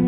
Ну 0.00 0.06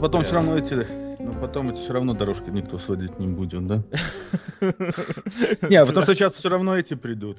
потом 0.00 0.22
все 0.22 0.34
равно 0.34 0.56
эти, 0.56 0.86
ну 1.20 1.32
потом 1.40 1.70
эти 1.70 1.80
все 1.80 1.92
равно 1.92 2.12
дорожки 2.12 2.50
никто 2.50 2.78
сводить 2.78 3.18
не 3.18 3.26
будет, 3.26 3.66
да? 3.66 3.82
Не, 4.60 5.84
потому 5.84 6.02
что 6.02 6.14
сейчас 6.14 6.36
все 6.36 6.48
равно 6.48 6.78
эти 6.78 6.94
придут. 6.94 7.38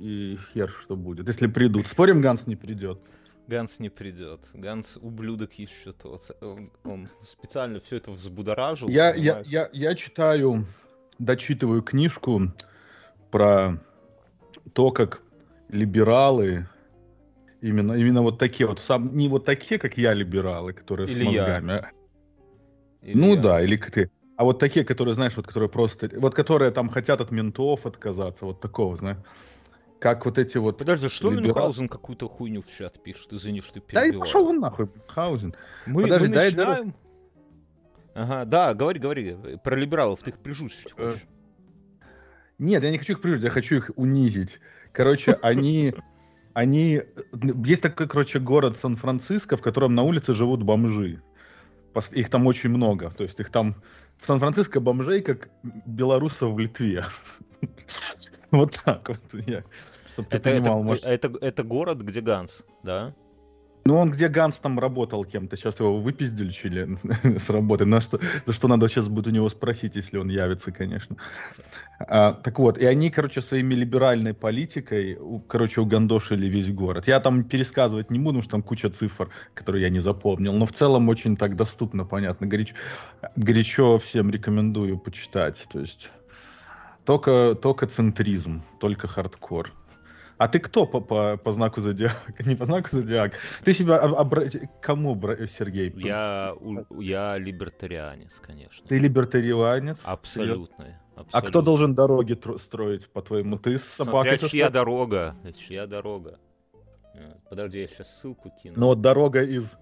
И 0.00 0.36
хер 0.52 0.68
что 0.68 0.96
будет. 0.96 1.28
Если 1.28 1.46
придут. 1.46 1.86
Спорим, 1.86 2.20
Ганс 2.22 2.48
не 2.48 2.56
придет. 2.56 2.98
Ганс 3.46 3.78
не 3.78 3.88
придет. 3.90 4.48
Ганс 4.52 4.96
ублюдок 5.00 5.52
еще 5.52 5.92
тот. 5.92 6.36
Он, 6.40 6.72
он 6.82 7.08
специально 7.22 7.78
все 7.80 7.98
это 7.98 8.10
взбудоражил. 8.10 8.88
Я, 8.88 9.14
я, 9.14 9.44
я, 9.46 9.70
я 9.72 9.94
читаю, 9.94 10.66
дочитываю 11.18 11.82
книжку 11.82 12.52
про 13.30 13.78
то, 14.72 14.90
как 14.90 15.22
либералы, 15.68 16.68
именно, 17.60 17.92
именно 17.94 18.22
вот 18.22 18.38
такие 18.38 18.66
вот, 18.66 18.78
сам, 18.78 19.14
не 19.14 19.28
вот 19.28 19.44
такие, 19.44 19.78
как 19.78 19.96
я, 19.96 20.12
либералы, 20.14 20.72
которые 20.72 21.08
Или 21.08 21.24
с 21.24 21.32
я. 21.32 21.42
мозгами. 21.42 21.72
а- 21.72 21.90
Или 23.02 23.18
ну 23.18 23.34
я. 23.34 23.40
да, 23.40 23.62
или 23.62 23.76
как 23.76 23.90
ты. 23.92 24.10
А 24.36 24.44
вот 24.44 24.58
такие, 24.58 24.84
которые, 24.84 25.14
знаешь, 25.14 25.36
вот 25.36 25.46
которые 25.46 25.68
просто, 25.68 26.10
вот 26.16 26.34
которые 26.34 26.70
там 26.72 26.88
хотят 26.88 27.20
от 27.20 27.30
ментов 27.30 27.86
отказаться, 27.86 28.46
вот 28.46 28.60
такого, 28.60 28.96
знаешь. 28.96 29.18
Как 30.00 30.26
вот 30.26 30.38
эти 30.38 30.58
вот... 30.58 30.76
Подожди, 30.76 31.08
что 31.08 31.30
либерал- 31.30 31.42
Мюнхгаузен 31.44 31.88
какую-то 31.88 32.28
хуйню 32.28 32.60
в 32.60 32.70
чат 32.70 33.02
пишет? 33.02 33.32
Извини, 33.32 33.62
что 33.62 33.80
ты 33.80 33.82
Да 33.92 34.04
и 34.04 34.12
пошел 34.12 34.46
он 34.48 34.58
нахуй, 34.60 34.88
Хаузен. 35.06 35.54
Мы, 35.86 36.02
Подожди, 36.02 36.28
мы 36.28 36.34
дай 36.34 36.46
начинаем... 36.52 36.94
Ага, 38.14 38.44
да, 38.44 38.74
говори, 38.74 38.98
говори. 39.00 39.36
Про 39.62 39.76
либералов 39.76 40.20
ты 40.22 40.30
их 40.30 40.38
прижучить 40.38 40.92
Э, 40.96 41.10
хочешь. 41.10 41.26
Нет, 42.58 42.82
я 42.84 42.90
не 42.90 42.98
хочу 42.98 43.12
их 43.14 43.20
прижить, 43.20 43.42
я 43.42 43.50
хочу 43.50 43.76
их 43.76 43.90
унизить. 43.96 44.60
Короче, 44.92 45.34
они... 45.42 45.92
Они... 46.52 47.02
Есть 47.66 47.82
такой, 47.82 48.06
короче, 48.06 48.38
город 48.38 48.76
Сан-Франциско, 48.78 49.56
в 49.56 49.60
котором 49.62 49.94
на 49.96 50.02
улице 50.04 50.34
живут 50.34 50.62
бомжи. 50.62 51.20
Их 52.12 52.30
там 52.30 52.46
очень 52.46 52.70
много. 52.70 53.10
То 53.10 53.24
есть 53.24 53.40
их 53.40 53.50
там... 53.50 53.74
В 54.20 54.26
Сан-Франциско 54.26 54.78
бомжей, 54.80 55.20
как 55.20 55.50
белорусов 55.86 56.52
в 56.54 56.58
Литве. 56.58 57.04
Вот 58.52 58.78
так 58.84 59.08
вот. 59.08 59.18
я- 59.48 59.64
Чтоб 60.12 60.28
ты 60.28 60.38
понимал, 60.38 60.80
может- 60.84 61.04
это 61.06 61.62
город, 61.64 62.02
где 62.02 62.20
Ганс, 62.20 62.62
да? 62.84 63.12
Ну, 63.86 63.98
он 63.98 64.10
где 64.10 64.28
Ганс 64.28 64.56
там 64.56 64.78
работал 64.78 65.24
кем-то, 65.24 65.56
сейчас 65.56 65.78
его 65.78 66.00
выпиздили 66.00 66.48
с 67.38 67.50
работы, 67.50 67.84
на 67.84 68.00
что, 68.00 68.18
за 68.46 68.52
что 68.54 68.66
надо 68.66 68.88
сейчас 68.88 69.08
будет 69.08 69.26
у 69.26 69.30
него 69.30 69.50
спросить, 69.50 69.96
если 69.96 70.16
он 70.16 70.30
явится, 70.30 70.72
конечно. 70.72 71.16
А, 71.98 72.32
так 72.32 72.58
вот, 72.58 72.78
и 72.78 72.86
они, 72.86 73.10
короче, 73.10 73.42
своими 73.42 73.74
либеральной 73.74 74.32
политикой, 74.32 75.18
короче, 75.48 75.82
угандошили 75.82 76.46
весь 76.46 76.72
город. 76.72 77.06
Я 77.06 77.20
там 77.20 77.44
пересказывать 77.44 78.10
не 78.10 78.18
буду, 78.18 78.38
потому 78.38 78.42
что 78.42 78.50
там 78.52 78.62
куча 78.62 78.88
цифр, 78.88 79.28
которые 79.52 79.82
я 79.82 79.90
не 79.90 80.00
запомнил, 80.00 80.54
но 80.54 80.64
в 80.64 80.72
целом 80.72 81.08
очень 81.10 81.36
так 81.36 81.54
доступно, 81.54 82.06
понятно, 82.06 82.46
горячо, 82.46 82.74
горячо 83.36 83.98
всем 83.98 84.30
рекомендую 84.30 84.96
почитать, 84.96 85.66
то 85.70 85.80
есть 85.80 86.10
только, 87.04 87.54
только 87.60 87.86
центризм, 87.86 88.62
только 88.80 89.08
хардкор. 89.08 89.72
А 90.36 90.48
ты 90.48 90.58
кто 90.58 90.86
по, 90.86 91.00
по, 91.00 91.36
по 91.36 91.52
знаку 91.52 91.80
зодиака? 91.80 92.16
Не 92.44 92.56
по 92.56 92.64
знаку 92.64 92.88
зодиака. 92.96 93.36
Ты 93.64 93.72
себя 93.72 93.98
об- 93.98 94.14
обра- 94.34 94.50
кому, 94.80 95.20
Сергей? 95.46 95.92
Я, 95.96 96.52
у- 96.60 97.00
я 97.00 97.38
либертарианец, 97.38 98.34
конечно. 98.40 98.86
Ты 98.86 98.98
либертарианец? 98.98 100.00
Абсолютно. 100.04 100.98
А 101.16 101.20
абсолютно. 101.20 101.48
кто 101.50 101.62
должен 101.62 101.94
дороги 101.94 102.32
тро- 102.34 102.58
строить, 102.58 103.08
по-твоему? 103.08 103.58
Ты 103.58 103.78
с 103.78 103.84
Смотря 103.84 104.32
собакой? 104.32 104.38
со 104.38 104.48
чья 104.48 104.70
дорога. 104.70 105.36
Это 105.44 105.58
чья 105.58 105.86
дорога. 105.86 106.38
Э, 107.14 107.34
Подожди, 107.48 107.80
я 107.82 107.86
сейчас 107.86 108.08
ссылку 108.18 108.50
кину. 108.60 108.74
Ну 108.76 108.86
вот 108.86 109.00
дорога 109.00 109.42
из 109.42 109.78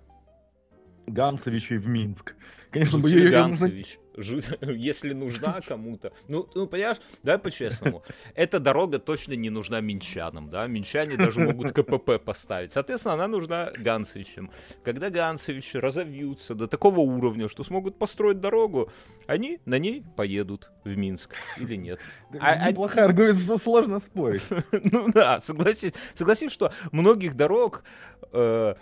Ганцевичей 1.07 1.79
в 1.79 1.87
Минск. 1.89 2.35
Конечно, 2.71 2.99
бы 2.99 3.11
ее 3.11 3.85
жи- 4.17 4.41
если 4.63 5.13
нужна 5.13 5.61
кому-то. 5.67 6.13
Ну, 6.29 6.49
ну, 6.55 6.67
понимаешь, 6.67 6.99
давай 7.23 7.39
по-честному. 7.39 8.03
Эта 8.35 8.61
дорога 8.61 8.99
точно 8.99 9.35
не 9.35 9.51
нужна 9.51 9.81
минчанам, 9.81 10.49
да? 10.49 10.67
Минчане 10.67 11.17
даже 11.17 11.41
могут 11.41 11.73
КПП 11.73 12.19
поставить. 12.25 12.73
Соответственно, 12.73 13.15
она 13.15 13.29
нужна 13.29 13.71
Ганцевичам. 13.77 14.51
Когда 14.85 15.11
Ганцевичи 15.11 15.77
разовьются 15.77 16.55
до 16.55 16.67
такого 16.67 17.01
уровня, 17.01 17.49
что 17.49 17.63
смогут 17.65 17.99
построить 17.99 18.41
дорогу, 18.41 18.91
они 19.27 19.61
на 19.67 19.79
ней 19.79 20.05
поедут 20.17 20.71
в 20.85 20.97
Минск 20.97 21.35
или 21.59 21.77
нет. 21.77 22.01
А- 22.41 22.53
а- 22.53 22.71
Неплохая 22.71 23.05
аргумент, 23.07 23.39
сложно 23.39 23.99
спорить. 23.99 24.45
Ну 24.73 25.11
да, 25.13 25.41
согласись, 25.41 25.93
согласись, 26.15 26.53
что 26.53 26.73
многих 26.91 27.37
дорог 27.37 27.85
э, 28.33 28.75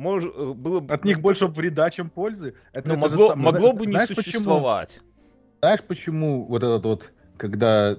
мож- 0.00 0.32
э, 0.34 0.52
было 0.54 0.80
бы... 0.80 0.94
От 0.94 1.04
них 1.04 1.20
больше 1.20 1.46
вреда, 1.46 1.90
чем 1.90 2.10
пользы. 2.10 2.54
Это, 2.72 2.88
Ну, 2.88 2.94
это 2.94 3.04
же 3.04 3.10
могло, 3.10 3.28
самое. 3.30 3.44
могло 3.46 3.60
Знаешь- 3.60 3.78
бы 3.78 3.86
не 3.86 3.92
знаешь, 3.92 4.08
почему? 4.08 4.22
существовать. 4.22 5.00
Знаешь, 5.60 5.82
почему 5.82 6.44
вот 6.46 6.62
этот 6.62 6.84
вот, 6.84 7.12
когда 7.36 7.96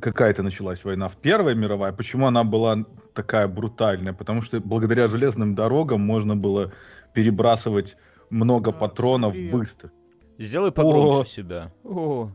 какая-то 0.00 0.42
началась 0.42 0.84
война 0.84 1.08
в 1.08 1.16
Первая 1.16 1.54
мировая, 1.54 1.92
почему 1.92 2.26
она 2.26 2.44
была 2.44 2.84
такая 3.14 3.48
брутальная? 3.48 4.12
Потому 4.12 4.40
что 4.40 4.60
благодаря 4.60 5.08
железным 5.08 5.54
дорогам 5.54 6.00
можно 6.00 6.36
было 6.36 6.72
перебрасывать 7.12 7.96
много 8.30 8.70
А, 8.70 8.72
патронов 8.72 9.32
привет. 9.32 9.52
быстро. 9.52 9.90
Сделай 10.38 10.70
погромче 10.72 11.30
О. 11.30 11.34
себя. 11.34 11.72
О, 11.84 12.30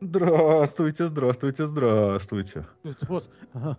Здравствуйте, 0.00 1.08
здравствуйте, 1.08 1.66
здравствуйте. 1.66 2.66
Вас 3.08 3.30
а, 3.52 3.74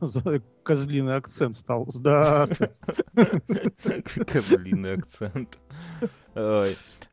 козлиный 0.63 1.16
акцент 1.16 1.56
стал. 1.56 1.85
Здравствуйте. 1.88 2.74
Козлиный 4.28 4.96
акцент. 4.96 5.57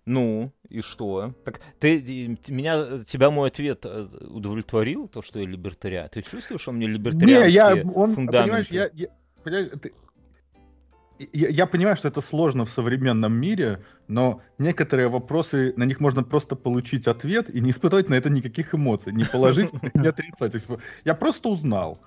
Ну, 0.06 0.52
и 0.68 0.80
что? 0.80 1.34
Так, 1.44 1.60
ты, 1.80 2.00
меня, 2.48 2.98
тебя 2.98 3.30
мой 3.30 3.48
ответ 3.48 3.84
э, 3.84 4.06
удовлетворил, 4.28 5.08
то, 5.08 5.20
что 5.20 5.40
я 5.40 5.46
либертариан? 5.46 6.08
Ты 6.10 6.22
чувствуешь, 6.22 6.60
что 6.60 6.70
мне 6.70 6.86
Не, 6.86 6.92
либертарианские 6.92 7.50
я, 7.50 7.90
он, 7.92 8.14
понимаешь, 8.14 8.68
я, 8.70 8.88
я, 8.92 9.08
понимаешь, 9.42 9.70
ты- 9.82 9.94
я, 11.18 11.48
я 11.48 11.66
понимаю, 11.66 11.96
что 11.96 12.08
это 12.08 12.20
сложно 12.20 12.64
в 12.64 12.70
современном 12.70 13.32
мире, 13.32 13.84
но 14.08 14.40
некоторые 14.58 15.08
вопросы, 15.08 15.72
на 15.76 15.84
них 15.84 16.00
можно 16.00 16.22
просто 16.22 16.56
получить 16.56 17.06
ответ 17.06 17.48
и 17.50 17.60
не 17.60 17.70
испытывать 17.70 18.08
на 18.08 18.14
это 18.14 18.30
никаких 18.30 18.74
эмоций, 18.74 19.12
не 19.12 19.24
положительных, 19.24 19.94
не 19.94 20.08
отрицательных. 20.08 20.80
Я 21.04 21.14
просто 21.14 21.48
узнал, 21.48 21.98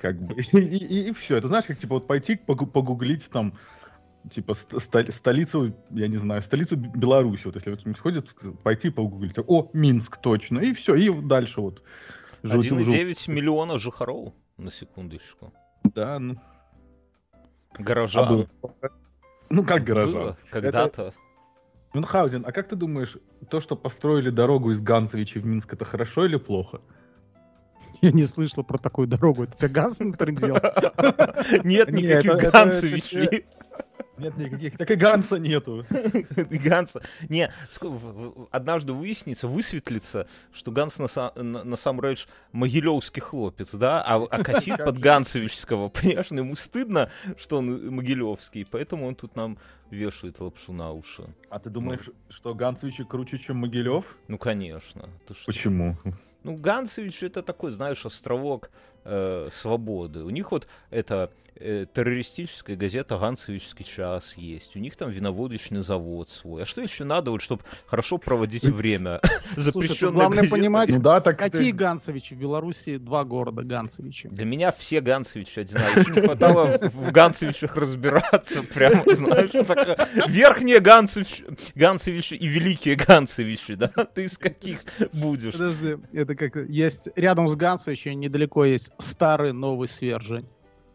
как 0.00 0.20
бы, 0.20 0.34
и, 0.52 1.12
все. 1.12 1.36
Это 1.36 1.48
знаешь, 1.48 1.66
как 1.66 1.78
типа 1.78 1.94
вот 1.94 2.06
пойти 2.06 2.34
погу- 2.34 2.66
погуглить 2.66 3.28
там, 3.30 3.54
типа 4.30 4.54
ст- 4.54 5.12
столицу, 5.12 5.74
я 5.90 6.08
не 6.08 6.16
знаю, 6.18 6.42
столицу 6.42 6.76
Беларуси, 6.76 7.42
вот 7.46 7.54
если 7.54 7.70
вот 7.70 7.80
кто-нибудь 7.80 8.00
ходит, 8.00 8.34
пойти 8.62 8.90
погуглить, 8.90 9.38
о, 9.46 9.70
Минск 9.72 10.16
точно, 10.20 10.58
и 10.60 10.74
все, 10.74 10.94
и 10.94 11.10
дальше 11.22 11.60
вот. 11.60 11.82
жут- 12.42 12.64
жут- 12.64 12.88
1,9 12.88 13.30
миллиона 13.30 13.78
жихаров, 13.78 14.34
на 14.56 14.70
секундочку. 14.70 15.52
Да, 15.84 16.18
ну, 16.18 16.36
а 17.78 17.82
Горожан. 17.82 18.28
было. 18.28 18.48
Ну, 19.48 19.64
как 19.64 19.84
горожан. 19.84 20.36
Когда-то. 20.50 21.12
Мюнхгаузен, 21.92 22.44
а 22.46 22.52
как 22.52 22.68
ты 22.68 22.76
думаешь, 22.76 23.16
то, 23.48 23.60
что 23.60 23.74
построили 23.74 24.30
дорогу 24.30 24.70
из 24.70 24.80
Ганцевичей 24.80 25.40
в 25.40 25.46
Минск, 25.46 25.72
это 25.72 25.84
хорошо 25.84 26.24
или 26.24 26.36
плохо? 26.36 26.80
Я 28.00 28.12
не 28.12 28.26
слышал 28.26 28.62
про 28.62 28.78
такую 28.78 29.08
дорогу. 29.08 29.42
Это 29.44 29.56
тебя 29.56 29.68
Гансен 29.68 30.14
сделал? 30.38 30.60
Нет 31.64 31.90
Не, 31.90 32.02
никаких 32.02 32.32
это- 32.34 32.42
это- 32.42 32.50
Ганцевичей. 32.52 33.46
Нет 34.20 34.36
никаких, 34.36 34.76
так 34.78 34.90
и 34.90 34.94
Ганса 34.94 35.38
нету. 35.38 35.84
И 36.50 36.58
Ганса. 36.58 37.02
Не, 37.28 37.52
однажды 38.50 38.92
выяснится, 38.92 39.48
высветлится, 39.48 40.26
что 40.52 40.70
Ганс 40.70 40.98
на, 40.98 41.04
са- 41.04 41.40
на, 41.40 41.64
на 41.64 41.76
самом 41.76 42.02
деле 42.02 42.16
могилевский 42.52 43.22
хлопец, 43.22 43.74
да, 43.74 44.02
а, 44.02 44.16
а 44.24 44.44
косит 44.44 44.78
под 44.84 44.96
же. 44.96 45.02
Ганцевичского. 45.02 45.88
Понимаешь, 45.90 46.30
ну, 46.30 46.38
ему 46.38 46.56
стыдно, 46.56 47.10
что 47.36 47.58
он 47.58 47.88
могилевский, 47.94 48.66
поэтому 48.70 49.06
он 49.06 49.14
тут 49.14 49.36
нам 49.36 49.58
вешает 49.90 50.40
лапшу 50.40 50.72
на 50.72 50.92
уши. 50.92 51.24
А 51.48 51.58
ты 51.58 51.70
думаешь, 51.70 52.10
что 52.28 52.54
Ганцевичи 52.54 53.04
круче, 53.04 53.38
чем 53.38 53.56
Могилев? 53.56 54.16
Ну, 54.28 54.38
конечно. 54.38 55.08
Ты 55.26 55.34
что? 55.34 55.46
Почему? 55.46 55.96
Ну, 56.42 56.56
Ганцевич 56.56 57.22
это 57.22 57.42
такой, 57.42 57.72
знаешь, 57.72 58.06
островок 58.06 58.70
э, 59.04 59.48
свободы. 59.52 60.22
У 60.24 60.30
них 60.30 60.52
вот 60.52 60.68
это 60.90 61.30
э, 61.60 61.86
террористическая 61.92 62.76
газета 62.76 63.18
«Ганцевичский 63.18 63.84
час» 63.84 64.34
есть. 64.36 64.74
У 64.76 64.78
них 64.78 64.96
там 64.96 65.10
виноводочный 65.10 65.82
завод 65.82 66.28
свой. 66.30 66.62
А 66.62 66.66
что 66.66 66.80
еще 66.80 67.04
надо, 67.04 67.30
вот, 67.30 67.42
чтобы 67.42 67.62
хорошо 67.86 68.18
проводить 68.18 68.64
время? 68.64 69.20
Слушай, 69.56 70.10
главное 70.10 70.38
газета. 70.38 70.56
понимать, 70.56 70.90
Ну 70.94 71.00
да, 71.00 71.20
так 71.20 71.38
какие 71.38 71.70
ты- 71.70 71.76
Ганцевичи 71.76 72.34
в 72.34 72.38
Беларуси? 72.38 72.96
Два 72.96 73.24
города 73.24 73.62
Ганцевичи. 73.62 74.28
Для 74.28 74.44
меня 74.44 74.72
все 74.72 75.00
Ганцевичи 75.00 75.60
одинаковые. 75.60 76.00
Еще 76.02 76.12
не 76.12 76.20
хватало 76.22 76.78
в 76.92 77.12
Ганцевичах 77.12 77.76
разбираться. 77.76 78.62
Прямо, 78.62 79.02
знаешь, 79.14 79.50
верхние 80.28 80.80
Ганцевичи, 80.80 81.44
Ганцевичи 81.74 82.34
и 82.34 82.46
великие 82.46 82.96
Ганцевичи, 82.96 83.74
да? 83.74 83.88
Ты 84.14 84.24
из 84.24 84.38
каких 84.38 84.80
будешь? 85.12 85.52
Подожди, 85.52 85.96
это 86.12 86.34
как 86.34 86.56
есть 86.68 87.08
рядом 87.16 87.48
с 87.48 87.56
Ганцевичем 87.56 88.18
недалеко 88.18 88.64
есть 88.64 88.90
старый 88.98 89.52
новый 89.52 89.88
свержень. 89.88 90.46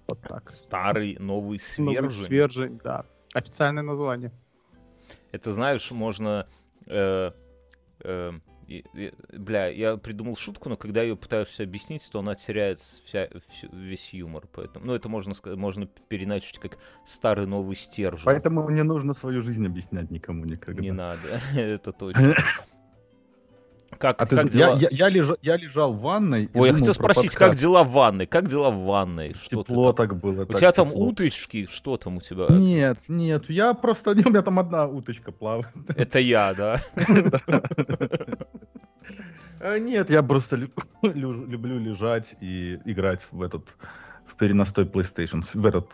Вот 0.08 0.22
так. 0.22 0.52
Старый 0.52 1.16
новый 1.20 1.60
Новый 1.78 2.02
свержень. 2.12 2.12
свержень, 2.26 2.80
да. 2.84 3.06
Официальное 3.34 3.84
название. 3.84 4.32
Это, 5.32 5.52
знаешь, 5.54 5.92
можно... 5.92 6.48
э, 6.88 7.32
э, 8.02 8.32
и- 8.68 8.84
и- 8.96 9.14
бля, 9.38 9.68
я 9.68 9.98
придумал 9.98 10.36
шутку, 10.36 10.70
но 10.70 10.78
когда 10.78 11.02
ее 11.04 11.16
пытаешься 11.16 11.64
объяснить, 11.64 12.08
то 12.12 12.20
она 12.20 12.36
теряет 12.36 12.80
вся, 12.80 13.28
всю- 13.50 13.70
весь 13.76 14.14
юмор. 14.14 14.48
Поэтому, 14.52 14.86
ну, 14.88 14.94
это 14.94 15.10
можно, 15.10 15.34
можно 15.56 15.86
переначить 15.86 16.58
как 16.60 16.78
старый 17.06 17.46
новый 17.48 17.76
стержень. 17.76 18.26
Поэтому 18.26 18.68
не 18.70 18.84
нужно 18.84 19.14
свою 19.14 19.42
жизнь 19.42 19.66
объяснять 19.66 20.10
никому 20.12 20.46
никогда. 20.46 20.82
Не 20.82 20.92
надо, 20.92 21.20
это 21.56 21.92
точно. 21.92 22.36
Как, 23.98 24.22
А 24.22 24.26
ты 24.26 24.36
как 24.36 24.46
я, 24.46 24.52
дела? 24.76 24.78
я, 24.80 24.88
я 24.92 25.10
лежа- 25.10 25.38
я 25.42 25.58
лежал 25.58 25.94
в 25.94 26.02
ванной. 26.02 26.50
Ой, 26.54 26.68
я 26.70 26.74
хотел 26.74 26.94
про 26.94 27.14
спросить, 27.14 27.32
подкаст. 27.32 27.38
как 27.52 27.56
дела 27.60 27.84
в 27.84 27.92
ванной? 27.92 28.26
Как 28.28 28.48
дела 28.50 28.70
в 28.70 28.84
ванной? 28.86 29.34
Что 29.36 29.64
ты 29.64 29.70
Тепло 29.70 29.94
там? 29.94 30.08
так 30.08 30.20
было. 30.20 30.42
У 30.44 30.46
так 30.46 30.58
тебя 30.58 30.72
там 30.72 30.90
тепло. 30.90 31.08
уточки? 31.08 31.68
Что 31.72 31.98
там 31.98 32.18
у 32.18 32.22
тебя? 32.22 32.48
Нет, 32.50 33.00
нет, 33.08 33.50
я 33.50 33.74
просто... 33.74 34.12
У 34.12 34.16
меня 34.30 34.42
там 34.42 34.60
одна 34.60 34.86
уточка 34.88 35.32
плавает. 35.32 35.68
Это 35.96 36.20
я, 36.20 36.54
да? 36.54 36.82
А, 39.62 39.80
Нет, 39.80 40.10
я 40.10 40.22
просто 40.22 40.58
лю- 40.58 40.72
лю- 41.02 41.46
люблю 41.48 41.80
лежать 41.80 42.36
и 42.42 42.80
играть 42.86 43.26
в 43.32 43.42
этот... 43.42 43.76
В 44.26 44.36
переностой 44.36 44.86
PlayStation. 44.86 45.44
В 45.54 45.66
этот... 45.66 45.92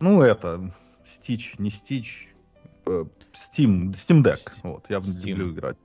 Ну, 0.00 0.22
это... 0.22 0.72
Стич, 1.04 1.54
не 1.58 1.70
Стич... 1.70 2.34
э, 2.86 3.04
Steam, 3.32 3.90
Steam 3.92 4.22
Deck. 4.24 4.40
Вот, 4.64 4.86
я 4.88 4.98
люблю 4.98 5.52
играть. 5.52 5.76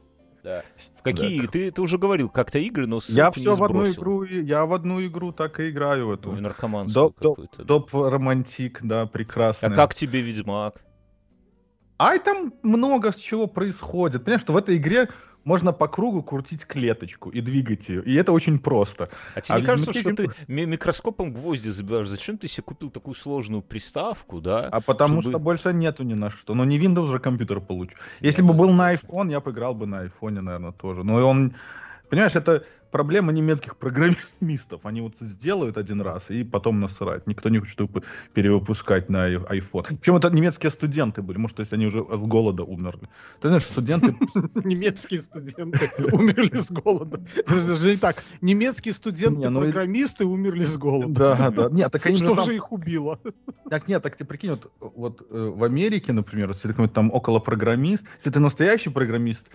Да. 0.43 0.63
Steam 0.77 1.01
Какие? 1.03 1.43
Deck. 1.43 1.47
Ты, 1.51 1.71
ты 1.71 1.81
уже 1.81 1.97
говорил 1.97 2.29
как-то 2.29 2.57
игры, 2.59 2.87
но 2.87 2.99
Я 3.07 3.31
все 3.31 3.55
в 3.55 3.63
одну 3.63 3.89
игру, 3.91 4.23
я 4.23 4.65
в 4.65 4.73
одну 4.73 5.05
игру 5.05 5.31
так 5.31 5.59
и 5.59 5.69
играю 5.69 6.07
в 6.07 6.11
эту. 6.13 6.31
В 6.31 6.41
наркоманскую 6.41 6.93
Доп, 6.93 7.19
доп, 7.19 7.35
какую-то. 7.35 7.57
да. 7.59 7.63
доп 7.63 7.93
романтик, 7.93 8.79
да, 8.81 9.05
прекрасно. 9.05 9.67
А 9.67 9.71
как 9.71 9.93
тебе 9.93 10.21
Ведьмак? 10.21 10.81
Ай, 11.99 12.17
там 12.19 12.53
много 12.63 13.13
чего 13.13 13.45
происходит. 13.45 14.23
Понимаешь, 14.23 14.41
что 14.41 14.53
в 14.53 14.57
этой 14.57 14.77
игре 14.77 15.09
можно 15.43 15.73
по 15.73 15.87
кругу 15.87 16.23
крутить 16.23 16.65
клеточку 16.65 17.29
и 17.29 17.41
двигать 17.41 17.89
ее. 17.89 18.03
И 18.03 18.13
это 18.15 18.31
очень 18.31 18.59
просто. 18.59 19.09
А 19.35 19.41
тебе 19.41 19.55
А 19.55 19.59
не 19.59 19.65
кажется, 19.65 19.93
что 19.93 20.13
ты 20.15 20.29
ми- 20.47 20.65
микроскопом 20.65 21.33
гвозди 21.33 21.69
забиваешь? 21.69 22.07
Зачем 22.07 22.37
ты 22.37 22.47
себе 22.47 22.63
купил 22.63 22.89
такую 22.89 23.15
сложную 23.15 23.61
приставку, 23.61 24.41
да? 24.41 24.67
А 24.71 24.81
потому 24.81 25.21
Чтобы- 25.21 25.31
что 25.37 25.39
больше 25.39 25.73
нету 25.73 26.03
ни 26.03 26.13
на 26.13 26.29
что. 26.29 26.53
Но 26.53 26.65
не 26.65 26.79
Windows 26.79 27.07
же 27.11 27.19
компьютер 27.19 27.59
получу. 27.61 27.95
Если 28.19 28.41
Ну, 28.41 28.49
бы 28.49 28.53
был 28.53 28.65
это 28.67 28.73
на 28.75 28.93
iPhone, 28.93 29.31
я 29.31 29.39
бы 29.39 29.51
играл 29.51 29.73
бы 29.73 29.85
на 29.87 30.05
iPhone, 30.05 30.41
наверное, 30.41 30.71
тоже. 30.71 31.03
Но 31.03 31.19
и 31.19 31.23
он... 31.23 31.53
Понимаешь, 32.11 32.35
это 32.35 32.65
проблема 32.91 33.31
немецких 33.31 33.77
программистов. 33.77 34.85
Они 34.85 34.99
вот 34.99 35.13
сделают 35.21 35.77
один 35.77 36.01
раз 36.01 36.29
и 36.29 36.43
потом 36.43 36.81
насрать. 36.81 37.25
Никто 37.25 37.47
не 37.47 37.59
хочет 37.59 37.79
перевыпускать 38.33 39.09
на 39.09 39.33
iPhone. 39.33 39.85
Причем 39.87 40.17
это 40.17 40.29
немецкие 40.29 40.71
студенты 40.71 41.21
были. 41.21 41.37
Может, 41.37 41.55
то 41.55 41.61
есть 41.61 41.71
они 41.71 41.85
уже 41.85 42.01
от 42.01 42.19
голода 42.19 42.63
умерли. 42.63 43.07
Ты 43.39 43.47
знаешь, 43.47 43.63
студенты 43.63 44.13
Немецкие 44.65 45.21
студенты 45.21 45.89
умерли 46.11 46.57
с 46.57 46.69
голода. 46.69 47.21
Даже 47.47 47.91
не 47.91 47.95
так. 47.95 48.21
Немецкие 48.41 48.91
Не, 48.91 48.99
ну 48.99 49.37
студенты-программисты 49.39 50.25
умерли 50.25 50.65
с 50.65 50.77
голода. 50.77 51.13
Да, 51.13 51.49
да. 51.49 51.69
Нет, 51.71 51.93
так 51.93 52.05
они 52.05 52.17
Что 52.17 52.35
же 52.43 52.55
их 52.55 52.73
убило? 52.73 53.21
Так 53.69 53.87
нет, 53.87 54.03
так 54.03 54.17
ты 54.17 54.25
прикинь, 54.25 54.59
вот, 54.81 55.25
э, 55.29 55.51
в 55.55 55.63
Америке, 55.63 56.11
например, 56.11 56.49
если 56.49 56.73
ты 56.73 56.87
там 56.89 57.09
около 57.13 57.39
программист, 57.39 58.03
если 58.17 58.31
ты 58.31 58.41
настоящий 58.41 58.89
программист, 58.89 59.47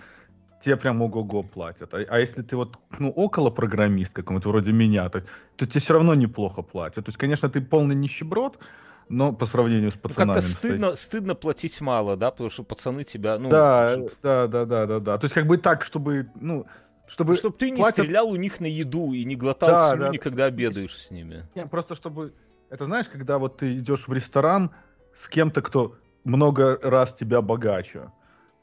тебе 0.61 0.77
прям 0.77 1.01
ого-го 1.01 1.43
платят. 1.43 1.93
А, 1.93 1.97
а 2.09 2.19
если 2.19 2.41
ты 2.41 2.55
вот, 2.55 2.77
ну, 2.99 3.09
около 3.11 3.49
программист 3.49 4.13
какой-то 4.13 4.49
вроде 4.49 4.71
меня, 4.71 5.09
то, 5.09 5.23
то 5.55 5.65
тебе 5.67 5.79
все 5.79 5.93
равно 5.93 6.15
неплохо 6.15 6.61
платят. 6.61 7.05
То 7.05 7.09
есть, 7.09 7.17
конечно, 7.17 7.49
ты 7.49 7.61
полный 7.61 7.95
нищеброд, 7.95 8.57
но 9.09 9.33
по 9.33 9.45
сравнению 9.45 9.91
с 9.91 9.95
Ну, 9.95 10.01
пацанами. 10.01 10.33
Как-то 10.33 10.47
настоящими. 10.49 10.79
стыдно, 10.79 10.95
стыдно 10.95 11.35
платить 11.35 11.79
мало, 11.81 12.17
да? 12.17 12.31
Потому 12.31 12.49
что 12.49 12.63
пацаны 12.63 13.03
тебя, 13.03 13.37
ну... 13.39 13.49
да, 13.49 13.93
чтоб- 13.93 14.11
да, 14.23 14.47
да, 14.47 14.65
да, 14.65 14.85
да, 14.85 14.99
да. 14.99 15.17
То 15.17 15.25
есть, 15.25 15.33
как 15.35 15.47
бы 15.47 15.57
так, 15.57 15.83
чтобы, 15.85 16.29
ну, 16.35 16.65
чтобы... 17.07 17.35
Чтоб 17.37 17.57
ты 17.57 17.71
не 17.71 17.81
платят- 17.81 18.03
стрелял 18.03 18.27
у 18.27 18.35
них 18.35 18.59
на 18.59 18.65
еду 18.65 19.13
и 19.13 19.23
не 19.23 19.35
глотал 19.35 19.69
Да, 19.69 19.93
слюни, 19.93 20.17
да. 20.17 20.23
когда 20.23 20.45
обедаешь 20.45 20.95
с 20.97 21.11
ними. 21.11 21.45
Не, 21.55 21.65
просто 21.67 21.95
чтобы... 21.95 22.33
Это 22.69 22.83
знаешь, 22.83 23.07
когда 23.07 23.37
вот 23.37 23.57
ты 23.57 23.77
идешь 23.77 24.07
в 24.09 24.13
ресторан 24.13 24.71
с 25.15 25.29
кем-то, 25.29 25.61
кто 25.61 25.95
много 26.25 26.77
раз 26.83 27.13
тебя 27.13 27.41
богаче. 27.41 28.11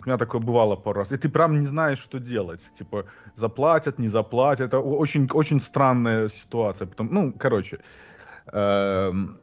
У 0.04 0.08
меня 0.08 0.18
такое 0.18 0.40
бывало 0.40 0.76
пару 0.76 0.98
раз. 1.00 1.12
И 1.12 1.16
ты 1.16 1.28
прям 1.28 1.58
не 1.58 1.66
знаешь, 1.66 1.98
что 1.98 2.18
делать. 2.18 2.60
Типа, 2.78 3.06
заплатят, 3.36 3.98
не 3.98 4.08
заплатят. 4.08 4.66
Это 4.68 4.78
очень, 4.80 5.28
очень 5.32 5.60
странная 5.60 6.28
ситуация. 6.28 6.86
Потом, 6.86 7.08
ну, 7.10 7.32
короче. 7.32 7.78
эм, 8.52 9.38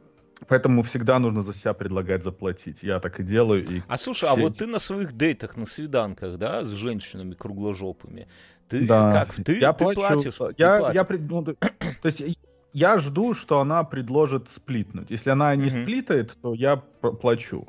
Поэтому 0.48 0.82
всегда 0.82 1.18
нужно 1.20 1.42
за 1.42 1.54
себя 1.54 1.72
предлагать 1.72 2.22
заплатить. 2.24 2.82
Я 2.82 2.98
так 2.98 3.20
и 3.20 3.22
делаю. 3.22 3.64
И... 3.64 3.82
А 3.88 3.96
слушай, 3.96 4.28
а 4.28 4.32
все 4.32 4.40
вот 4.42 4.52
эти- 4.52 4.58
ты 4.60 4.66
на 4.66 4.80
своих 4.80 5.12
дейтах, 5.12 5.56
на 5.56 5.66
свиданках, 5.66 6.36
да, 6.36 6.64
с 6.64 6.68
женщинами 6.68 7.34
кругложопыми, 7.34 8.26
ты 8.68 8.86
Да. 8.86 9.12
как? 9.12 9.44
Ты, 9.44 9.58
я 9.60 9.72
ты 9.72 9.84
плачу. 9.84 10.00
платишь? 10.00 10.34
ты 10.36 10.54
я, 10.58 10.78
платишь. 10.78 10.94
я 10.96 11.04
пред- 11.04 11.30
ну, 11.30 11.44
то 11.44 11.56
есть 12.02 12.38
я 12.72 12.98
жду, 12.98 13.34
что 13.34 13.60
она 13.60 13.84
предложит 13.84 14.48
сплитнуть. 14.48 15.10
Если 15.10 15.30
она 15.30 15.54
не 15.54 15.70
сплитает, 15.70 16.36
то 16.42 16.54
я 16.54 16.76
плачу. 16.76 17.68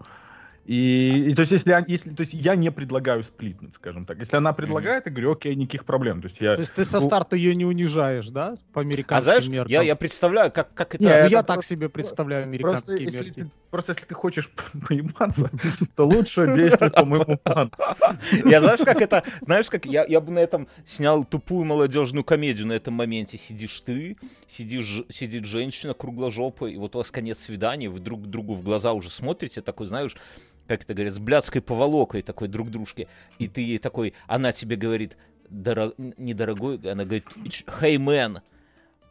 И, 0.65 1.25
и 1.29 1.35
то 1.35 1.41
есть 1.41 1.51
если, 1.51 1.75
если 1.87 2.11
то 2.11 2.21
есть 2.21 2.33
я 2.33 2.55
не 2.55 2.71
предлагаю 2.71 3.23
сплитнуть, 3.23 3.75
скажем 3.75 4.05
так. 4.05 4.17
Если 4.19 4.37
она 4.37 4.53
предлагает, 4.53 5.05
я 5.05 5.11
говорю, 5.11 5.33
окей, 5.33 5.53
никаких 5.55 5.83
проблем. 5.83 6.21
То 6.21 6.27
есть 6.29 6.39
я 6.39 6.55
То 6.55 6.61
есть 6.61 6.73
ты 6.73 6.85
со 6.85 6.99
Ну, 6.99 7.05
старта 7.05 7.35
ее 7.35 7.53
не 7.53 7.65
унижаешь, 7.65 8.29
да? 8.29 8.55
По 8.71 8.79
А 8.79 8.83
американским 8.83 9.25
знаешь, 9.25 9.47
меркам. 9.47 9.71
я, 9.71 9.81
я 9.81 9.95
представляю, 9.97 10.51
как, 10.53 10.73
как 10.73 10.95
это... 10.95 11.03
Ну, 11.03 11.09
Не, 11.09 11.15
это 11.15 11.27
я 11.27 11.43
так 11.43 11.55
просто- 11.55 11.69
себе 11.69 11.89
представляю 11.89 12.43
Просто 12.43 12.49
американские 12.93 13.03
если, 13.03 13.19
мерки. 13.25 13.39
ты, 13.41 13.49
просто 13.71 13.91
если 13.91 14.05
ты 14.05 14.15
хочешь 14.15 14.49
поебаться, 14.87 15.51
то 15.97 16.07
лучше 16.07 16.53
действовать 16.55 16.93
по 16.93 17.03
моему 17.05 17.37
плану. 17.43 17.71
Я 18.45 18.61
знаешь, 18.61 18.79
как 18.79 19.01
это, 19.01 19.23
знаешь, 19.41 19.69
как 19.69 19.85
я, 19.85 20.05
я 20.05 20.21
бы 20.21 20.31
на 20.31 20.39
этом 20.39 20.69
снял 20.87 21.25
тупую 21.25 21.65
молодежную 21.65 22.23
комедию 22.23 22.67
на 22.67 22.73
этом 22.73 22.93
моменте. 22.93 23.37
Сидишь 23.37 23.81
ты, 23.81 24.15
сидишь, 24.49 25.03
сидит 25.09 25.43
женщина 25.43 25.93
кругложопая, 25.93 26.71
и 26.71 26.77
вот 26.77 26.95
у 26.95 26.99
вас 26.99 27.11
конец 27.11 27.39
свидания, 27.39 27.89
вы 27.89 27.99
друг 27.99 28.27
другу 28.27 28.53
в 28.53 28.63
глаза 28.63 28.93
уже 28.93 29.09
смотрите, 29.09 29.61
такой, 29.61 29.87
знаешь, 29.87 30.15
как 30.67 30.83
это 30.83 30.93
говорят, 30.93 31.13
с 31.13 31.19
блядской 31.19 31.61
поволокой 31.61 32.21
такой 32.21 32.47
друг 32.47 32.69
дружке, 32.71 33.07
и 33.39 33.47
ты 33.47 33.61
ей 33.61 33.77
такой, 33.79 34.13
она 34.27 34.51
тебе 34.51 34.75
говорит, 34.75 35.17
«Доро- 35.49 35.93
недорогой, 36.17 36.79
она 36.89 37.03
говорит, 37.03 37.25
«It's- 37.37 37.65
hey 37.81 37.97
man, 37.97 38.41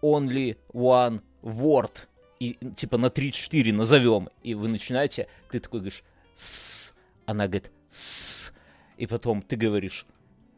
only 0.03 0.57
one 0.73 1.21
word, 1.43 1.93
и 2.41 2.59
типа 2.75 2.99
на 2.99 3.07
3-4 3.07 3.73
назовем, 3.73 4.29
и 4.43 4.55
вы 4.55 4.69
начинаете, 4.69 5.29
ты 5.51 5.61
такой 5.61 5.81
говоришь, 5.81 6.03
«С». 6.37 6.93
она 7.27 7.47
говорит, 7.47 7.71
«С». 7.91 8.53
и 8.97 9.07
потом 9.07 9.43
ты 9.43 9.57
говоришь, 9.57 10.07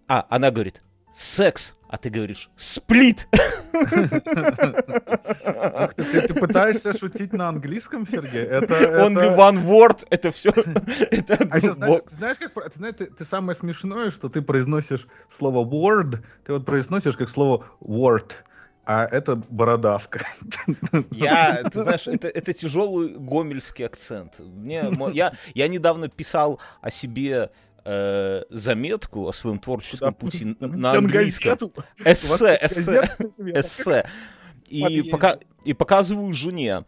а, 0.06 0.26
она 0.30 0.50
говорит, 0.50 0.82
секс, 1.14 1.74
а 1.94 1.96
ты 1.96 2.10
говоришь, 2.10 2.50
сплит. 2.56 3.28
Ты, 3.70 4.08
пытаешься 6.34 6.92
шутить 6.92 7.32
на 7.32 7.48
английском, 7.48 8.04
Сергей? 8.04 8.42
Это, 8.42 8.74
Only 9.00 9.36
one 9.36 9.64
word, 9.64 10.04
это 10.10 10.32
все. 10.32 10.50
А 11.50 11.60
знаешь, 11.60 12.38
как 12.38 12.72
ты, 12.72 12.78
знаешь, 12.78 12.96
ты, 12.96 13.24
самое 13.24 13.56
смешное, 13.56 14.10
что 14.10 14.28
ты 14.28 14.42
произносишь 14.42 15.06
слово 15.30 15.64
word, 15.64 16.18
ты 16.44 16.52
вот 16.52 16.66
произносишь 16.66 17.16
как 17.16 17.28
слово 17.28 17.64
word, 17.80 18.32
а 18.84 19.04
это 19.04 19.36
бородавка. 19.36 20.26
Я, 21.12 21.62
ты 21.72 21.80
знаешь, 21.80 22.08
это, 22.08 22.26
это 22.26 22.52
тяжелый 22.52 23.14
гомельский 23.16 23.86
акцент. 23.86 24.40
Мне, 24.40 24.90
я, 25.12 25.34
я 25.54 25.68
недавно 25.68 26.08
писал 26.08 26.58
о 26.80 26.90
себе 26.90 27.52
э, 27.84 28.42
заметку 28.50 29.28
о 29.28 29.32
своем 29.32 29.58
творческом 29.58 30.14
пути 30.14 30.56
н- 30.60 30.80
на 30.80 30.92
английском. 30.92 31.58
Эссе, 32.04 32.58
эссе, 32.62 33.16
эссе. 33.54 34.08
И, 34.68 35.02
пока, 35.10 35.38
и 35.64 35.72
показываю 35.74 36.32
жене. 36.32 36.84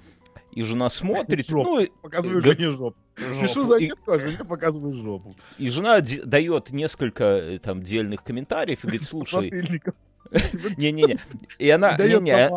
И 0.53 0.63
жена 0.63 0.89
смотрит, 0.89 1.47
Жопу. 1.47 1.65
ну, 1.71 1.81
и, 1.81 1.91
Показываю 2.03 2.43
Га- 2.43 2.53
жене 2.53 2.71
жопу. 2.71 2.97
жопу. 3.17 3.41
Пишу 3.43 3.63
И- 3.63 3.65
заметку, 3.67 4.13
а 4.13 4.19
жене 4.19 4.39
показываю 4.45 4.93
жопу. 4.95 5.37
И 5.59 5.69
жена 5.69 6.01
де- 6.01 6.23
дает 6.25 6.71
несколько 6.71 7.25
э, 7.25 7.59
там 7.59 7.83
дельных 7.83 8.25
комментариев 8.25 8.79
и 8.79 8.83
говорит, 8.87 9.03
слушай, 9.03 9.51
Светильников. 9.51 9.95
не-не-не. 10.79 11.19
И 11.59 11.69
она, 11.69 11.95
не-не. 11.99 12.51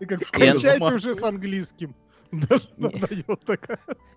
Ты 0.00 0.06
как 0.06 0.22
И 0.22 0.24
школе 0.24 0.44
она- 0.50 0.52
Кончай 0.54 0.78
ты 0.78 0.84
уже 0.94 1.14
с 1.14 1.22
английским. 1.22 1.94
Даже 2.32 2.68
Не. 2.76 3.24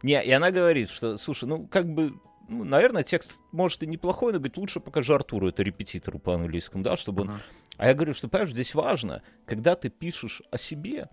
Не, 0.02 0.24
и 0.26 0.32
она 0.32 0.50
говорит, 0.50 0.90
что, 0.90 1.18
слушай, 1.18 1.46
ну, 1.48 1.68
как 1.68 1.88
бы, 1.94 2.14
ну, 2.48 2.64
наверное, 2.64 3.04
текст, 3.04 3.40
может, 3.52 3.84
и 3.84 3.88
неплохой, 3.88 4.32
но, 4.32 4.40
говорит, 4.40 4.58
лучше 4.58 4.80
покажи 4.80 5.14
Артуру, 5.14 5.50
это 5.50 5.64
репетитору 5.64 6.20
по 6.20 6.34
английскому, 6.36 6.84
да, 6.84 6.98
чтобы 6.98 7.24
он... 7.24 7.30
Ага. 7.30 7.42
А 7.78 7.88
я 7.88 7.94
говорю, 7.94 8.14
что, 8.14 8.28
понимаешь, 8.28 8.52
здесь 8.52 8.74
важно, 8.74 9.22
когда 9.46 9.76
ты 9.76 9.90
пишешь 9.90 10.42
о 10.50 10.58
себе, 10.58 11.10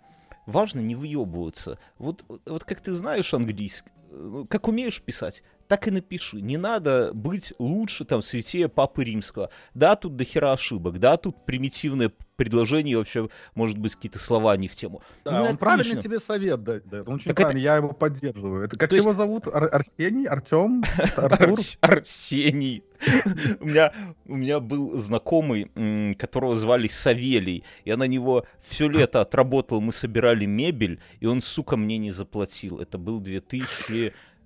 важно 0.47 0.81
не 0.81 0.95
выебываться. 0.95 1.79
Вот, 1.99 2.25
вот 2.47 2.65
как 2.65 2.81
ты 2.81 2.93
знаешь 2.93 3.35
английский, 3.35 3.91
э, 4.11 4.45
как 4.49 4.69
умеешь 4.69 5.03
писать, 5.03 5.43
так 5.69 5.89
и 5.89 5.91
напиши. 5.91 6.41
Не 6.41 6.57
надо 6.57 7.13
быть 7.15 7.53
лучше, 7.59 8.05
там, 8.05 8.23
святее 8.23 8.69
Папы 8.69 9.05
Римского. 9.05 9.51
Да, 9.75 9.97
тут 9.97 10.17
дохера 10.17 10.53
ошибок, 10.53 10.99
да, 10.99 11.17
тут 11.17 11.45
примитивное 11.45 12.11
предложение, 12.37 12.99
вообще, 12.99 13.29
может 13.55 13.79
быть, 13.79 13.95
какие-то 13.95 14.19
слова 14.19 14.57
не 14.57 14.67
в 14.67 14.75
тему. 14.75 15.03
Да, 15.25 15.31
Ну, 15.31 15.37
он 15.37 15.43
отлично. 15.45 15.59
правильный 15.59 16.03
тебе 16.03 16.19
совет 16.19 16.65
дает. 16.65 16.85
Он 17.07 17.15
очень 17.15 17.27
Так 17.29 17.39
это- 17.41 17.57
я 17.57 17.77
его 17.77 17.93
поддерживаю. 17.93 18.65
Это 18.65 18.77
как 18.77 18.91
То 18.91 18.97
есть- 18.97 19.05
его 19.05 19.15
зовут? 19.15 19.47
Ар- 19.47 19.73
Арсений? 19.73 20.27
Артем? 20.27 20.83
Артур? 21.17 21.59
Арс- 21.61 21.79
Арсений. 21.81 22.83
У 23.61 23.67
меня, 23.67 23.93
у 24.27 24.35
меня 24.37 24.59
был 24.61 24.99
знакомый, 24.99 25.71
которого 26.17 26.57
звали 26.57 26.89
Савелий. 26.89 27.63
Я 27.85 27.97
на 27.97 28.05
него 28.09 28.47
все 28.67 28.89
лето 28.89 29.21
отработал, 29.21 29.81
мы 29.81 29.93
собирали 29.93 30.45
мебель, 30.47 31.01
и 31.21 31.27
он, 31.27 31.41
сука, 31.41 31.77
мне 31.77 31.99
не 31.99 32.11
заплатил. 32.11 32.81
Это 32.81 32.99
был 32.99 33.21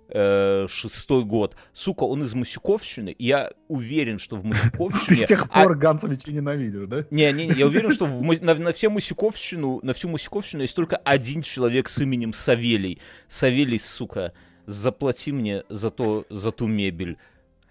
2006 0.09 1.11
год. 1.25 1.57
Сука, 1.73 2.05
он 2.05 2.23
из 2.23 2.35
Масюковщины, 2.35 3.11
и 3.11 3.27
я 3.27 3.51
уверен, 3.69 4.19
что 4.19 4.37
в 4.37 4.43
Ты 4.43 4.49
Масюковщине... 4.49 5.17
с 5.17 5.29
тех 5.29 5.47
а- 5.51 5.65
пор 5.65 5.77
Ганцевича 5.77 6.33
ненавидишь, 6.33 6.89
да? 6.89 7.05
не, 7.11 7.31
не, 7.33 7.47
не, 7.49 7.55
я 7.55 7.67
уверен, 7.67 7.91
что 7.91 8.07
в 8.07 8.23
на, 8.43 8.55
на 8.55 8.73
всю 8.73 8.91
Масюковщину, 8.91 9.81
на 9.83 9.93
всю 9.95 10.09
Масюковщину 10.09 10.63
есть 10.63 10.75
только 10.75 10.97
один 10.97 11.43
человек 11.43 11.89
с 11.89 11.99
именем 11.99 12.33
Савелий. 12.33 13.01
Савелий, 13.29 13.79
сука, 13.79 14.33
заплати 14.67 15.33
мне 15.33 15.65
за, 15.69 15.91
то, 15.91 16.25
за 16.31 16.53
ту 16.53 16.67
мебель. 16.67 17.19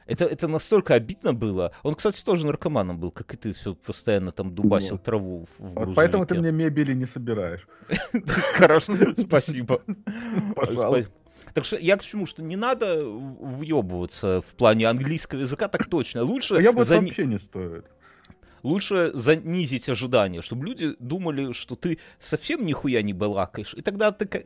Это, 0.06 0.24
это 0.24 0.48
настолько 0.48 0.94
обидно 0.94 1.34
было. 1.34 1.74
Он, 1.84 1.94
кстати, 1.94 2.24
тоже 2.24 2.46
наркоманом 2.46 2.98
был, 2.98 3.12
как 3.12 3.34
и 3.34 3.38
ты, 3.38 3.52
все 3.52 3.76
постоянно 3.76 4.32
там 4.32 4.56
дубасил 4.56 4.98
траву 4.98 5.46
в, 5.46 5.60
в 5.60 5.74
Вот 5.74 5.96
поэтому 5.96 6.26
ты 6.26 6.36
грузовике. 6.36 6.56
мне 6.56 6.66
мебели 6.66 6.94
не 6.94 7.06
собираешь. 7.06 7.68
Хорошо, 8.54 8.96
спасибо. 9.18 9.82
Пожалуйста. 10.56 11.14
Так 11.54 11.66
что 11.66 11.78
я 11.78 11.98
к 11.98 12.04
чему, 12.04 12.26
что 12.26 12.44
не 12.44 12.56
надо 12.56 13.04
въебываться 13.04 14.42
в 14.42 14.56
плане 14.56 14.88
английского 14.88 15.40
языка, 15.40 15.68
так 15.68 15.86
точно. 15.90 16.24
Лучше, 16.24 16.56
Я 16.56 16.72
бы 16.72 16.82
зани- 16.82 17.06
вообще 17.08 17.26
не 17.26 17.40
стоит. 17.40 17.86
лучше 18.64 19.12
занизить 19.14 19.90
ожидания, 19.90 20.42
чтобы 20.42 20.66
люди 20.66 20.96
думали, 21.00 21.54
что 21.54 21.76
ты 21.76 22.00
совсем 22.20 22.66
нихуя 22.66 23.02
не 23.02 23.14
балакаешь, 23.14 23.74
и 23.74 23.82
тогда 23.82 24.12
ты 24.12 24.46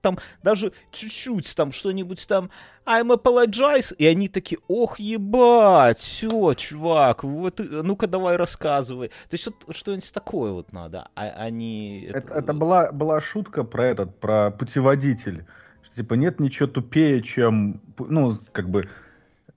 там 0.00 0.18
даже 0.44 0.72
чуть-чуть 0.92 1.54
там 1.56 1.72
что-нибудь 1.72 2.24
там 2.28 2.50
I'm 2.86 3.12
apologize, 3.12 3.92
и 3.98 4.06
они 4.06 4.28
такие, 4.28 4.58
ох, 4.68 4.98
ебать, 5.00 5.98
все, 5.98 6.54
чувак, 6.54 7.24
вот, 7.24 7.60
ну-ка 7.60 8.06
давай 8.06 8.36
рассказывай. 8.36 9.08
То 9.08 9.34
есть 9.34 9.46
вот 9.46 9.76
что-нибудь 9.76 10.10
такое 10.12 10.52
вот 10.52 10.72
надо, 10.72 11.08
а 11.14 11.24
они... 11.24 12.08
Это, 12.08 12.32
это 12.34 12.54
была, 12.54 12.92
была 12.92 13.20
шутка 13.20 13.64
про 13.64 13.86
этот, 13.86 14.18
про 14.20 14.50
путеводитель. 14.52 15.44
Что, 15.88 15.96
типа, 15.96 16.14
нет 16.14 16.40
ничего 16.40 16.68
тупее, 16.68 17.22
чем, 17.22 17.80
ну, 17.98 18.38
как 18.52 18.68
бы, 18.68 18.88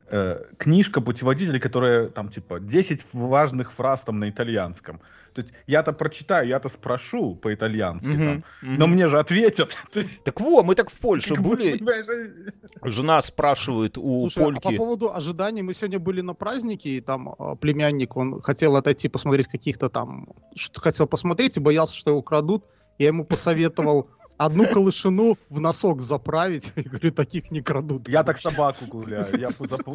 э, 0.09 0.43
книжка 0.57 1.01
путеводителя, 1.01 1.59
которая, 1.59 2.07
там, 2.07 2.29
типа, 2.29 2.59
10 2.59 3.05
важных 3.13 3.73
фраз 3.73 4.01
там 4.01 4.19
на 4.19 4.29
итальянском. 4.29 5.01
То 5.33 5.41
есть 5.41 5.53
я-то 5.67 5.93
прочитаю, 5.93 6.47
я-то 6.47 6.69
спрошу 6.69 7.35
по-итальянски, 7.35 8.09
Мгм, 8.09 8.25
там, 8.25 8.43
мгм. 8.61 8.75
но 8.77 8.87
мне 8.87 9.07
же 9.07 9.19
ответят. 9.19 9.77
Так 10.23 10.41
во, 10.41 10.63
мы 10.63 10.75
так 10.75 10.89
в 10.89 10.99
Польше 10.99 11.35
как 11.35 11.43
бы, 11.43 11.51
были, 11.51 11.77
понимаешь, 11.77 12.05
э, 12.07 12.89
жена 12.89 13.21
спрашивает 13.21 13.97
у 13.97 14.29
Слушай, 14.29 14.51
а 14.51 14.55
по 14.55 14.61
Польки... 14.61 14.77
поводу 14.77 15.13
ожиданий, 15.13 15.61
мы 15.61 15.73
сегодня 15.73 15.99
были 15.99 16.21
на 16.21 16.33
празднике, 16.33 16.89
и 16.89 17.01
там 17.01 17.33
а, 17.39 17.55
племянник, 17.55 18.17
он 18.17 18.41
хотел 18.41 18.75
отойти 18.75 19.07
посмотреть 19.07 19.47
каких-то 19.47 19.89
там, 19.89 20.27
что 20.55 20.81
хотел 20.81 21.07
посмотреть, 21.07 21.57
и 21.57 21.59
боялся, 21.59 21.95
что 21.95 22.11
его 22.11 22.21
крадут. 22.21 22.65
Я 22.97 23.07
ему 23.07 23.25
посоветовал 23.25 24.09
одну 24.45 24.65
колышину 24.65 25.37
в 25.49 25.61
носок 25.61 26.01
заправить. 26.01 26.73
Я 26.75 26.83
говорю, 26.83 27.11
таких 27.11 27.51
не 27.51 27.61
крадут. 27.61 28.09
Я 28.09 28.23
так 28.23 28.37
собаку 28.37 28.85
гуляю, 28.85 29.25
я 29.39 29.49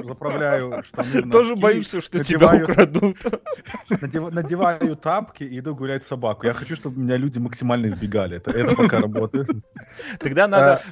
заправляю 0.04 0.82
штаны 0.84 1.22
в 1.22 1.30
Тоже 1.30 1.56
боишься, 1.56 2.00
что 2.00 2.22
тебя 2.22 2.52
надеваю- 2.52 2.62
украдут. 2.64 3.16
надев- 3.90 4.30
надеваю 4.30 4.96
тапки 4.96 5.42
и 5.42 5.58
иду 5.58 5.74
гулять 5.74 6.04
с 6.04 6.08
собаку. 6.08 6.46
Я 6.46 6.54
хочу, 6.54 6.76
чтобы 6.76 7.00
меня 7.00 7.16
люди 7.16 7.38
максимально 7.38 7.86
избегали. 7.86 8.36
Это, 8.36 8.50
это 8.52 8.76
пока 8.76 9.00
работает. 9.00 9.48
Тогда 10.20 10.46
надо, 10.46 10.82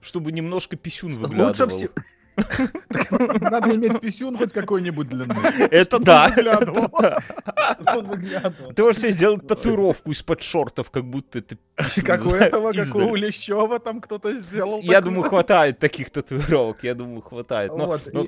чтобы 0.00 0.32
немножко 0.32 0.76
писюн 0.76 1.10
Лучше 1.10 1.20
выглядывал. 1.20 1.68
всего... 1.76 1.92
Надо 3.40 3.74
иметь 3.74 4.00
писюн 4.00 4.36
хоть 4.36 4.52
какой-нибудь 4.52 5.08
длины. 5.08 5.34
Это 5.70 5.98
да. 5.98 6.30
Ты 8.74 8.82
можешь 8.82 8.98
себе 9.02 9.12
сделать 9.12 9.46
татуировку 9.46 10.10
из-под 10.12 10.42
шортов, 10.42 10.90
как 10.90 11.04
будто 11.04 11.40
писюн, 11.40 12.04
Как 12.04 12.26
у 12.26 12.30
этого, 12.30 12.72
как 12.72 12.94
у 12.94 13.14
Лещева 13.14 13.78
там 13.78 14.00
кто-то 14.00 14.32
сделал. 14.32 14.80
Я 14.82 15.00
думаю, 15.00 15.24
хватает 15.24 15.78
таких 15.78 16.10
татуировок, 16.10 16.82
я 16.82 16.94
думаю, 16.94 17.22
хватает. 17.22 17.72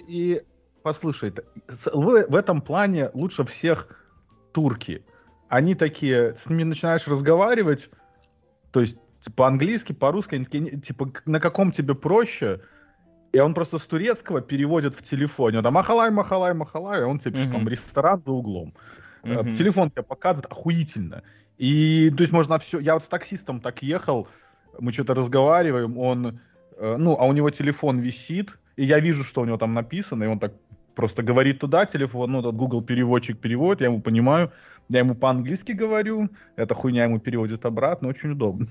И, 0.08 0.42
послушай, 0.82 1.32
в, 1.92 2.34
этом 2.34 2.60
плане 2.60 3.10
лучше 3.14 3.44
всех 3.44 3.88
турки. 4.52 5.04
Они 5.48 5.74
такие, 5.74 6.36
с 6.36 6.48
ними 6.48 6.62
начинаешь 6.62 7.08
разговаривать, 7.08 7.90
то 8.72 8.80
есть 8.80 8.98
по-английски, 9.34 9.92
по-русски, 9.92 10.36
они 10.36 10.44
такие, 10.44 10.80
типа, 10.80 11.12
на 11.26 11.40
каком 11.40 11.72
тебе 11.72 11.94
проще, 11.94 12.60
и 13.32 13.40
он 13.40 13.54
просто 13.54 13.78
с 13.78 13.86
турецкого 13.86 14.40
переводит 14.40 14.94
в 14.94 15.02
телефоне. 15.02 15.58
Он 15.58 15.64
там 15.64 15.74
махалай, 15.74 16.10
махалай, 16.10 16.54
махалай, 16.54 17.00
и 17.00 17.04
он 17.04 17.18
тебе 17.18 17.32
пишет, 17.32 17.52
там 17.52 17.68
ресторан 17.68 18.22
за 18.24 18.32
углом. 18.32 18.74
Мгм. 19.22 19.54
Телефон 19.54 19.90
тебе 19.90 20.02
показывает 20.02 20.52
охуительно. 20.52 21.22
И, 21.58 22.10
то 22.16 22.22
есть, 22.22 22.32
можно 22.32 22.58
все... 22.58 22.80
Я 22.80 22.94
вот 22.94 23.04
с 23.04 23.08
таксистом 23.08 23.60
так 23.60 23.82
ехал, 23.82 24.28
мы 24.78 24.92
что-то 24.92 25.14
разговариваем, 25.14 25.98
он... 25.98 26.40
э, 26.78 26.96
Ну, 26.96 27.16
а 27.18 27.26
у 27.26 27.32
него 27.32 27.50
телефон 27.50 27.98
висит, 27.98 28.58
и 28.76 28.84
я 28.84 28.98
вижу, 28.98 29.24
что 29.24 29.42
у 29.42 29.44
него 29.44 29.58
там 29.58 29.74
написано, 29.74 30.24
и 30.24 30.26
он 30.26 30.38
так 30.38 30.52
просто 30.94 31.22
говорит 31.22 31.60
туда 31.60 31.84
телефон, 31.86 32.32
ну, 32.32 32.40
этот 32.40 32.56
Google 32.56 32.82
переводчик 32.82 33.38
переводит, 33.38 33.80
я 33.82 33.86
ему 33.86 34.00
понимаю, 34.00 34.50
я 34.90 35.00
ему 35.00 35.14
по-английски 35.14 35.72
говорю, 35.72 36.30
эта 36.56 36.74
хуйня 36.74 37.04
ему 37.04 37.20
переводит 37.20 37.64
обратно, 37.64 38.08
очень 38.08 38.32
удобно. 38.32 38.66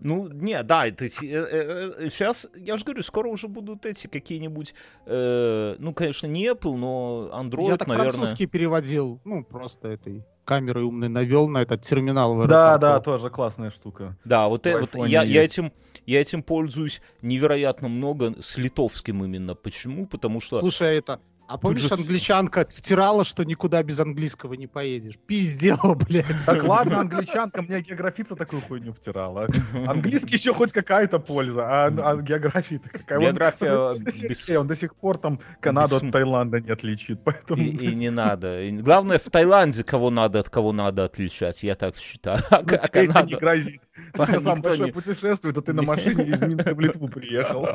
Ну, 0.00 0.28
не, 0.28 0.62
да, 0.62 0.86
это 0.86 1.08
сейчас, 1.08 2.46
я 2.54 2.76
же 2.76 2.84
говорю, 2.84 3.02
скоро 3.02 3.28
уже 3.28 3.48
будут 3.48 3.84
эти 3.84 4.06
какие-нибудь, 4.06 4.74
э, 5.06 5.76
ну, 5.78 5.92
конечно, 5.92 6.26
не 6.28 6.46
Apple, 6.46 6.76
но 6.76 7.30
Android, 7.32 7.70
Я 7.70 7.76
так 7.76 7.88
наверное. 7.88 8.12
французский 8.12 8.46
переводил, 8.46 9.20
ну, 9.24 9.44
просто 9.44 9.88
этой 9.88 10.24
камерой 10.44 10.84
умной 10.84 11.08
навел 11.08 11.48
на 11.48 11.58
этот 11.62 11.82
терминал 11.82 12.34
в 12.34 12.46
Да, 12.46 12.78
да, 12.78 13.00
тоже 13.00 13.28
классная 13.28 13.70
штука. 13.70 14.16
Да, 14.24 14.48
вот, 14.48 14.66
э- 14.66 14.80
вот 14.80 14.94
я, 15.06 15.22
я, 15.22 15.44
этим, 15.44 15.72
я 16.06 16.20
этим 16.20 16.42
пользуюсь 16.42 17.02
невероятно 17.20 17.88
много 17.88 18.34
с 18.40 18.56
литовским 18.56 19.24
именно. 19.24 19.54
Почему? 19.54 20.06
Потому 20.06 20.40
что... 20.40 20.60
Слушай, 20.60 20.90
а 20.90 20.92
это... 20.92 21.20
А 21.48 21.56
помнишь, 21.56 21.82
же 21.88 21.94
англичанка 21.94 22.66
втирала, 22.68 23.24
что 23.24 23.42
никуда 23.44 23.82
без 23.82 23.98
английского 23.98 24.52
не 24.54 24.66
поедешь? 24.66 25.14
Пиздела, 25.26 25.94
блядь. 26.08 26.44
Так 26.44 26.62
ладно, 26.62 27.00
англичанка 27.00 27.62
мне 27.62 27.80
географица 27.80 28.36
такую 28.36 28.60
хуйню 28.62 28.92
втирала. 28.92 29.46
Английский 29.86 30.36
еще 30.36 30.52
хоть 30.52 30.72
какая-то 30.72 31.18
польза, 31.18 31.66
а, 31.66 31.86
а 31.86 32.16
география-то 32.20 32.90
какая? 32.90 33.18
Он- 33.18 33.24
География 33.24 34.10
сих- 34.10 34.28
без- 34.30 34.48
он 34.50 34.66
до 34.66 34.76
сих 34.76 34.94
пор 34.94 35.16
там 35.18 35.40
Канаду 35.60 35.96
Бессм- 35.96 36.06
от 36.08 36.12
Таиланда 36.12 36.60
не 36.60 36.70
отличит, 36.70 37.24
поэтому... 37.24 37.62
И, 37.62 37.68
и 37.70 37.94
не 37.96 38.10
надо. 38.10 38.62
И 38.62 38.70
главное, 38.72 39.18
в 39.18 39.24
Таиланде 39.30 39.84
кого 39.84 40.10
надо 40.10 40.40
от 40.40 40.50
кого 40.50 40.72
надо 40.72 41.04
отличать, 41.04 41.62
я 41.62 41.74
так 41.74 41.96
считаю. 41.96 42.38
А, 42.50 42.60
Ну, 42.60 42.66
Ка- 42.66 42.76
а 42.76 42.88
тебе 42.88 43.00
это 43.04 43.06
не 43.06 43.06
Канада- 43.14 43.38
грозит. 43.38 43.80
А, 44.14 44.26
Ты 44.26 44.40
сам 44.40 44.60
большое 44.60 44.86
не- 44.88 44.92
путешествие, 44.92 45.52
то 45.52 45.60
ты 45.62 45.72
на 45.72 45.82
машине 45.82 46.24
из 46.24 46.42
Минска 46.42 46.74
в 46.74 46.80
Литву 46.80 47.08
приехал. 47.08 47.66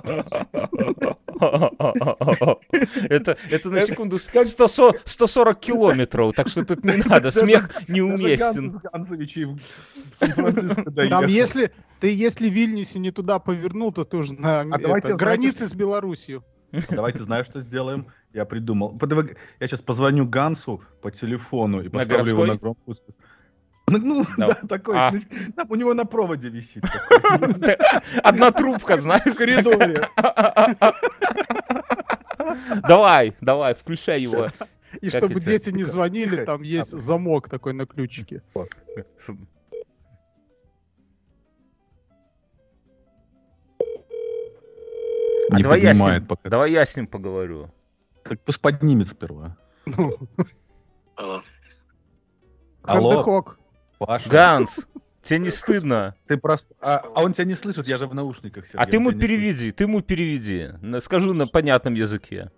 Это, 3.09 3.37
это 3.49 3.69
на 3.69 3.81
секунду 3.81 4.17
с- 4.19 4.29
140 4.29 5.01
140 5.05 5.59
километров, 5.59 6.35
так 6.35 6.47
что 6.47 6.65
тут 6.65 6.83
не 6.83 6.97
надо, 6.97 7.31
смех 7.31 7.69
неуместен. 7.87 8.79
Там 11.09 11.27
если 11.27 11.71
ты 11.99 12.13
если 12.13 12.49
в 12.49 12.53
Вильнюсе 12.53 12.99
не 12.99 13.11
туда 13.11 13.39
повернул, 13.39 13.91
то 13.91 14.03
ты 14.03 14.17
уже 14.17 14.33
на 14.33 14.61
А 14.61 14.65
границе 15.15 15.67
с 15.67 15.73
Белоруссией. 15.73 16.41
Давайте, 16.89 17.23
знаешь, 17.23 17.45
что 17.45 17.61
сделаем? 17.61 18.07
Я 18.33 18.45
придумал. 18.45 18.99
Я 19.59 19.67
сейчас 19.67 19.81
позвоню 19.81 20.27
Гансу 20.27 20.81
по 21.01 21.11
телефону 21.11 21.81
и 21.83 21.89
поставлю 21.89 22.29
его 22.29 22.45
на 22.47 22.55
громкую. 22.57 22.97
Ну, 23.87 23.97
ну 23.97 24.23
no. 24.23 24.47
да, 24.47 24.53
такой. 24.67 24.97
А. 24.97 25.11
Там, 25.55 25.67
у 25.69 25.75
него 25.75 25.93
на 25.93 26.05
проводе 26.05 26.49
висит. 26.49 26.83
Одна 28.23 28.51
трубка, 28.51 28.97
знаешь, 28.97 29.25
в 29.25 29.35
коридоре. 29.35 30.09
Давай, 32.87 33.35
давай, 33.41 33.73
включай 33.75 34.21
его. 34.21 34.49
И 35.01 35.09
чтобы 35.09 35.39
дети 35.39 35.69
не 35.71 35.83
звонили, 35.83 36.45
там 36.45 36.61
есть 36.61 36.93
а. 36.93 36.97
замок 36.97 37.49
такой 37.49 37.73
на 37.73 37.85
ключике. 37.85 38.41
А 45.49 45.59
давай 45.59 45.81
я, 45.81 45.93
с 45.93 45.99
ним, 45.99 46.25
пока. 46.25 46.49
давай 46.49 46.71
я 46.71 46.85
с 46.85 46.95
ним 46.95 47.05
поговорю. 47.05 47.69
Так 48.23 48.39
пусть 48.41 48.59
поднимет 48.59 49.09
сперва. 49.09 49.57
Ну. 49.85 50.17
Алло. 51.15 51.43
Алло. 52.83 53.45
Паша. 54.05 54.29
Ганс, 54.29 54.88
тебе 55.22 55.39
не 55.39 55.50
стыдно? 55.50 56.15
Ты 56.27 56.38
просто... 56.38 56.74
А, 56.79 57.03
а 57.15 57.24
он 57.24 57.33
тебя 57.33 57.45
не 57.45 57.55
слышит, 57.55 57.88
я 57.88 57.98
же 57.98 58.07
в 58.07 58.13
наушниках. 58.13 58.65
А 58.65 58.67
Сергей, 58.67 58.91
ты 58.91 58.98
он 58.98 59.03
ему 59.03 59.19
переведи, 59.19 59.72
ты 59.72 59.83
ему 59.86 60.01
переведи. 60.01 60.69
Скажи 61.01 61.33
на 61.33 61.48
понятном 61.48 61.93
языке. 61.93 62.51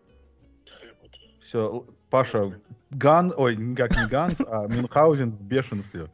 Все, 1.41 1.85
Паша, 2.09 2.59
Ган, 2.91 3.33
ой, 3.35 3.55
как 3.75 3.95
не 3.95 4.07
Ганс, 4.07 4.39
а 4.47 4.67
Мюнхгаузен 4.67 5.31
в 5.31 5.41
бешенстве. 5.41 6.09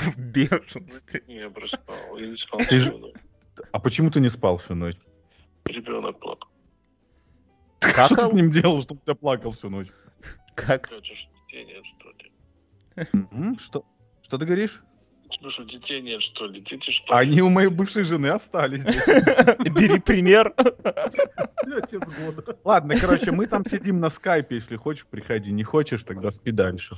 В 0.00 0.18
бешенстве. 0.18 1.22
Я 1.26 1.50
проспал. 1.50 2.16
Я 2.18 2.28
не 2.28 2.36
спал 2.36 2.60
Ты 2.68 2.80
всю 2.80 2.98
ночь. 2.98 3.14
А 3.72 3.78
почему 3.78 4.10
ты 4.10 4.20
не 4.20 4.30
спал 4.30 4.56
всю 4.56 4.74
ночь? 4.74 4.96
Ребенок 5.64 6.18
плакал. 6.18 6.48
Что 7.80 8.16
ты 8.16 8.26
с 8.26 8.32
ним 8.32 8.50
делал, 8.50 8.82
чтобы 8.82 9.00
тебя 9.02 9.14
плакал 9.14 9.52
всю 9.52 9.70
ночь? 9.70 9.88
Как? 10.54 10.90
Нет, 10.90 11.84
что 11.84 12.10
ли? 12.10 12.19
Что? 13.58 13.84
Что 14.22 14.38
ты 14.38 14.44
говоришь? 14.46 14.82
Ну 15.40 15.48
что, 15.50 15.62
детей 15.64 16.00
нет, 16.02 16.20
что 16.22 16.46
ли? 16.46 16.60
Дети 16.60 16.90
ж 16.90 17.04
Они 17.08 17.40
у 17.40 17.48
моей 17.50 17.68
бывшей 17.68 18.02
жены 18.02 18.28
остались. 18.28 18.82
Бери 19.74 20.00
пример. 20.00 20.52
Отец 20.56 22.00
года. 22.00 22.56
Ладно, 22.64 22.98
короче, 22.98 23.30
мы 23.30 23.46
там 23.46 23.64
сидим 23.64 24.00
на 24.00 24.10
скайпе, 24.10 24.56
если 24.56 24.74
хочешь, 24.76 25.06
приходи. 25.06 25.52
Не 25.52 25.62
хочешь, 25.62 26.02
тогда 26.02 26.30
спи 26.32 26.50
дальше. 26.50 26.96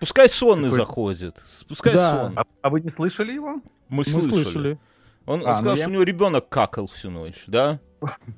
Пускай 0.00 0.28
сонный 0.28 0.68
Какой- 0.68 0.84
заходит. 0.84 1.42
Пускай 1.68 1.94
Да. 1.94 2.18
сон. 2.28 2.38
А, 2.38 2.44
а 2.60 2.68
вы 2.70 2.80
не 2.82 2.90
слышали 2.90 3.32
его? 3.32 3.54
Мы 3.88 3.98
Мы 3.98 4.04
слышали. 4.04 4.32
слышали. 4.32 4.78
Он, 5.24 5.40
он 5.40 5.46
А, 5.46 5.50
ну 5.52 5.56
сказал, 5.56 5.76
я- 5.76 5.82
что 5.84 5.90
у 5.90 5.92
него 5.94 6.02
ребенок 6.02 6.48
какал 6.50 6.86
всю 6.88 7.10
ночь, 7.10 7.44
да? 7.46 7.78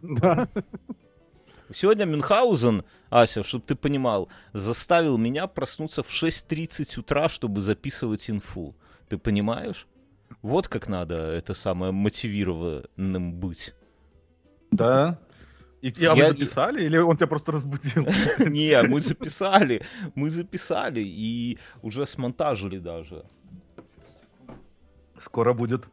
Да. 0.03 0.47
Сегодня 1.73 2.04
Мюнхгаузен, 2.04 2.85
Ася, 3.11 3.42
чтобы 3.42 3.64
ты 3.66 3.75
понимал, 3.75 4.28
заставил 4.52 5.16
меня 5.18 5.47
проснуться 5.47 6.02
в 6.02 6.09
6.30 6.11 7.00
утра, 7.00 7.28
чтобы 7.28 7.62
записывать 7.62 8.28
инфу. 8.28 8.75
Ты 9.09 9.16
понимаешь? 9.18 9.87
Вот 10.42 10.68
как 10.68 10.88
надо 10.88 11.14
это 11.14 11.54
самое 11.54 11.92
мотивированным 11.92 13.33
быть. 13.35 13.75
Да. 14.71 15.18
И, 15.80 15.88
и- 15.88 16.04
а 16.04 16.12
вы 16.14 16.18
Я- 16.23 16.28
записали, 16.28 16.83
или 16.85 16.99
он 16.99 17.16
тебя 17.16 17.28
просто 17.28 17.52
разбудил? 17.52 18.06
Не, 18.38 18.83
мы 18.83 19.00
записали, 19.00 19.83
мы 20.14 20.30
записали 20.30 21.00
и 21.00 21.59
уже 21.83 22.06
смонтажили 22.06 22.78
даже. 22.78 23.25
Скоро 25.18 25.52
будет. 25.54 25.87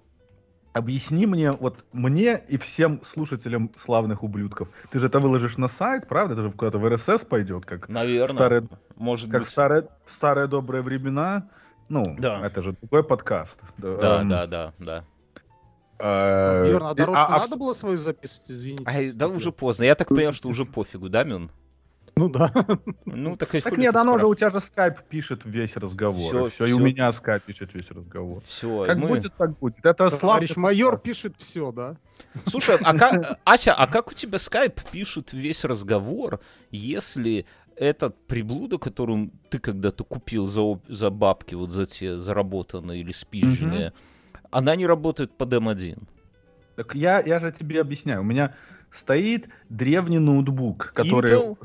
Объясни 0.74 1.26
мне, 1.26 1.52
вот 1.52 1.84
мне 1.92 2.42
и 2.48 2.58
всем 2.58 3.02
слушателям 3.04 3.72
славных 3.78 4.24
ублюдков. 4.24 4.70
Ты 4.90 5.00
же 5.00 5.08
это 5.08 5.20
выложишь 5.20 5.58
на 5.58 5.68
сайт, 5.68 6.08
правда? 6.08 6.34
Это 6.34 6.44
же 6.44 6.52
куда-то 6.52 6.80
в 6.80 6.88
РСС 6.90 7.26
пойдет, 7.26 7.66
как, 7.66 7.90
Наверное. 7.90 8.34
старые, 8.34 8.70
Может 8.96 9.30
как 9.30 9.42
быть. 9.42 9.50
старые, 9.50 9.88
старые 10.08 10.48
добрые 10.48 10.82
времена. 10.82 11.50
Ну, 11.90 12.16
Да. 12.18 12.40
это 12.46 12.62
же 12.62 12.72
другой 12.80 13.04
подкаст. 13.04 13.60
Да, 13.78 14.22
Эм, 14.22 14.30
да, 14.30 14.48
да, 14.48 14.74
да. 14.80 15.04
э, 16.00 16.68
Верно, 16.68 16.90
а 16.92 16.94
и- 16.94 16.96
дорожку 16.96 17.26
а- 17.26 17.36
а 17.36 17.40
надо 17.40 17.58
было 17.58 17.74
свою 17.74 17.98
записывать, 17.98 18.50
извините. 18.52 18.84
Ай, 18.88 19.12
да 19.14 19.28
уже 19.28 19.52
поздно. 19.52 19.84
Я 19.84 19.96
так 19.96 20.08
понял, 20.08 20.32
что 20.32 20.48
уже 20.48 20.64
пофигу, 20.64 21.10
да, 21.10 21.26
Мюн? 21.26 21.52
Ну 22.22 22.30
да. 22.30 22.52
Ну, 23.06 23.36
так, 23.36 23.56
и 23.56 23.62
Так 23.62 23.78
нет, 23.78 23.96
оно 23.96 24.20
же 24.20 24.28
у 24.28 24.36
тебя 24.36 24.52
же 24.52 24.60
скайп 24.60 25.02
пишет 25.10 25.42
весь 25.44 25.76
разговор. 25.76 26.30
Всё, 26.30 26.50
Все, 26.50 26.66
и 26.68 26.74
у 26.74 26.80
меня 26.80 27.12
скайп 27.12 27.44
пишет 27.44 27.74
весь 27.74 27.90
разговор. 27.90 28.44
Все, 28.46 28.86
Как 28.86 28.98
мы... 28.98 29.08
будет, 29.08 29.34
так 29.36 29.58
будет. 29.58 29.84
Это 29.84 30.10
слабый 30.10 30.20
Товарищ 30.20 30.56
майор 30.56 31.00
пишет 31.00 31.34
все, 31.38 31.72
да? 31.72 31.98
Слушай, 32.46 32.78
а 32.80 32.96
как, 32.96 33.40
Ася, 33.44 33.74
а 33.74 33.88
как 33.88 34.12
у 34.12 34.14
тебя 34.14 34.38
скайп 34.38 34.82
пишет 34.92 35.34
весь 35.34 35.64
разговор, 35.64 36.40
если 36.70 37.48
этот 37.76 38.16
приблуда, 38.28 38.78
которым 38.78 39.32
ты 39.50 39.58
когда-то 39.58 40.04
купил 40.04 40.46
за, 40.46 40.80
за 40.88 41.10
бабки, 41.10 41.56
вот 41.56 41.72
за 41.72 41.88
те 41.88 42.20
заработанные 42.20 43.02
или 43.02 43.14
спизженные, 43.14 43.94
она 44.52 44.76
не 44.76 44.86
работает 44.86 45.36
под 45.36 45.54
М1? 45.54 46.04
Так 46.76 46.94
я, 46.94 47.20
я 47.20 47.40
же 47.40 47.52
тебе 47.52 47.82
объясняю. 47.82 48.22
У 48.22 48.26
меня 48.26 48.54
стоит 48.92 49.50
древний 49.70 50.20
ноутбук, 50.20 50.92
который... 50.94 51.32
Intel? 51.32 51.58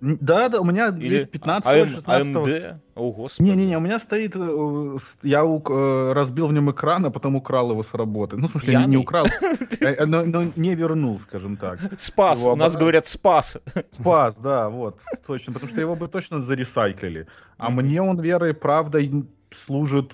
Да, 0.00 0.48
да, 0.48 0.60
у 0.60 0.64
меня 0.64 0.88
Или 0.88 1.14
есть 1.14 1.30
15 1.30 1.66
АМ, 1.66 1.88
16 1.88 2.34
AMD? 2.34 2.80
О, 2.94 3.12
господи. 3.12 3.48
Не-не-не, 3.48 3.78
у 3.78 3.80
меня 3.80 3.98
стоит... 3.98 4.36
э, 4.36 4.96
Я 5.22 5.44
ук- 5.44 5.70
э, 5.70 6.12
разбил 6.12 6.48
в 6.48 6.52
нем 6.52 6.70
экран, 6.70 7.06
а 7.06 7.10
потом 7.10 7.36
украл 7.36 7.70
его 7.70 7.82
с 7.82 7.94
работы. 7.94 8.36
Ну, 8.36 8.48
в 8.48 8.50
смысле, 8.50 8.76
не, 8.76 8.86
не 8.86 8.96
украл, 8.98 9.26
э, 9.80 10.04
но, 10.04 10.22
но 10.24 10.44
не 10.54 10.74
вернул, 10.74 11.18
скажем 11.20 11.56
так. 11.56 11.78
Спас, 11.98 12.38
Его 12.38 12.52
у 12.52 12.56
нас 12.56 12.76
говорят 12.76 13.06
спас. 13.06 13.56
Спас, 13.90 14.36
да, 14.38 14.68
вот, 14.68 15.00
точно. 15.26 15.54
Потому 15.54 15.70
что 15.70 15.80
его 15.80 15.96
бы 15.96 16.08
точно 16.08 16.42
заресайклили. 16.42 17.26
А 17.56 17.70
мне 17.70 18.02
он 18.02 18.20
верой 18.20 18.50
и 18.50 18.54
правдой 18.54 19.24
служит... 19.50 20.12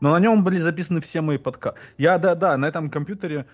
Но 0.00 0.12
на 0.12 0.20
нем 0.20 0.44
были 0.44 0.58
записаны 0.58 1.00
все 1.00 1.20
мои 1.20 1.38
подкасты. 1.38 1.80
Я, 1.98 2.18
да-да, 2.18 2.56
на 2.56 2.66
этом 2.66 2.90
компьютере 2.90 3.46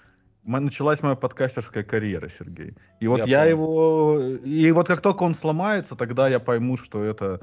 началась 0.45 1.03
моя 1.03 1.15
подкастерская 1.15 1.85
карьера, 1.85 2.29
Сергей. 2.29 2.75
И 3.01 3.07
вот 3.07 3.19
Я 3.19 3.25
я, 3.27 3.39
понял. 3.41 3.51
его... 3.51 4.21
И 4.45 4.73
вот 4.73 4.89
как 4.89 5.01
только 5.01 5.23
он 5.23 5.35
сломается, 5.35 5.97
тогда 5.97 6.29
я 6.29 6.41
пойму, 6.41 6.77
что 6.77 7.05
это 7.05 7.41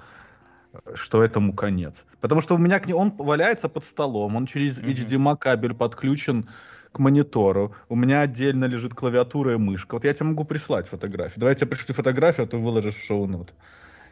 что 0.93 1.23
этому 1.23 1.53
конец. 1.53 2.05
Потому 2.21 2.41
что 2.41 2.55
у 2.55 2.57
меня 2.57 2.79
к 2.79 2.87
нему 2.87 2.99
он 2.99 3.11
валяется 3.17 3.69
под 3.69 3.85
столом, 3.85 4.35
он 4.35 4.45
через 4.45 4.77
Мгм. 4.77 4.87
HDMI 4.89 5.37
кабель 5.37 5.73
подключен 5.73 6.49
к 6.91 6.99
монитору. 6.99 7.75
У 7.89 7.95
меня 7.95 8.21
отдельно 8.21 8.65
лежит 8.65 8.93
клавиатура 8.93 9.53
и 9.53 9.57
мышка. 9.57 9.95
Вот 9.95 10.03
я 10.03 10.13
тебе 10.13 10.27
могу 10.27 10.45
прислать 10.45 10.87
фотографию. 10.87 11.39
Давай 11.39 11.53
я 11.53 11.55
тебе 11.55 11.67
пришлю 11.67 11.95
фотографию, 11.95 12.45
а 12.45 12.49
ты 12.49 12.57
выложишь 12.57 12.95
в 12.95 13.05
шоу-нот. 13.05 13.53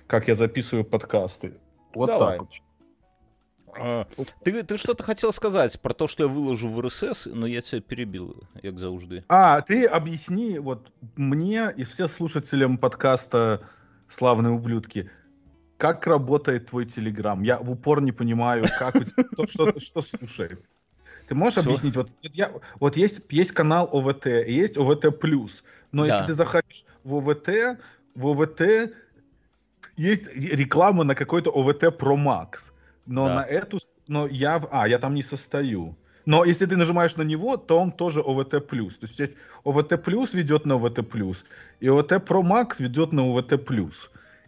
Как 0.08 0.28
я 0.28 0.36
записываю 0.36 0.86
подкасты. 0.86 1.56
Вот 1.94 2.08
Давай. 2.08 2.38
так 2.38 2.42
вот. 2.42 2.52
А, 3.78 4.08
Ты, 4.44 4.64
ты 4.64 4.78
что-то 4.78 5.04
хотел 5.04 5.34
сказать 5.34 5.80
про 5.82 5.94
то, 5.94 6.08
что 6.08 6.24
я 6.24 6.30
выложу 6.30 6.68
в 6.70 6.80
РСС, 6.82 7.26
но 7.26 7.46
я 7.46 7.62
тебя 7.62 7.82
перебил, 7.82 8.44
як 8.64 8.80
завжди. 8.80 9.24
А, 9.28 9.62
ты 9.62 9.86
объясни 9.86 10.60
вот 10.60 10.92
мне 11.16 11.74
и 11.76 11.84
всем 11.84 12.10
слушателям 12.10 12.78
подкаста 12.78 13.62
«Славные 14.10 14.54
ублюдки», 14.54 15.10
как 15.78 16.08
работает 16.08 16.68
твой 16.68 16.86
Телеграм? 16.86 17.42
Я 17.44 17.58
в 17.60 17.70
упор 17.70 18.02
не 18.02 18.14
понимаю, 18.14 18.66
как 18.80 18.96
у 18.96 19.04
тебя, 19.04 19.26
что, 19.48 19.80
что 19.80 20.02
слушает. 20.02 20.62
Ты 21.28 21.36
можешь 21.36 21.60
Всё. 21.60 21.70
объяснить? 21.70 21.96
Вот, 21.98 22.10
я, 22.22 22.52
вот 22.80 22.96
есть, 22.96 23.22
есть 23.30 23.52
канал 23.52 23.90
ОВТ, 23.92 24.28
и 24.28 24.54
есть 24.54 24.78
ОВТ+. 24.78 25.04
Но 25.92 26.06
Да. 26.06 26.14
если 26.20 26.28
ты 26.28 26.34
заходишь 26.34 26.86
в 27.04 27.16
ОВТ, 27.16 27.78
в 28.16 28.28
ОВТ 28.28 28.94
есть 29.98 30.34
реклама 30.36 31.04
на 31.04 31.14
какой-то 31.16 31.50
ОВТ 31.52 31.84
Pro 32.00 32.16
Max. 32.16 32.72
Но 33.06 33.28
Да. 33.28 33.36
на 33.36 33.42
эту... 33.42 33.80
Но 34.08 34.28
я... 34.28 34.64
А, 34.72 34.88
я 34.88 35.00
там 35.00 35.14
не 35.16 35.24
состою. 35.24 35.96
Но 36.26 36.44
если 36.44 36.66
ты 36.66 36.76
нажимаешь 36.76 37.16
на 37.18 37.22
него, 37.24 37.56
то 37.58 37.80
он 37.80 37.92
тоже 37.92 38.22
ОВТ+. 38.22 38.50
То 38.50 38.68
есть 39.02 39.20
есть 39.20 39.38
ОВТ 39.64 39.90
ведет 40.34 40.66
на 40.66 40.76
ОВТ 40.76 41.00
и 41.80 41.88
ОВТ 41.90 42.12
Pro 42.14 42.42
Max 42.42 42.76
ведет 42.80 43.12
на 43.14 43.24
ОВТ. 43.30 43.54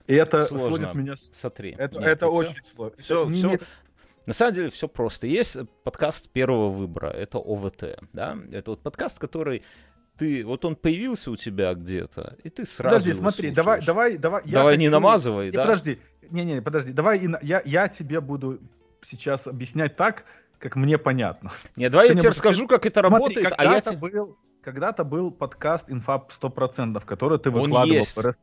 И 0.08 0.14
это 0.14 0.46
Сложно. 0.46 0.68
сводит 0.68 0.94
меня... 0.96 1.16
с- 1.18 1.30
Смотри. 1.34 1.76
Это, 1.78 2.00
Нет, 2.00 2.08
это 2.10 2.26
всё- 2.28 2.32
очень 2.34 2.66
сложно. 2.66 2.98
Все, 3.02 3.24
Это 3.24 3.32
все. 3.34 3.50
не- 3.52 3.60
На 4.26 4.34
самом 4.34 4.54
деле 4.56 4.70
все 4.70 4.88
просто. 4.88 5.28
Есть 5.28 5.58
подкаст 5.84 6.30
первого 6.30 6.70
выбора, 6.70 7.08
это 7.08 7.38
ОВТ, 7.38 8.00
да? 8.14 8.38
Это 8.52 8.72
вот 8.72 8.82
подкаст, 8.82 9.20
который 9.20 9.64
ты, 10.18 10.44
вот 10.46 10.66
он 10.66 10.76
появился 10.76 11.32
у 11.32 11.36
тебя 11.36 11.74
где-то, 11.74 12.38
и 12.44 12.50
ты 12.50 12.66
сразу 12.66 12.98
Подожди, 12.98 13.14
смотри, 13.14 13.36
слушаешь. 13.50 13.56
давай, 13.56 13.82
давай, 13.86 14.18
давай. 14.18 14.42
я 14.46 14.52
Давай 14.60 14.78
не 14.78 14.86
хочу- 14.86 14.92
намазывай, 14.94 15.46
Не, 15.48 15.52
да? 15.52 15.64
Подожди, 15.64 16.00
не-не, 16.30 16.62
подожди, 16.62 16.92
давай 16.92 17.20
и 17.20 17.30
я, 17.44 17.62
я 17.66 17.88
тебе 17.88 18.20
буду 18.22 18.60
сейчас 19.06 19.48
объяснять 19.48 19.96
так, 19.96 20.26
как 20.60 20.76
мне 20.76 20.98
понятно. 20.98 21.52
Не, 21.76 21.90
давай 21.90 22.08
я 22.08 22.14
Ты 22.14 22.18
тебе 22.20 22.30
мне 22.30 22.30
расскажу, 22.32 22.68
как 22.68 22.86
это 22.86 23.00
Смотри, 23.02 23.14
работает, 23.16 23.54
а 23.58 23.64
я 23.64 23.70
когда-то 23.70 23.90
тебе... 23.92 24.00
был, 24.12 24.38
когда-то 24.64 25.04
был 25.04 25.32
подкаст 25.32 25.90
«Инфа 25.90 26.26
100%», 26.42 27.06
который 27.06 27.38
ты 27.40 27.50
Он 27.50 27.62
выкладывал 27.62 27.96
есть. 28.00 28.16
в, 28.18 28.20
РС, 28.28 28.36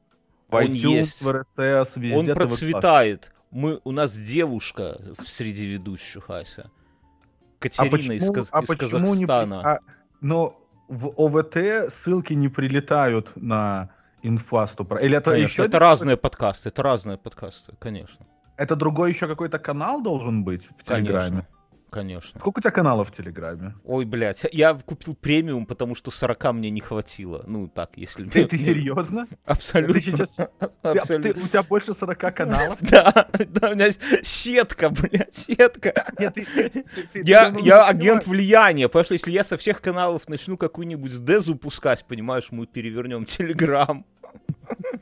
в 0.49 0.55
Он 0.55 0.63
iTunes, 0.63 0.75
есть. 0.77 1.23
в 1.23 1.31
РТС, 1.31 1.97
везде 1.97 2.17
Он 2.17 2.27
процветает. 2.35 3.33
Мы, 3.51 3.81
у 3.85 3.91
нас 3.93 4.17
девушка 4.17 5.01
среди 5.25 5.67
ведущих, 5.67 6.31
Ася. 6.31 6.71
А 6.71 7.59
Катерина 7.61 8.13
из, 8.13 8.21
почему, 8.21 8.33
Каз- 8.35 8.49
а 8.53 8.61
из 8.63 8.67
почему 8.69 9.15
не... 9.15 9.27
Казахстана. 9.27 9.61
а, 9.75 9.79
но 10.21 10.61
в 10.89 11.13
ОВТ 11.17 11.93
ссылки 11.93 12.33
не 12.35 12.49
прилетают 12.49 13.33
на 13.37 13.91
инфа 14.23 14.65
100%. 14.65 15.03
Или 15.03 15.17
это 15.17 15.31
Конечно, 15.31 15.63
еще... 15.63 15.65
это 15.65 15.79
разные 15.79 16.17
подкасты, 16.17 16.69
это 16.69 16.83
разные 16.83 17.19
подкасты, 17.19 17.75
конечно. 17.79 18.27
Это 18.57 18.77
другой 18.77 19.11
еще 19.11 19.27
какой-то 19.27 19.59
канал 19.59 20.03
должен 20.03 20.45
быть 20.45 20.69
в 20.79 20.85
Телеграме? 20.85 21.47
Конечно. 21.95 22.41
Сколько 22.41 22.59
у 22.59 22.61
тебя 22.61 22.73
каналов 22.73 23.09
в 23.09 23.13
Телеграме? 23.13 23.77
Ой, 23.85 24.05
блядь, 24.05 24.45
я 24.53 24.75
купил 24.75 25.15
премиум, 25.15 25.65
потому 25.65 25.95
что 25.95 26.11
40 26.11 26.53
мне 26.55 26.71
не 26.71 26.81
хватило. 26.81 27.45
Ну, 27.47 27.69
так, 27.69 27.93
если... 27.95 28.27
Ты, 28.27 28.47
ты 28.47 28.59
серьезно? 28.59 29.29
Абсолютно. 29.45 29.95
Ты 29.95 30.01
сейчас- 30.01 30.35
Ты- 30.35 30.49
Абсолютно. 30.83 31.35
ты- 31.35 31.41
у 31.41 31.47
тебя 31.47 31.63
больше 31.63 31.95
40 31.95 32.19
каналов? 32.35 32.79
Да, 32.81 33.29
да, 33.33 33.71
у 33.71 33.75
меня 33.77 33.93
сетка, 34.23 34.91
блядь, 34.91 35.35
сетка. 35.35 36.13
Нет, 36.19 36.35
ты- 36.35 36.45
ты- 36.45 36.69
ты- 36.71 36.83
ты- 37.13 37.23
Я, 37.25 37.47
ты, 37.47 37.53
ну, 37.53 37.59
я 37.61 37.77
не 37.77 37.91
агент 37.91 38.25
понимаешь. 38.25 38.27
влияния, 38.27 38.89
потому 38.89 39.05
что 39.05 39.15
если 39.15 39.31
я 39.31 39.45
со 39.45 39.57
всех 39.57 39.81
каналов 39.81 40.29
начну 40.29 40.57
какую-нибудь 40.57 41.25
дезу 41.25 41.55
пускать, 41.55 42.05
понимаешь, 42.07 42.49
мы 42.51 42.67
перевернем 42.67 43.25
Телеграм. 43.25 44.05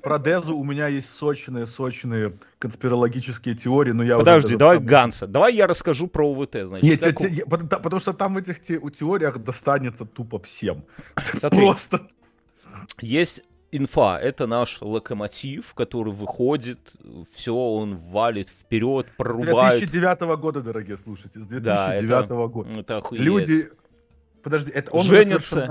Про 0.03 0.19
Дезу 0.19 0.57
у 0.57 0.65
меня 0.65 0.89
есть 0.89 1.11
сочные-сочные 1.15 2.35
конспирологические 2.59 3.55
теории, 3.55 3.93
но 3.93 4.03
я 4.03 4.17
уже 4.17 4.25
Подожди, 4.25 4.47
даже 4.49 4.59
давай 4.59 4.77
сам- 4.79 4.87
Ганса. 4.87 5.27
Давай 5.27 5.55
я 5.55 5.67
расскажу 5.67 6.07
про 6.09 6.29
УВТ, 6.31 6.57
значит. 6.65 6.83
Нет, 6.83 7.01
Как 7.03 7.19
те- 7.19 7.31
те- 7.37 7.47
потому 7.47 8.01
что 8.01 8.13
там 8.13 8.35
в 8.35 8.39
этих 8.39 8.61
те- 8.61 8.79
у 8.79 8.91
теориях 8.91 9.39
достанется 9.39 10.05
тупо 10.05 10.39
всем. 10.41 10.85
Смотри, 11.25 11.61
Просто. 11.61 12.01
Есть 13.01 13.43
инфа, 13.71 14.19
это 14.21 14.47
наш 14.47 14.79
локомотив, 14.83 15.73
который 15.75 16.13
выходит, 16.13 16.79
все, 17.35 17.55
он 17.55 17.97
валит 17.97 18.49
вперед, 18.49 19.07
прорубает. 19.17 19.79
2009 19.79 20.37
года, 20.37 20.63
дорогие 20.63 20.97
слушатели, 20.97 21.41
с 21.43 21.47
2009 21.47 22.09
Да, 22.09 22.21
это- 22.25 22.49
года. 22.49 22.71
Это 22.79 22.97
охуеть. 22.99 23.23
Люди... 23.23 23.71
Подожди, 24.43 24.71
это 24.73 24.91
он 24.93 25.05
Женятся. 25.05 25.69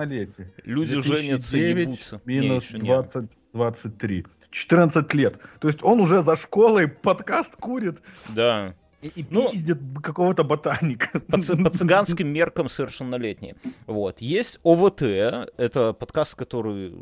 Люди 0.64 1.02
женятся, 1.02 1.52
2009 1.52 1.88
ебутся. 1.88 2.22
Не, 2.26 2.40
Минус 2.40 2.72
не. 2.72 2.80
20, 2.80 3.38
23. 3.54 4.26
14 4.50 5.14
лет. 5.14 5.36
То 5.60 5.68
есть 5.68 5.84
он 5.84 6.00
уже 6.00 6.22
за 6.24 6.36
школой 6.36 6.88
подкаст 7.04 7.56
курит 7.56 8.00
Да. 8.30 8.76
И, 9.02 9.08
и 9.22 9.26
Ну, 9.30 9.50
пиздит 9.50 9.78
какого-то 10.04 10.44
ботаника. 10.44 11.20
По, 11.20 11.38
по 11.38 11.70
цыганским 11.70 12.28
меркам 12.28 12.70
совершеннолетние. 12.70 13.56
Вот. 13.88 14.22
Есть 14.22 14.60
ОВТ, 14.64 15.02
это 15.02 15.94
подкаст, 15.94 16.36
который 16.36 16.94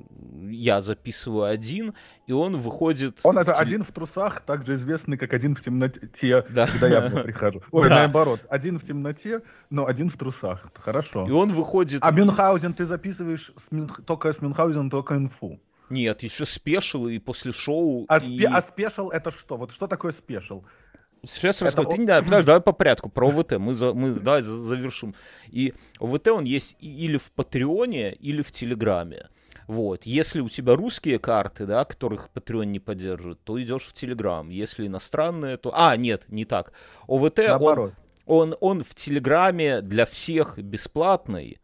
я 0.50 0.82
записываю 0.82 1.44
один, 1.46 1.94
и 2.28 2.32
он 2.32 2.58
выходит... 2.58 3.20
Он 3.24 3.38
это 3.38 3.54
в 3.54 3.58
теле- 3.58 3.62
один 3.62 3.84
в 3.84 3.92
трусах, 3.92 4.42
также 4.42 4.74
известный 4.76 5.18
как 5.18 5.34
один 5.34 5.56
в 5.56 5.62
темноте, 5.62 6.46
Да. 6.50 6.68
когда 6.68 6.88
я 6.88 7.02
прихожу. 7.10 7.62
Ой, 7.72 7.90
Да. 7.90 7.96
наоборот. 7.96 8.42
Один 8.50 8.80
в 8.80 8.84
темноте, 8.84 9.42
но 9.70 9.86
один 9.86 10.10
в 10.10 10.18
трусах. 10.18 10.72
Хорошо. 10.76 11.28
И 11.28 11.32
он 11.32 11.54
выходит... 11.54 12.00
А 12.04 12.12
Мюнхгаузен 12.12 12.74
ты 12.74 12.86
записываешь 12.86 13.52
с 13.58 13.72
Мюнх- 13.72 14.02
только 14.04 14.32
с 14.32 14.42
Мюнхгаузеном, 14.42 14.90
только 14.90 15.16
инфу. 15.16 15.60
Нет, 15.90 16.22
еще 16.22 16.46
special 16.46 17.08
и 17.08 17.18
после 17.18 17.52
шоу... 17.52 18.06
А, 18.08 18.18
и- 18.18 18.22
спе- 18.40 18.46
а 18.48 18.62
special 18.62 19.10
это 19.10 19.32
что? 19.32 19.58
Вот 19.58 19.72
что 19.72 19.88
такое 19.88 20.12
special? 20.12 20.64
Сейчас 21.26 21.62
расскажу. 21.62 21.90
он- 21.90 21.94
Ты 21.96 22.00
не 22.00 22.06
знаю, 22.06 22.24
подожди, 22.24 22.46
давай 22.46 22.62
по 22.62 22.72
порядку. 22.72 23.10
Про 23.10 23.28
ОВТ. 23.30 23.54
Мы, 23.60 23.74
за- 23.74 23.94
мы 23.94 24.14
давай 24.14 24.42
за- 24.42 24.54
завершим. 24.54 25.16
И 25.48 25.74
ОВТ 26.00 26.28
он 26.30 26.46
есть 26.46 26.78
или 26.80 27.18
в 27.18 27.32
Патреоне, 27.32 28.14
или 28.14 28.42
в 28.42 28.52
Телеграме. 28.52 29.28
Вот. 29.68 30.06
Если 30.06 30.40
у 30.42 30.50
тебя 30.50 30.76
русские 30.76 31.20
карты, 31.20 31.66
да, 31.68 31.86
которых 31.86 32.30
Patreon 32.34 32.66
не 32.66 32.80
поддерживает, 32.80 33.44
то 33.44 33.62
идешь 33.62 33.84
в 33.84 33.94
Телеграм. 33.94 34.50
Если 34.50 34.88
иностранные, 34.88 35.58
то... 35.58 35.72
А, 35.76 35.96
нет, 35.96 36.24
не 36.30 36.46
так. 36.46 36.74
ОВТ, 37.08 37.40
он, 37.40 37.46
Наоборот. 37.48 37.94
он, 38.26 38.56
он 38.62 38.84
в 38.84 38.96
Телеграме 38.96 39.82
для 39.82 40.06
всех 40.06 40.58
бесплатный, 40.58 41.60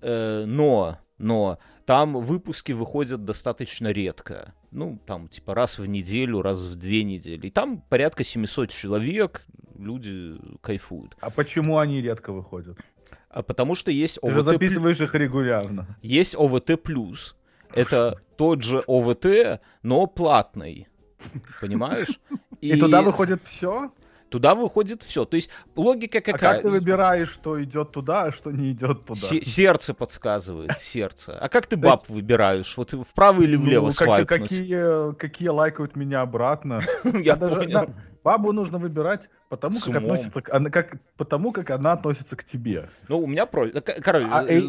э, 0.00 0.44
но, 0.46 0.98
но 1.18 1.58
там 1.86 2.14
выпуски 2.14 2.72
выходят 2.72 3.24
достаточно 3.24 3.92
редко. 3.92 4.52
Ну, 4.74 4.98
там, 5.06 5.28
типа, 5.28 5.54
раз 5.54 5.78
в 5.78 5.86
неделю, 5.86 6.42
раз 6.42 6.58
в 6.58 6.74
две 6.74 7.04
недели. 7.04 7.46
И 7.46 7.50
там 7.50 7.80
порядка 7.80 8.24
700 8.24 8.70
человек, 8.70 9.46
люди 9.78 10.36
кайфуют. 10.60 11.16
А 11.20 11.30
почему 11.30 11.78
они 11.78 12.02
редко 12.02 12.32
выходят? 12.32 12.76
А 13.28 13.42
потому 13.42 13.76
что 13.76 13.92
есть 13.92 14.18
Ты 14.20 14.30
же 14.30 14.40
ОВТ, 14.40 14.46
записываешь 14.46 15.00
их 15.00 15.14
регулярно. 15.14 15.96
есть 16.02 16.34
ОВТ 16.34 16.82
плюс. 16.82 17.36
Это 17.72 18.20
тот 18.36 18.64
же 18.64 18.82
ОВТ, 18.88 19.60
но 19.82 20.08
платный. 20.08 20.88
Понимаешь? 21.60 22.18
И, 22.60 22.76
туда 22.78 23.02
выходит 23.02 23.42
все? 23.44 23.92
Туда 24.34 24.56
выходит 24.56 25.04
все. 25.04 25.24
То 25.24 25.36
есть 25.36 25.48
логика 25.76 26.18
А 26.18 26.20
какая? 26.20 26.54
как 26.54 26.62
ты 26.62 26.68
выбираешь, 26.70 27.28
что 27.30 27.62
идет 27.62 27.92
туда, 27.92 28.24
а 28.24 28.32
что 28.32 28.50
не 28.50 28.72
идет 28.72 29.04
туда? 29.04 29.20
Се- 29.28 29.44
сердце 29.44 29.94
подсказывает, 29.94 30.76
сердце. 30.80 31.38
А 31.38 31.48
как 31.48 31.68
ты 31.68 31.76
баб 31.76 32.00
выбираешь? 32.08 32.76
Вот 32.76 32.90
вправо 33.08 33.42
или 33.42 33.54
влево 33.54 33.86
Ну, 33.86 33.92
как- 33.92 34.08
свайпнуть? 34.08 34.40
какие, 34.48 35.14
какие 35.14 35.48
лайкают 35.50 35.94
меня 35.94 36.22
обратно. 36.22 36.80
Я 37.04 37.36
Даже 37.36 37.64
бабу 38.24 38.52
нужно 38.52 38.78
выбирать 38.78 39.28
потому, 39.48 39.78
как 39.80 39.94
относится, 39.96 40.40
к- 40.40 40.52
она, 40.52 40.70
как, 40.70 40.96
потому 41.16 41.52
как 41.52 41.70
она 41.70 41.92
относится 41.92 42.34
к 42.36 42.42
тебе. 42.42 42.88
Ну, 43.08 43.18
у 43.20 43.26
меня 43.26 43.46
про... 43.46 43.68
к- 43.68 44.00
Короче, 44.02 44.26
А, 44.30 44.42
э, 44.44 44.60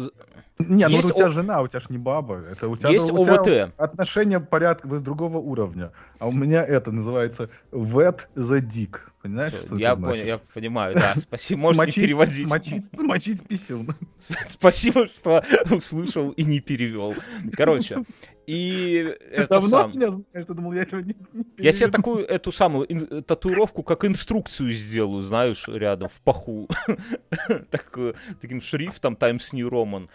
Не, 0.58 0.86
ну 0.88 0.98
у 0.98 1.02
тебя 1.02 1.24
о- 1.26 1.28
жена, 1.28 1.62
у 1.62 1.68
тебя 1.68 1.80
ж 1.80 1.88
не 1.88 1.98
баба. 1.98 2.36
Это 2.52 2.68
у 2.68 2.76
тебя, 2.76 2.90
есть 2.90 3.10
у 3.10 3.24
тебя 3.24 3.40
ОВТ. 3.40 3.72
отношения 3.78 4.38
порядка 4.40 4.86
вы 4.86 4.98
с 4.98 5.02
другого 5.02 5.38
уровня. 5.38 5.90
А 6.18 6.28
у 6.28 6.32
меня 6.32 6.64
это 6.64 6.92
называется 6.92 7.48
wet 7.72 8.26
the 8.36 8.60
dick. 8.60 8.98
Понимаешь, 9.22 9.54
что 9.54 9.76
Я 9.76 9.92
это 9.92 10.00
значит? 10.00 10.20
понял, 10.22 10.26
я 10.26 10.38
понимаю, 10.54 10.94
да. 10.94 11.14
Спасибо, 11.16 11.60
можешь 11.62 11.96
не 11.96 12.02
переводить. 12.04 12.46
Смочить, 12.46 12.86
смочить 12.94 13.46
писюн. 13.48 13.92
Спасибо, 14.48 15.08
что 15.08 15.42
услышал 15.70 16.30
и 16.30 16.44
не 16.44 16.60
перевел. 16.60 17.14
Короче, 17.56 18.04
и 18.46 19.16
это 19.30 19.48
Давно 19.48 19.82
сам. 19.82 19.90
меня 19.90 20.10
знаешь, 20.10 20.46
ты 20.46 20.54
думал, 20.54 20.72
я 20.72 20.82
этого 20.82 21.00
не, 21.00 21.14
не 21.32 21.44
Я 21.58 21.72
себе 21.72 21.88
такую, 21.88 22.24
эту 22.24 22.52
самую 22.52 22.86
ин- 22.92 23.22
татуировку, 23.22 23.82
как 23.82 24.04
инструкцию 24.04 24.72
сделаю, 24.72 25.22
знаешь, 25.22 25.66
рядом, 25.68 26.08
в 26.08 26.20
паху. 26.20 26.68
Такую, 27.70 28.14
Таким 28.40 28.60
шрифтом 28.60 29.16
Times 29.16 29.52
New 29.52 29.68
Roman. 29.68 30.08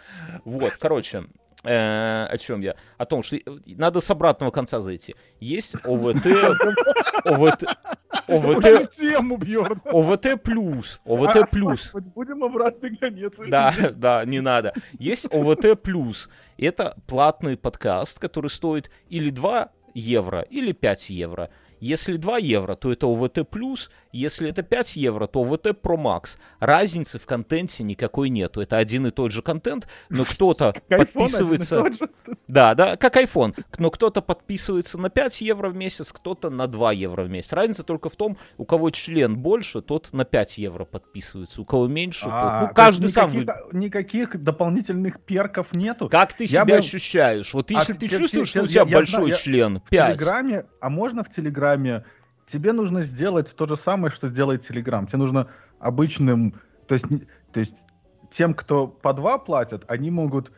Вот, 0.44 0.72
короче, 0.78 1.24
э, 1.64 2.26
о 2.26 2.38
чем 2.38 2.60
я? 2.60 2.76
О 2.98 3.06
том, 3.06 3.22
что 3.22 3.38
надо 3.66 4.00
с 4.00 4.10
обратного 4.10 4.50
конца 4.50 4.80
зайти. 4.80 5.14
Есть 5.40 5.74
ОВТ, 5.84 6.26
ОВТ, 7.24 7.64
ОВТ, 8.28 8.90
тему. 8.90 9.38
ОВТ 9.84 10.42
плюс, 10.42 11.00
ОВТ 11.04 11.50
плюс. 11.50 11.92
Будем 12.14 12.44
обратный 12.44 12.96
конец. 12.96 13.38
Да, 13.48 13.74
да, 13.94 14.24
не 14.24 14.40
надо. 14.40 14.74
Есть 14.92 15.26
ОВТ 15.32 15.80
плюс. 15.80 16.28
Это 16.58 16.96
платный 17.06 17.56
подкаст, 17.56 18.18
который 18.18 18.50
стоит 18.50 18.90
или 19.08 19.30
2 19.30 19.70
евро, 19.94 20.40
или 20.42 20.72
5 20.72 21.10
евро. 21.10 21.50
Если 21.80 22.16
2 22.16 22.38
евро, 22.38 22.76
то 22.76 22.92
это 22.92 23.06
ОВТ 23.06 23.48
плюс. 23.48 23.90
Если 24.12 24.50
это 24.50 24.62
5 24.62 24.96
евро, 24.96 25.26
то 25.26 25.40
ОВТ 25.40 25.68
Pro 25.68 25.96
Max. 25.96 26.36
Разницы 26.60 27.18
в 27.18 27.24
контенте 27.24 27.82
никакой 27.82 28.28
нету. 28.28 28.60
Это 28.60 28.76
один 28.76 29.06
и 29.06 29.10
тот 29.10 29.32
же 29.32 29.40
контент, 29.40 29.88
но 30.10 30.24
кто-то 30.24 30.74
подписывается... 30.88 31.82
Да, 32.46 32.74
да, 32.74 32.96
как 32.98 33.16
iPhone. 33.16 33.58
Но 33.78 33.90
кто-то 33.90 34.20
подписывается 34.20 34.98
на 34.98 35.08
5 35.08 35.40
евро 35.40 35.70
в 35.70 35.74
месяц, 35.76 36.12
кто-то 36.12 36.50
на 36.50 36.66
2 36.66 36.92
евро 36.92 37.22
в 37.24 37.30
месяц. 37.30 37.52
Разница 37.54 37.84
только 37.84 38.10
в 38.10 38.16
том, 38.16 38.36
у 38.58 38.66
кого 38.66 38.90
член 38.90 39.38
больше, 39.38 39.80
тот 39.80 40.12
на 40.12 40.26
5 40.26 40.58
евро 40.58 40.84
подписывается. 40.84 41.62
У 41.62 41.64
кого 41.64 41.86
меньше, 41.86 42.26
А, 42.30 42.60
тот... 42.60 42.60
то 42.60 42.66
Ну, 42.68 42.74
каждый 42.74 43.10
сам 43.10 43.32
никаких, 43.72 44.36
дополнительных 44.42 45.22
перков 45.22 45.74
нету. 45.74 46.10
Как 46.10 46.34
ты 46.34 46.46
себя 46.46 46.76
ощущаешь? 46.76 47.54
Вот 47.54 47.70
если 47.70 47.94
А 47.94 47.96
ты 47.96 48.08
чувствуешь, 48.08 48.50
что 48.50 48.62
у 48.62 48.66
те- 48.66 48.74
тебя 48.74 48.84
большой 48.84 49.32
член, 49.32 49.80
В 49.80 49.88
5. 49.88 50.16
Телеграме, 50.18 50.66
а 50.80 50.90
можно 50.90 51.24
в 51.24 51.30
Телеграме, 51.30 52.04
тебе 52.46 52.72
нужно 52.72 53.02
сделать 53.02 53.54
то 53.56 53.66
же 53.66 53.76
самое, 53.76 54.10
что 54.12 54.28
сделает 54.28 54.62
Телеграм. 54.66 55.06
Тебе 55.06 55.18
нужно 55.18 55.48
обычным, 55.78 56.54
то 56.86 56.94
есть, 56.94 57.10
не- 57.10 57.26
то 57.52 57.60
есть 57.60 57.84
тем, 58.30 58.54
кто 58.54 58.86
по 58.86 59.12
два 59.12 59.38
платят, 59.38 59.84
они 59.88 60.10
могут 60.10 60.50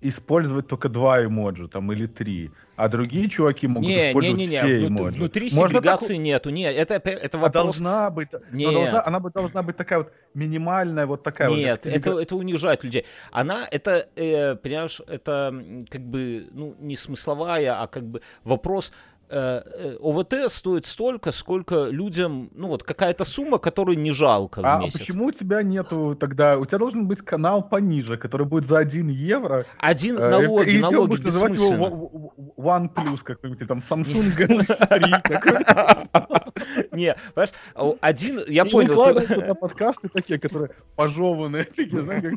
использовать 0.00 0.66
только 0.66 0.90
два 0.90 1.24
эмоджи, 1.24 1.66
там, 1.66 1.90
или 1.90 2.06
три, 2.06 2.50
а 2.76 2.88
другие 2.88 3.26
чуваки 3.30 3.66
могут 3.66 3.88
Не, 3.88 3.94
не, 3.94 4.08
использовать 4.10 4.38
не, 4.38 4.46
не, 4.48 4.56
все 4.58 4.86
внут- 4.86 5.00
эмоджи. 5.00 5.16
внутри 5.16 5.50
Можно 5.50 5.78
сегрегации 5.78 6.16
нету. 6.16 6.50
Не, 6.50 6.70
это, 6.70 6.94
это 6.96 7.38
А 7.38 7.40
вопрос. 7.40 7.64
должна 7.64 8.10
быть, 8.10 8.28
Нет. 8.52 8.74
должна, 8.74 9.02
она 9.06 9.18
должна 9.20 9.62
быть 9.62 9.76
такая 9.78 10.00
вот 10.00 10.12
минимальная, 10.34 11.06
вот 11.06 11.22
такая 11.22 11.48
вот. 11.48 11.56
Нет, 11.56 11.80
как 11.82 11.92
Телегра- 11.94 11.96
это, 12.12 12.20
это 12.20 12.36
унижает 12.36 12.84
людей. 12.84 13.06
Она, 13.32 13.66
это, 13.70 14.06
э, 14.16 14.56
понимаешь, 14.56 15.00
это 15.06 15.54
как 15.88 16.02
бы, 16.02 16.48
ну, 16.52 16.76
не 16.80 16.96
смысловая, 16.96 17.80
а 17.80 17.86
как 17.86 18.04
бы 18.04 18.20
вопрос. 18.42 18.92
Э, 19.28 19.62
э, 19.64 19.96
ОВТ 20.00 20.50
стоит 20.52 20.86
столько, 20.86 21.32
сколько 21.32 21.84
людям, 21.86 22.50
ну 22.54 22.68
вот 22.68 22.82
какая-то 22.82 23.24
сумма, 23.24 23.58
которую 23.58 23.98
не 23.98 24.12
жалко 24.12 24.60
в 24.60 24.64
А 24.66 24.78
месяц. 24.78 24.98
почему 24.98 25.26
у 25.26 25.32
тебя 25.32 25.62
нету 25.62 26.14
тогда? 26.18 26.58
У 26.58 26.64
тебя 26.64 26.78
должен 26.78 27.06
быть 27.06 27.22
канал 27.22 27.62
пониже, 27.68 28.16
который 28.16 28.46
будет 28.46 28.66
за 28.66 28.78
1 28.78 29.08
евро. 29.08 29.66
Один 29.78 30.18
Э, 30.18 30.30
налоги, 30.30 30.70
и 30.70 30.72
ты 30.76 30.80
налоги 30.80 31.08
будешь 31.10 31.24
называть 31.24 31.54
его. 31.56 32.32
One- 32.56 32.90
Plus 32.94 33.22
какой-нибудь, 33.22 33.66
там 33.68 33.78
Samsung 33.78 34.34
Galaxy 34.38 34.86
3 34.86 35.20
какой-то. 35.22 36.06
Не, 36.92 37.16
понимаешь, 37.34 37.52
а, 37.74 37.92
один, 38.00 38.40
я 38.46 38.62
И 38.62 38.70
понял. 38.70 38.88
выкладывать 38.90 39.28
туда 39.34 39.54
подкасты 39.54 40.08
такие, 40.08 40.38
которые 40.38 40.70
пожеванные. 40.96 41.64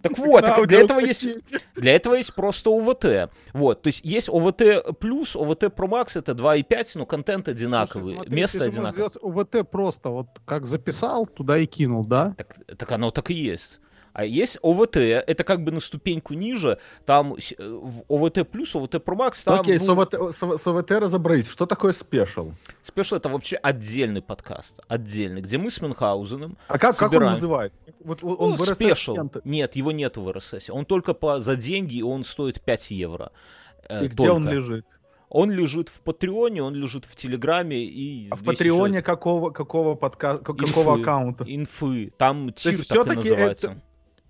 Так 0.01 0.17
вот, 0.17 0.45
для 0.67 0.79
этого 0.81 0.99
есть 0.99 1.25
Для 1.75 1.95
этого 1.95 2.15
есть 2.15 2.33
просто 2.33 2.69
ОВТ. 2.71 3.31
Вот, 3.53 3.81
то 3.83 3.87
есть 3.87 4.01
есть 4.03 4.29
ОВТ 4.29 4.97
плюс, 4.99 5.35
ОВТ 5.35 5.63
Pro 5.65 5.87
Max 5.87 6.17
это 6.17 6.31
2,5 6.33 6.76
5, 6.77 6.95
но 6.95 7.05
контент 7.05 7.47
одинаковый, 7.47 8.03
Слушай, 8.03 8.15
смотри, 8.17 8.35
место 8.35 8.59
ты 8.59 8.65
одинаковое. 8.65 9.09
ОВТ 9.21 9.69
просто, 9.69 10.09
вот 10.09 10.27
как 10.45 10.65
записал, 10.65 11.25
туда 11.25 11.57
и 11.57 11.65
кинул, 11.65 12.05
да? 12.05 12.35
Так, 12.37 12.55
так 12.77 12.91
оно 12.91 13.09
так 13.11 13.31
и 13.31 13.33
есть. 13.33 13.79
А 14.13 14.25
есть 14.25 14.57
ОВТ, 14.63 14.97
это 14.97 15.43
как 15.43 15.63
бы 15.63 15.71
на 15.71 15.79
ступеньку 15.79 16.33
ниже, 16.33 16.79
там 17.05 17.33
э, 17.35 17.37
в 17.59 18.03
ОВТ 18.07 18.49
плюс, 18.49 18.75
ОВТ 18.75 18.95
Pro 18.95 19.15
Max, 19.15 19.43
там 19.43 19.61
Окей, 19.61 19.79
с 19.79 19.83
ну, 19.85 19.93
ОВТ, 19.99 20.13
с- 20.35 20.57
с 20.57 20.67
ОВТ 20.67 20.91
разобрались. 20.91 21.47
Что 21.47 21.65
такое 21.67 21.93
special? 21.93 22.51
special 22.83 23.15
это 23.15 23.29
вообще 23.29 23.57
отдельный 23.57 24.21
подкаст, 24.23 24.79
отдельный, 24.87 25.41
где 25.41 25.57
мы 25.59 25.69
с 25.71 25.81
Мюнхгаузеном 25.81 26.57
А 26.67 26.79
как, 26.79 26.95
как 26.97 27.09
он 27.11 27.15
Собираем. 27.17 27.33
называет? 27.33 27.73
Вот 28.03 28.23
он, 28.23 28.55
Ну, 28.57 28.65
special. 28.65 29.15
Нет, 29.43 29.75
его 29.75 29.91
нету 29.91 30.21
в 30.21 30.29
RSS. 30.29 30.71
Он 30.71 30.85
только 30.85 31.13
по, 31.13 31.39
за 31.39 31.55
деньги, 31.55 31.97
и 31.97 32.03
он 32.03 32.23
стоит 32.23 32.59
5 32.61 32.89
евро. 32.91 33.31
Э, 33.89 34.05
И 34.05 34.07
где 34.07 34.31
он 34.31 34.43
только. 34.43 34.55
лежит? 34.55 34.85
Он 35.29 35.51
лежит 35.51 35.89
в 35.89 35.99
Патреоне, 36.01 36.63
он 36.63 36.73
лежит 36.73 37.03
в 37.05 37.15
Телеграме 37.15 37.83
и... 37.83 38.27
А 38.31 38.35
в 38.37 38.43
Патреоне 38.43 38.95
еще 38.97 39.01
какого, 39.03 39.49
какого, 39.51 39.95
подка... 39.95 40.37
к- 40.37 40.49
Инфы. 40.51 40.65
какого 40.67 40.99
аккаунта? 41.01 41.43
Инфы. 41.47 42.13
Там 42.17 42.53
tier 42.53 42.71
так 42.73 42.79
и 42.79 42.83
всё-таки 42.83 43.29
называется. 43.29 43.67
это- 43.71 43.81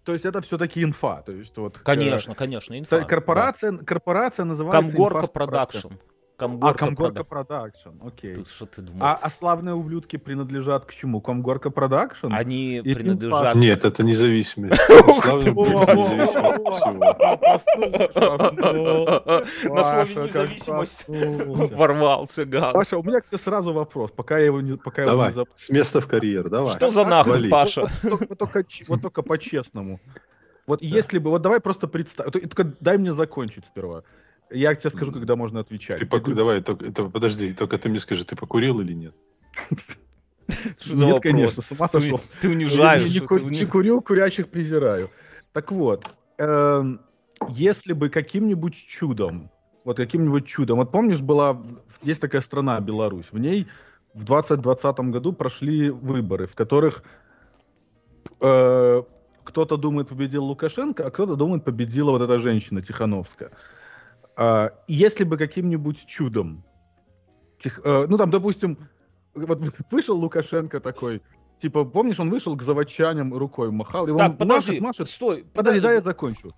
То 0.04 0.14
есть 0.14 0.26
это 0.26 0.42
все-таки 0.42 0.84
инфа. 0.84 1.22
То 1.22 1.34
есть 1.34 1.56
вот, 1.58 1.78
э, 1.78 1.80
Конечно, 1.84 2.34
конечно, 2.34 2.74
та- 2.74 2.80
инфа. 2.80 3.02
корпорация, 3.04 3.78
корпорация 3.78 4.44
да. 4.46 4.50
называется 4.50 4.92
Комгорка 4.92 5.20
Инфа 5.20 5.90
Продакшн. 6.38 6.66
А, 6.66 6.74
Комгорка 6.74 6.86
Комгорка 6.86 7.24
Продакшн. 7.24 7.90
Окей. 8.06 8.36
Ты 8.36 8.46
Что 8.46 8.66
ты 8.68 8.82
думаешь? 8.82 9.02
А, 9.04 9.20
а 9.22 9.30
славные 9.30 9.74
ублюдки 9.74 10.18
принадлежат 10.18 10.86
к 10.86 10.94
чему? 10.94 11.20
Комгорка 11.20 11.70
Продакшн? 11.72 12.32
Они 12.32 12.78
и 12.78 12.94
принадлежат... 12.94 13.56
Нет, 13.56 13.80
это 13.80 13.92
ты, 13.98 14.04
независимый 14.04 14.72
от 14.72 14.78
всего. 14.78 15.66
На 19.74 19.84
слове 19.84 20.28
независимость 20.28 21.06
ворвался, 21.72 22.46
гад. 22.46 22.74
Паша, 22.74 22.98
у 22.98 23.04
меня 23.04 23.22
к 23.22 23.28
тебе 23.28 23.38
сразу 23.38 23.74
вопрос, 23.74 24.12
пока 24.12 24.38
я 24.38 24.46
его 24.46 24.62
не, 24.62 24.78
пока 24.78 25.02
его 25.02 25.12
Давай, 25.12 25.30
не 25.30 25.34
забыл. 25.34 25.52
с 25.56 25.70
места 25.70 26.02
в 26.02 26.08
карьер, 26.08 26.50
давай. 26.50 26.76
Что 26.76 26.92
за 26.92 27.06
нахуй. 27.06 27.50
Паша? 27.50 27.90
Вот, 28.04 29.02
только- 29.02 29.24
по-честному. 29.24 30.00
Вот 30.68 30.82
если 30.82 31.18
бы, 31.18 31.30
вот 31.30 31.42
давай 31.42 31.60
просто 31.60 31.88
представь, 31.88 32.32
то- 32.32 32.40
только 32.40 32.76
дай 32.80 32.98
мне 32.98 33.14
закончить 33.14 33.66
сперва. 33.66 34.04
Я 34.50 34.74
тебе 34.76 34.90
скажу, 34.90 35.12
когда 35.12 35.36
можно 35.36 35.60
отвечать. 35.60 36.00
Ты 36.00 36.06
поку- 36.06 36.34
Давай, 36.34 36.62
только, 36.62 36.86
это, 36.86 37.04
подожди, 37.10 37.54
только 37.54 37.78
ты 37.78 37.90
мне 37.90 38.00
скажи, 38.00 38.24
ты 38.26 38.36
покурил 38.36 38.80
или 38.80 38.94
нет? 38.94 39.16
Нет, 40.86 41.22
конечно, 41.22 41.62
с 41.62 41.72
ума 41.74 41.88
сошел. 41.90 42.22
ты 42.42 42.50
унижаешь. 42.50 43.06
Не, 43.06 43.20
ты 43.20 43.28
ку- 43.28 43.36
уни- 43.36 43.60
не 43.60 43.66
курю, 43.66 44.02
курящих 44.02 44.48
презираю. 44.48 45.10
Так 45.52 45.72
вот, 45.72 46.16
эм, 46.38 47.02
если 47.50 47.92
бы 47.94 48.10
каким-нибудь 48.10 48.74
чудом, 48.74 49.52
вот 49.84 49.98
каким-нибудь 49.98 50.46
чудом, 50.48 50.78
вот 50.78 50.92
помнишь, 50.92 51.20
была, 51.20 51.62
есть 52.02 52.22
такая 52.22 52.42
страна 52.42 52.80
Беларусь, 52.80 53.26
в 53.32 53.38
ней 53.38 53.68
в 54.14 54.24
2020 54.24 55.00
году 55.12 55.34
прошли 55.34 55.90
выборы, 55.90 56.48
в 56.48 56.56
которых 56.56 57.04
э, 58.40 59.04
кто-то 59.44 59.78
думает 59.78 60.08
победил 60.10 60.46
Лукашенко, 60.46 61.06
а 61.08 61.12
кто-то 61.12 61.36
думает 61.36 61.64
победила 61.64 62.12
вот 62.12 62.22
эта 62.22 62.40
женщина 62.40 62.82
Тихановская. 62.82 63.52
А, 64.38 64.72
если 64.88 65.24
бы 65.24 65.36
каким-нибудь 65.38 66.06
чудом, 66.06 66.64
Тих- 67.58 67.82
э, 67.84 68.06
ну 68.08 68.18
там, 68.18 68.30
допустим, 68.30 68.78
вот 69.34 69.60
вышел 69.92 70.16
Лукашенко 70.16 70.80
такой, 70.80 71.24
типа, 71.60 71.86
помнишь, 71.86 72.20
он 72.20 72.30
вышел 72.30 72.56
к 72.56 72.62
заводчанам 72.62 73.34
рукой 73.34 73.72
махал, 73.72 74.08
и 74.08 74.12
он 74.12 74.18
Так, 74.20 74.38
подожди, 74.38 74.72
машет, 74.74 74.82
машет, 74.82 75.10
стой. 75.10 75.44
Подожди, 75.56 75.80
дай 75.80 75.96
я 75.96 76.02
закончу. 76.02 76.54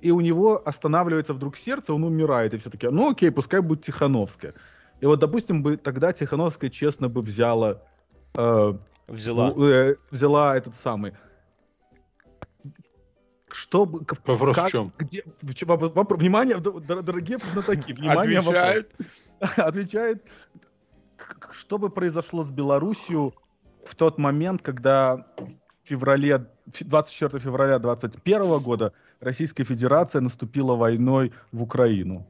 И 0.00 0.10
у 0.10 0.20
него 0.20 0.60
останавливается 0.64 1.32
вдруг 1.32 1.56
сердце, 1.56 1.94
он 1.94 2.02
умирает, 2.02 2.54
и 2.54 2.58
все 2.58 2.70
таки 2.70 2.88
ну 2.88 3.12
окей, 3.12 3.30
пускай 3.30 3.60
будет 3.60 3.82
Тихановская. 3.82 4.54
И 5.00 5.06
вот, 5.06 5.20
допустим, 5.20 5.62
бы 5.62 5.76
тогда 5.76 6.12
Тихановская 6.12 6.70
честно 6.70 7.08
бы 7.08 7.22
взяла, 7.22 7.82
э, 8.34 8.74
Взяла. 9.06 9.52
э, 9.56 9.94
взяла 10.10 10.56
этот 10.56 10.74
самый. 10.74 11.12
Что 13.52 13.84
Вопрос 13.84 14.56
как- 14.56 14.68
в 14.68 14.70
чем? 14.72 14.92
где, 14.98 15.22
вопрос- 15.66 15.92
вопрос- 15.94 16.18
внимание, 16.20 16.58
дорогие 16.58 17.38
знатоки, 17.52 17.92
внимание, 17.92 18.40
вопрос. 18.40 18.62
Отвечает. 18.62 18.94
отвечает, 19.58 20.24
к- 21.16 21.38
к- 21.38 21.52
что 21.54 21.78
бы 21.78 21.90
произошло 21.90 22.44
с 22.44 22.50
Белоруссией 22.50 23.32
в 23.84 23.94
тот 23.94 24.18
момент, 24.18 24.62
когда 24.62 25.26
в 25.36 25.88
феврале, 25.88 26.46
фе- 26.72 26.84
24 26.84 27.38
февраля 27.40 27.78
2021 27.78 28.58
года 28.60 28.92
Российская 29.20 29.64
Федерация 29.64 30.20
наступила 30.20 30.74
войной 30.76 31.32
в 31.52 31.62
Украину. 31.62 32.26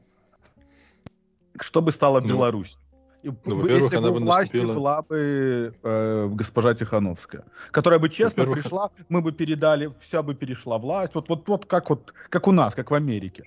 Что 1.59 1.81
бы 1.81 1.91
стала 1.91 2.19
Ну, 2.19 2.27
Беларусь? 2.27 2.77
И 3.23 3.29
ну, 3.45 3.55
во-первых, 3.55 3.83
если 3.83 3.97
она 3.97 4.11
бы 4.11 4.19
власти 4.19 4.57
наступила- 4.57 4.73
была 4.73 5.01
бы 5.01 5.73
э, 5.81 6.27
госпожа 6.27 6.73
Тихановская, 6.73 7.45
которая 7.71 7.99
бы 7.99 8.09
честно 8.09 8.45
пришла, 8.45 8.89
мы 9.07 9.21
бы 9.21 9.31
передали, 9.31 9.93
вся 9.99 10.21
бы 10.21 10.35
перешла 10.35 10.77
власть, 10.77 11.15
вот, 11.15 11.29
вот, 11.29 11.47
вот 11.47 11.65
как 11.65 11.89
вот, 11.89 12.13
как 12.29 12.47
у 12.47 12.51
нас, 12.51 12.75
как 12.75 12.91
в 12.91 12.93
Америке. 12.93 13.43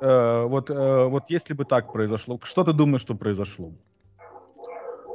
Э, 0.00 0.44
вот, 0.46 0.68
э, 0.68 1.04
вот 1.06 1.24
если 1.28 1.54
бы 1.54 1.64
так 1.64 1.92
произошло, 1.92 2.40
что 2.42 2.64
ты 2.64 2.72
думаешь, 2.72 3.02
что 3.02 3.14
произошло? 3.14 3.72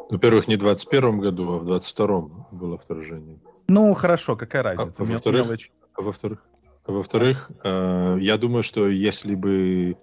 Во-первых, 0.10 0.48
не 0.48 0.56
в 0.56 0.60
21 0.60 1.20
году, 1.20 1.54
а 1.54 1.58
в 1.60 1.66
22 1.66 2.22
было 2.52 2.78
вторжение. 2.78 3.38
Ну, 3.68 3.94
хорошо, 3.94 4.38
какая 4.38 4.64
разница? 4.64 5.04
а 5.04 5.06
во-вторых. 5.06 5.60
А 5.94 6.02
во-вторых, 6.02 6.40
а 6.86 6.92
во-вторых, 6.92 7.52
э, 7.64 8.18
я 8.22 8.38
думаю, 8.38 8.64
что 8.64 8.88
если 8.88 9.36
бы 9.36 9.98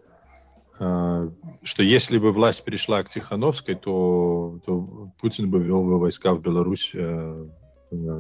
что 0.76 1.82
если 1.82 2.18
бы 2.18 2.32
власть 2.32 2.64
перешла 2.64 3.02
к 3.02 3.08
Тихановской, 3.08 3.74
то, 3.74 4.60
то 4.66 5.10
Путин 5.20 5.50
бы 5.50 5.62
ввел 5.62 5.82
бы 5.82 5.98
войска 5.98 6.34
в 6.34 6.40
Беларусь. 6.40 6.92
э, 6.94 7.46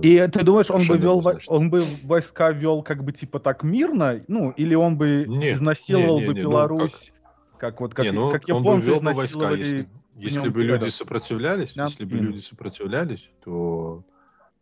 И 0.02 0.28
ты 0.32 0.42
думаешь, 0.42 0.70
он 0.70 0.86
бы 0.86 0.96
вел, 0.96 1.22
он 1.48 1.70
бы 1.70 1.82
войска 2.04 2.50
вел 2.50 2.82
как 2.82 3.04
бы 3.04 3.12
типа 3.12 3.40
так 3.40 3.62
мирно, 3.62 4.20
ну, 4.28 4.50
или 4.50 4.74
он 4.74 4.96
бы 4.96 5.26
Не, 5.26 5.52
изнасиловал 5.52 6.16
не, 6.16 6.22
не, 6.22 6.26
бы 6.28 6.34
не, 6.34 6.42
ну, 6.42 6.48
Беларусь, 6.48 7.12
как 7.58 7.80
вот 7.80 7.94
как, 7.94 8.06
не, 8.06 8.12
ну, 8.12 8.30
как 8.30 8.42
он 8.48 8.62
бы 8.62 8.76
японцы 8.76 9.00
бы 9.00 9.12
войска, 9.12 9.50
если, 9.52 9.88
если 10.14 10.48
бы 10.48 10.62
люди 10.62 10.88
сопротивлялись, 10.88 11.72
если 11.76 12.04
бы 12.04 12.16
люди 12.16 12.38
сопротивлялись, 12.38 13.28
то, 13.44 14.02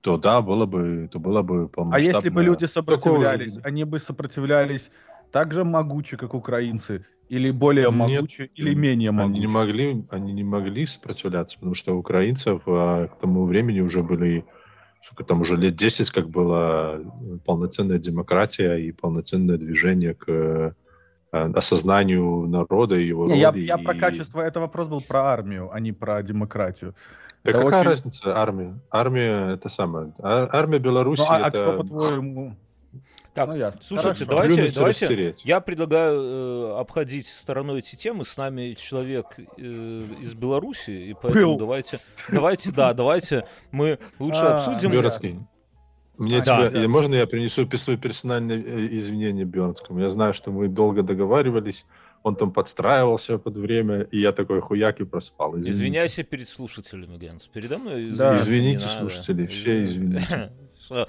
то 0.00 0.16
да, 0.16 0.42
было 0.42 0.66
бы, 0.66 1.09
то 1.12 1.20
было 1.20 1.42
бы 1.42 1.70
А 1.92 2.00
если 2.00 2.28
бы 2.28 2.42
люди 2.42 2.66
такого 2.66 2.85
сопротивлялись, 2.92 3.54
вида. 3.57 3.68
они 3.68 3.85
бы 3.85 4.00
сопротивлялись 4.00 4.90
так 5.30 5.52
же 5.52 5.64
могуче, 5.64 6.16
как 6.16 6.35
украинцы, 6.35 7.07
или 7.28 7.50
более 7.50 7.90
Нет. 7.90 7.94
могуче, 7.94 8.50
или 8.54 8.74
менее 8.74 9.10
Они 9.10 9.40
не 9.40 9.46
могли, 9.46 10.04
они 10.10 10.32
не 10.32 10.44
могли 10.44 10.87
сопротивляться, 10.87 11.56
потому 11.56 11.74
что 11.74 11.96
украинцев 11.96 12.62
а, 12.66 13.08
к 13.08 13.18
тому 13.20 13.44
времени 13.46 13.80
уже 13.80 14.02
были, 14.02 14.44
сколько 15.02 15.24
там 15.24 15.40
уже 15.40 15.56
лет 15.56 15.76
10, 15.76 16.10
как 16.10 16.28
была 16.28 16.98
полноценная 17.44 17.98
демократия 17.98 18.76
и 18.76 18.92
полноценное 18.92 19.56
движение 19.56 20.14
к 20.14 20.28
э, 20.28 20.72
осознанию 21.32 22.46
народа 22.46 22.96
и 22.96 23.06
его 23.06 23.26
Не, 23.26 23.40
я, 23.40 23.50
роли. 23.50 23.60
я 23.64 23.78
про 23.78 23.94
и- 23.94 23.98
качество, 23.98 24.40
это 24.40 24.60
вопрос 24.60 24.88
был 24.88 25.00
про 25.00 25.24
армию, 25.24 25.70
а 25.72 25.80
не 25.80 25.92
про 25.92 26.22
демократию. 26.22 26.94
Да 27.42 27.50
это 27.50 27.58
какая 27.60 27.80
очень- 27.80 27.90
разница 27.90 28.37
армия? 28.38 28.78
Армия 28.90 29.50
это 29.52 29.68
самое. 29.68 30.12
А- 30.18 30.48
Армия 30.52 30.78
Беларуси 30.78 31.20
Ну, 31.20 31.26
а, 31.28 31.37
а 31.37 31.48
это 31.48 31.62
кто, 31.62 31.76
по-твоему... 31.82 32.56
Так, 33.34 33.48
ну, 33.48 33.56
ясно. 33.56 33.80
слушайте, 33.82 34.24
Хорошо. 34.24 34.24
давайте, 34.26 34.54
плюнуть, 34.54 34.74
давайте, 34.74 35.34
я 35.44 35.60
предлагаю 35.60 36.20
э, 36.22 36.78
обходить 36.78 37.26
стороной 37.26 37.80
эти 37.80 37.96
темы. 37.96 38.24
С 38.24 38.36
нами 38.36 38.74
человек 38.74 39.26
э, 39.38 40.02
из 40.20 40.34
Беларуси, 40.34 40.90
и 40.90 41.14
поэтому 41.20 41.44
Был. 41.52 41.58
давайте, 41.58 41.98
давайте, 42.30 42.70
да, 42.70 42.94
давайте 42.94 43.46
мы 43.72 43.98
лучше 44.20 44.38
А, 44.40 44.58
обсудим. 44.64 44.92
Бёрнский. 44.92 45.40
Мне 46.16 46.42
Да. 46.42 46.68
тебя, 46.68 46.84
и 46.84 46.86
можно 46.86 47.16
я 47.16 47.26
принесу 47.26 47.68
свои 47.76 47.96
персональные 47.96 48.62
э, 48.62 48.96
извинения 48.98 49.44
Бёрнскому? 49.44 49.98
Я 49.98 50.10
знаю, 50.10 50.32
что 50.32 50.52
мы 50.52 50.68
долго 50.68 51.02
договаривались, 51.02 51.86
он 52.22 52.36
там 52.36 52.52
подстраивался 52.52 53.38
под 53.38 53.56
время, 53.56 54.02
и 54.02 54.20
я 54.20 54.30
такой 54.30 54.60
хуяк 54.60 55.00
и 55.00 55.04
проспал. 55.04 55.58
Извините. 55.58 55.70
Извиняйся 55.72 56.22
перед 56.22 56.48
слушателями, 56.48 57.16
Ганс. 57.18 57.48
Передо 57.48 57.78
мной 57.78 58.12
Да. 58.12 58.36
извиняться 58.36 58.48
не 58.48 58.58
Извините, 58.58 58.86
надо. 58.86 58.98
слушатели, 59.00 59.46
все 59.48 59.84
извините. 59.84 60.52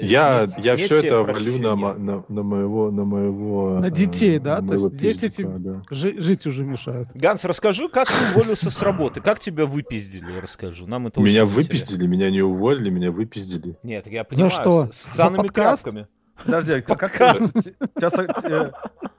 Я, 0.00 0.42
Нет- 0.46 0.64
я 0.64 0.76
нет 0.76 0.86
все 0.86 0.96
это 1.00 1.22
валю 1.22 1.58
на, 1.58 1.74
на, 1.94 2.24
на 2.28 2.42
моего... 2.42 2.90
На, 2.90 3.04
моего, 3.04 3.78
На 3.80 3.86
э, 3.86 3.90
детей, 3.90 4.38
да? 4.38 4.60
на 4.60 4.68
То 4.68 4.74
есть 4.74 4.96
дети 4.96 5.28
тебе- 5.28 5.58
да. 5.58 5.82
Жи- 5.90 6.20
жить 6.20 6.46
уже 6.46 6.64
мешают. 6.64 7.08
Ганс, 7.14 7.44
расскажи, 7.44 7.88
как 7.88 8.08
ты 8.08 8.14
уволился 8.34 8.70
с 8.70 8.82
работы? 8.82 9.20
Как 9.20 9.40
тебя 9.40 9.66
выпиздили? 9.66 10.38
Расскажи. 10.40 10.86
Нам 10.86 11.06
это 11.08 11.20
Меня 11.20 11.42
интересно. 11.42 11.56
выпиздили, 11.62 12.06
меня 12.06 12.30
не 12.30 12.42
уволили, 12.42 12.90
меня 12.90 13.10
выпиздили. 13.10 13.76
Нет, 13.82 14.06
я 14.06 14.24
понимаю. 14.24 14.50
что? 14.50 14.88
С 14.92 15.14
За 15.16 15.30
подкаст? 15.30 15.84
тряпками. 15.84 16.06
Подожди, 16.44 16.80
как, 16.82 16.98
как 16.98 17.14
тебя, 17.16 18.10
э, 18.44 18.72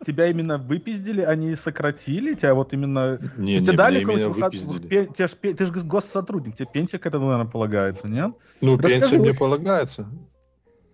тебя 0.06 0.28
именно 0.28 0.58
выпиздили, 0.58 1.22
они 1.22 1.56
сократили, 1.56 2.34
тебя 2.34 2.54
вот 2.54 2.74
именно... 2.74 3.20
Не, 3.38 3.60
тебе 3.60 3.72
не, 3.72 3.78
дали 3.78 4.04
меня 4.04 4.30
выпиздили. 4.30 4.88
пе- 4.88 5.06
тебе 5.08 5.28
ж 5.28 5.32
ты 5.56 5.66
же 5.66 5.72
госсотрудник, 5.72 6.56
тебе 6.56 6.68
пенсия 6.72 6.98
к 6.98 7.06
этому, 7.06 7.28
наверное, 7.30 7.52
полагается, 7.52 8.08
нет? 8.08 8.32
Ну, 8.62 8.78
Расскажи 8.78 9.00
пенсия 9.00 9.18
мне 9.20 9.34
полагается. 9.34 10.10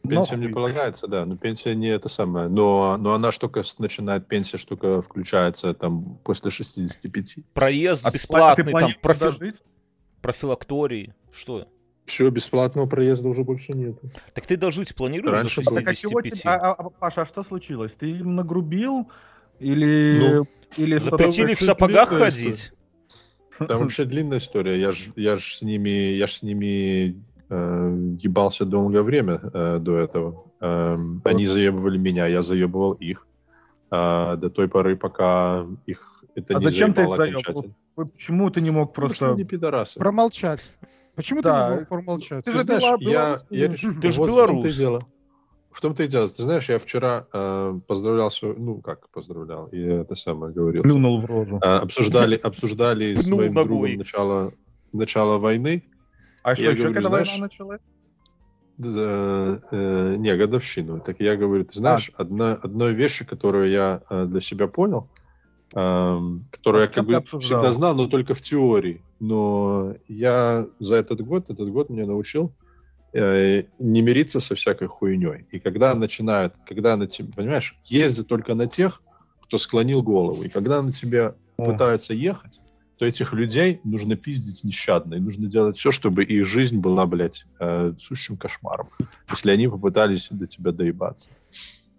Пенсия 0.08 0.36
мне 0.36 0.50
полагается, 0.50 1.08
да, 1.08 1.26
но 1.26 1.36
пенсия 1.36 1.74
не 1.76 1.88
это 1.88 2.10
самое. 2.10 2.48
Но, 2.48 2.98
но 2.98 3.14
она 3.14 3.32
штука 3.32 3.64
начинает, 3.80 4.28
пенсия 4.28 4.58
штука 4.58 5.02
включается 5.02 5.74
там 5.74 6.18
после 6.24 6.52
65. 6.52 7.38
Проезд 7.54 8.06
А 8.06 8.12
бесплатный, 8.12 8.64
а 8.64 8.66
там 8.66 8.72
планируешь 8.72 9.00
профи- 9.02 9.20
дожить? 9.20 9.62
профилактории. 10.22 11.14
Что? 11.32 11.68
Все, 12.06 12.30
бесплатного 12.30 12.86
проезда 12.86 13.30
уже 13.30 13.44
больше 13.44 13.74
нет. 13.74 13.98
Так 14.34 14.46
ты 14.46 14.58
дожить 14.58 14.94
планируешь 14.96 15.34
Раньше 15.34 15.62
до 15.64 15.72
было. 15.72 15.82
Так 15.82 15.90
а 15.90 15.96
чего 15.96 16.22
65? 16.22 16.42
тебе- 16.42 16.52
а, 16.52 16.74
а, 16.74 16.90
Паша, 16.90 17.22
а 17.22 17.26
что 17.26 17.44
случилось? 17.44 17.94
Ты 17.94 18.12
им 18.12 18.36
нагрубил? 18.36 19.10
Или... 19.60 20.20
Ну, 20.20 20.48
или 20.78 20.98
Запретили 20.98 21.54
в 21.54 21.62
это 21.62 21.66
сапогах 21.66 22.10
ходить? 22.10 22.74
Там 23.58 23.80
вообще 23.82 24.06
длинная 24.06 24.38
история. 24.38 24.80
Я 24.80 24.92
ж, 24.92 25.12
я 25.16 25.38
ж 25.38 25.56
с 25.56 25.62
ними, 25.62 25.90
я 25.90 26.28
ж 26.28 26.34
с 26.34 26.44
ними 26.44 27.16
э, 27.50 28.16
ебался 28.20 28.66
долгое 28.66 29.02
время 29.02 29.40
э, 29.42 29.80
до 29.80 29.98
этого. 29.98 30.44
Эм, 30.60 31.22
они 31.24 31.48
заебывали 31.48 31.98
меня, 31.98 32.28
я 32.28 32.42
заебывал 32.42 32.94
их. 32.94 33.26
э, 33.92 34.36
до 34.38 34.50
той 34.50 34.68
поры, 34.68 34.96
пока 34.98 35.66
их 35.86 36.24
это 36.36 36.56
А 36.56 36.58
не 36.58 36.64
зачем 36.64 36.94
ты 36.94 37.04
заебало 37.04 37.16
заебал? 37.16 37.66
Почему 37.96 38.50
ты 38.50 38.60
не 38.60 38.72
мог 38.72 38.94
Потому 38.94 39.14
что 39.14 39.26
просто... 39.26 39.36
они 39.36 39.46
пидорасы. 39.46 40.00
Промолчать. 40.00 40.70
Почему 41.16 41.42
Да. 41.42 41.68
ты 41.68 41.74
не 41.74 41.80
мог 41.80 41.90
промолчать? 41.90 42.44
Ты 42.46 42.52
Ты 42.52 42.58
же 42.58 42.64
знаешь, 42.64 42.84
бела- 42.84 43.00
я, 43.02 43.38
я 43.50 43.68
решил... 43.68 43.92
Ты 44.02 44.12
ж 44.12 44.18
вот 44.18 44.30
В 44.30 44.36
том-то 44.36 44.52
и 44.52 44.56
белорус. 44.56 44.76
дело. 44.76 45.02
В 45.72 45.82
том-то 45.82 46.04
и 46.04 46.08
дело. 46.08 46.28
Ты 46.30 46.44
знаешь, 46.44 46.70
я 46.70 46.80
вчера 46.80 47.28
э, 47.34 47.80
поздравлял, 47.88 48.32
свою- 48.32 48.56
ну 48.58 48.82
как 48.82 49.10
поздравлял, 49.10 49.70
я 49.72 50.02
это 50.02 50.16
самое 50.16 50.54
говорил. 50.54 50.84
Плюнул 50.84 51.20
в 51.20 51.26
рожу. 51.26 51.58
Э, 51.62 51.78
обсуждали, 51.78 52.36
обсуждали 52.36 53.14
с 53.16 53.28
моим 53.30 53.54
ногой. 53.54 53.90
другом 53.92 53.98
начало, 53.98 54.54
начало 54.94 55.38
войны. 55.38 55.84
А 56.44 56.52
еще 56.54 56.74
говорю, 56.74 56.94
когда 56.94 57.10
знаешь, 57.10 57.30
война 57.30 57.44
началась? 57.46 57.82
Э, 58.78 59.60
э, 59.72 60.16
не, 60.18 60.36
годовщину. 60.36 61.00
Так 61.00 61.20
я 61.20 61.36
говорю, 61.38 61.64
ты 61.66 61.80
знаешь, 61.80 62.12
одна, 62.16 62.54
одной 62.54 62.94
вещи, 62.94 63.26
которую 63.26 63.70
я 63.70 64.02
э, 64.10 64.26
для 64.26 64.42
себя 64.42 64.68
понял, 64.68 65.10
эм, 65.74 66.44
которую 66.52 66.82
А 66.84 66.86
я 66.86 66.92
как 66.92 67.06
бы 67.06 67.16
обсуждал? 67.16 67.62
всегда 67.62 67.72
знал, 67.74 67.96
но 67.96 68.08
только 68.08 68.34
в 68.34 68.42
теории. 68.42 69.02
Но 69.20 69.96
я 70.08 70.68
за 70.80 70.96
этот 70.96 71.22
год, 71.22 71.50
этот 71.50 71.70
год 71.70 71.90
меня 71.90 72.06
научил 72.06 72.54
э, 73.14 73.64
не 73.80 74.02
мириться 74.02 74.40
со 74.40 74.56
всякой 74.56 74.88
хуйней. 74.88 75.46
И 75.52 75.60
когда 75.60 75.96
начинают, 75.96 76.56
когда 76.68 76.98
на 76.98 77.08
тебя, 77.08 77.32
понимаешь, 77.36 77.80
ездят 77.86 78.28
только 78.28 78.54
на 78.56 78.68
тех, 78.68 79.02
кто 79.42 79.58
склонил 79.58 80.04
голову. 80.04 80.44
И 80.44 80.50
когда 80.50 80.82
на 80.82 80.92
тебя 80.92 81.36
О. 81.58 81.72
пытаются 81.72 82.14
ехать, 82.14 82.60
то 82.98 83.06
этих 83.06 83.34
людей 83.34 83.82
нужно 83.84 84.16
пиздить 84.16 84.64
нещадно. 84.64 85.16
И 85.16 85.20
нужно 85.20 85.48
делать 85.48 85.78
все, 85.78 85.92
чтобы 85.92 86.24
их 86.24 86.46
жизнь 86.46 86.80
была, 86.80 87.06
блядь, 87.06 87.46
э, 87.60 87.94
сущим 88.00 88.38
кошмаром. 88.38 88.90
Если 89.30 89.52
они 89.52 89.68
попытались 89.68 90.28
до 90.30 90.48
тебя 90.48 90.72
доебаться. 90.72 91.30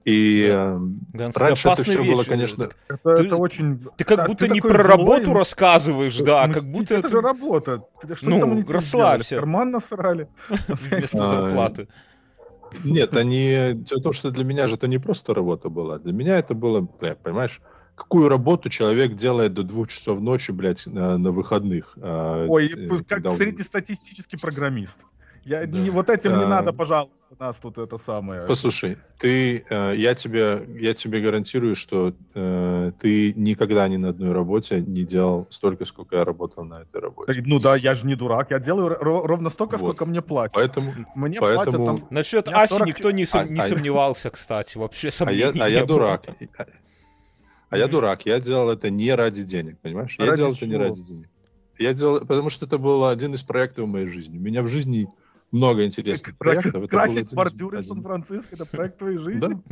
И 0.07 0.47
э, 0.49 0.79
Ганс, 1.15 1.35
ты 1.35 1.41
раньше 1.41 1.63
это 1.69 1.73
опасные 1.73 1.97
все 1.99 2.05
было, 2.07 2.19
вещи. 2.21 2.29
конечно... 2.31 2.69
Это, 2.89 3.17
Ты- 3.17 3.23
это 3.25 3.37
очень... 3.37 3.85
Ты 3.97 4.05
как 4.05 4.19
Да, 4.19 4.27
будто 4.29 4.47
ты 4.47 4.53
не 4.55 4.61
про 4.61 4.69
злой, 4.69 4.83
работу 4.85 5.35
рассказываешь, 5.35 6.17
да, 6.19 6.47
как 6.47 6.59
Мстить, 6.59 6.73
будто 6.73 6.95
это 6.95 7.09
же 7.09 7.21
работа. 7.21 7.83
Ты- 8.01 8.15
Что 8.15 8.31
Ну, 8.31 8.39
там 8.41 8.65
расслабься. 8.71 9.35
Карман 9.35 9.73
насрали? 9.73 10.29
вместо 10.69 11.19
А, 11.19 11.29
зарплаты. 11.31 11.89
Нет, 12.85 13.17
они... 13.17 13.51
Дело 13.75 13.99
в 13.99 14.03
том, 14.03 14.13
что 14.13 14.31
для 14.31 14.45
меня 14.45 14.69
же 14.69 14.77
это 14.77 14.87
не 14.87 14.99
просто 14.99 15.35
работа 15.35 15.71
была. 15.71 15.99
Для 15.99 16.13
меня 16.13 16.39
это 16.39 16.55
было, 16.55 16.83
бля, 17.01 17.17
понимаешь, 17.17 17.61
какую 17.97 18.29
работу 18.29 18.69
человек 18.69 19.17
делает 19.17 19.55
до 19.55 19.65
двух 19.65 19.89
часов 19.89 20.21
ночи, 20.21 20.53
блядь, 20.53 20.87
на, 20.87 21.19
на 21.19 21.33
выходных. 21.33 21.99
а, 22.01 22.47
Ой, 22.47 22.67
э, 22.73 22.89
как 23.09 23.25
он- 23.25 23.35
среднестатистический 23.37 24.37
программист. 24.37 25.01
Я, 25.45 25.67
Да. 25.67 25.79
не, 25.79 25.91
вот 25.91 26.11
этим 26.11 26.37
не 26.39 26.45
А. 26.45 26.49
надо, 26.49 26.73
пожалуйста, 26.73 27.26
нас 27.39 27.57
тут 27.59 27.79
это 27.79 27.99
самое. 27.99 28.47
Послушай, 28.47 28.97
ты, 29.19 29.65
э, 29.69 29.95
я 29.97 30.15
тебе, 30.15 30.67
я 30.81 30.95
тебе 30.95 31.21
гарантирую, 31.21 31.75
что 31.77 32.15
э, 32.35 32.93
ты 32.99 33.33
никогда 33.35 33.87
ни 33.89 33.97
на 33.97 34.09
одной 34.11 34.33
работе 34.33 34.81
не 34.81 35.05
делал 35.05 35.47
столько, 35.51 35.85
сколько 35.85 36.17
я 36.17 36.25
работал 36.25 36.65
на 36.65 36.83
этой 36.83 37.01
работе. 37.01 37.33
Так, 37.35 37.43
Ну 37.47 37.59
да, 37.59 37.77
я 37.77 37.95
же 37.95 38.07
не 38.07 38.15
дурак, 38.15 38.51
я 38.51 38.59
делаю 38.59 38.97
ро- 38.99 39.27
ровно 39.27 39.51
столько, 39.51 39.73
Вот. 39.77 39.81
сколько 39.81 40.07
мне 40.07 40.23
платят. 40.23 40.55
Поэтому, 40.55 40.93
Мне 41.15 41.39
поэтому- 41.39 41.85
платят 41.85 42.01
там... 42.01 42.09
Насчет 42.11 42.49
Аси 42.49 42.71
40 42.73 42.87
никто 42.89 43.11
не, 43.11 43.25
сом- 43.25 43.41
А- 43.41 43.45
не 43.49 43.61
а- 43.61 43.69
сомневался, 43.69 44.31
кстати, 44.31 44.79
вообще 44.79 45.09
а 45.09 45.11
я, 45.11 45.13
сомнений 45.13 45.61
а 45.61 45.69
я 45.69 45.85
было. 45.85 45.99
дурак. 45.99 46.23
А 47.69 47.77
я 47.79 47.89
дурак, 47.89 48.25
я 48.27 48.41
делал 48.41 48.71
это 48.71 48.91
не 48.91 49.13
ради 49.15 49.43
денег, 49.43 49.79
понимаешь? 49.81 50.15
Я 50.19 50.27
Ради 50.27 50.37
делал 50.39 50.53
это 50.53 50.67
не 50.67 50.73
чего? 50.73 50.83
ради 50.85 51.03
денег. 51.03 51.29
Я 51.79 51.93
делал, 51.93 52.21
потому 52.21 52.49
что 52.49 52.65
это 52.65 52.79
был 52.79 53.05
один 53.05 53.35
из 53.35 53.43
проектов 53.43 53.85
в 53.87 53.89
моей 53.89 54.09
жизни. 54.09 54.39
У 54.39 54.41
меня 54.41 54.63
в 54.63 54.69
жизни 54.69 55.09
много 55.53 55.85
интересных 55.85 56.37
проектов. 56.37 56.89
Красить 56.89 57.33
бордюры 57.35 57.79
в 57.79 57.81
один- 57.81 57.95
Сан-Франциско, 57.95 58.55
это 58.55 58.67
проект 58.67 58.99
твоей 58.99 59.19
жизни? 59.19 59.41
Да. 59.41 59.63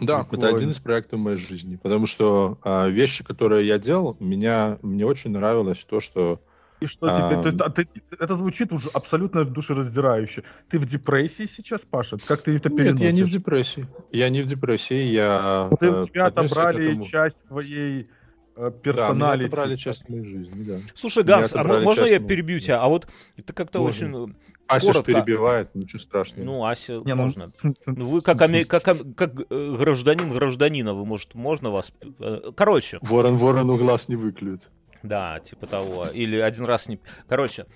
Да, 0.00 0.20
это 0.20 0.30
Прикольно. 0.30 0.56
один 0.56 0.70
из 0.70 0.78
проектов 0.78 1.20
моей 1.20 1.36
жизни, 1.36 1.76
потому 1.76 2.06
что 2.06 2.58
а, 2.62 2.88
вещи, 2.88 3.22
которые 3.22 3.66
я 3.66 3.78
делал, 3.78 4.16
меня 4.18 4.78
мне 4.82 5.04
очень 5.04 5.30
нравилось 5.30 5.84
то, 5.84 6.00
что 6.00 6.40
И 6.80 6.86
что 6.86 7.08
А, 7.08 7.14
тебе... 7.14 7.52
ты- 7.52 7.84
ты- 7.84 8.02
это 8.18 8.34
звучит 8.34 8.72
уже 8.72 8.88
абсолютно 8.88 9.44
душераздирающе. 9.44 10.44
Ты 10.70 10.78
в 10.78 10.86
депрессии 10.86 11.46
сейчас, 11.46 11.82
Паша? 11.82 12.16
Как 12.16 12.40
ты 12.42 12.56
это 12.56 12.70
нет, 12.70 12.80
я 12.80 12.92
не 12.92 12.96
в 12.96 13.02
переносишь? 13.04 13.32
депрессии, 13.32 13.86
я 14.10 14.30
не 14.30 14.40
в 14.40 14.46
депрессии, 14.46 15.12
я 15.12 15.68
Ты, 15.78 15.86
э, 15.86 16.00
у 16.00 16.04
тебя 16.04 16.26
отнесся 16.26 16.54
к 16.54 16.58
отобрали 16.58 17.02
часть 17.02 17.46
твоей 17.46 18.08
э, 18.56 18.72
Да, 18.82 19.08
отобрали 19.08 19.76
часть 19.76 20.08
моей 20.08 20.24
жизни, 20.24 20.62
да. 20.62 20.80
Слушай, 20.94 21.24
Ганс, 21.24 21.52
а 21.52 21.62
можно 21.62 22.04
я 22.06 22.18
перебью 22.18 22.60
тебя? 22.60 22.80
А 22.82 22.88
вот 22.88 23.06
это 23.36 23.52
как-то 23.52 23.80
очень... 23.80 24.34
Ася 24.70 24.86
Коротко. 24.86 25.12
перебивает, 25.12 25.74
ничего 25.74 25.98
страшного. 26.00 26.44
Ну, 26.44 26.64
Ася, 26.64 26.92
Не, 27.04 27.14
ну, 27.14 27.22
можно. 27.24 27.50
Ну, 27.62 27.74
Вы 27.86 28.20
как, 28.20 28.40
аме- 28.42 28.64
как, 28.64 28.84
как 29.16 29.32
э, 29.50 29.76
гражданин 29.78 30.30
гражданина, 30.30 30.94
вы, 30.94 31.04
может, 31.04 31.34
можно 31.34 31.70
вас... 31.70 31.92
э, 32.20 32.52
Короче, 32.54 32.98
Ворон 33.02 33.36
ворону 33.36 33.76
глаз 33.76 34.08
не 34.08 34.16
выклюет. 34.16 34.68
Да, 35.02 35.40
типа 35.40 35.66
того. 35.66 36.06
Или 36.06 36.38
один 36.38 36.64
раз 36.64 36.88
не... 36.88 36.98
Короче, 37.28 37.66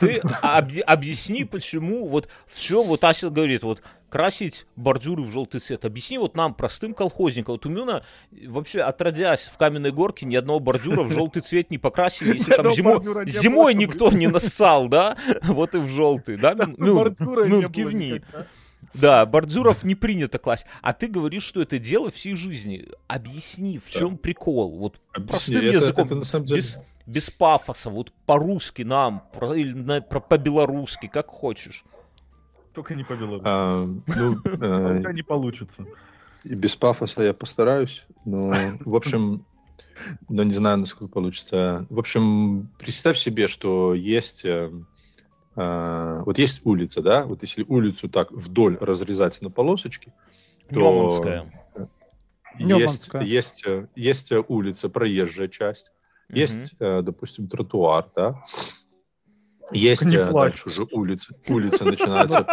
ты 0.00 0.20
объ- 0.42 0.80
объясни, 0.80 1.44
почему 1.44 2.08
вот 2.08 2.28
в 2.46 2.58
чем 2.58 2.84
вот 2.84 3.04
Ася 3.04 3.30
говорит, 3.30 3.62
вот 3.62 3.82
красить 4.12 4.66
бордюры 4.76 5.22
в 5.22 5.30
желтый 5.30 5.60
цвет. 5.60 5.86
Объясни 5.86 6.18
вот 6.18 6.36
нам, 6.36 6.54
простым 6.54 6.92
колхозникам. 6.92 7.54
Вот 7.54 7.64
у 7.64 7.70
меня 7.70 8.02
вообще 8.46 8.82
отродясь 8.82 9.50
в 9.52 9.56
каменной 9.56 9.90
горке 9.90 10.26
ни 10.26 10.36
одного 10.36 10.60
бордюра 10.60 11.02
в 11.02 11.10
желтый 11.10 11.40
цвет 11.40 11.70
не 11.70 11.78
покрасили, 11.78 12.36
если 12.36 12.52
там 12.52 12.70
зимой, 12.74 13.00
зимой 13.30 13.74
никто 13.74 14.10
не 14.10 14.26
нассал, 14.26 14.88
да? 14.88 15.16
Вот 15.44 15.74
и 15.74 15.78
в 15.78 15.88
желтый, 15.88 16.36
да? 16.36 16.54
Не 16.78 17.62
было 17.62 17.72
кивни. 17.72 18.12
никогда. 18.14 18.46
Да, 18.94 19.24
бордюров 19.26 19.84
не 19.84 19.94
принято 19.94 20.38
класть. 20.38 20.66
А 20.82 20.92
ты 20.92 21.06
говоришь, 21.08 21.44
что 21.44 21.62
это 21.62 21.78
дело 21.78 22.10
всей 22.10 22.34
жизни. 22.34 22.88
Объясни, 23.06 23.78
в 23.78 23.92
Да. 23.92 23.98
чем 24.00 24.18
прикол? 24.18 24.76
Вот 24.78 25.00
Объясни, 25.12 25.28
простым 25.28 25.58
это- 25.58 25.72
языком, 25.74 26.06
это 26.06 26.14
на 26.16 26.24
самом 26.24 26.44
деле- 26.46 26.58
без, 26.60 26.78
без 27.06 27.30
пафоса, 27.30 27.90
вот 27.90 28.12
по-русски 28.26 28.82
нам, 28.82 29.22
про- 29.32 29.54
или 29.54 29.72
на- 29.72 30.00
про- 30.02 30.20
по-белорусски, 30.20 31.06
как 31.08 31.28
хочешь. 31.28 31.84
Только 32.74 32.94
не 32.94 33.04
повело. 33.04 33.40
А, 33.44 33.84
ну, 33.84 34.02
У 34.44 34.48
э, 34.48 35.00
тебя 35.00 35.12
не 35.12 35.22
получится. 35.22 35.84
И 36.44 36.54
без 36.54 36.74
пафоса 36.74 37.22
я 37.22 37.34
постараюсь, 37.34 38.04
но, 38.24 38.52
в 38.80 38.96
общем, 38.96 39.44
но 40.28 40.42
не 40.42 40.54
знаю, 40.54 40.78
насколько 40.78 41.12
получится. 41.12 41.86
В 41.90 41.98
общем, 41.98 42.68
представь 42.78 43.18
себе, 43.18 43.46
что 43.46 43.94
есть, 43.94 44.44
э, 45.56 46.22
вот 46.24 46.38
есть 46.38 46.64
улица, 46.64 47.02
да, 47.02 47.24
вот 47.24 47.42
если 47.42 47.64
улицу 47.64 48.08
так 48.08 48.30
вдоль 48.32 48.76
разрезать 48.80 49.40
на 49.42 49.50
полосочки, 49.50 50.12
то 50.72 50.82
Неманская. 52.58 53.22
есть, 53.22 53.64
есть, 53.64 53.66
э, 53.66 53.86
есть 53.94 54.32
э, 54.32 54.42
улица, 54.46 54.88
проезжая 54.88 55.48
часть, 55.48 55.90
Мгм. 56.28 56.38
есть, 56.38 56.74
э, 56.78 57.02
допустим, 57.02 57.48
тротуар, 57.48 58.10
да, 58.14 58.42
есть 59.72 60.04
не 60.04 60.18
дальше 60.18 60.68
уже 60.68 60.86
улица, 60.90 61.34
улица 61.48 61.84
начинается. 61.84 62.46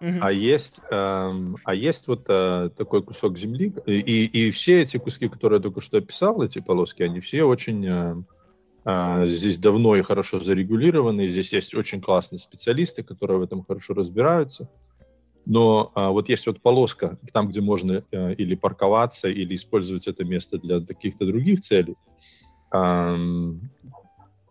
А 0.20 0.30
есть, 0.30 0.80
эм, 0.90 1.56
а 1.64 1.74
есть 1.74 2.06
вот 2.06 2.26
э, 2.28 2.70
такой 2.76 3.02
кусок 3.02 3.38
земли, 3.38 3.74
и, 3.86 4.26
и 4.26 4.50
все 4.50 4.82
эти 4.82 4.98
куски, 4.98 5.28
которые 5.28 5.58
я 5.58 5.62
только 5.62 5.80
что 5.80 5.96
описал, 5.98 6.42
эти 6.42 6.58
полоски, 6.60 7.02
они 7.02 7.20
все 7.20 7.44
очень 7.44 8.26
здесь 9.26 9.58
давно 9.58 9.96
и 9.96 10.02
хорошо 10.02 10.38
зарегулированы. 10.38 11.26
Здесь 11.26 11.52
есть 11.52 11.74
очень 11.74 12.00
классные 12.00 12.38
специалисты, 12.38 13.02
которые 13.02 13.38
в 13.38 13.42
этом 13.42 13.64
хорошо 13.64 13.94
разбираются. 13.94 14.68
Но 15.44 15.92
а, 15.94 16.10
вот 16.10 16.28
есть 16.28 16.46
вот 16.46 16.60
полоска, 16.60 17.18
там, 17.32 17.48
где 17.48 17.60
можно 17.60 18.04
э, 18.10 18.34
или 18.34 18.54
парковаться, 18.56 19.28
или 19.28 19.54
использовать 19.54 20.08
это 20.08 20.24
место 20.24 20.58
для 20.58 20.80
каких-то 20.80 21.24
других 21.24 21.60
целей. 21.60 21.96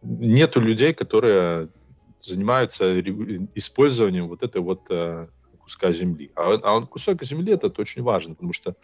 Нету 0.02 0.62
людей, 0.62 0.94
которые 0.94 1.70
занимаются 2.20 3.00
использованием 3.56 4.28
вот 4.28 4.44
этой 4.44 4.62
вот 4.62 4.82
э, 4.90 5.28
куска 5.60 5.92
земли. 5.92 6.32
А, 6.36 6.54
а 6.54 6.82
кусок 6.82 7.24
земли 7.24 7.54
это 7.54 7.68
очень 7.82 8.04
важно, 8.04 8.36
потому 8.36 8.54
что 8.54 8.72
а, 8.72 8.76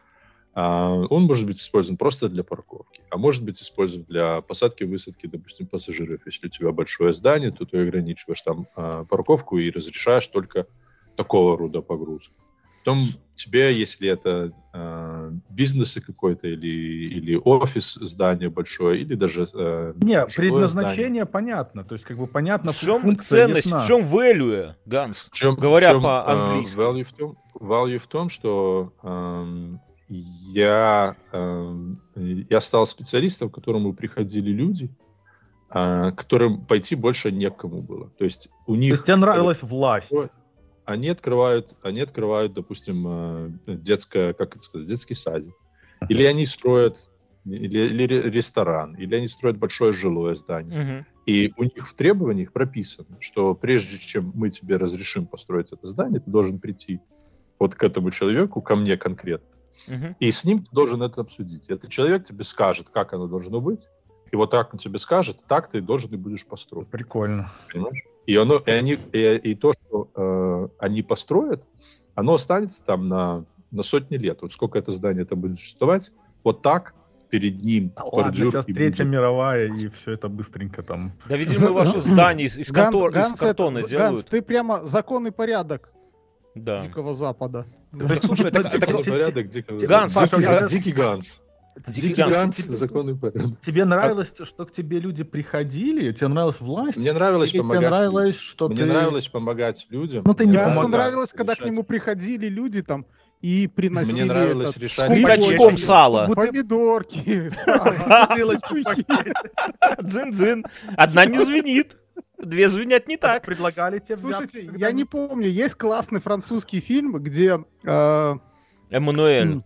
он 0.53 1.23
может 1.23 1.45
быть 1.45 1.59
использован 1.59 1.97
просто 1.97 2.27
для 2.27 2.43
парковки. 2.43 3.01
а 3.09 3.17
может 3.17 3.43
быть 3.43 3.61
использовать 3.61 4.07
для 4.07 4.41
посадки 4.41 4.83
высадки, 4.83 5.27
допустим, 5.27 5.67
пассажиров. 5.67 6.21
Если 6.25 6.47
у 6.47 6.49
тебя 6.49 6.71
большое 6.71 7.13
здание, 7.13 7.51
то 7.51 7.65
ты 7.65 7.77
ограничиваешь 7.81 8.41
там 8.41 8.67
а, 8.75 9.05
парковку 9.05 9.57
и 9.57 9.69
разрешаешь 9.71 10.27
только 10.27 10.67
такого 11.15 11.57
рода 11.57 11.81
погрузку. 11.81 12.35
Потом 12.83 13.03
тебе, 13.35 13.77
если 13.77 14.09
это 14.09 14.51
э, 14.73 15.31
бизнес 15.49 15.99
какой-то 16.03 16.47
или, 16.47 16.67
или 16.67 17.35
офис, 17.35 17.93
здание 17.93 18.49
большое, 18.49 19.01
или 19.01 19.13
даже 19.13 19.45
э, 19.53 19.93
Не, 20.01 20.25
предназначение 20.35 21.05
здание. 21.05 21.25
понятно. 21.27 21.83
То 21.83 21.93
есть, 21.93 22.05
как 22.05 22.17
бы 22.17 22.25
понятно, 22.25 22.71
В 22.71 22.79
чем 22.79 22.99
функция 23.01 23.45
ценность, 23.45 23.65
ясна. 23.67 23.83
в 23.83 23.87
чем 23.87 24.01
value, 24.01 24.73
Ганс? 24.87 25.27
В 25.29 25.31
чем- 25.31 25.55
Говоря 25.55 25.89
в 25.89 25.93
чем, 25.93 26.03
по-английски. 26.03 26.75
э, 26.75 26.79
value, 26.79 27.03
в 27.03 27.13
том, 27.13 27.37
value 27.53 27.99
в 27.99 28.07
том, 28.07 28.29
что 28.29 28.93
я, 30.11 31.15
эм, 31.31 32.01
я 32.15 32.61
стал 32.61 32.85
специалистом, 32.85 33.49
к 33.49 33.55
которому 33.55 33.93
приходили 33.93 34.51
люди, 34.51 34.89
э, 35.73 36.11
которым 36.11 36.65
пойти 36.65 36.95
больше 36.95 37.31
некому 37.31 37.81
было. 37.81 38.09
То 38.17 38.25
есть 38.25 38.49
у 38.67 38.73
То 38.73 38.79
них... 38.79 38.91
есть 38.91 39.05
тебе 39.05 39.15
нравилась 39.15 39.63
власть. 39.63 40.11
Они 40.83 41.07
открывают, 41.07 41.75
они 41.81 42.01
открывают, 42.01 42.53
допустим, 42.53 43.05
э, 43.07 43.49
детское, 43.67 44.33
как 44.33 44.55
это 44.55 44.61
сказать, 44.61 44.87
детский 44.87 45.13
садик. 45.13 45.55
Или 46.09 46.25
они 46.25 46.45
строят 46.45 46.97
или, 47.45 47.79
или 47.79 48.03
ре- 48.03 48.29
ресторан, 48.29 48.95
или 48.95 49.15
они 49.15 49.27
строят 49.27 49.57
большое 49.57 49.93
жилое 49.93 50.35
здание. 50.35 50.83
Мгм. 50.83 51.05
И 51.25 51.53
у 51.55 51.63
них 51.63 51.87
в 51.87 51.93
требованиях 51.93 52.51
прописано, 52.51 53.17
что 53.19 53.53
прежде 53.55 53.97
чем 53.97 54.31
мы 54.35 54.49
тебе 54.49 54.77
разрешим 54.77 55.27
построить 55.27 55.71
это 55.71 55.87
здание, 55.87 56.19
ты 56.19 56.29
должен 56.29 56.59
прийти 56.59 56.99
вот 57.59 57.75
к 57.75 57.83
этому 57.83 58.11
человеку, 58.11 58.61
ко 58.61 58.75
мне 58.75 58.97
конкретно, 58.97 59.47
И 60.19 60.31
с 60.31 60.43
ним 60.43 60.59
ты 60.59 60.69
должен 60.71 61.01
это 61.01 61.21
обсудить. 61.21 61.69
Этот 61.69 61.89
человек 61.89 62.25
тебе 62.25 62.43
скажет, 62.43 62.89
как 62.89 63.13
оно 63.13 63.27
должно 63.27 63.61
быть, 63.61 63.87
и 64.31 64.35
вот 64.35 64.49
так 64.49 64.73
он 64.73 64.79
тебе 64.79 64.97
скажет, 64.99 65.39
так 65.47 65.69
ты 65.69 65.81
должен 65.81 66.11
и 66.11 66.17
будешь 66.17 66.45
построить. 66.45 66.87
Прикольно. 66.87 67.51
Понимаешь? 67.71 68.03
И, 68.25 68.35
оно, 68.35 68.57
и, 68.57 68.71
они, 68.71 68.97
и, 69.11 69.35
и 69.35 69.55
то, 69.55 69.73
что 69.73 70.09
э, 70.15 70.67
они 70.79 71.01
построят, 71.01 71.63
оно 72.15 72.35
останется 72.35 72.85
там 72.85 73.07
на, 73.07 73.45
на 73.71 73.83
сотни 73.83 74.17
лет. 74.17 74.39
Вот 74.41 74.51
сколько 74.51 74.77
это 74.79 74.91
здание 74.91 75.23
это 75.23 75.35
будет 75.35 75.57
существовать, 75.57 76.11
вот 76.43 76.61
так 76.61 76.93
перед 77.29 77.61
ним 77.63 77.91
Да 77.95 78.03
ладно, 78.03 78.35
сейчас 78.35 78.67
и 78.67 78.73
Третья 78.73 79.03
будет. 79.03 79.13
мировая, 79.13 79.67
и 79.73 79.87
все 79.87 80.11
это 80.11 80.27
быстренько 80.29 80.83
там. 80.83 81.13
Да, 81.27 81.37
видимо, 81.37 81.71
ваши 81.71 82.01
здания 82.01 82.45
из, 82.45 82.57
из 82.57 82.71
Ганс, 82.71 82.95
из 82.95 83.11
Ганс, 83.13 83.37
это- 83.37 83.45
картона 83.47 83.79
Ганс, 83.79 83.89
делают. 83.89 84.27
ты 84.27 84.41
прямо 84.41 84.85
закон 84.85 85.27
и 85.27 85.31
порядок 85.31 85.91
Да. 86.55 86.79
Дикого 86.79 87.13
Запада. 87.13 87.65
Слушай, 88.23 88.51
порядок, 88.51 89.47
дикого 89.47 89.79
Запада. 89.79 90.67
Дикий- 90.69 90.91
Ганс. 90.91 91.41
Дикий 91.87 92.13
Ганс. 92.21 92.33
Ганс, 92.33 92.57
закон 92.79 93.09
и 93.09 93.15
порядок. 93.17 93.59
Тебе 93.65 93.85
нравилось, 93.85 94.33
что 94.43 94.65
к 94.65 94.73
тебе 94.73 94.99
люди 94.99 95.23
приходили? 95.23 96.11
Тебе 96.11 96.27
нравилась 96.27 96.59
власть? 96.59 96.97
Мне 96.97 97.13
нравилось 97.13 97.49
Или 97.49 97.59
тебе 97.59 97.61
помогать 97.69 97.89
нравилось, 97.89 98.25
людям. 98.35 98.41
что 98.41 98.69
Мне 98.69 98.85
нравилось 98.85 99.27
помогать 99.29 99.87
людям. 99.89 100.23
Ну, 100.25 100.33
ты 100.33 100.43
Мне 100.43 100.51
не 100.51 100.57
Гансу 100.57 100.87
нравилось, 100.89 101.31
когда 101.31 101.55
к 101.55 101.63
нему 101.63 101.83
приходили 101.83 102.47
люди 102.47 102.81
там 102.81 103.05
и 103.39 103.67
приносили 103.73 104.13
Мне 104.15 104.25
нравилось 104.25 104.69
этот, 104.71 104.83
решать... 104.83 105.11
С 105.11 105.15
кулачком 105.17 105.77
сала. 105.77 106.27
помидорки, 106.27 107.49
сало. 107.55 107.95
Дзин-дзин. 110.01 110.65
Одна 110.97 111.25
не 111.25 111.43
звенит. 111.43 111.97
Две 112.43 112.69
звенят 112.69 113.07
не 113.07 113.17
так. 113.17 113.43
предлагали 113.43 113.99
тебе 113.99 114.17
Слушайте, 114.17 114.69
я 114.75 114.91
не 114.91 115.05
помню, 115.05 115.47
есть 115.47 115.75
классный 115.75 116.19
французский 116.19 116.79
фильм, 116.79 117.13
где... 117.17 117.63
э, 117.83 118.35
Эммануэль. 118.89 119.63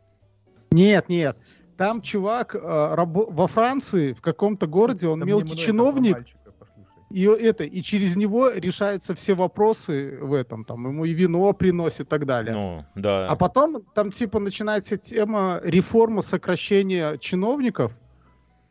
Нет, 0.71 1.09
нет. 1.09 1.37
Там 1.77 2.01
чувак 2.01 2.55
э, 2.55 2.59
рабо- 2.59 3.27
во 3.29 3.47
Франции, 3.47 4.13
в 4.13 4.21
каком-то 4.21 4.67
городе, 4.67 5.07
он 5.07 5.19
Там 5.19 5.27
мелкий 5.27 5.57
чиновник, 5.57 6.13
мальчика, 6.13 6.39
и 7.11 7.23
это, 7.23 7.63
и 7.63 7.81
через 7.81 8.15
него 8.15 8.49
решаются 8.49 9.13
все 9.15 9.35
вопросы 9.35 10.17
в 10.19 10.33
этом, 10.33 10.65
там 10.65 10.87
ему 10.87 11.05
и 11.05 11.13
вино 11.13 11.53
приносит 11.53 12.01
и 12.01 12.09
так 12.09 12.25
далее. 12.25 12.53
Ну, 12.53 12.85
да. 12.95 13.27
А 13.27 13.35
потом 13.35 13.83
там 13.93 14.11
типа 14.11 14.39
начинается 14.39 14.97
тема 14.97 15.61
реформы 15.63 16.21
сокращения 16.21 17.17
чиновников 17.17 17.97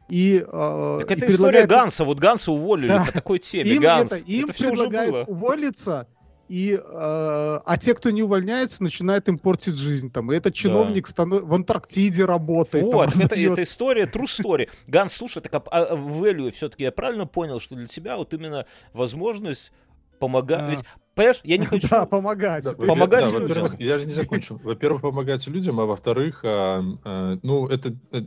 и, 0.09 0.45
э, 0.47 0.97
Так 1.01 1.11
и 1.11 1.15
это 1.15 1.27
история 1.31 1.61
предлагает- 1.61 1.69
Ганса. 1.71 2.05
Вот 2.05 2.19
Ганса 2.19 2.53
уволили 2.53 2.89
Да. 2.89 3.05
по 3.07 3.13
такой 3.13 3.39
теме. 3.39 3.71
им 3.71 3.83
Ганс. 3.83 4.13
это, 4.13 4.17
им 4.25 4.45
это 4.45 4.53
все 4.53 4.65
уже 4.71 4.83
предлагают 4.85 5.13
было. 5.13 5.25
уволиться, 5.25 6.07
и, 6.49 6.75
э, 6.75 6.81
а 6.85 7.77
те, 7.81 7.95
кто 7.95 8.11
не 8.11 8.23
увольняется, 8.23 8.83
начинают 8.83 9.29
им 9.29 9.39
портить 9.39 9.77
жизнь. 9.77 10.11
Там. 10.11 10.31
И 10.31 10.37
этот 10.37 10.53
чиновник 10.55 11.07
станов- 11.09 11.41
в 11.43 11.55
Антарктиде 11.55 12.27
работает. 12.27 12.85
там, 12.85 12.93
Вот, 12.99 13.09
это, 13.09 13.21
раздает. 13.23 13.53
это 13.53 13.63
история, 13.63 14.05
true 14.05 14.25
story. 14.27 14.69
Ганс, 14.87 15.15
слушай, 15.15 15.41
так 15.41 15.55
а, 15.55 15.63
а 15.71 15.95
value 15.97 16.51
все-таки 16.53 16.83
я 16.83 16.93
правильно 16.93 17.27
понял, 17.27 17.61
что 17.61 17.75
для 17.75 17.87
тебя 17.87 18.17
вот 18.19 18.35
именно 18.35 18.67
возможность 18.93 19.73
помогать. 20.21 20.61
А. 20.63 20.71
Ведь, 20.71 20.81
понимаешь, 21.15 21.41
я 21.45 21.57
не 21.59 21.67
хочу... 21.67 21.89
Да, 21.89 22.07
помогать. 22.07 22.65
Да, 22.65 22.73
Помогать 22.73 23.25
да, 23.25 23.31
людям. 23.31 23.49
во-первых, 23.49 23.81
я 23.81 23.99
же 23.99 24.07
не 24.07 24.13
закончил. 24.13 24.61
Во-первых, 24.63 25.03
помогать 25.03 25.47
людям, 25.47 25.81
а 25.81 25.87
во-вторых, 25.87 26.41
а, 26.45 26.83
а, 27.05 27.39
ну, 27.43 27.67
это, 27.69 27.91
э, 28.13 28.23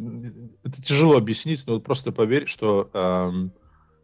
это 0.63 0.81
тяжело 0.81 1.17
объяснить, 1.17 1.63
но 1.67 1.73
вот 1.73 1.83
просто 1.83 2.11
поверь, 2.11 2.47
что 2.47 2.89
а, 2.93 3.31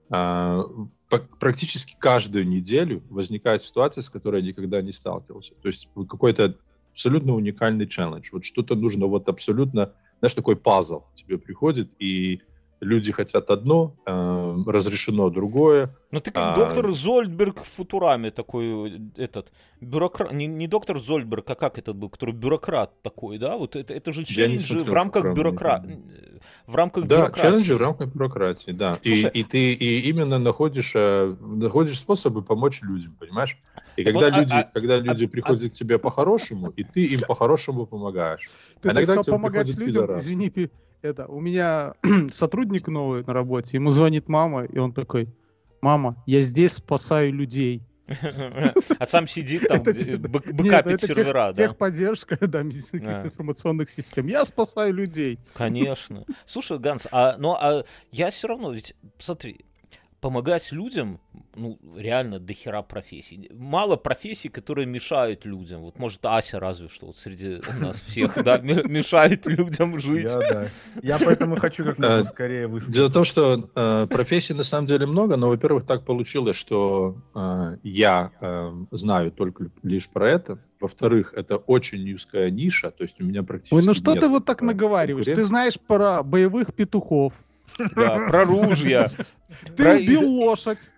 по- 0.10 1.28
практически 1.40 1.96
каждую 1.98 2.48
неделю 2.48 3.04
возникает 3.10 3.64
ситуация, 3.64 4.02
с 4.02 4.10
которой 4.10 4.42
я 4.42 4.48
никогда 4.48 4.82
не 4.82 4.92
сталкивался. 4.92 5.54
То 5.56 5.68
есть 5.68 5.90
какой-то 5.96 6.56
абсолютно 6.92 7.34
уникальный 7.34 7.88
челлендж. 7.88 8.30
Вот 8.32 8.46
что-то 8.46 8.76
нужно 8.76 9.08
вот 9.08 9.28
абсолютно, 9.28 9.94
знаешь, 10.20 10.34
такой 10.34 10.56
пазл 10.56 11.04
тебе 11.16 11.38
приходит, 11.38 11.92
и 12.00 12.42
люди 12.84 13.12
хотят 13.12 13.50
одно, 13.50 13.96
а, 14.06 14.56
разрешено 14.66 15.30
другое, 15.30 15.96
Ну 16.12 16.20
ты 16.20 16.32
как 16.32 16.44
А. 16.44 16.56
доктор 16.56 16.92
Зольдберг 16.92 17.62
в 17.64 17.68
Футураме 17.76 18.30
такой, 18.32 18.98
э, 18.98 19.00
этот, 19.18 19.52
бюрократ, 19.82 20.32
не, 20.32 20.46
не 20.46 20.68
доктор 20.68 21.00
Зольдберг, 21.00 21.50
а 21.50 21.56
как 21.56 21.80
этот 21.80 21.96
был, 21.96 22.10
который 22.10 22.34
бюрократ 22.34 23.02
такой, 23.02 23.38
да? 23.40 23.58
Вот 23.58 23.76
это, 23.76 23.94
это 23.94 24.14
же 24.14 24.26
смотрел 24.26 24.86
в 24.86 24.94
рамках 24.94 25.34
бюрократ... 25.36 25.86
не 25.86 25.98
В 26.68 26.76
рамках 26.76 27.06
Да, 27.06 27.16
бюрократии. 27.18 27.42
челленджи 27.42 27.76
в 27.76 27.82
рамках 27.82 28.14
бюрократии, 28.14 28.72
да. 28.72 29.00
И, 29.02 29.10
Слушай, 29.22 29.32
и 29.34 29.44
ты 29.44 29.74
и 29.74 30.10
именно 30.10 30.40
находишь, 30.40 30.92
э, 30.96 31.36
находишь 31.40 31.98
способы 32.00 32.42
помочь 32.42 32.82
людям, 32.82 33.16
понимаешь? 33.20 33.58
И 33.96 34.04
когда 34.04 34.20
вот, 34.20 34.34
а- 34.34 34.40
люди, 34.40 34.54
а- 34.54 34.64
когда 34.74 35.00
люди 35.00 35.26
а- 35.26 35.28
приходят 35.28 35.72
к 35.72 35.74
тебе 35.74 35.98
по-хорошему, 35.98 36.70
и 36.70 36.84
ты 36.84 37.06
им 37.06 37.22
по-хорошему 37.28 37.86
помогаешь. 37.86 38.50
Ты 38.82 38.90
А 38.90 38.94
так 38.94 39.04
иногда 39.04 39.24
сказал 39.24 39.38
помогать 39.40 39.78
людям, 39.78 40.16
извини, 40.18 40.50
пи- 40.50 40.70
это, 41.04 41.28
у 41.28 41.40
меня 41.40 41.94
сотрудник 42.32 42.88
новый 42.88 43.24
на 43.24 43.34
работе, 43.34 43.78
ему 43.78 43.90
звонит 43.90 44.30
мама, 44.30 44.64
и 44.64 44.80
он 44.80 44.94
такой, 44.94 45.28
мама, 45.82 46.22
я 46.26 46.42
здесь 46.42 46.74
спасаю 46.74 47.34
людей. 47.34 47.84
А 49.00 49.06
сам 49.06 49.28
сидит 49.28 49.66
там, 49.68 49.82
Нет, 49.82 50.22
бэкапит 50.30 51.02
сервера, 51.02 51.54
да? 51.54 51.68
Техподдержка, 51.68 52.38
да, 52.48 52.62
медицинских 52.62 53.26
информационных 53.26 53.90
систем. 53.90 54.28
Я 54.28 54.44
спасаю 54.46 54.94
людей. 54.94 55.40
Конечно. 55.54 56.26
Слушай, 56.46 56.80
Ганс, 56.80 57.08
а, 57.12 57.38
ну, 57.38 57.54
а 57.54 57.86
я 58.12 58.30
все 58.32 58.50
равно, 58.50 58.74
ведь, 58.74 58.94
смотри, 59.20 59.66
помогать 60.24 60.72
людям, 60.72 61.20
ну, 61.54 61.78
реально 61.98 62.40
до 62.40 62.54
хера 62.54 62.82
профессий. 62.82 63.50
Мало 63.54 63.98
профессий, 63.98 64.48
которые 64.48 64.86
мешают 64.86 65.44
людям. 65.44 65.82
Вот, 65.82 66.00
может, 66.00 66.26
Ася 66.26 66.62
разве 66.62 66.88
что 66.88 67.08
вот 67.08 67.18
среди 67.18 67.60
нас 67.78 68.00
всех, 68.00 68.42
да, 68.42 68.58
мешает 68.64 69.46
людям 69.46 70.00
жить. 70.00 70.32
Я, 70.32 70.40
да. 70.40 70.68
Я 71.02 71.20
поэтому 71.20 71.58
хочу 71.58 71.84
как 71.84 71.98
можно 71.98 72.22
Э, 72.22 72.24
скорее 72.24 72.68
высказаться. 72.68 72.98
Дело 72.98 73.10
в 73.10 73.12
том, 73.12 73.26
что 73.26 73.70
э, 73.76 74.08
профессий 74.10 74.54
на 74.54 74.64
самом 74.64 74.88
деле 74.88 75.06
много, 75.08 75.36
но, 75.36 75.50
во-первых, 75.50 75.86
так 75.86 76.06
получилось, 76.06 76.56
что 76.56 77.18
э, 77.36 77.78
я 77.84 78.32
э, 78.40 78.72
знаю 78.92 79.32
только 79.34 79.66
лишь 79.84 80.10
про 80.10 80.32
это. 80.32 80.58
Во-вторых, 80.80 81.34
это 81.36 81.58
очень 81.58 82.14
узкая 82.14 82.50
ниша, 82.50 82.92
то 82.92 83.04
есть 83.04 83.20
у 83.20 83.26
меня 83.26 83.44
практически 83.44 83.76
Ой, 83.76 83.84
ну 83.84 83.94
что 83.94 84.14
нет, 84.14 84.22
ты 84.22 84.30
вот 84.30 84.46
так 84.46 84.62
наговариваешь? 84.62 85.26
Ты 85.26 85.44
знаешь 85.44 85.78
про 85.78 86.24
боевых 86.24 86.74
петухов. 86.74 87.34
Да, 87.78 88.16
про 88.28 88.46
ружья. 88.46 89.10
Ты 89.76 89.96
убил 89.98 90.28
лошадь. 90.30 90.92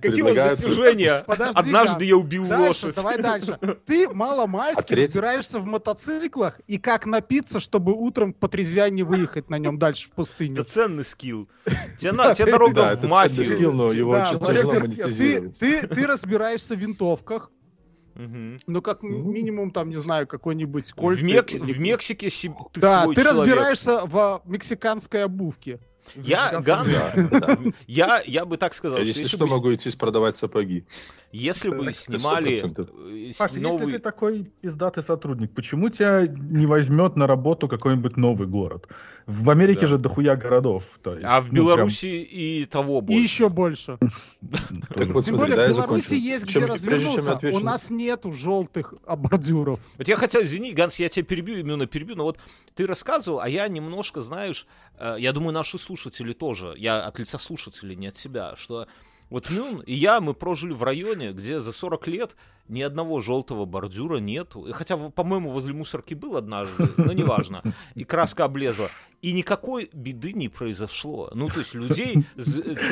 Какие 0.00 0.22
у 0.22 0.26
вас 0.34 0.36
достижения? 0.58 1.12
Однажды 1.26 2.04
я 2.04 2.16
убил 2.16 2.44
лошадь. 2.46 2.94
давай 2.94 3.18
дальше. 3.18 3.58
Ты 3.86 4.08
мало-мальски 4.08 4.92
А 4.92 4.96
разбираешься 4.96 5.58
в 5.58 5.66
мотоциклах 5.66 6.60
и 6.66 6.78
как 6.78 7.06
напиться, 7.06 7.60
чтобы 7.60 7.92
утром 7.92 8.32
по 8.32 8.48
трезвяне 8.48 9.04
выехать 9.04 9.50
на 9.50 9.58
нем 9.58 9.78
дальше 9.78 10.04
в 10.04 10.06
Это 10.08 10.16
пустыню. 10.16 10.64
ценный 10.64 11.04
скилл. 11.04 11.48
Тебе, 11.98 12.50
дорога 12.50 12.80
в 12.80 12.92
это 12.92 12.96
ценный 12.96 13.08
мафию. 13.08 13.44
ты 15.88 16.06
разбираешься 16.06 16.74
в 16.74 16.78
винтовках, 16.78 17.50
Мгм. 18.16 18.58
ну 18.66 18.80
как 18.82 19.02
Ну. 19.02 19.30
минимум 19.30 19.70
там, 19.70 19.88
не 19.90 19.94
знаю, 19.96 20.26
какой-нибудь 20.26 20.90
В, 20.90 20.94
кольт. 20.94 21.20
Мек- 21.22 21.54
или- 21.54 21.72
в 21.72 21.78
Мексике 21.78 22.30
си- 22.30 22.50
ты 22.72 22.80
Да, 22.80 23.02
свой 23.02 23.14
ты 23.14 23.22
человек. 23.22 23.40
разбираешься 23.46 24.00
в 24.06 24.42
мексиканской 24.46 25.24
обувке. 25.24 25.78
Я, 26.14 26.60
Ганс 26.60 26.92
Да, 26.92 27.40
да. 27.40 27.58
я, 27.86 28.22
я 28.26 28.44
бы 28.44 28.56
так 28.56 28.74
сказал, 28.74 28.98
Если 28.98 29.22
если 29.22 29.36
что, 29.36 29.46
бы, 29.46 29.48
могу 29.48 29.74
идти 29.74 29.90
продавать 29.96 30.36
сапоги. 30.36 30.84
если 31.32 31.68
бы 31.70 31.92
снимали 31.92 32.62
100%. 32.62 33.28
э, 33.28 33.32
с- 33.32 33.36
Паш, 33.36 33.50
если 33.50 33.60
новый... 33.62 33.92
ты 33.92 33.98
такой 33.98 34.44
пиздатый 34.60 35.02
сотрудник, 35.02 35.52
почему 35.52 35.88
тебя 35.90 36.26
не 36.26 36.66
возьмет 36.66 37.16
на 37.16 37.26
работу 37.26 37.68
какой-нибудь 37.68 38.16
новый 38.16 38.46
город? 38.46 38.86
В 39.26 39.50
Америке 39.50 39.80
Да. 39.82 39.86
же 39.88 39.98
дохуя 39.98 40.36
городов. 40.36 40.84
То 41.02 41.14
есть, 41.14 41.24
А 41.24 41.40
в 41.40 41.46
ну, 41.46 41.50
прям, 41.50 41.64
Беларуси 41.66 42.06
и 42.06 42.64
того 42.64 42.98
И 42.98 43.02
больше. 43.02 43.22
еще 43.22 43.48
больше. 43.48 43.98
Так 44.94 45.08
вот, 45.08 45.24
Тем 45.24 45.36
более 45.36 45.56
в 45.66 45.70
Беларуси 45.70 46.14
есть 46.14 46.44
где 46.46 46.64
развернуться. 46.64 47.38
У 47.52 47.58
на- 47.58 47.72
нас 47.72 47.90
нету 47.90 48.30
желтых 48.30 48.94
бордюров. 49.06 49.80
Вот 49.98 50.06
я 50.06 50.16
хотел, 50.16 50.42
извини, 50.42 50.72
Ганс, 50.72 50.96
я 51.00 51.08
тебя 51.08 51.24
перебью, 51.24 51.58
именно 51.58 51.86
перебью, 51.86 52.14
но 52.16 52.24
вот 52.24 52.38
ты 52.74 52.86
рассказывал, 52.86 53.40
а 53.40 53.48
я 53.48 53.66
немножко, 53.66 54.20
знаешь, 54.22 54.66
я 54.98 55.32
думаю, 55.32 55.52
наши 55.52 55.78
слушатели 55.78 56.32
тоже, 56.32 56.74
я 56.76 57.04
от 57.04 57.18
лица 57.18 57.38
слушателей, 57.38 57.96
не 57.96 58.08
от 58.08 58.16
себя, 58.16 58.54
что 58.56 58.86
вот 59.28 59.50
Мюн 59.50 59.80
и 59.80 59.92
я, 59.92 60.20
мы 60.20 60.34
прожили 60.34 60.72
в 60.72 60.82
районе, 60.82 61.32
где 61.32 61.60
за 61.60 61.72
40 61.72 62.06
лет 62.06 62.36
ни 62.68 62.80
одного 62.82 63.20
желтого 63.20 63.64
бордюра 63.64 64.18
нету. 64.18 64.66
И 64.66 64.72
Хотя, 64.72 64.96
по-моему, 64.96 65.50
возле 65.50 65.72
мусорки 65.72 66.14
был 66.14 66.36
однажды, 66.36 66.88
но 66.96 67.12
неважно. 67.12 67.62
И 67.94 68.04
краска 68.04 68.44
облезла. 68.44 68.90
И 69.26 69.32
никакой 69.32 69.90
беды 69.92 70.32
не 70.34 70.48
произошло. 70.48 71.32
Ну, 71.34 71.48
то 71.48 71.58
есть 71.58 71.74
людей 71.74 72.18
э, 72.36 72.42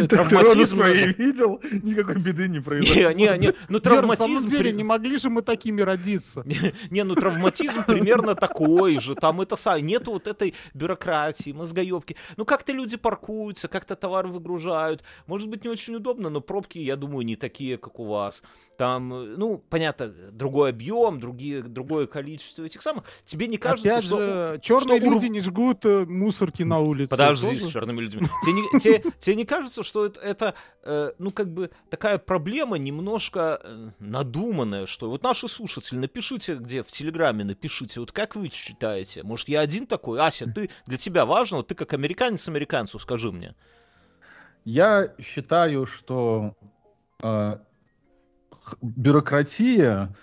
Ты 0.00 0.08
травматизм... 0.08 0.74
свои 0.78 1.12
видел? 1.12 1.60
Никакой 1.84 2.16
беды 2.16 2.48
не 2.48 2.58
произошло. 2.58 3.12
Не, 3.12 3.14
не, 3.14 3.38
не, 3.38 3.52
ну 3.68 3.78
Вер, 3.78 4.04
на 4.04 4.16
самом 4.16 4.38
травматизм... 4.38 4.48
деле, 4.48 4.72
не 4.72 4.82
могли 4.82 5.16
же 5.16 5.30
мы 5.30 5.42
такими 5.42 5.80
родиться. 5.80 6.42
Не, 6.90 7.04
ну 7.04 7.14
травматизм 7.14 7.84
примерно 7.84 8.34
такой 8.34 8.98
же. 8.98 9.14
Там 9.14 9.42
это 9.42 9.56
нету 9.78 10.10
вот 10.10 10.26
этой 10.26 10.54
бюрократии, 10.74 11.52
мозгоебки. 11.52 12.16
Ну 12.36 12.44
как-то 12.44 12.72
люди 12.72 12.96
паркуются, 12.96 13.68
как-то 13.68 13.94
товар 13.94 14.26
выгружают. 14.26 15.04
Может 15.28 15.48
быть, 15.48 15.62
не 15.62 15.70
очень 15.70 15.94
удобно, 15.94 16.30
но 16.30 16.40
пробки, 16.40 16.78
я 16.78 16.96
думаю, 16.96 17.24
не 17.24 17.36
такие, 17.36 17.78
как 17.78 18.00
у 18.00 18.06
вас. 18.06 18.42
Там, 18.76 19.12
э, 19.14 19.34
ну, 19.36 19.62
понятно, 19.70 20.08
другой 20.08 20.70
объем, 20.70 21.20
другие, 21.20 21.62
другое 21.62 22.06
количество 22.06 22.64
этих 22.64 22.82
самых. 22.82 23.04
Тебе 23.24 23.46
не 23.46 23.56
кажется, 23.56 23.92
Опять 23.92 24.04
что... 24.04 24.18
же, 24.18 24.60
черные 24.60 24.98
люди 24.98 25.26
не 25.26 25.40
жгут 25.40 25.84
э, 25.84 26.04
мусорки 26.24 26.62
на 26.64 26.78
улице. 26.80 27.10
Подожди 27.10 27.46
Тоже? 27.46 27.68
с 27.68 27.72
черными 27.72 28.00
людьми. 28.00 28.26
Тебе 28.42 28.52
не, 28.52 28.62
тебе- 28.80 29.12
тебе 29.18 29.36
не 29.36 29.44
кажется, 29.44 29.82
что 29.82 30.06
это, 30.06 30.20
это, 30.20 30.54
э, 30.82 31.12
ну, 31.18 31.30
как 31.30 31.52
бы 31.52 31.70
такая 31.90 32.18
проблема 32.18 32.78
немножко 32.78 33.60
э, 33.62 33.90
надуманная, 33.98 34.86
что 34.86 35.10
вот 35.10 35.22
наши 35.22 35.48
слушатели, 35.48 35.98
напишите 35.98 36.56
где, 36.56 36.82
в 36.82 36.88
Телеграме 36.88 37.44
напишите, 37.44 38.00
вот 38.00 38.12
как 38.12 38.36
вы 38.36 38.48
считаете? 38.50 39.22
Может, 39.22 39.48
я 39.48 39.60
один 39.60 39.86
такой? 39.86 40.20
Ася, 40.20 40.46
ты, 40.46 40.70
для 40.86 40.96
тебя 40.98 41.24
важно, 41.26 41.58
вот 41.58 41.68
ты 41.68 41.74
как 41.74 41.92
американец 41.92 42.48
американцу, 42.48 42.98
скажи 42.98 43.30
мне. 43.30 43.54
Я 44.64 45.12
считаю, 45.20 45.84
что 45.86 46.56
э, 47.22 47.58
бюрократия 48.80 50.14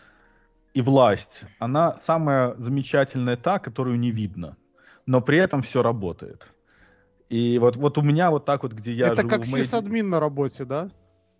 и 0.73 0.81
власть, 0.81 1.41
она 1.59 1.97
самая 2.05 2.55
замечательная 2.57 3.37
та, 3.37 3.59
которую 3.59 3.99
не 3.99 4.11
видно, 4.11 4.57
но 5.11 5.19
при 5.19 5.39
этом 5.39 5.61
все 5.61 5.83
работает. 5.83 6.47
И 7.27 7.59
вот, 7.59 7.75
вот 7.75 7.97
у 7.97 8.01
меня 8.01 8.31
вот 8.31 8.45
так 8.45 8.63
вот, 8.63 8.71
где 8.71 8.93
я 8.93 9.07
Это 9.07 9.17
живу 9.17 9.29
как 9.29 9.47
моей- 9.47 9.65
сисадмин 9.65 10.09
на 10.09 10.21
работе, 10.21 10.63
да? 10.63 10.89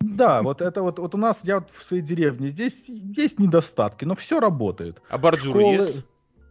Да, 0.02 0.42
вот 0.42 0.62
это 0.62 0.82
вот, 0.82 1.00
вот 1.00 1.16
у 1.16 1.18
нас, 1.18 1.40
я 1.44 1.60
вот 1.60 1.70
в 1.72 1.84
своей 1.84 2.04
деревне, 2.04 2.48
здесь 2.48 2.90
есть 2.90 3.40
недостатки, 3.40 4.04
но 4.04 4.16
все 4.16 4.42
работает. 4.42 5.02
А 5.10 5.18
бордюр 5.18 5.56
Школы- 5.56 5.74
есть? 5.76 6.06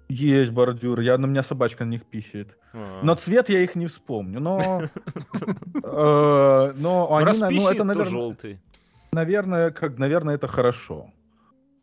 Есть 0.08 0.50
бордюры, 0.52 1.04
я, 1.04 1.18
на 1.18 1.26
меня 1.26 1.42
собачка 1.42 1.84
на 1.84 1.90
них 1.90 2.04
писает. 2.06 2.56
А. 2.72 3.00
Но 3.02 3.14
цвет 3.14 3.50
я 3.50 3.60
их 3.60 3.74
не 3.74 3.86
вспомню, 3.86 4.40
но... 4.40 4.82
э, 5.84 6.72
Но 6.76 7.14
они, 7.14 7.38
ну, 7.38 7.68
это, 7.68 7.78
то 7.78 7.84
наверное, 7.84 8.10
желтый. 8.10 8.60
наверное, 9.12 9.70
как, 9.70 9.98
наверное, 9.98 10.36
это 10.36 10.48
хорошо. 10.48 11.10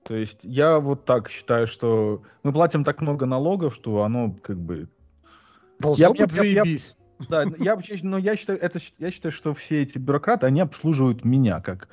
То 0.03 0.15
есть 0.15 0.39
я 0.41 0.79
вот 0.79 1.05
так 1.05 1.29
считаю, 1.29 1.67
что 1.67 2.23
мы 2.43 2.53
платим 2.53 2.83
так 2.83 3.01
много 3.01 3.25
налогов, 3.25 3.75
что 3.75 4.01
оно 4.01 4.35
как 4.41 4.57
бы... 4.57 4.87
Должно 5.79 6.03
Я- 6.03 6.09
быть 6.09 6.19
я- 6.19 6.25
я- 6.25 6.49
я- 6.49 6.63
заебись. 6.63 6.95
Да, 7.29 7.43
я, 7.57 7.75
вообще- 7.75 7.99
но 8.03 8.17
я 8.17 8.35
считаю, 8.35 8.59
это, 8.61 8.79
я 8.99 9.11
считаю, 9.11 9.31
что 9.31 9.53
все 9.53 9.81
эти 9.81 9.97
бюрократы, 9.97 10.45
они 10.45 10.61
обслуживают 10.61 11.25
меня 11.25 11.61
как 11.61 11.87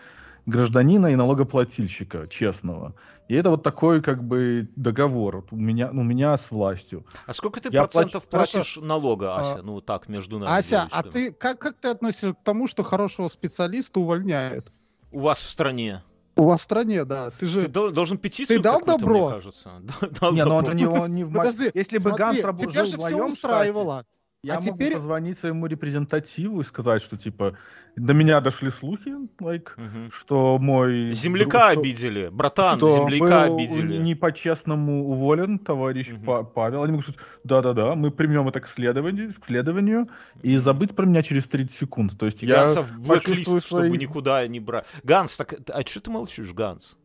гражданина 0.47 1.07
и 1.07 1.17
налогоплательщика 1.17 2.29
честного. 2.29 2.95
И 3.29 3.35
это 3.35 3.49
вот 3.49 3.63
такой 3.63 4.03
как 4.03 4.23
бы 4.23 4.69
договор 4.77 5.37
вот 5.37 5.53
у 5.53 5.57
меня, 5.57 5.89
у 5.91 6.03
меня 6.03 6.37
с 6.37 6.51
властью. 6.51 7.07
А 7.27 7.33
сколько 7.33 7.59
ты 7.61 7.71
Я 7.73 7.83
процентов 7.85 8.29
плачу- 8.29 8.53
платишь 8.53 8.77
налога, 8.77 9.37
Ася? 9.37 9.61
А, 9.61 9.63
Ну, 9.63 9.81
так, 9.81 10.09
между 10.09 10.39
нами. 10.39 10.51
Ася, 10.59 10.87
а 10.91 11.03
ты 11.03 11.33
как, 11.33 11.59
как 11.59 11.77
ты 11.81 11.89
относишься 11.89 12.35
к 12.35 12.45
тому, 12.45 12.67
что 12.67 12.83
хорошего 12.83 13.29
специалиста 13.29 14.01
увольняют? 14.01 14.71
У 15.11 15.21
вас 15.21 15.39
в 15.39 15.49
стране. 15.49 16.03
У 16.37 16.45
вас 16.45 16.61
в 16.61 16.65
стране, 16.65 17.05
да. 17.05 17.31
Ты 17.39 17.47
же... 17.47 17.63
Ты 17.63 17.69
дол- 17.69 17.91
должен 17.91 18.19
петицию 18.19 18.57
Ты 18.59 18.63
дал 18.63 18.81
добро? 18.81 19.27
мне 19.27 19.31
кажется. 19.31 19.71
Дал 20.21 20.33
не, 20.33 20.45
но 20.45 20.57
он 20.57 20.65
добро. 20.65 20.71
же 20.71 20.75
не, 20.75 20.87
он 20.87 21.15
не 21.15 21.25
в 21.25 21.33
Подожди, 21.33 21.71
Если 21.75 21.99
бы 21.99 22.13
Ганс 22.13 22.41
работал 22.41 22.71
тебя 22.71 22.85
жил 22.85 22.91
же 22.93 22.97
в 22.99 23.01
все 23.07 23.25
устраивало. 23.27 23.95
штате, 24.03 24.09
я 24.45 24.55
А 24.57 24.61
мог 24.61 24.75
теперь- 24.75 24.91
бы 24.93 24.97
позвонить 24.97 25.39
своему 25.39 25.67
репрезентативу 25.67 26.61
и 26.61 26.65
сказать, 26.65 27.03
что 27.03 27.17
типа 27.17 27.57
до 27.97 28.13
меня 28.13 28.41
дошли 28.41 28.71
слухи, 28.71 29.11
like, 29.41 29.69
Мгм. 29.77 30.11
что 30.13 30.59
мой 30.59 31.13
Земляка 31.13 31.71
друг- 31.73 31.85
обидели, 31.85 32.29
братан, 32.29 32.77
что 32.79 32.91
земляка 33.09 33.47
был 33.47 33.57
обидели. 33.57 33.97
не 33.99 34.15
по-честному 34.17 35.09
уволен 35.09 35.59
товарищ. 35.59 36.11
Па- 36.27 36.43
Павел. 36.43 36.83
Они 36.83 36.93
могут 36.93 37.05
сказать, 37.07 37.21
да-да-да, 37.45 37.95
мы 37.95 38.11
примем 38.11 38.49
это 38.49 38.61
к 38.61 38.67
следованию, 38.69 39.33
к 39.33 39.45
следованию 39.47 40.09
и 40.43 40.57
забыть 40.57 40.95
про 40.97 41.07
меня 41.07 41.23
через 41.23 41.47
30 41.47 41.77
секунд. 41.77 42.19
То 42.19 42.27
есть 42.27 42.43
я 42.43 42.57
Ганса 42.67 42.83
в 42.83 42.89
почувствую 43.07 43.07
блэклист, 43.07 43.67
чтобы 43.67 43.89
свои- 43.89 43.99
никуда 43.99 44.47
не 44.49 44.59
брать. 44.61 44.87
Ганс, 45.05 45.37
так, 45.37 45.55
а 45.69 45.83
что 45.83 46.01
ты 46.01 46.11
молчишь, 46.11 46.53
Ганс? 46.53 46.97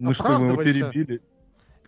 Мы 0.00 0.12
что, 0.14 0.38
мы 0.40 0.46
его 0.48 0.62
перебили? 0.62 1.20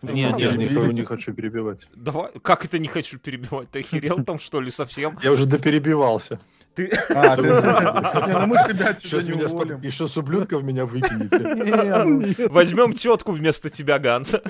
Да 0.01 0.11
Мы 0.11 0.13
не, 0.13 0.21
его 0.23 0.35
не, 0.37 0.43
Я 0.43 0.49
перебили? 0.49 0.69
никого 0.69 0.91
не 0.91 1.03
хочу 1.03 1.33
перебивать. 1.33 1.85
Давай, 1.95 2.29
как 2.41 2.65
это 2.65 2.77
не 2.79 2.87
хочу 2.87 3.17
перебивать? 3.17 3.69
Ты 3.71 3.79
охерел 3.79 4.23
там, 4.23 4.39
что 4.39 4.61
ли, 4.61 4.69
совсем? 4.71 5.17
Я 5.23 5.31
уже 5.31 5.45
доперебивался. 5.45 6.39
Ты... 6.75 6.87
А, 7.09 7.35
ты- 7.37 7.41
Не, 8.27 8.39
ну 8.39 8.47
мы 8.47 8.57
тебя 8.67 8.89
отсюда 8.89 9.23
не 9.23 9.31
меня 9.31 9.45
уволим. 9.45 9.79
еще 9.81 10.07
с 10.07 10.17
ублюдков 10.17 10.61
меня 10.63 10.85
выкинете. 10.85 11.39
Не, 11.39 12.03
ну, 12.03 12.49
Возьмем 12.49 12.91
тетку 12.93 13.31
вместо 13.31 13.69
тебя, 13.69 13.97
Ганс. 13.97 14.35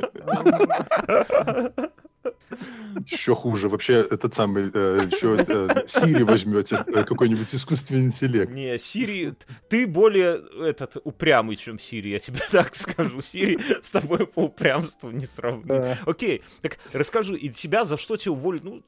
Еще 3.08 3.36
хуже. 3.36 3.70
Вообще, 3.70 3.96
этот 3.96 4.34
самый, 4.34 4.72
э, 4.74 5.08
еще 5.12 5.36
э, 5.36 5.88
Сири 5.88 6.24
возьмете, 6.24 6.84
э, 6.88 7.04
какой-нибудь 7.04 7.54
искусственный 7.54 8.06
интеллект. 8.06 8.52
Не, 8.52 8.78
Сири, 8.80 9.34
ты 9.70 9.86
более 9.88 10.42
этот 10.62 10.98
упрямый, 11.04 11.56
чем 11.56 11.80
Сири, 11.80 12.10
я 12.10 12.20
тебе 12.20 12.40
так 12.52 12.76
скажу. 12.76 13.22
Сири 13.22 13.60
с 13.82 13.90
тобой 13.90 14.28
по 14.28 14.46
упрямству 14.46 15.12
не 15.12 15.26
сравнить. 15.26 15.68
да. 15.68 16.00
Окей, 16.06 16.44
так 16.62 16.78
расскажи, 16.94 17.38
и 17.38 17.50
тебя 17.50 17.86
за 17.86 17.98
что 17.98 18.18
тебя 18.18 18.32
уволили? 18.32 18.62
Ну, 18.64 18.84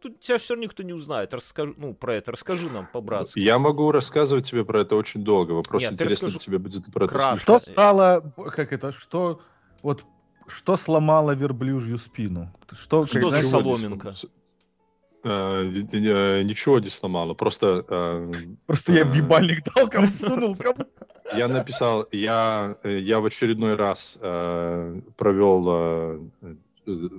тут 0.00 0.20
тебя 0.20 0.38
все 0.38 0.54
равно 0.54 0.64
никто 0.64 0.82
не 0.82 0.92
узнает. 0.92 1.32
Расскажи, 1.32 1.74
ну, 1.76 1.94
про 1.94 2.14
это 2.16 2.32
расскажи 2.32 2.68
нам 2.68 2.88
по-братски. 2.92 3.38
Я 3.38 3.58
могу 3.58 3.92
рассказывать 3.92 4.48
тебе 4.50 4.64
про 4.64 4.82
это 4.82 4.96
очень 4.96 5.22
долго. 5.22 5.52
Вопрос 5.52 5.82
Нет, 5.82 5.92
интересно 5.92 6.32
тебе 6.32 6.58
будет 6.58 6.92
про 6.92 7.04
это 7.04 7.14
кратко. 7.14 7.40
Что 7.40 7.58
стало, 7.58 8.32
как 8.52 8.72
это, 8.72 8.92
что, 8.92 9.40
вот, 9.82 10.04
что 10.48 10.76
сломало 10.76 11.34
верблюжью 11.34 11.98
спину? 11.98 12.52
Что, 12.72 13.06
Что 13.06 13.20
за 13.20 13.28
знаешь, 13.28 13.44
Ничего 13.44 13.60
не 13.60 13.76
соломинка? 13.76 14.14
Э, 15.24 15.70
э, 15.92 16.42
Ничего 16.42 16.78
не 16.78 16.90
сломало. 16.90 17.34
Просто 17.34 17.84
э, 17.88 18.32
Просто 18.66 18.92
я 18.92 19.00
ебальник 19.00 19.64
дал, 19.74 19.88
кому 19.88 20.08
сунул, 20.08 20.56
кому 20.56 20.86
я 21.34 21.48
написал, 21.48 22.06
я, 22.12 22.76
я 22.84 23.20
в 23.20 23.26
очередной 23.26 23.74
раз 23.74 24.18
э, 24.20 25.00
провел 25.16 26.30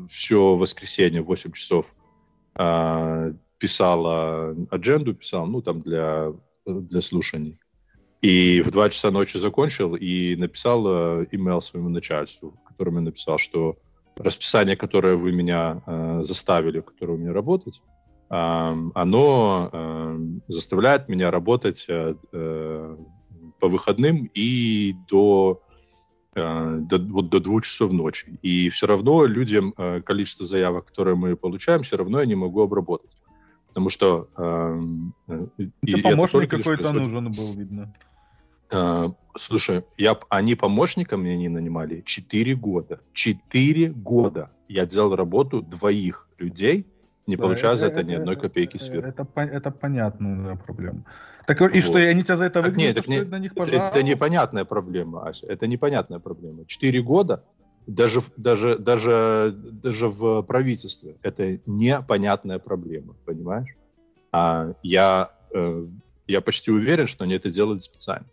все 0.09 0.55
воскресенье 0.55 1.21
в 1.21 1.25
8 1.25 1.51
часов. 1.51 1.85
э, 2.55 3.33
писал 3.57 4.05
э, 4.07 4.55
адженду, 4.71 5.13
писал, 5.13 5.47
ну, 5.47 5.61
там, 5.61 5.81
для, 5.81 6.33
для 6.65 7.01
слушаний. 7.01 7.59
И 8.21 8.61
в 8.61 8.71
2 8.71 8.89
часа 8.89 9.11
ночи 9.11 9.37
закончил 9.37 9.95
и 9.95 10.35
написал 10.35 10.87
э, 10.87 11.27
имейл 11.31 11.61
своему 11.61 11.89
начальству, 11.89 12.53
котором 12.77 12.95
я 12.95 13.01
написал, 13.01 13.37
что 13.39 13.77
расписание, 14.15 14.75
которое 14.75 15.15
вы 15.15 15.31
меня 15.31 15.81
э, 15.85 16.19
заставили, 16.23 16.81
которое 16.81 17.13
у 17.13 17.17
меня 17.17 17.33
работать, 17.33 17.81
эм, 18.29 18.91
оно 18.95 19.69
эм, 19.71 20.41
заставляет 20.47 21.09
меня 21.09 21.31
работать 21.31 21.85
э, 21.87 22.15
э, 22.31 22.97
по 23.59 23.67
выходным 23.67 24.29
и 24.33 24.95
до, 25.07 25.61
э, 26.35 26.77
до, 26.81 26.97
вот 26.99 27.29
до 27.29 27.39
двух 27.39 27.65
часов 27.65 27.91
ночи. 27.91 28.37
И 28.41 28.69
все 28.69 28.87
равно 28.87 29.25
людям 29.25 29.73
э, 29.77 30.01
количество 30.01 30.45
заявок, 30.45 30.85
которые 30.85 31.15
мы 31.15 31.35
получаем, 31.35 31.81
все 31.81 31.97
равно 31.97 32.19
я 32.19 32.25
не 32.25 32.35
могу 32.35 32.61
обработать. 32.61 33.15
Потому 33.69 33.89
что... 33.89 34.27
эм, 34.37 35.13
э, 35.27 35.47
и 35.83 36.01
помощник 36.01 36.49
какой-то 36.49 36.93
нужен 36.93 37.31
был, 37.31 37.53
видно. 37.55 37.93
Э, 38.71 39.09
Слушай, 39.37 39.83
я, 39.97 40.17
они 40.29 40.55
помощником 40.55 41.23
меня 41.23 41.37
не 41.37 41.49
нанимали 41.49 42.01
4 42.01 42.55
года. 42.55 43.01
4 43.13 43.89
года 43.91 44.49
я 44.67 44.85
делал 44.85 45.15
работу 45.15 45.61
двоих 45.61 46.27
людей 46.39 46.87
не 47.27 47.35
Да, 47.35 47.43
получая 47.43 47.75
за 47.75 47.87
э, 47.87 47.89
это 47.89 48.03
ни 48.03 48.13
э, 48.13 48.17
одной 48.17 48.37
копейки 48.37 48.77
сверху. 48.77 49.07
Это, 49.09 49.27
это 49.41 49.69
понятная 49.69 50.55
проблема. 50.55 51.03
Так 51.45 51.61
и 51.61 51.81
что, 51.81 51.93
Вот. 51.93 51.99
и 51.99 52.05
они 52.05 52.23
тебя 52.23 52.37
за 52.37 52.45
это 52.45 52.61
выгонят, 52.61 52.95
нет, 52.95 53.03
что 53.03 53.11
не- 53.11 53.21
на 53.21 53.39
них 53.39 53.51
Это, 53.51 53.59
пожаловался? 53.59 53.99
это 53.99 54.03
непонятная 54.03 54.65
проблема, 54.65 55.27
Ася. 55.27 55.47
Это 55.47 55.67
непонятная 55.67 56.19
проблема. 56.19 56.65
Четыре 56.65 57.01
года 57.01 57.43
даже, 57.85 58.21
даже, 58.37 58.77
даже, 58.77 59.53
даже 59.55 60.07
в 60.09 60.41
правительстве 60.43 61.17
это 61.21 61.59
непонятная 61.65 62.59
проблема, 62.59 63.15
понимаешь? 63.25 63.69
А 64.31 64.73
я, 64.83 65.29
э, 65.53 65.85
я 66.27 66.41
почти 66.41 66.71
уверен, 66.71 67.07
что 67.07 67.23
они 67.23 67.33
это 67.33 67.49
делают 67.49 67.83
специально. 67.83 68.27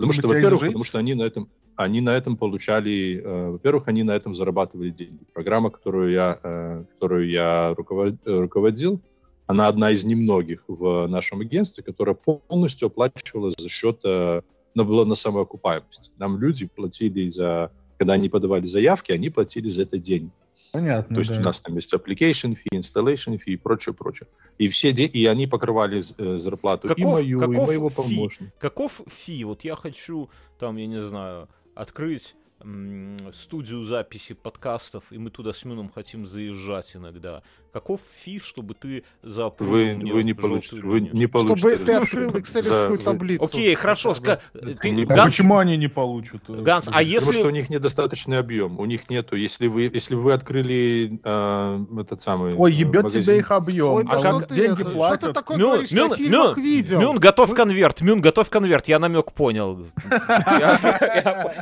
Потому 0.00 0.12
что, 0.12 0.28
во-первых, 0.28 0.60
потому 0.60 0.84
что 0.84 0.98
они 0.98 1.14
на 1.14 1.22
этом, 1.22 1.48
они 1.76 2.00
на 2.00 2.16
этом 2.16 2.36
получали, 2.36 3.20
э, 3.22 3.50
во-первых, 3.50 3.88
они 3.88 4.02
на 4.02 4.12
этом 4.12 4.34
зарабатывали 4.34 4.90
деньги. 4.90 5.24
Программа, 5.32 5.70
которую 5.70 6.10
я, 6.10 6.38
э, 6.42 6.84
которую 6.94 7.28
я 7.28 7.74
э, 7.76 8.40
руководил, 8.40 9.00
она 9.46 9.66
одна 9.66 9.90
из 9.90 10.04
немногих 10.04 10.62
в 10.68 11.06
нашем 11.08 11.40
агентстве, 11.40 11.82
которая 11.82 12.14
полностью 12.14 12.86
оплачивалась 12.86 13.54
за 13.58 13.68
счет, 13.68 14.00
э, 14.04 14.42
но 14.74 14.84
была 14.84 15.04
на 15.04 15.16
самоокупаемости. 15.16 16.12
Нам 16.18 16.38
люди 16.38 16.66
платили 16.66 17.28
за, 17.28 17.72
когда 17.98 18.14
они 18.14 18.28
подавали 18.28 18.66
заявки, 18.66 19.12
они 19.12 19.28
платили 19.28 19.68
за 19.68 19.82
это 19.82 19.98
деньги. 19.98 20.30
Понятно, 20.72 21.14
То 21.16 21.20
есть 21.20 21.34
да. 21.34 21.40
у 21.40 21.44
нас 21.44 21.60
там 21.60 21.74
есть 21.76 21.92
application 21.92 22.56
fee, 22.56 22.78
installation 22.78 23.34
fee 23.38 23.52
и 23.54 23.56
прочее, 23.56 23.94
прочее. 23.94 24.28
И 24.58 24.68
все 24.68 24.92
де- 24.92 25.06
и 25.06 25.26
они 25.26 25.46
покрывали 25.46 26.00
э, 26.18 26.38
зарплату 26.38 26.86
и 26.86 26.90
Каков- 26.90 27.12
мою, 27.12 27.38
и 27.38 27.40
каков 27.40 27.66
моего 27.66 27.88
фи? 27.90 27.96
помощника. 27.96 28.52
Каков 28.58 29.00
фи? 29.08 29.44
Вот 29.44 29.64
я 29.64 29.74
хочу, 29.74 30.30
там, 30.58 30.76
я 30.76 30.86
не 30.86 31.00
знаю, 31.02 31.48
открыть 31.74 32.34
м, 32.62 33.16
студию 33.32 33.84
записи 33.84 34.34
подкастов, 34.34 35.04
и 35.10 35.16
мы 35.18 35.30
туда 35.30 35.54
с 35.54 35.64
Мином 35.64 35.88
хотим 35.90 36.26
заезжать 36.26 36.94
иногда. 36.94 37.42
Каков 37.72 38.00
фи, 38.24 38.40
чтобы 38.40 38.74
ты 38.74 39.04
заапрувил 39.22 39.98
Вы, 40.00 40.12
вы 40.12 40.24
не 40.24 40.32
получите, 40.34 40.80
вы 40.82 41.00
не 41.00 41.26
получите. 41.28 41.58
Чтобы 41.60 41.76
ты 41.76 41.92
открыл 41.92 42.32
За- 42.32 42.40
экселевскую 42.40 42.90
вы- 42.90 42.98
таблицу. 42.98 43.44
Окей, 43.44 43.74
хорошо, 43.76 44.10
ска- 44.12 44.40
ты- 44.82 44.90
не- 44.90 45.04
А 45.04 45.06
Ганс, 45.06 45.36
почему 45.36 45.56
они 45.58 45.76
не 45.76 45.86
получат? 45.86 46.42
Ганс, 46.48 46.88
а 46.92 47.00
если- 47.00 47.18
Потому 47.26 47.32
что 47.38 47.46
у 47.46 47.50
них 47.50 47.70
недостаточный 47.70 48.38
объем, 48.38 48.80
у 48.80 48.84
них 48.86 49.08
нету. 49.08 49.36
Если 49.36 49.68
вы, 49.68 49.82
если 49.82 50.16
вы 50.16 50.32
открыли 50.32 51.20
э, 51.22 52.00
этот 52.00 52.20
самый 52.20 52.54
Ой, 52.56 52.72
ебет 52.74 53.04
магазин- 53.04 53.22
тебя 53.22 53.36
их 53.36 53.50
объем. 53.52 53.92
Ой, 53.94 54.04
А 54.08 54.20
как 54.20 54.34
что 54.34 54.46
ты 54.46 54.54
деньги 54.56 54.80
это? 54.80 54.84
Что 54.90 54.92
платят? 54.94 55.20
ты 55.28 55.32
такое 55.32 55.56
Мюн, 55.58 55.70
говоришь? 55.72 55.92
Мюн, 55.92 56.14
Мюн, 56.18 56.54
видел. 56.56 57.00
Мюн, 57.00 57.18
готовь 57.18 57.50
Вы- 57.50 57.56
конверт, 57.56 58.00
Мюн, 58.00 58.20
готовь 58.20 58.48
конверт, 58.50 58.88
я 58.88 58.98
намек 58.98 59.30
понял. 59.32 59.86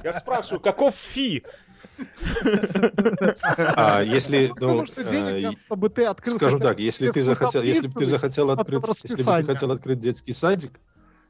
Я 0.05 0.15
спрашиваю, 0.19 0.61
каков 0.61 0.95
фи? 0.95 1.43
А, 3.77 4.03
если, 4.03 4.49
Потому 4.49 4.81
ну, 4.81 4.87
что 4.87 5.05
денег 5.05 5.45
надо, 5.45 5.59
чтобы 5.59 5.89
ты 5.89 6.05
открыл 6.05 6.39
бы 6.39 6.59
так, 6.59 6.79
если 6.79 7.11
ты 7.11 7.23
захотел, 7.23 7.63
если 7.63 7.87
бы 7.89 7.93
ты 7.95 8.05
захотел 8.05 8.51
от 8.51 8.61
открыть, 8.61 8.85
если 9.05 9.23
бы 9.23 9.37
ты 9.39 9.45
хотел 9.45 9.73
открыть 9.73 10.01
детский 10.01 10.33
садик, 10.33 10.73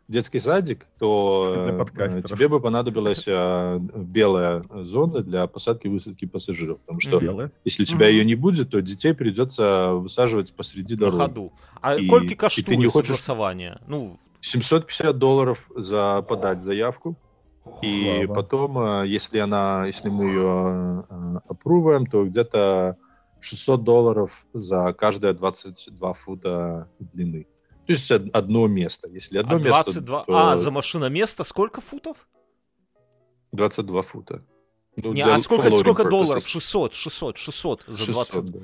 детский 0.09 0.41
садик, 0.41 0.87
то 0.99 1.85
э, 1.97 2.23
тебе 2.23 2.49
бы 2.49 2.61
понадобилась 2.61 3.25
э, 3.27 3.79
белая 3.79 4.65
зона 4.83 5.21
для 5.23 5.47
посадки 5.47 5.87
и 5.87 5.91
высадки 5.91 6.25
пассажиров, 6.25 6.81
потому 6.81 7.01
что 7.01 7.51
если 7.65 7.83
у 7.83 7.87
тебя 7.87 8.09
ее 8.09 8.25
не 8.25 8.35
будет, 8.35 8.71
то 8.71 8.81
детей 8.81 9.13
придется 9.15 9.91
высаживать 9.93 10.53
посреди 10.55 10.95
На 10.95 11.01
дороги. 11.01 11.19
ходу. 11.19 11.53
А 11.81 11.97
И- 11.97 12.07
сколько 12.07 12.27
и 12.27 12.29
ты 12.31 12.37
коштует 12.37 12.79
не 12.79 12.87
хочешь- 12.87 13.09
согласование? 13.09 13.79
Ну, 13.87 14.19
750 14.41 15.19
долларов 15.19 15.59
за 15.75 16.23
подать 16.23 16.63
заявку. 16.63 17.17
И 17.83 18.25
Слава. 18.27 18.35
потом, 18.35 18.79
э, 18.79 19.07
если 19.07 19.39
она, 19.39 19.87
если 19.87 20.09
мы 20.09 20.25
ее 20.25 21.05
опруваем, 21.49 22.07
то 22.07 22.25
где-то 22.25 22.97
600 23.41 23.85
долларов 23.85 24.47
за 24.53 24.93
каждое 24.93 25.33
22 25.33 26.13
фута 26.15 26.89
длины. 26.99 27.47
То 27.87 27.93
есть 27.93 28.11
од- 28.11 28.31
одно 28.35 28.67
место. 28.67 29.09
Если 29.09 29.39
одно 29.39 29.57
а 29.57 29.59
место, 29.59 29.93
22... 29.93 30.25
то 30.25 30.37
А, 30.37 30.57
за 30.57 30.71
машиноместо 30.71 31.45
сколько 31.45 31.81
футов? 31.81 32.17
22 33.53 34.03
фута. 34.03 34.43
Ну, 34.97 35.13
Не, 35.13 35.23
а 35.23 35.39
сколько, 35.39 35.75
сколько 35.75 36.09
долларов? 36.09 36.47
600, 36.47 36.93
600, 36.93 37.37
600 37.39 37.85
за 37.87 37.99
600, 37.99 38.13
20. 38.15 38.51
да. 38.51 38.59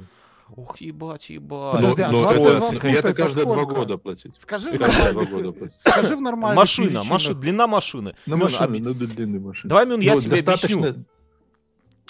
Ух, 0.57 0.81
ебать, 0.81 1.31
ебать. 1.31 1.77
Подожди, 1.77 2.03
а 2.03 2.11
Ну, 2.11 2.21
ну, 2.21 2.29
22 2.29 2.51
это, 2.53 2.61
фута 2.61 2.89
это 2.89 2.99
это 3.09 3.15
каждые 3.15 3.45
два 3.45 3.65
года 3.65 3.99
платить. 3.99 4.33
Скажи 4.39 4.79
Каждые 4.79 5.13
два 5.13 5.25
года 5.25 5.53
платить. 5.53 5.79
Скажи 5.81 6.17
в 6.17 6.21
нормальных 6.21 6.57
Машина, 6.57 7.05
машина, 7.05 7.35
длина 7.35 7.67
машины. 7.67 8.17
На 8.27 8.37
машины, 8.37 8.77
объ- 8.77 8.81
на 8.81 8.95
длинной 8.95 9.41
машине. 9.41 9.69
Давай, 9.69 9.87
Мюн, 9.87 10.01
я 10.01 10.15
Ну, 10.15 10.21
тебе 10.21 10.39
объясню. 10.41 11.05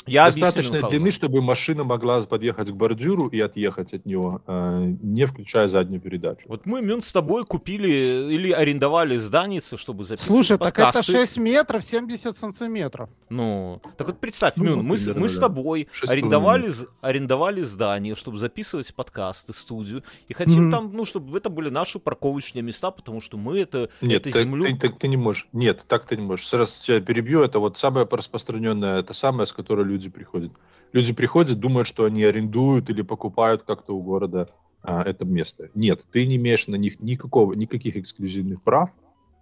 Я 0.07 0.27
объясню, 0.27 0.63
Михаил. 0.75 0.89
длины, 0.91 1.11
чтобы 1.11 1.41
машина 1.41 1.83
могла 1.83 2.21
подъехать 2.23 2.69
к 2.71 2.75
бордюру 2.75 3.29
и 3.29 3.41
отъехать 3.41 3.95
от 3.95 4.05
него, 4.05 4.43
э, 4.47 4.95
не 5.03 5.25
включая 5.27 5.69
заднюю 5.69 6.01
передачу. 6.01 6.45
Вот 6.47 6.67
мы, 6.67 6.83
Мюн, 6.83 7.01
с 7.01 7.11
тобой 7.11 7.45
купили 7.47 7.89
или 8.31 8.51
арендовали 8.53 9.17
зданицы, 9.17 9.79
чтобы 9.79 10.05
записывать 10.05 10.27
Слушай, 10.47 10.59
так 10.59 10.75
это 10.79 10.85
подкасты. 10.93 11.13
6 11.13 11.39
метров 11.39 11.83
70 11.83 12.37
сантиметров. 12.37 13.09
Ну, 13.31 13.81
так 13.97 14.09
вот 14.09 14.19
представь, 14.21 14.55
Ну, 14.57 14.65
Мюн, 14.65 14.85
мы, 14.85 14.99
с- 14.99 15.05
примерно, 15.05 15.23
мы 15.23 15.29
с 15.29 15.39
тобой 15.39 15.89
арендовали, 16.07 16.71
арендовали 17.01 17.63
здание, 17.63 18.15
чтобы 18.15 18.39
записывать 18.39 18.95
подкасты, 18.95 19.55
студию, 19.55 20.03
и 20.29 20.35
хотим 20.35 20.65
Мгм. 20.65 20.71
там, 20.73 20.91
ну, 20.93 21.07
чтобы 21.07 21.39
это 21.39 21.49
были 21.49 21.71
наши 21.71 21.99
парковочные 21.99 22.63
места, 22.63 22.91
потому 22.91 23.23
что 23.23 23.39
мы 23.39 23.59
это, 23.61 23.89
Нет, 24.03 24.27
это 24.27 24.33
ты, 24.33 24.43
землю... 24.45 24.63
ты- 24.65 24.77
ты- 24.77 24.89
ты 24.91 25.09
не 25.09 25.17
можешь. 25.17 25.49
Нет, 25.55 25.83
так 25.89 26.07
ты 26.07 26.17
не 26.17 26.23
можешь. 26.23 26.47
Сразу 26.47 26.73
тебя 26.83 27.01
перебью. 27.01 27.41
Это 27.43 27.59
вот 27.59 27.79
самое 27.79 28.07
распространенное, 28.11 28.99
это 29.01 29.15
самое, 29.15 29.47
с 29.47 29.53
которой 29.53 29.84
люди 29.85 30.11
приходят. 30.11 30.53
Люди 30.93 31.13
приходят, 31.13 31.59
думают, 31.59 31.89
что 31.89 32.05
они 32.05 32.25
арендуют 32.25 32.91
или 32.91 33.03
покупают 33.03 33.63
как-то 33.63 33.97
у 33.97 34.03
города 34.03 34.49
а, 34.83 35.03
это 35.03 35.25
место. 35.25 35.71
Нет, 35.75 36.03
ты 36.11 36.27
не 36.27 36.37
имеешь 36.37 36.69
на 36.69 36.77
них 36.77 37.01
никакого, 37.01 37.55
никаких 37.55 37.97
эксклюзивных 37.97 38.63
прав. 38.63 38.91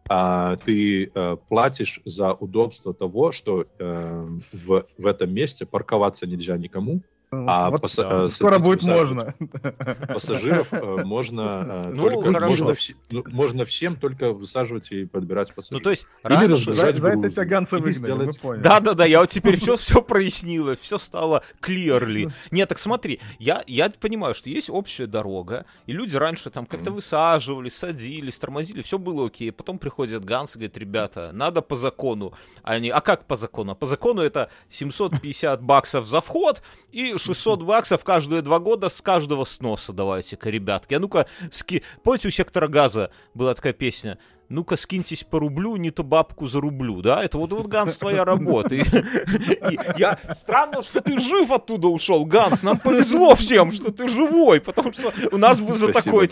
А, 0.09 0.57
ты 0.57 1.11
э, 1.15 1.37
платишь 1.49 2.01
за 2.05 2.33
удобство 2.33 2.93
того, 2.93 3.33
что 3.33 3.67
э, 3.79 4.29
в, 4.53 4.87
в 4.99 5.07
этом 5.07 5.33
месте 5.33 5.65
парковаться 5.65 6.27
нельзя 6.27 6.57
никому, 6.59 7.03
а 7.35 7.71
Вот 7.71 7.81
паса- 7.83 8.03
да. 8.09 8.25
э, 8.25 8.29
Скоро 8.29 8.59
будет 8.59 8.83
можно. 8.83 9.35
пассажиров 10.09 10.69
э, 10.73 11.03
можно 11.05 11.65
э, 11.87 11.91
Ну, 11.95 12.11
только 12.11 12.41
можно, 12.47 12.71
вс- 12.73 12.95
ну, 13.11 13.25
можно 13.31 13.65
всем 13.65 13.97
только 13.97 14.33
высаживать 14.35 14.93
и 14.93 15.07
подбирать 15.07 15.49
Ну, 15.49 15.55
пассажиров. 15.55 15.83
то 15.83 15.91
есть, 15.91 16.07
Или 16.25 16.33
раньше... 16.35 16.73
За, 16.73 16.93
за 16.93 17.09
это 17.09 17.31
тебя 17.31 17.45
Ганса 17.47 17.77
выгнали, 17.77 17.93
сделать- 17.95 18.27
мы 18.27 18.33
поняли. 18.35 18.63
Да, 18.63 18.81
да, 18.81 18.93
да, 18.95 19.07
я 19.07 19.21
вот 19.21 19.31
теперь 19.31 19.57
все, 19.61 19.77
все 19.79 20.03
прояснилось, 20.03 20.79
все 20.81 20.99
стало 20.99 21.43
clearly. 21.63 22.31
Нет, 22.51 22.69
так 22.69 22.79
смотри, 22.79 23.19
я, 23.39 23.63
я 23.67 23.91
понимаю, 23.99 24.35
что 24.35 24.51
есть 24.51 24.69
общая 24.69 25.07
дорога, 25.07 25.65
и 25.87 25.93
люди 25.93 26.15
раньше 26.17 26.51
там 26.51 26.67
как-то 26.67 26.91
Мгм. 26.91 26.97
высаживались, 26.97 27.75
садились, 27.77 28.39
тормозили, 28.39 28.83
все 28.83 28.99
было 28.99 29.27
окей. 29.27 29.51
Потом 29.53 29.79
приходит 29.79 30.23
Ганс 30.25 30.55
и 30.55 30.59
говорит, 30.59 30.77
ребята, 30.77 31.31
надо 31.33 31.63
по 31.63 31.77
закону. 31.77 32.35
А 32.63 32.73
Они, 32.73 32.91
а 32.91 33.01
как 33.01 33.25
по 33.27 33.37
закону? 33.37 33.75
По 33.75 33.87
закону 33.87 34.21
это 34.21 34.51
750 34.71 35.63
баксов 35.63 36.07
за 36.07 36.21
вход 36.21 36.63
и 36.91 37.17
600 37.23 37.63
баксов 37.63 38.05
каждые 38.05 38.43
два 38.43 38.59
года 38.59 38.89
с 38.89 39.01
каждого 39.01 39.45
сноса 39.45 39.93
давайте-ка, 39.93 40.51
ребятки. 40.51 40.95
А 40.95 41.01
ну-ка, 41.01 41.27
ски... 41.51 41.83
помните, 42.03 42.29
у 42.29 42.31
сектора 42.31 42.69
газа 42.69 43.11
была 43.35 43.55
такая 43.55 43.73
песня? 43.73 44.19
Ну-ка 44.53 44.77
скиньтесь 44.77 45.25
по 45.25 45.39
рублю, 45.39 45.77
не 45.77 45.91
то 45.91 46.05
бабку 46.05 46.47
за 46.47 46.61
рублю, 46.61 47.03
да? 47.03 47.25
Это 47.25 47.39
вот, 47.39 47.53
вот 47.53 47.67
Ганс, 47.67 47.97
твоя 47.99 48.25
работа. 48.25 48.75
И, 48.75 48.81
и 48.83 49.79
я... 49.97 50.19
Странно, 50.35 50.83
что 50.83 51.01
ты 51.01 51.19
жив 51.19 51.51
оттуда 51.51 51.89
ушел, 51.89 52.25
Ганс. 52.25 52.63
Нам 52.63 52.79
повезло 52.79 53.35
всем, 53.35 53.73
что 53.73 53.91
ты 53.91 54.09
живой, 54.09 54.61
потому 54.61 54.93
что 54.93 55.13
у 55.33 55.39
нас 55.39 55.61
бы 55.61 55.73
за 55.73 55.89
такой... 55.93 56.29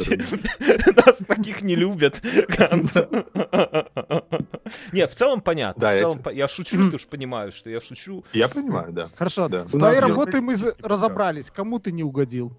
Нас 1.07 1.19
таких 1.27 1.63
не 1.63 1.75
любят, 1.77 2.23
Ганс. 2.49 2.93
Не, 4.93 5.07
в 5.07 5.15
целом 5.15 5.41
понятно. 5.41 5.81
Да, 5.81 5.91
в 5.91 5.95
я 5.95 5.99
целом 6.01 6.19
по- 6.23 6.31
я 6.31 6.49
шучу, 6.49 6.91
ты 6.91 6.99
же 6.99 7.07
понимаешь, 7.07 7.55
что 7.55 7.71
я 7.71 7.81
шучу. 7.81 8.25
Я 8.33 8.49
понимаю, 8.49 8.93
да. 8.93 9.11
Хорошо, 9.17 9.49
Да. 9.49 9.63
с 9.67 9.73
твоей 9.73 10.01
работой 10.01 10.41
мы 10.41 10.55
разобрались. 10.83 11.51
Кому 11.51 11.79
ты 11.79 11.91
не 11.93 12.03
угодил? 12.05 12.53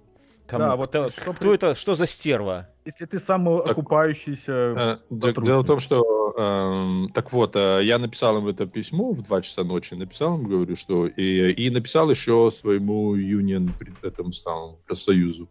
Кому? 0.52 0.66
Да, 0.66 0.76
вот 0.76 0.90
кто, 0.90 1.10
что 1.10 1.34
кто 1.34 1.54
это, 1.54 1.76
что 1.76 1.96
за 1.96 2.06
стерва? 2.06 2.68
Если 2.84 3.06
ты 3.06 3.20
самоокупающийся... 3.20 4.52
Э, 4.52 4.98
де- 5.10 5.28
сотрудник. 5.28 5.46
Дело 5.46 5.62
в 5.62 5.66
том, 5.66 5.80
что 5.80 6.34
эм, 6.38 7.10
так 7.14 7.32
вот, 7.32 7.56
э, 7.56 7.80
я 7.84 7.98
написал 7.98 8.38
им 8.40 8.48
это 8.48 8.66
письмо 8.66 9.14
в 9.14 9.22
2 9.22 9.42
часа 9.44 9.64
ночи, 9.64 9.94
написал 9.94 10.38
им, 10.38 10.44
говорю, 10.44 10.76
что 10.76 11.08
и, 11.08 11.54
и 11.54 11.70
написал 11.70 12.10
еще 12.10 12.52
своему 12.52 13.16
юнион 13.16 13.72
этому 14.02 14.34
самому 14.34 14.78
профсоюзу, 14.86 15.48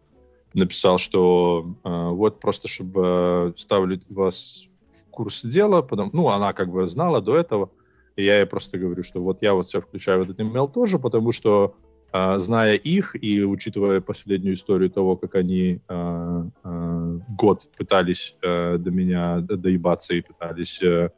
написал, 0.53 0.99
что 0.99 1.75
э, 1.83 2.09
вот 2.09 2.39
просто 2.39 2.67
чтобы 2.67 3.55
ставили 3.57 4.01
вас 4.09 4.67
в 4.91 5.09
курс 5.09 5.41
дела, 5.41 5.81
потому, 5.81 6.11
ну 6.13 6.29
она 6.29 6.53
как 6.53 6.69
бы 6.69 6.87
знала 6.87 7.21
до 7.21 7.37
этого, 7.37 7.71
и 8.15 8.23
я 8.23 8.37
ей 8.37 8.45
просто 8.45 8.77
говорю, 8.77 9.01
что 9.01 9.19
вот 9.23 9.41
я 9.41 9.55
вот 9.55 9.67
себя 9.67 9.81
включаю 9.81 10.19
в 10.19 10.29
этот 10.29 10.39
email 10.39 10.71
тоже, 10.71 10.99
потому 10.99 11.31
что 11.31 11.75
зная 12.13 12.75
их 12.75 13.15
и 13.21 13.43
учитывая 13.43 14.01
последнюю 14.01 14.55
историю 14.55 14.89
того, 14.89 15.15
как 15.15 15.35
они 15.35 15.79
а, 15.87 16.45
а, 16.63 17.19
год 17.29 17.69
пытались 17.77 18.35
а, 18.43 18.77
до 18.77 18.91
меня 18.91 19.39
доебаться 19.39 20.15
и 20.15 20.21
пытались 20.21 20.81
а, 20.83 21.11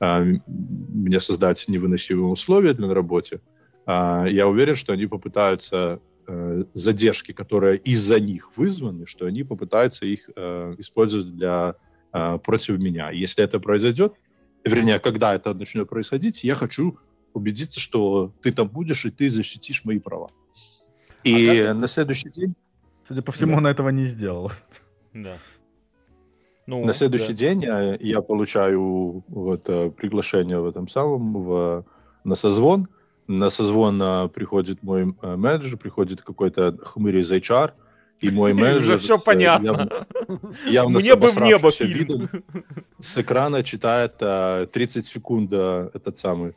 а, 0.00 0.20
м- 0.20 0.42
мне 0.46 1.20
создать 1.20 1.66
невыносимые 1.68 2.28
условия 2.28 2.72
для 2.72 2.86
на 2.86 2.94
работе, 2.94 3.40
а, 3.86 4.26
я 4.26 4.46
уверен, 4.46 4.76
что 4.76 4.92
они 4.92 5.06
попытаются 5.06 6.00
э, 6.28 6.64
задержки, 6.74 7.32
которые 7.32 7.78
из-за 7.78 8.20
них 8.20 8.56
вызваны, 8.56 9.06
что 9.06 9.26
они 9.26 9.44
попытаются 9.44 10.04
их 10.04 10.28
э, 10.36 10.74
использовать 10.78 11.34
для 11.34 11.74
э, 12.12 12.38
против 12.44 12.78
меня. 12.78 13.10
Если 13.10 13.42
это 13.42 13.58
произойдет, 13.58 14.12
вернее, 14.62 14.98
когда 14.98 15.34
это 15.34 15.54
начнет 15.54 15.88
происходить, 15.88 16.44
я 16.44 16.54
хочу 16.54 16.98
убедиться, 17.34 17.80
что 17.80 18.32
ты 18.42 18.52
там 18.52 18.68
будешь 18.68 19.04
и 19.04 19.10
ты 19.10 19.30
защитишь 19.30 19.84
мои 19.84 19.98
права. 19.98 20.30
И 21.24 21.48
А 21.48 21.66
как- 21.68 21.76
на 21.76 21.88
следующий 21.88 22.30
день, 22.30 22.54
Судя 23.06 23.22
по 23.22 23.32
всему, 23.32 23.52
Да. 23.52 23.58
он 23.58 23.66
этого 23.66 23.88
не 23.88 24.06
сделал. 24.06 24.52
Да. 25.14 25.36
Ну, 26.66 26.84
на 26.84 26.92
следующий 26.92 27.28
да. 27.28 27.32
день 27.34 27.62
я, 27.62 27.94
я 27.98 28.20
получаю 28.20 29.24
вот 29.28 29.62
э, 29.68 29.90
приглашение 29.90 30.60
в 30.60 30.66
этом 30.66 30.86
самом 30.88 31.32
в, 31.42 31.86
на 32.24 32.34
созвон. 32.34 32.88
На 33.26 33.48
созвон 33.48 34.00
э, 34.02 34.28
приходит 34.28 34.82
мой 34.82 35.14
э, 35.22 35.36
менеджер, 35.36 35.78
приходит 35.78 36.20
какой-то 36.20 36.76
хмырь 36.84 37.16
из 37.20 37.32
HR, 37.32 37.72
и 38.20 38.28
мой 38.30 38.52
менеджер... 38.54 38.82
Уже 38.82 38.98
все 38.98 39.16
с, 39.16 39.22
э, 39.22 39.24
понятно. 39.24 39.66
явно- 39.66 40.06
явно 40.66 40.98
Мне 40.98 41.16
бы 41.16 41.30
в 41.30 41.40
небо 41.40 41.68
обосравшимся 41.68 41.84
видом 41.84 42.28
фильм. 42.28 42.44
с 42.98 43.16
экрана 43.16 43.62
читает 43.62 44.16
э, 44.20 44.66
30 44.70 45.06
секунд 45.06 45.48
э, 45.52 45.90
этот 45.94 46.18
самый 46.18 46.52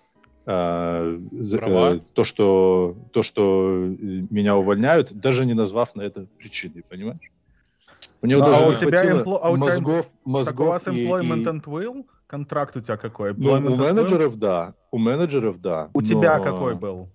э, 0.46 1.20
э, 1.32 2.00
то, 2.14 2.24
что 2.24 2.96
то, 3.12 3.24
что 3.24 3.86
э, 3.86 3.96
меня 4.30 4.56
увольняют, 4.58 5.12
даже 5.14 5.46
не 5.46 5.54
назвав 5.54 5.96
на 5.96 6.02
это 6.02 6.26
причины, 6.39 6.84
понимаешь? 6.89 7.32
У 8.24 8.28
него 8.28 8.42
Ну, 8.42 8.46
а 8.46 8.50
даже 8.52 8.68
у 8.68 8.76
тебя 8.76 9.04
эмпло- 9.06 9.39
а 9.42 9.50
у 9.52 9.56
тебя 9.56 9.66
мозгов, 9.66 10.06
Так 10.06 10.16
у 10.26 10.30
мозгов 10.30 10.68
вас 10.68 10.88
и- 10.88 10.89
employment 11.08 11.42
и- 11.42 11.46
and 11.46 11.64
will? 11.66 12.06
Контракт 12.28 12.78
у 12.78 12.82
тебя 12.82 12.98
какой? 12.98 13.34
Ну, 13.36 13.52
у 13.52 13.56
and 13.58 13.66
will? 13.68 13.76
менеджеров 13.78 14.36
да, 14.38 14.74
у 14.92 14.98
менеджеров 14.98 15.60
да. 15.62 15.89
У 15.94 16.02
тебя 16.02 16.38
но- 16.38 16.44
какой 16.44 16.76
был? 16.76 17.10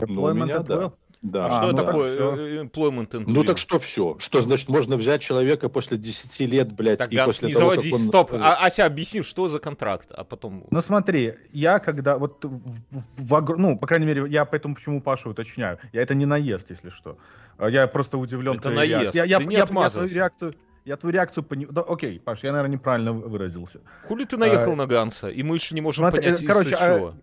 Ну, 0.00 0.06
у 0.06 0.06
Employment 0.28 0.34
меня 0.44 0.56
and 0.58 0.64
да. 0.66 0.74
will? 0.76 0.92
Да. 1.22 1.44
А 1.44 1.48
А, 1.48 1.50
что 1.58 1.66
ну 1.72 1.76
так 1.76 1.86
такое 1.86 2.14
всё. 2.14 2.36
э, 2.36 2.62
employment 2.64 3.10
and 3.10 3.24
Ну 3.26 3.44
так 3.44 3.58
что 3.58 3.78
все? 3.78 4.16
Что 4.20 4.40
значит 4.40 4.68
можно 4.70 4.96
взять 4.96 5.20
человека 5.20 5.68
после 5.68 5.98
10 5.98 6.40
лет, 6.46 6.72
блядь, 6.72 6.98
Так, 6.98 7.12
и 7.12 7.16
Ганс, 7.16 7.26
после 7.36 7.48
не 7.48 7.54
того, 7.54 7.70
заводись, 7.72 7.92
как 7.92 8.00
он... 8.00 8.06
стоп. 8.06 8.32
э, 8.32 8.38
А, 8.40 8.64
Ася, 8.66 8.86
объясни, 8.86 9.20
что 9.20 9.48
за 9.50 9.58
контракт, 9.58 10.10
а 10.12 10.24
потом... 10.24 10.64
Ну 10.70 10.80
смотри, 10.80 11.34
я 11.52 11.78
когда 11.78 12.16
вот 12.16 12.42
в, 12.44 12.48
в- 12.48 13.06
в 13.18 13.34
огр- 13.34 13.56
ну 13.58 13.78
по 13.78 13.86
крайней 13.86 14.06
мере 14.06 14.24
я 14.30 14.46
поэтому 14.46 14.74
почему 14.74 15.02
Пашу 15.02 15.28
уточняю, 15.30 15.78
я 15.92 16.00
это 16.00 16.14
не 16.14 16.24
наезд, 16.24 16.70
если 16.70 16.88
что, 16.88 17.18
А 17.58 17.68
я 17.68 17.86
просто 17.86 18.16
удивлен. 18.16 18.56
Это 18.56 18.70
наезд. 18.70 19.14
Я, 19.14 19.24
я, 19.24 19.38
ты 19.38 19.44
не 19.44 19.52
я- 19.54 19.60
я 19.60 19.66
твою 19.66 19.80
отмазывайся. 19.82 20.14
реакцию, 20.14 20.54
я 20.86 20.96
твою 20.96 21.12
реакцию 21.12 21.44
пони... 21.44 21.66
да, 21.70 21.82
окей, 21.82 22.18
Паш, 22.18 22.42
я 22.44 22.52
наверное 22.52 22.76
неправильно 22.76 23.12
вы- 23.12 23.28
выразился. 23.28 23.80
Хули 24.08 24.24
ты 24.24 24.38
наехал 24.38 24.72
А, 24.72 24.76
на 24.76 24.86
Ганса, 24.86 25.28
и 25.28 25.42
мы 25.42 25.56
еще 25.56 25.74
не 25.74 25.82
можем 25.82 26.04
смотри, 26.04 26.22
понять, 26.22 26.42
э, 26.42 26.46
короче, 26.46 26.70
из-за 26.70 26.78
а- 26.94 26.96
чего. 26.98 27.14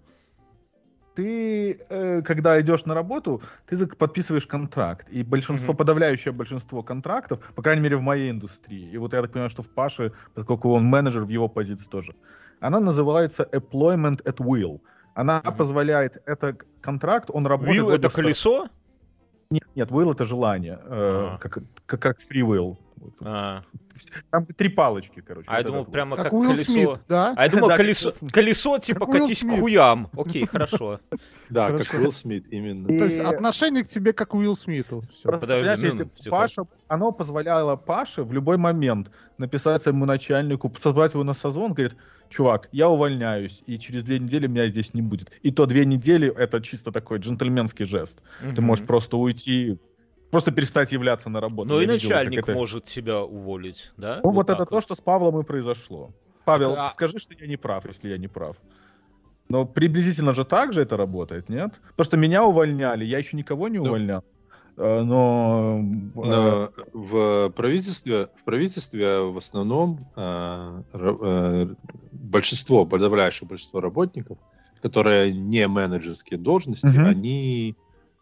Ты, 1.18 1.80
э, 1.90 2.22
когда 2.22 2.62
идешь 2.62 2.86
на 2.86 2.94
работу, 2.94 3.42
ты 3.66 3.88
подписываешь 3.88 4.46
контракт. 4.46 5.10
И 5.10 5.24
большинство, 5.24 5.74
Мгм. 5.74 5.78
подавляющее 5.78 6.32
большинство 6.32 6.84
контрактов, 6.84 7.40
по 7.56 7.64
крайней 7.64 7.82
мере, 7.82 7.98
в 7.98 8.02
моей 8.02 8.30
индустрии, 8.30 8.92
и 8.94 8.98
вот 8.98 9.14
я 9.14 9.22
так 9.22 9.32
понимаю, 9.32 9.50
что 9.50 9.64
в 9.64 9.70
Паше, 9.70 10.12
поскольку 10.36 10.70
он 10.70 10.84
менеджер, 10.84 11.26
в 11.26 11.30
его 11.30 11.50
позиции 11.50 11.90
тоже, 11.90 12.14
она 12.60 12.80
называется 12.80 13.50
employment 13.52 14.24
at 14.26 14.38
will. 14.38 14.80
Она 15.16 15.42
Мгм. 15.44 15.58
позволяет, 15.58 16.22
это 16.28 16.56
контракт, 16.82 17.32
он 17.34 17.48
работает... 17.48 17.80
Will 17.80 17.96
это 17.96 18.10
колесо? 18.10 18.68
Нет, 19.50 19.64
нет, 19.76 19.90
will 19.90 20.12
это 20.12 20.26
желание, 20.26 20.80
э, 20.84 20.88
А. 21.34 21.38
как, 21.40 21.60
как, 21.86 22.02
как 22.02 22.20
free 22.20 22.42
will. 22.42 22.78
А. 23.22 23.62
Там 24.32 24.46
три 24.46 24.70
палочки, 24.70 25.22
короче. 25.22 25.48
А 25.50 25.58
я 25.60 25.64
думал, 25.64 25.86
прямо 25.86 26.16
Как 26.18 26.26
как 26.26 26.34
Уилл 26.34 26.52
колесо. 26.52 26.72
Смит, 26.72 26.90
да? 27.08 27.34
А 27.38 27.44
я 27.46 27.50
думал, 27.50 27.68
Да, 27.70 27.78
колесо, 27.78 28.12
колесо 28.32 28.78
типа 28.80 29.06
Как 29.06 29.22
катись 29.22 29.44
к 29.44 29.60
хуям. 29.60 30.10
Окей, 30.18 30.46
хорошо. 30.46 31.00
Да, 31.50 31.70
Хорошо. 31.70 31.92
как 31.92 32.02
Уилл 32.02 32.12
Смит, 32.12 32.46
именно. 32.52 32.88
И- 32.92 32.98
То 32.98 33.06
есть 33.06 33.20
отношение 33.20 33.84
к 33.84 33.88
тебе 33.88 34.14
как 34.14 34.34
Уилл 34.36 34.56
Смиту. 34.56 35.04
Подожди, 35.24 35.88
ну, 35.88 35.94
если 35.94 36.10
всё 36.20 36.32
Паша, 36.32 36.64
оно 36.88 37.12
позволяло 37.12 37.76
Паше 37.76 38.24
в 38.24 38.34
любой 38.34 38.58
момент 38.58 39.10
написать 39.38 39.82
своему 39.82 40.06
начальнику, 40.06 40.72
созвать 40.82 41.14
его 41.14 41.24
на 41.24 41.34
созвон, 41.34 41.74
говорит, 41.74 41.96
чувак, 42.30 42.70
я 42.72 42.90
увольняюсь, 42.90 43.64
и 43.68 43.78
через 43.80 44.04
две 44.04 44.20
недели 44.20 44.48
меня 44.48 44.68
здесь 44.68 44.94
не 44.94 45.02
будет. 45.02 45.32
И 45.44 45.52
то 45.52 45.66
две 45.66 45.86
недели 45.86 46.28
это 46.36 46.62
чисто 46.62 46.92
такой 46.92 47.20
джентльменский 47.20 47.86
жест. 47.86 48.22
Ты 48.42 48.48
Мгм. 48.62 48.64
можешь 48.66 48.86
просто 48.86 49.18
уйти, 49.18 49.78
просто 50.32 50.52
перестать 50.52 50.92
являться 50.92 51.30
на 51.30 51.40
работу. 51.42 51.70
Ну 51.70 51.78
и 51.80 51.86
видел, 51.86 51.94
начальник 52.10 52.40
это- 52.40 52.54
может 52.54 52.84
тебя 52.86 53.22
уволить, 53.24 53.92
да? 53.98 54.22
Ну 54.24 54.32
вот, 54.32 54.50
это 54.50 54.60
так 54.60 54.70
то, 54.70 54.82
что 54.82 54.96
с 54.96 55.02
Павлом 55.02 55.40
и 55.40 55.44
произошло. 55.44 56.12
Павел, 56.46 56.76
А- 56.78 56.90
скажи, 56.92 57.20
что 57.20 57.34
я 57.34 57.48
не 57.48 57.58
прав, 57.58 57.86
если 57.86 58.10
я 58.10 58.18
не 58.18 58.28
прав. 58.28 58.56
Но 59.50 59.66
приблизительно 59.66 60.34
же 60.34 60.44
так 60.44 60.74
же 60.74 60.82
это 60.82 60.98
работает, 60.98 61.50
нет? 61.50 61.80
Потому 61.92 62.06
что 62.06 62.18
меня 62.18 62.44
увольняли, 62.44 63.06
я 63.06 63.18
еще 63.18 63.38
никого 63.38 63.70
не 63.70 63.78
Ну, 63.78 63.86
увольнял. 63.86 64.24
Э, 64.78 65.02
Но... 65.02 65.80
э, 65.82 65.90
Но 66.16 66.72
в 66.94 67.50
правительстве, 67.56 68.30
в 68.36 68.44
правительстве 68.44 69.20
в 69.22 69.38
основном 69.38 70.06
э, 70.16 70.82
э, 70.94 71.68
большинство, 72.12 72.86
подавляющее 72.86 73.48
большинство 73.48 73.82
работников, 73.82 74.38
которые 74.82 75.34
не 75.34 75.68
менеджерские 75.68 76.40
должности, 76.40 76.86
Мгм. 76.86 77.06
они, 77.06 77.76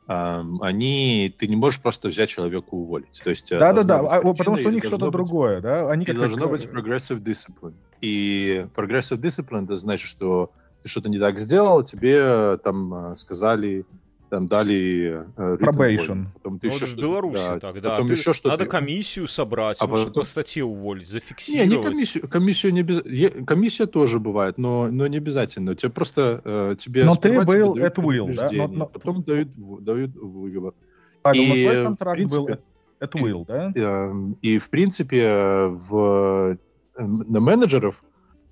они, 0.08 1.34
ты 1.38 1.48
не 1.48 1.56
можешь 1.56 1.82
просто 1.82 2.08
взять 2.10 2.30
человека 2.30 2.68
и 2.72 2.76
уволить. 2.76 3.20
То 3.24 3.32
есть, 3.32 3.52
э, 3.52 3.60
Да-да-да, 3.60 3.98
должна 3.98 4.22
быть 4.22 4.26
а, 4.26 4.34
потому 4.34 4.58
что 4.58 4.70
у 4.70 4.72
них 4.72 4.84
что-то 4.86 5.06
быть- 5.06 5.12
другое, 5.14 5.62
да? 5.62 5.90
Они 5.92 6.04
И 6.04 6.06
как 6.06 6.18
должно 6.18 6.44
как, 6.44 6.52
быть 6.52 6.66
э, 6.66 6.68
progressive 6.70 7.22
discipline. 7.22 7.74
И 8.02 8.66
progressive 8.76 9.18
discipline 9.20 9.66
это 9.66 9.76
значит, 9.76 10.08
что 10.08 10.52
ты 10.84 10.90
что-то 10.90 11.10
не 11.10 11.20
так 11.20 11.38
сделал, 11.40 11.84
тебе 11.84 12.18
э, 12.22 12.58
там 12.64 12.94
э, 13.12 13.16
сказали, 13.16 13.86
там 14.30 14.48
дали 14.48 15.24
э, 15.38 15.56
warning. 15.58 16.26
Потом 16.34 16.60
ты 16.60 16.68
Ну, 16.68 16.74
еще 16.74 16.86
в 16.86 16.90
что-то- 16.90 17.02
Беларуси 17.02 17.36
да, 17.48 17.60
так, 17.60 17.82
да. 17.82 17.90
Потом 17.92 18.08
Ты- 18.08 18.14
еще 18.14 18.34
что-то. 18.34 18.50
Надо 18.50 18.66
комиссию 18.66 19.28
собрать, 19.28 19.78
А 19.80 19.88
ну, 19.88 19.94
потом- 20.06 20.14
по 20.14 20.26
статье 20.26 20.64
уволить, 20.64 21.08
Не, 21.08 21.12
зафиксировать. 21.14 21.70
не 21.70 21.82
комиссию, 21.84 22.28
комиссию 22.28 22.74
не 22.74 22.84
без... 22.84 23.06
е- 23.06 23.30
комиссия 23.46 23.86
тоже 23.86 24.20
бывает, 24.20 24.58
но, 24.58 24.88
но 24.92 25.08
не 25.08 25.18
обязательно. 25.18 25.76
Тебе 25.76 25.92
просто 25.92 26.42
э, 26.44 26.76
тебе 26.80 27.06
Но 27.06 27.16
ты 27.16 27.42
был 27.44 27.76
at 27.76 27.96
will, 27.96 28.34
да? 28.36 28.50
Но- 28.52 28.68
но- 28.68 28.86
потом 28.88 29.24
дают, 29.24 29.50
дают 29.84 30.16
выговор. 30.16 30.74
Павел, 31.22 31.42
и, 31.44 31.64
твой 31.64 31.82
в 31.82 31.84
контракт 31.86 32.22
был 32.24 32.46
принципе- 32.46 32.64
at, 33.02 33.12
at 33.12 33.22
will, 33.22 33.46
да? 33.48 34.36
И 34.42 34.58
в 34.58 34.70
принципе 34.70 35.22
э, 35.22 35.68
в 35.68 36.58
э, 36.98 37.04
на 37.04 37.40
менеджеров 37.40 38.04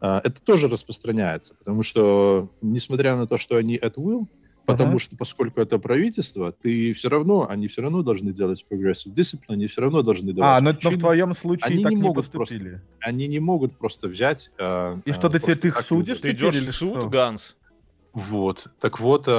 э, 0.01 0.21
это 0.23 0.41
тоже 0.43 0.67
распространяется, 0.67 1.55
потому 1.55 1.81
что 1.83 2.49
несмотря 2.61 3.15
на 3.15 3.25
то, 3.27 3.37
что 3.37 3.55
они 3.57 3.77
at 3.77 3.93
will, 3.95 4.27
потому 4.65 4.91
Ага. 4.91 4.99
что 4.99 5.15
поскольку 5.17 5.61
это 5.61 5.77
правительство, 5.79 6.51
ты 6.51 6.93
все 6.93 7.09
равно, 7.09 7.47
они 7.49 7.67
все 7.67 7.81
равно 7.81 8.01
должны 8.03 8.31
делать 8.31 8.65
progressive 8.69 9.13
discipline, 9.13 9.49
они 9.49 9.67
все 9.67 9.81
равно 9.81 10.01
должны 10.01 10.31
А, 10.31 10.33
давать 10.59 10.63
но, 10.83 10.89
но 10.89 10.95
в 10.95 10.99
твоем 10.99 11.33
случае 11.33 11.67
Они 11.73 11.83
так 11.83 11.91
не 11.91 11.97
не, 11.97 12.01
могут 12.03 12.29
поступили. 12.29 12.81
они 12.99 13.27
не 13.27 13.39
могут 13.39 13.77
просто 13.77 14.07
взять. 14.07 14.51
э, 14.57 14.99
И 15.05 15.09
э, 15.11 15.13
что, 15.13 15.29
ты 15.29 15.39
теперь 15.39 15.55
просто 15.55 15.61
ты 15.61 15.67
их 15.67 15.79
судишь? 15.81 16.19
Ты 16.19 16.31
идешь 16.31 16.55
или 16.55 16.69
в 16.71 16.75
суд, 16.75 16.99
что? 16.99 17.09
Ганс? 17.09 17.57
Вот. 18.13 18.67
Так 18.79 18.99
вот, 18.99 19.23
э, 19.27 19.31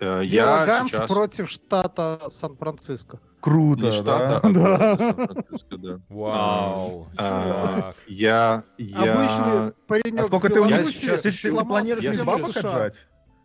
э, 0.00 0.26
Дело 0.26 0.46
я 0.56 0.66
Ганс 0.66 0.90
сейчас... 0.90 1.10
против 1.10 1.50
штата 1.50 2.18
Сан-Франциско. 2.30 3.20
Круто, 3.40 3.86
Не 3.86 3.92
штата, 3.92 4.40
да? 4.42 4.48
а 4.48 4.50
Да. 4.52 4.96
Сан-Франциско, 4.96 5.76
да. 5.76 6.00
Вау. 6.08 7.08
А. 7.18 7.92
Я, 8.06 8.64
я, 8.78 9.12
Обычный 9.12 9.72
паренек 9.86 10.22
А 10.24 10.26
сколько 10.28 10.48
ты 10.48 10.58
у 10.60 10.64
них 10.64 10.88
сейчас- 10.90 11.20
ты, 11.20 11.30
планируешь 11.64 12.18
бабок 12.22 12.56
отжать? 12.56 12.94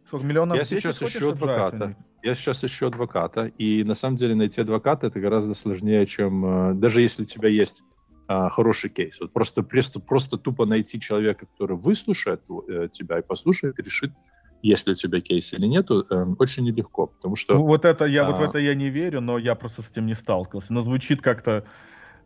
Сколько 0.09 0.25
миллионов 0.25 0.57
Я 0.57 0.65
сейчас 0.65 1.03
ищу 1.03 1.33
адвоката. 1.33 1.95
я 2.23 2.33
сейчас 2.33 2.63
ищу 2.63 2.87
адвоката, 2.87 3.45
и 3.45 3.83
на 3.83 3.93
самом 3.93 4.17
деле 4.17 4.33
найти 4.33 4.59
адвоката 4.59 5.05
это 5.05 5.19
гораздо 5.19 5.53
сложнее, 5.53 6.07
чем 6.07 6.71
э, 6.71 6.73
даже 6.73 7.03
если 7.03 7.21
у 7.21 7.25
тебя 7.25 7.47
есть 7.47 7.83
а, 8.27 8.49
хороший 8.49 8.89
кейс. 8.89 9.19
Вот 9.19 9.31
просто, 9.33 9.61
просто, 9.61 9.99
просто 9.99 10.37
тупо 10.39 10.65
найти 10.65 10.99
человека, 10.99 11.45
который 11.45 11.77
выслушает 11.77 12.41
э, 12.67 12.87
тебя 12.91 13.19
и 13.19 13.21
послушает, 13.21 13.77
и 13.77 13.83
решит, 13.83 14.11
есть 14.63 14.87
ли 14.87 14.93
у 14.93 14.95
тебя 14.95 15.21
кейс 15.21 15.53
или 15.53 15.67
нету, 15.67 16.03
э, 16.09 16.25
очень 16.39 16.63
нелегко, 16.63 17.05
потому 17.05 17.35
что 17.35 17.53
Ну, 17.53 17.65
вот 17.65 17.85
это 17.85 18.05
я, 18.05 18.25
вот 18.25 18.37
в 18.37 18.41
А. 18.41 18.45
это 18.45 18.57
я 18.57 18.73
не 18.73 18.89
верю, 18.89 19.21
но 19.21 19.37
я 19.37 19.53
просто 19.53 19.83
с 19.83 19.91
этим 19.91 20.07
не 20.07 20.15
сталкивался. 20.15 20.73
Но 20.73 20.81
звучит 20.81 21.21
как-то 21.21 21.65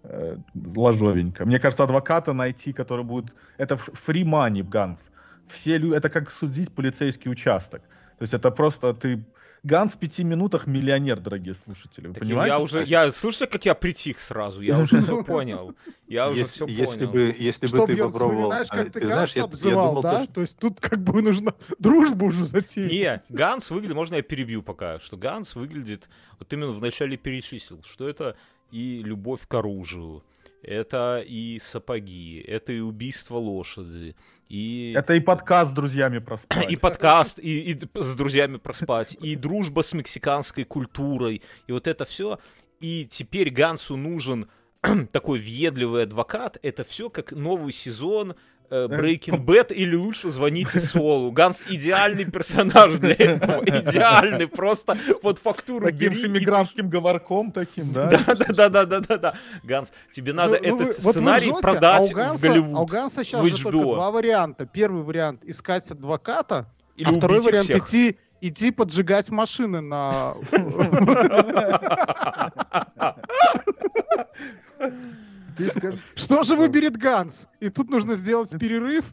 э, 0.03 0.37
ложовенько. 0.53 1.45
Мне 1.45 1.59
кажется, 1.59 1.83
адвоката 1.83 2.31
найти, 2.31 2.71
который 2.71 3.03
будет... 3.03 3.33
Это 3.57 3.75
free 3.75 4.23
money, 4.23 4.63
Ганс. 4.63 5.11
Все 5.53 5.77
лю... 5.77 5.93
Это 5.93 6.09
как 6.09 6.31
судить 6.31 6.71
полицейский 6.73 7.31
участок. 7.31 7.81
То 8.17 8.23
есть 8.23 8.33
это 8.33 8.51
просто 8.51 8.93
ты... 8.93 9.23
Ганс 9.63 9.93
в 9.93 9.97
пяти 9.97 10.25
минутах 10.25 10.67
миллионер, 10.67 11.21
дорогие 11.21 11.53
слушатели. 11.53 12.07
Вы 12.07 12.13
Так 12.13 12.23
понимаете? 12.23 12.53
я 12.53 12.59
уже, 12.59 12.83
я, 12.83 13.11
слышите, 13.13 13.47
как 13.47 13.63
я 13.65 13.73
притих 13.75 14.19
сразу? 14.19 14.59
Я 14.59 14.77
уже 14.77 15.01
все 15.01 15.23
понял. 15.23 15.73
Я 16.05 16.29
уже 16.29 16.39
если, 16.39 16.65
все 16.65 16.65
если 16.65 17.05
понял. 17.05 17.11
бы, 17.13 17.35
если 17.39 17.67
бы 17.67 17.87
ты 17.87 17.95
попробовал... 17.95 18.51
а, 18.51 18.65
как 18.65 18.91
ты, 18.91 19.07
Ганс 19.07 19.37
обзывал, 19.37 19.95
думал, 19.95 20.01
да? 20.01 20.27
То 20.27 20.41
есть 20.41 20.57
тут 20.59 20.81
как 20.81 20.99
бы 20.99 21.21
нужно 21.21 21.55
дружбу 21.79 22.25
уже 22.25 22.45
затеять. 22.45 23.29
Не, 23.29 23.35
Ганс 23.37 23.69
выглядит, 23.69 23.95
можно 23.95 24.15
я 24.15 24.21
перебью 24.21 24.63
пока, 24.63 24.99
что 24.99 25.15
Ганс 25.15 25.55
выглядит, 25.55 26.09
вот 26.39 26.51
именно 26.51 26.73
вначале 26.73 27.15
перечислил, 27.15 27.81
что 27.85 28.09
это 28.09 28.35
и 28.69 29.01
любовь 29.01 29.47
к 29.47 29.53
оружию, 29.53 30.25
это 30.61 31.23
и 31.25 31.61
сапоги, 31.63 32.43
это 32.45 32.73
и 32.73 32.79
убийство 32.79 33.37
лошади, 33.37 34.15
и... 34.49 34.93
Это 34.97 35.13
и 35.13 35.19
подкаст 35.19 35.71
с 35.71 35.73
друзьями 35.73 36.19
проспать. 36.19 36.69
И 36.69 36.75
подкаст, 36.75 37.39
и, 37.39 37.71
и 37.71 37.79
с 37.95 38.15
друзьями 38.15 38.57
проспать, 38.57 39.17
и 39.19 39.35
дружба 39.35 39.81
с 39.81 39.93
мексиканской 39.93 40.63
культурой, 40.63 41.41
и 41.67 41.71
вот 41.71 41.87
это 41.87 42.05
все. 42.05 42.39
И 42.79 43.07
теперь 43.09 43.49
Гансу 43.49 43.95
нужен 43.95 44.47
такой 45.11 45.39
въедливый 45.39 46.03
адвокат. 46.03 46.57
Это 46.61 46.83
все 46.83 47.09
как 47.09 47.31
новый 47.31 47.73
сезон 47.73 48.35
Breaking 48.73 49.45
Bad 49.45 49.73
или 49.73 49.95
лучше 49.95 50.31
звоните 50.31 50.79
Солу. 50.79 51.31
Ганс 51.31 51.63
идеальный 51.69 52.25
персонаж 52.25 52.97
для 52.99 53.13
этого. 53.13 53.63
Идеальный. 53.65 54.47
Просто 54.47 54.97
вот 55.21 55.39
фактуру 55.39 55.85
Таким 55.85 56.13
и 56.13 56.25
иммигрантским 56.25 56.89
говорком 56.89 57.51
таким, 57.51 57.91
да? 57.91 58.07
да, 58.07 58.35
да, 58.35 58.53
да, 58.53 58.69
да, 58.69 58.85
да, 58.85 58.99
да, 58.99 59.17
да. 59.17 59.33
Ганс, 59.63 59.91
тебе 60.13 60.33
надо 60.33 60.59
Ну, 60.61 60.69
ну, 60.69 60.77
вы- 60.77 60.83
этот 60.89 61.03
сценарий 61.03 61.53
продать 61.61 62.11
а 62.11 62.33
у 62.33 62.37
в 62.37 62.41
Голливуд. 62.41 62.77
А 62.77 62.81
у 62.81 62.85
Ганса 62.85 63.23
сейчас 63.23 63.45
же 63.45 63.63
только 63.63 63.77
два 63.77 64.11
варианта. 64.11 64.65
Первый 64.65 65.03
вариант 65.03 65.41
искать 65.43 65.89
адвоката, 65.91 66.67
а 67.03 67.13
второй 67.13 67.41
вариант 67.41 67.69
идти 67.69 68.17
идти 68.41 68.71
поджигать 68.71 69.29
машины 69.29 69.79
на 69.79 70.33
Ты 75.55 75.65
скажи, 75.65 75.97
Что 76.15 76.43
же 76.43 76.55
выберет 76.55 76.97
Ганс? 76.97 77.47
И 77.59 77.69
тут 77.69 77.89
нужно 77.89 78.15
сделать 78.15 78.49
перерыв. 78.51 79.05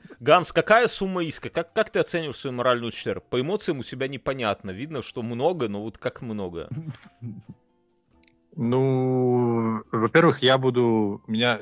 Ганс, 0.20 0.52
какая 0.52 0.88
сумма 0.88 1.24
иска? 1.24 1.48
Как, 1.48 1.72
как 1.72 1.90
ты 1.90 1.98
оцениваешь 1.98 2.36
свой 2.36 2.52
моральный 2.52 2.88
ущерб? 2.88 3.24
По 3.28 3.40
эмоциям 3.40 3.78
у 3.78 3.82
себя 3.82 4.08
непонятно. 4.08 4.70
Видно, 4.70 5.02
что 5.02 5.22
много, 5.22 5.68
но 5.68 5.82
вот 5.82 5.98
как 5.98 6.22
много. 6.22 6.68
Ну, 8.56 9.82
во-первых, 9.92 10.42
я 10.42 10.58
буду... 10.58 11.22
У 11.26 11.30
меня 11.30 11.60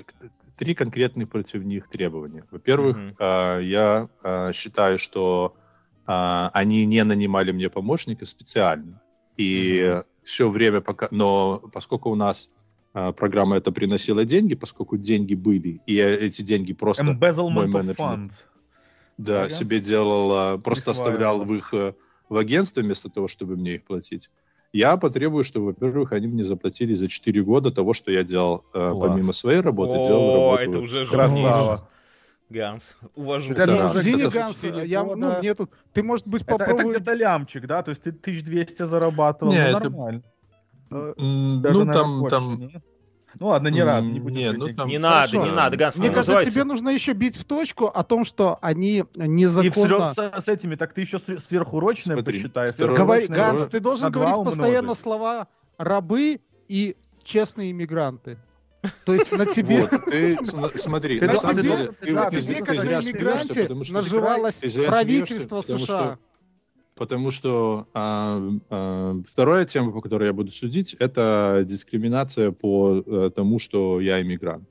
три 0.57 0.75
конкретных 0.75 1.29
против 1.29 1.65
них 1.65 1.89
требования. 1.89 2.45
Во-первых, 2.51 2.97
а, 3.19 3.59
я 3.59 4.09
а, 4.23 4.53
считаю, 4.53 4.99
что 4.99 5.55
а, 6.07 6.51
они 6.55 6.87
не 6.87 7.05
нанимали 7.05 7.53
мне 7.53 7.69
помощника 7.69 8.27
специально. 8.27 9.01
И 9.39 10.03
все 10.23 10.51
время 10.51 10.83
пока... 10.83 11.09
Но 11.11 11.63
поскольку 11.73 12.11
у 12.11 12.15
нас 12.15 12.51
а, 12.93 13.13
программа 13.13 13.57
это 13.57 13.73
приносила 13.73 14.25
деньги, 14.25 14.55
поскольку 14.55 14.99
деньги 14.99 15.35
были, 15.35 15.81
и 15.87 15.97
эти 15.97 16.43
деньги 16.43 16.75
просто... 16.75 17.05
мой 17.05 17.15
Embezzlement 17.15 17.67
менеджмент. 17.67 18.47
Да, 19.17 19.49
себе 19.51 19.81
делал, 19.81 20.61
просто 20.61 20.93
оставлял 20.93 21.45
в 21.45 21.53
их 21.53 21.75
э, 21.75 21.95
в 22.29 22.37
агентстве 22.37 22.83
вместо 22.83 23.09
того, 23.09 23.27
чтобы 23.27 23.57
мне 23.57 23.77
их 23.77 23.85
платить. 23.85 24.31
Я 24.73 24.97
потребую, 24.97 25.45
чтобы, 25.45 25.67
во-первых, 25.67 26.13
они 26.13 26.27
мне 26.27 26.45
заплатили 26.45 26.93
за 26.95 27.09
4 27.09 27.43
года 27.43 27.71
того, 27.71 27.95
что 27.95 28.13
я 28.13 28.23
делал 28.23 28.65
э, 28.75 28.89
помимо 28.91 29.33
своей 29.33 29.61
работы, 29.61 29.95
делал 29.95 30.53
О, 30.53 30.57
работу. 30.57 30.71
это 30.71 30.79
уже 30.81 31.07
Красава. 31.07 31.89
Ганс, 32.51 32.95
увожу. 33.15 33.53
Это 33.53 33.67
Ну, 33.67 33.87
уже 33.87 33.99
Извини, 33.99 34.23
это 34.23 34.31
Ганс, 34.31 34.57
четыре 34.57 34.87
я, 34.87 35.05
ну, 35.05 35.39
мне 35.39 35.55
тут, 35.55 35.71
ты, 35.93 36.03
может 36.03 36.27
быть, 36.27 36.43
Это, 36.43 36.55
это 36.55 36.65
попробуй... 36.65 36.95
где-то 36.95 37.13
лямчик, 37.13 37.67
да? 37.67 37.83
То 37.83 37.91
есть 37.91 38.03
ты 38.03 38.11
1200 38.11 38.83
зарабатывал, 38.85 39.53
Не, 39.53 39.71
ну, 39.71 39.77
это- 39.79 39.91
нормально. 39.91 40.23
э, 40.91 41.15
Даже, 41.17 41.79
ну, 41.79 41.85
наверное, 41.85 41.93
там, 41.95 42.21
больше, 42.21 42.37
там, 42.37 42.59
не? 42.61 42.83
Ну 43.41 43.47
ладно, 43.49 43.69
не 43.69 43.83
рад, 43.83 44.03
не 44.05 44.19
будем 44.21 44.37
не, 44.37 44.53
ну, 44.53 44.75
там- 44.75 44.89
Не 44.89 44.99
надо, 44.99 45.29
Хорошо. 45.31 45.45
не 45.47 45.53
надо, 45.55 45.77
Ганс, 45.77 45.97
Мне 45.97 46.09
не 46.09 46.15
кажется, 46.15 46.51
тебе 46.51 46.65
нужно 46.65 46.89
еще 46.89 47.13
бить 47.13 47.37
в 47.37 47.45
точку 47.45 47.85
о 47.87 48.03
том, 48.03 48.25
что 48.25 48.59
они 48.63 49.01
И 49.01 49.05
незаконно... 49.17 50.15
с, 50.15 50.45
с 50.45 50.49
этими, 50.49 50.75
так 50.77 50.95
ты 50.95 51.03
еще 51.03 51.19
свер- 51.19 51.39
сверхурочное 51.39 52.17
Смотри, 52.17 52.39
посчитай. 52.39 52.73
второй- 52.73 52.97
Говори, 52.97 53.27
Ганс, 53.27 53.67
ты 53.67 53.81
должен 53.81 54.11
говорить 54.11 54.43
постоянно 54.45 54.95
слова 54.95 55.49
«рабы» 55.77 56.41
и 56.69 56.97
«честные 57.23 57.71
иммигранты». 57.73 58.39
То 59.05 59.15
есть 59.15 59.31
на 59.33 59.47
тебе... 59.47 59.81
вот, 59.83 59.91
ты 60.07 60.37
см- 60.45 60.79
смотри, 60.79 61.21
Ты 61.21 61.27
на 61.27 61.37
самом 61.37 61.63
тебе, 61.63 61.77
деле, 61.77 61.93
ты 62.01 62.15
да, 62.15 62.23
вот 62.25 62.31
ты 62.31 62.39
из- 62.39 62.45
тебе 62.47 62.55
ты 62.57 62.65
как 62.65 62.81
зря 62.81 63.03
смеешься, 63.03 63.63
потому 63.63 63.85
что- 63.85 63.95
наживалось 63.95 64.55
ты 64.57 64.83
правительство 64.87 65.61
смеешься, 65.61 65.73
потому 65.73 65.87
США. 65.87 65.99
что- 66.15 66.19
Потому 66.97 67.31
что 67.31 67.87
а, 67.95 68.41
а, 68.71 69.21
вторая 69.31 69.65
тема, 69.67 69.93
по 69.93 70.01
которой 70.01 70.27
я 70.27 70.33
буду 70.33 70.51
судить, 70.51 70.95
это 70.99 71.63
дискриминация 71.65 72.51
по 72.51 73.03
э, 73.07 73.31
тому, 73.35 73.61
что 73.61 74.01
я 74.01 74.21
иммигрант. 74.21 74.69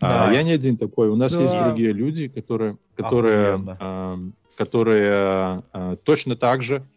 А, 0.00 0.26
Да. 0.28 0.32
я 0.32 0.42
не 0.42 0.52
один 0.52 0.78
такой. 0.78 1.08
У 1.10 1.16
нас 1.16 1.34
Да. 1.34 1.42
есть 1.42 1.54
другие 1.64 1.92
люди, 1.92 2.28
которые, 2.28 2.78
которые, 2.96 3.48
Охуенно. 3.54 3.76
а, 3.78 4.18
которые 4.56 5.12
а, 5.12 5.96
точно 6.02 6.34
так 6.34 6.62
же 6.62 6.76
а, 6.76 6.80
а, 6.80 6.95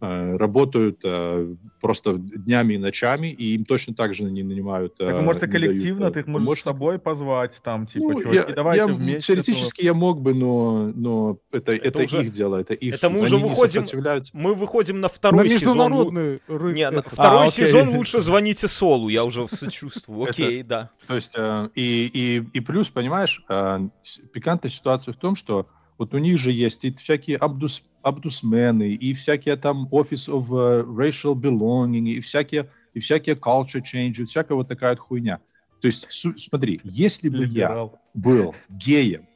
работают 0.00 1.00
а, 1.04 1.54
просто 1.80 2.14
днями 2.18 2.74
и 2.74 2.78
ночами, 2.78 3.28
и 3.28 3.54
им 3.54 3.64
точно 3.64 3.94
так 3.94 4.14
же 4.14 4.24
не 4.24 4.42
нанимают. 4.42 4.96
Так, 4.96 5.14
а, 5.14 5.20
может, 5.20 5.42
и 5.42 5.46
не 5.46 5.52
дают, 5.52 5.66
коллективно, 5.66 6.06
а, 6.06 6.10
ты 6.10 6.20
их 6.20 6.26
можешь 6.26 6.42
с 6.42 6.46
помощника. 6.46 6.68
собой 6.70 6.98
позвать, 6.98 7.60
там, 7.62 7.86
типа, 7.86 8.04
Ну, 8.04 8.20
чуваки, 8.22 8.36
я, 8.36 8.54
давайте 8.54 8.80
я- 8.80 8.86
вместе. 8.86 9.20
теоретически 9.34 9.84
я 9.84 9.94
мог 9.94 10.20
бы, 10.20 10.34
но, 10.34 10.92
но 10.94 11.38
это, 11.50 11.72
это, 11.72 11.98
уже- 12.00 12.22
их 12.22 12.32
дело, 12.32 12.56
это 12.56 12.74
их 12.74 12.94
это 12.94 13.08
мы 13.10 13.20
уже 13.22 13.36
Они 13.36 13.44
выходим-. 13.44 13.84
Мы 14.32 14.54
выходим 14.54 14.96
на 14.96 15.02
На 15.02 15.08
второй 15.08 15.48
сезон. 15.48 15.76
лу- 15.78 15.82
международный 15.88 16.40
рынок. 16.48 16.76
Не, 16.76 16.90
на 16.90 16.98
это. 16.98 17.10
второй 17.10 17.44
А, 17.44 17.48
окей. 17.48 17.66
сезон 17.66 17.88
лучше 17.96 18.20
звоните 18.20 18.68
Солу, 18.68 19.08
я 19.08 19.24
уже 19.24 19.46
сочувствую. 19.48 20.28
Окей, 20.28 20.62
да. 20.62 20.90
То 21.06 21.14
есть, 21.16 21.34
э, 21.36 21.68
и, 21.74 22.10
и, 22.12 22.36
и 22.52 22.60
плюс, 22.60 22.88
понимаешь, 22.88 23.42
э, 23.48 23.78
с- 24.02 24.18
пикантная 24.32 24.70
ситуация 24.70 25.12
в 25.12 25.16
том, 25.16 25.34
что 25.36 25.66
вот 26.02 26.14
у 26.14 26.18
них 26.18 26.36
же 26.36 26.50
есть 26.50 26.84
и 26.84 26.92
всякие 26.92 27.36
абдус, 27.36 27.84
абдусмены, 28.02 28.90
и 28.92 29.14
всякие 29.14 29.54
там 29.54 29.86
Office 29.92 30.28
of 30.28 30.46
э, 30.50 30.82
Racial 30.82 31.34
Belonging, 31.34 32.08
и 32.08 32.20
всякие, 32.20 32.68
и 32.92 32.98
всякие 32.98 33.36
culture 33.36 33.80
change, 33.80 34.14
и 34.20 34.24
всякая 34.24 34.54
вот 34.54 34.66
такая 34.66 34.90
вот 34.90 34.98
хуйня. 34.98 35.38
То 35.80 35.86
есть, 35.86 36.08
смотри, 36.10 36.80
если 36.82 37.28
бы 37.28 37.44
я 37.44 37.68
Либерал. 37.68 38.00
был 38.14 38.56
геем, 38.68 39.28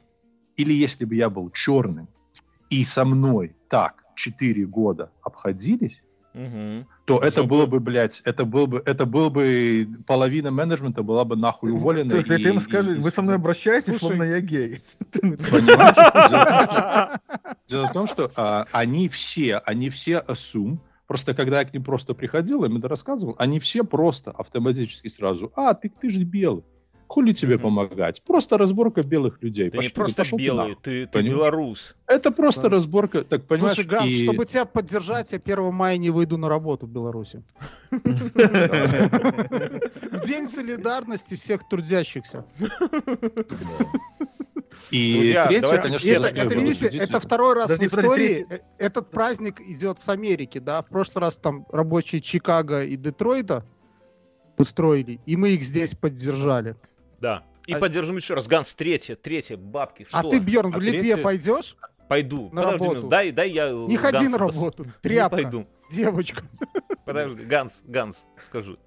или 0.57 0.73
если 0.73 1.05
бы 1.05 1.15
я 1.15 1.29
был 1.29 1.49
черным, 1.51 2.09
и 2.69 2.83
со 2.83 3.05
мной 3.05 3.55
так 3.69 4.03
4 4.17 4.65
года 4.65 5.09
обходились, 5.23 6.01
Мгм. 6.33 6.85
То 7.07 7.19
это 7.19 7.43
было 7.43 7.65
бы, 7.65 7.79
блядь, 7.79 8.21
это 8.25 8.43
был 8.43 8.67
бы, 8.67 8.83
это 8.85 9.05
был 9.05 9.29
бы 9.29 9.87
половина 10.05 10.51
менеджмента 10.51 11.03
была 11.03 11.23
бы 11.23 11.37
нахуй 11.37 11.71
уволена. 11.71 12.09
То 12.09 12.17
есть, 12.17 12.27
ты 12.27 12.35
и- 12.41 12.47
им 12.49 12.59
скажи, 12.59 12.97
и- 12.97 12.99
вы 12.99 13.11
со 13.11 13.21
мной 13.21 13.35
обращаетесь, 13.35 13.97
Слушай. 13.97 13.99
словно 13.99 14.23
я 14.23 14.41
гей. 14.41 14.75
Понимаешь? 15.21 15.95
Дело, 16.29 17.19
дело 17.69 17.87
в 17.87 17.93
том, 17.93 18.07
что 18.07 18.29
а, 18.35 18.65
они 18.73 19.07
все, 19.07 19.55
они 19.59 19.89
все 19.89 20.21
assume, 20.27 20.79
просто 21.07 21.33
когда 21.33 21.59
я 21.59 21.65
к 21.65 21.73
ним 21.73 21.85
просто 21.85 22.13
приходил, 22.13 22.65
им 22.65 22.75
это 22.75 22.89
рассказывал, 22.89 23.35
они 23.37 23.61
все 23.61 23.85
просто 23.85 24.31
автоматически 24.31 25.07
сразу, 25.07 25.53
а, 25.55 25.73
ты, 25.75 25.89
ты 25.89 26.09
же 26.09 26.25
белый, 26.25 26.65
хули 27.07 27.33
тебе 27.33 27.55
Мгм. 27.55 27.63
помогать? 27.63 28.21
Просто 28.23 28.57
разборка 28.57 29.03
белых 29.03 29.41
людей. 29.41 29.69
Ты 29.69 29.77
не 29.77 29.83
Пошли, 29.83 29.93
просто 29.93 30.15
пошел 30.17 30.37
ты 30.37 30.43
белый, 30.43 30.75
ты, 30.81 31.05
ты 31.05 31.21
белорус. 31.21 31.95
Это 32.05 32.31
просто 32.31 32.63
Да. 32.63 32.69
разборка, 32.69 33.23
так 33.23 33.45
понимаешь? 33.45 33.75
Слушай, 33.75 33.87
Ганс, 33.87 34.09
и- 34.09 34.23
чтобы 34.23 34.45
тебя 34.45 34.65
поддержать, 34.65 35.31
я 35.31 35.39
1 35.39 35.71
мая 35.71 35.97
не 35.97 36.09
выйду 36.09 36.37
на 36.37 36.49
работу 36.49 36.85
в 36.85 36.89
Беларуси. 36.89 37.43
В 37.91 38.01
День 40.27 40.47
солидарности 40.47 41.35
всех 41.35 41.67
трудящихся. 41.67 42.45
И 44.91 45.13
Друзья, 45.15 45.47
третье, 45.47 45.61
давайте 45.61 45.83
конечно, 45.87 46.07
И 46.07 46.11
это, 46.11 46.27
это, 46.27 46.55
видите, 46.55 46.87
это 46.97 47.19
второй 47.19 47.55
раз 47.55 47.71
в 47.71 47.83
истории 47.83 48.45
э, 48.49 48.59
этот 48.77 49.09
праздник 49.11 49.59
идет 49.59 49.99
с 49.99 50.07
Америки, 50.07 50.59
да. 50.59 50.81
В 50.81 50.87
прошлый 50.87 51.25
раз 51.25 51.37
там 51.37 51.65
рабочие 51.71 52.21
Чикаго 52.21 52.83
и 52.83 52.95
Детройта 52.95 53.65
устроили, 54.57 55.19
и 55.25 55.35
мы 55.35 55.49
их 55.49 55.63
здесь 55.63 55.93
поддержали. 55.93 56.75
Да. 57.19 57.43
И 57.65 57.73
А- 57.73 57.79
поддержим 57.79 58.15
еще 58.17 58.33
раз. 58.33 58.47
Ганс, 58.47 58.73
третье, 58.75 59.15
третье, 59.15 59.57
бабки. 59.57 60.05
Что? 60.07 60.17
А 60.17 60.23
ты, 60.23 60.39
Бьерн, 60.39 60.73
А 60.73 60.77
в 60.77 60.81
Литве 60.81 61.17
пойдешь? 61.17 61.75
Пойду. 62.07 62.49
на 62.53 62.61
Подожди, 62.61 62.85
работу. 62.87 63.07
дай, 63.09 63.31
дай 63.31 63.51
я... 63.51 63.69
Не 63.71 63.97
ходи 63.97 64.27
на 64.29 64.37
работу, 64.37 64.85
Не 64.85 64.91
тряпка, 65.01 65.35
пойду. 65.35 65.67
девочка. 65.91 66.43
Подожди, 67.05 67.43
Ганс, 67.43 67.83
Ганс, 67.85 68.25
скажи. 68.41 68.77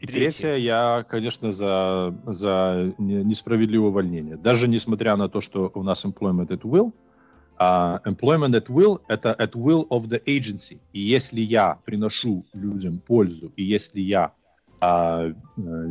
И 0.00 0.06
Третье. 0.06 0.54
я, 0.56 1.04
конечно, 1.08 1.50
за, 1.50 2.14
за 2.26 2.92
не- 2.98 3.24
несправедливое 3.24 3.88
увольнение. 3.88 4.36
Даже 4.36 4.68
несмотря 4.68 5.16
на 5.16 5.28
то, 5.28 5.40
что 5.40 5.72
у 5.74 5.82
нас 5.82 6.04
employment 6.04 6.48
at 6.48 6.60
will, 6.60 6.92
а 7.56 8.00
employment 8.04 8.50
at 8.52 8.66
will— 8.66 9.00
это 9.08 9.34
at 9.38 9.52
will 9.52 9.88
of 9.88 10.02
the 10.08 10.22
agency. 10.26 10.78
И 10.92 11.00
если 11.00 11.40
я 11.40 11.78
приношу 11.84 12.44
людям 12.52 13.00
пользу, 13.00 13.52
и 13.56 13.64
если 13.64 14.00
я 14.00 14.32
а, 14.84 15.28
э, 15.28 15.32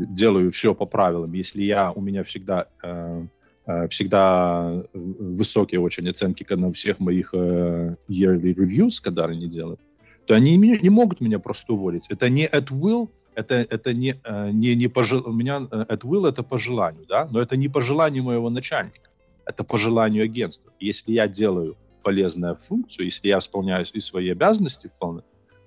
делаю 0.10 0.52
все 0.52 0.76
по 0.76 0.86
правилам, 0.86 1.34
если 1.34 1.64
я, 1.64 1.92
у 1.92 2.02
меня 2.02 2.24
всегда, 2.24 2.68
э, 2.84 3.26
э, 3.66 3.88
всегда 3.88 4.84
высокие 4.94 5.80
очень 5.80 6.10
оценки 6.10 6.46
на 6.54 6.72
всех 6.72 7.00
моих 7.00 7.34
э, 7.34 7.96
yearly 8.08 8.54
reviews, 8.54 9.02
когда 9.04 9.26
они 9.26 9.48
делают, 9.48 9.80
то 10.26 10.36
они 10.36 10.58
меня- 10.58 10.80
не 10.82 10.90
могут 10.90 11.22
меня 11.22 11.40
просто 11.40 11.74
уволить. 11.74 12.12
Это 12.12 12.30
не 12.30 12.46
at 12.46 12.70
will, 12.70 13.10
это, 13.36 13.56
это 13.56 13.94
не, 13.94 14.16
э, 14.24 14.52
не, 14.52 14.76
не 14.76 14.88
по 14.88 15.00
у 15.00 15.34
меня 15.34 15.58
at 15.72 16.02
will 16.02 16.28
это 16.28 16.44
по 16.44 16.60
желанию, 16.60 17.06
да, 17.08 17.28
но 17.32 17.42
это 17.42 17.58
не 17.58 17.70
по 17.70 17.82
желанию 17.82 18.24
моего 18.24 18.50
начальника, 18.50 19.10
это 19.46 19.64
по 19.64 19.78
желанию 19.78 20.24
агентства. 20.24 20.72
Если 20.80 21.14
я 21.14 21.28
делаю 21.28 21.76
полезную 22.04 22.56
функцию, 22.56 23.06
если 23.06 23.30
я 23.30 23.40
исполняю 23.40 23.86
и 23.94 24.00
свои 24.00 24.30
обязанности 24.30 24.88
вполне, 24.88 25.22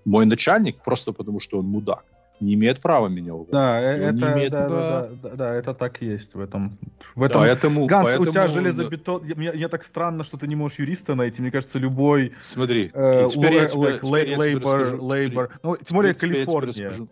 мой 0.05 0.27
начальник 0.27 0.77
просто 0.85 1.13
потому, 1.13 1.41
что 1.41 1.59
он 1.59 1.67
мудак, 1.67 2.05
не 2.41 2.55
имеет 2.55 2.81
права 2.81 3.09
меня 3.09 3.35
уволить. 3.35 3.51
Да, 3.53 3.81
не 3.81 4.05
это, 4.05 4.33
имеет- 4.35 4.53
да, 4.53 4.69
да, 4.69 5.01
Да. 5.03 5.09
да, 5.23 5.29
да, 5.37 5.55
это 5.55 5.75
так 5.75 6.03
есть 6.03 6.35
в 6.35 6.41
этом. 6.41 6.79
В 7.15 7.23
этом 7.23 7.41
Поэтому, 7.41 7.87
Ганс, 7.87 8.05
поэтому, 8.05 8.29
у 8.29 8.31
тебя 8.33 8.49
железобетон. 8.49 9.25
я- 9.25 9.35
Мне, 9.35 9.53
мне 9.53 9.69
так 9.69 9.83
странно, 9.85 10.23
что 10.25 10.37
ты 10.37 10.47
не 10.47 10.57
можешь 10.57 10.79
юриста 10.79 11.15
найти. 11.15 11.41
Мне 11.41 11.51
кажется, 11.51 11.79
любой 11.79 12.33
Смотри, 12.43 12.91
э, 12.93 13.29
теперь 13.31 13.55
я 13.55 13.67
тебе- 13.69 13.81
like, 13.81 14.01
теперь 14.07 14.29
я 14.31 14.37
labor, 14.37 14.61
расскажу, 14.61 14.97
теперь- 14.97 15.33
labor, 15.33 15.51
ну 15.63 15.77
тем 15.77 15.95
более 15.97 16.15
теперь 16.15 16.29
я 16.31 16.35
Калифорния. 16.45 16.69
расскажу. 16.69 16.97
Дело 17.05 17.09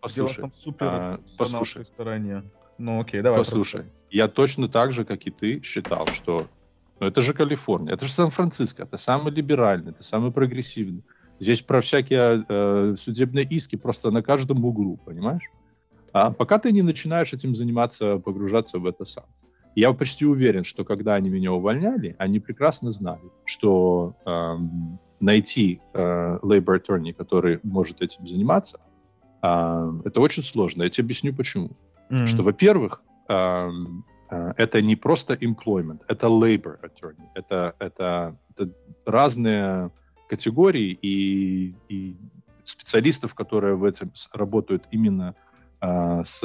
Послушай, 0.00 0.40
там 0.42 0.52
супер 0.54 0.86
а, 0.88 1.20
послушай. 1.38 1.84
стороне. 1.86 2.42
Ну 2.78 3.00
окей, 3.00 3.22
давай. 3.22 3.38
Послушай, 3.38 3.84
я 4.10 4.28
точно 4.28 4.68
так 4.68 4.92
же, 4.92 5.04
как 5.04 5.26
и 5.26 5.30
ты, 5.30 5.60
считал, 5.64 6.06
что 6.08 6.46
ну, 7.00 7.06
это 7.08 7.22
же 7.22 7.32
Калифорния, 7.32 7.94
это 7.94 8.06
же 8.06 8.12
Сан-Франциско, 8.12 8.82
это 8.84 8.98
самый 8.98 9.32
либеральный, 9.32 9.92
это 9.92 10.04
самый 10.04 10.30
прогрессивный. 10.32 11.02
Здесь 11.38 11.60
про 11.60 11.80
всякие 11.80 12.44
э, 12.48 12.94
судебные 12.98 13.44
иски 13.44 13.76
просто 13.76 14.10
на 14.10 14.22
каждом 14.22 14.64
углу, 14.64 14.98
понимаешь? 15.04 15.42
А 16.12 16.30
пока 16.30 16.58
ты 16.58 16.72
не 16.72 16.82
начинаешь 16.82 17.32
этим 17.32 17.54
заниматься, 17.54 18.18
погружаться 18.18 18.78
в 18.78 18.86
это 18.86 19.04
сам. 19.04 19.24
Я 19.74 19.92
почти 19.92 20.24
уверен, 20.24 20.64
что 20.64 20.84
когда 20.84 21.14
они 21.14 21.28
меня 21.28 21.52
увольняли, 21.52 22.16
они 22.18 22.40
прекрасно 22.40 22.90
знали, 22.90 23.30
что 23.44 24.14
эм, 24.24 24.98
найти 25.20 25.80
э, 25.92 26.38
labor 26.42 26.80
attorney, 26.80 27.12
который 27.12 27.60
может 27.62 28.00
этим 28.00 28.26
заниматься, 28.26 28.80
а, 29.42 29.92
это 30.04 30.20
очень 30.22 30.42
сложно. 30.42 30.84
Я 30.84 30.88
тебе 30.88 31.04
объясню 31.04 31.34
почему 31.34 31.70
Мгм. 32.08 32.26
что, 32.26 32.42
во-первых, 32.42 33.02
эм, 33.28 34.04
э, 34.30 34.52
это 34.56 34.80
не 34.80 34.96
просто 34.96 35.34
employment, 35.34 36.02
это 36.08 36.28
labor 36.28 36.78
attorney. 36.82 37.28
Это, 37.34 37.74
это, 37.78 38.38
это 38.50 38.70
разные 39.04 39.90
категории 40.28 40.98
и, 41.02 41.74
и 41.88 42.16
специалистов, 42.64 43.34
которые 43.34 43.76
в 43.76 43.84
этом 43.84 44.12
работают 44.32 44.88
именно 44.90 45.34
э, 45.80 46.22
с, 46.24 46.42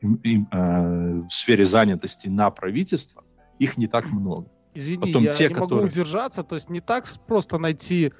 им, 0.00 0.48
э, 0.50 1.20
в 1.28 1.30
сфере 1.30 1.64
занятости 1.64 2.28
на 2.28 2.50
правительство, 2.50 3.24
их 3.58 3.76
не 3.76 3.86
так 3.86 4.10
много. 4.10 4.48
Извини, 4.74 5.06
Потом 5.12 5.22
я 5.22 5.32
те, 5.32 5.48
не 5.48 5.54
могу 5.54 5.66
которые- 5.66 5.88
удержаться. 5.88 6.42
То 6.42 6.56
есть 6.56 6.68
не 6.68 6.80
так 6.80 7.04
просто 7.26 7.58
найти 7.58 8.12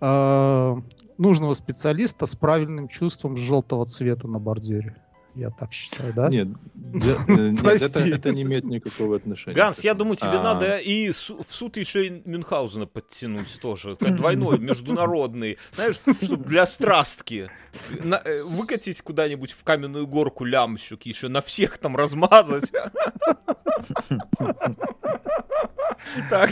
э, 0.00 0.76
нужного 1.16 1.54
специалиста 1.54 2.26
с 2.26 2.34
правильным 2.36 2.88
чувством 2.88 3.36
желтого 3.36 3.86
цвета 3.86 4.28
на 4.28 4.38
бордюре. 4.38 4.96
Я 5.34 5.50
так 5.50 5.72
считаю, 5.72 6.12
да? 6.12 6.28
Нет, 6.28 6.48
де- 6.74 7.16
э, 7.28 7.48
нет, 7.50 7.82
это, 7.82 7.98
это 8.00 8.30
не 8.30 8.42
имеет 8.42 8.64
никакого 8.64 9.16
отношения. 9.16 9.56
Ганс, 9.56 9.80
я 9.80 9.94
думаю, 9.94 10.16
тебе 10.16 10.38
А, 10.38 10.42
надо 10.42 10.78
и 10.78 11.10
в 11.10 11.46
суд 11.48 11.76
еще 11.76 12.06
и 12.06 12.22
Мюнхгаузена 12.24 12.86
подтянуть 12.86 13.60
тоже. 13.60 13.96
как 13.96 14.14
Двойной, 14.14 14.58
международный. 14.58 15.58
Знаешь, 15.72 15.96
чтобы 16.22 16.44
для 16.44 16.66
страстки. 16.66 17.50
На- 18.04 18.22
э, 18.24 18.42
выкатить 18.44 19.02
куда-нибудь 19.02 19.52
в 19.52 19.64
каменную 19.64 20.06
горку 20.06 20.44
лямщик, 20.44 21.02
еще 21.06 21.28
на 21.28 21.40
всех 21.42 21.78
там 21.78 21.96
размазать. 21.96 22.70
Так, 26.30 26.50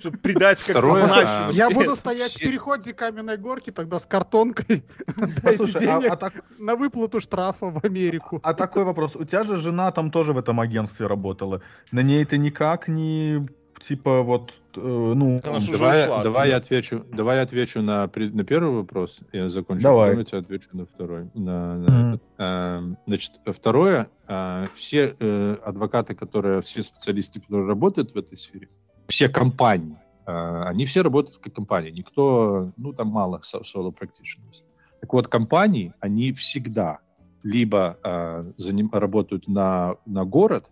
чтобы 0.00 0.18
придать 0.18 0.58
как-то 0.62 0.80
Второе. 0.80 1.52
Я 1.52 1.70
буду 1.70 1.94
стоять 1.94 2.32
в 2.34 2.38
переходе 2.38 2.92
каменной 2.92 3.36
горки 3.36 3.70
тогда 3.70 3.98
с 3.98 4.06
картонкой. 4.06 4.84
Дайте 5.42 5.64
а- 5.74 5.78
денег 5.78 6.12
а 6.12 6.16
так- 6.16 6.44
на 6.58 6.74
выплату 6.76 7.20
штрафа 7.20 7.70
в 7.84 7.86
Америку. 7.86 8.40
А 8.42 8.54
такой 8.54 8.84
вопрос. 8.84 9.16
У 9.16 9.24
тебя 9.24 9.42
же 9.42 9.56
жена 9.56 9.90
там 9.92 10.10
тоже 10.10 10.32
в 10.32 10.38
этом 10.38 10.60
агентстве 10.60 11.06
работала. 11.06 11.60
На 11.92 12.00
ней 12.00 12.24
ты 12.24 12.38
никак 12.38 12.88
не 12.88 13.46
типа 13.80 14.22
вот, 14.22 14.54
э, 14.76 14.80
ну, 14.80 15.40
Давай, 15.44 16.04
ушла 16.04 16.22
давай 16.22 16.48
я 16.48 16.56
оттуда. 16.56 16.66
отвечу, 16.76 17.04
давай 17.12 17.36
я 17.36 17.42
отвечу 17.42 17.82
на, 17.82 18.06
на 18.14 18.44
первый 18.44 18.76
вопрос, 18.76 19.20
я 19.32 19.50
закончу, 19.50 19.82
Давай. 19.82 20.16
я 20.16 20.24
тебе 20.24 20.38
отвечу 20.38 20.68
на 20.72 20.86
второй. 20.86 21.28
На, 21.34 21.74
на 21.78 21.92
Мгм. 21.92 22.14
этот. 22.14 22.22
Эм, 22.38 22.96
значит, 23.06 23.32
второе, 23.44 24.08
э, 24.28 24.66
все 24.74 25.16
э, 25.18 25.56
адвокаты, 25.64 26.14
которые, 26.14 26.62
все 26.62 26.82
специалисты, 26.82 27.40
которые 27.40 27.66
работают 27.66 28.14
в 28.14 28.16
этой 28.16 28.38
сфере, 28.38 28.68
все 29.08 29.28
компании, 29.28 29.96
э, 30.26 30.62
они 30.66 30.86
все 30.86 31.02
работают 31.02 31.36
как 31.38 31.52
компании, 31.52 31.90
никто, 31.90 32.72
ну 32.78 32.92
там 32.94 33.08
мало 33.08 33.40
со- 33.42 33.64
соло 33.64 33.90
practitioners. 33.90 34.62
Так 35.00 35.12
вот, 35.12 35.28
компании, 35.28 35.92
они 36.00 36.32
всегда 36.32 37.00
либо 37.44 37.98
э, 38.02 38.52
заним- 38.56 38.88
работают 38.90 39.46
на, 39.46 39.96
на 40.06 40.24
город, 40.24 40.64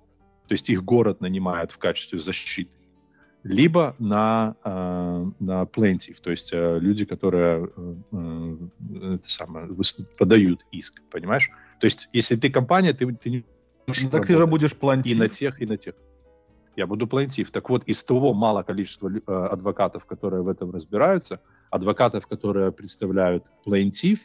то 0.49 0.55
есть 0.55 0.70
их 0.70 0.83
город 0.83 1.20
нанимает 1.20 1.70
в 1.70 1.79
качестве 1.79 2.18
защиты, 2.18 2.73
либо 3.45 3.95
на, 3.99 4.57
э, 4.64 5.31
на 5.39 5.62
plaintiff, 5.64 6.16
то 6.20 6.31
есть 6.31 6.51
э, 6.53 6.79
люди, 6.81 7.05
которые 7.05 7.70
э, 7.77 7.95
э, 8.12 9.14
это 9.14 9.29
самое, 9.29 9.68
подают 10.18 10.64
иск, 10.73 11.03
понимаешь? 11.11 11.51
То 11.79 11.87
есть 11.87 12.09
если 12.12 12.37
ты 12.37 12.51
компания, 12.51 12.95
ты, 12.95 13.12
ты 13.14 13.31
не 13.31 13.45
можешь 13.87 14.11
так 14.11 14.27
ты 14.27 14.35
же 14.35 14.47
будешь 14.47 14.73
и 14.73 14.77
плантить. 14.77 15.18
на 15.18 15.29
тех, 15.29 15.61
и 15.61 15.66
на 15.66 15.77
тех. 15.77 15.95
Я 16.75 16.87
буду 16.87 17.05
plaintiff. 17.05 17.51
Так 17.53 17.68
вот, 17.68 17.85
из 17.85 18.03
того 18.03 18.33
мало 18.33 18.62
количества 18.62 19.11
э, 19.11 19.20
адвокатов, 19.27 20.07
которые 20.07 20.43
в 20.43 20.49
этом 20.49 20.70
разбираются, 20.70 21.43
адвокатов, 21.70 22.27
которые 22.27 22.73
представляют 22.73 23.53
plaintiff, 23.66 24.20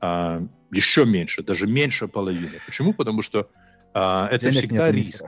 а, 0.00 0.42
еще 0.70 1.04
меньше, 1.04 1.42
даже 1.42 1.66
меньше 1.66 2.08
половины. 2.08 2.60
Почему? 2.66 2.92
Потому 2.92 3.22
что 3.22 3.50
а, 3.94 4.28
это 4.28 4.50
Денег 4.50 4.58
всегда 4.58 4.90
риск 4.90 5.24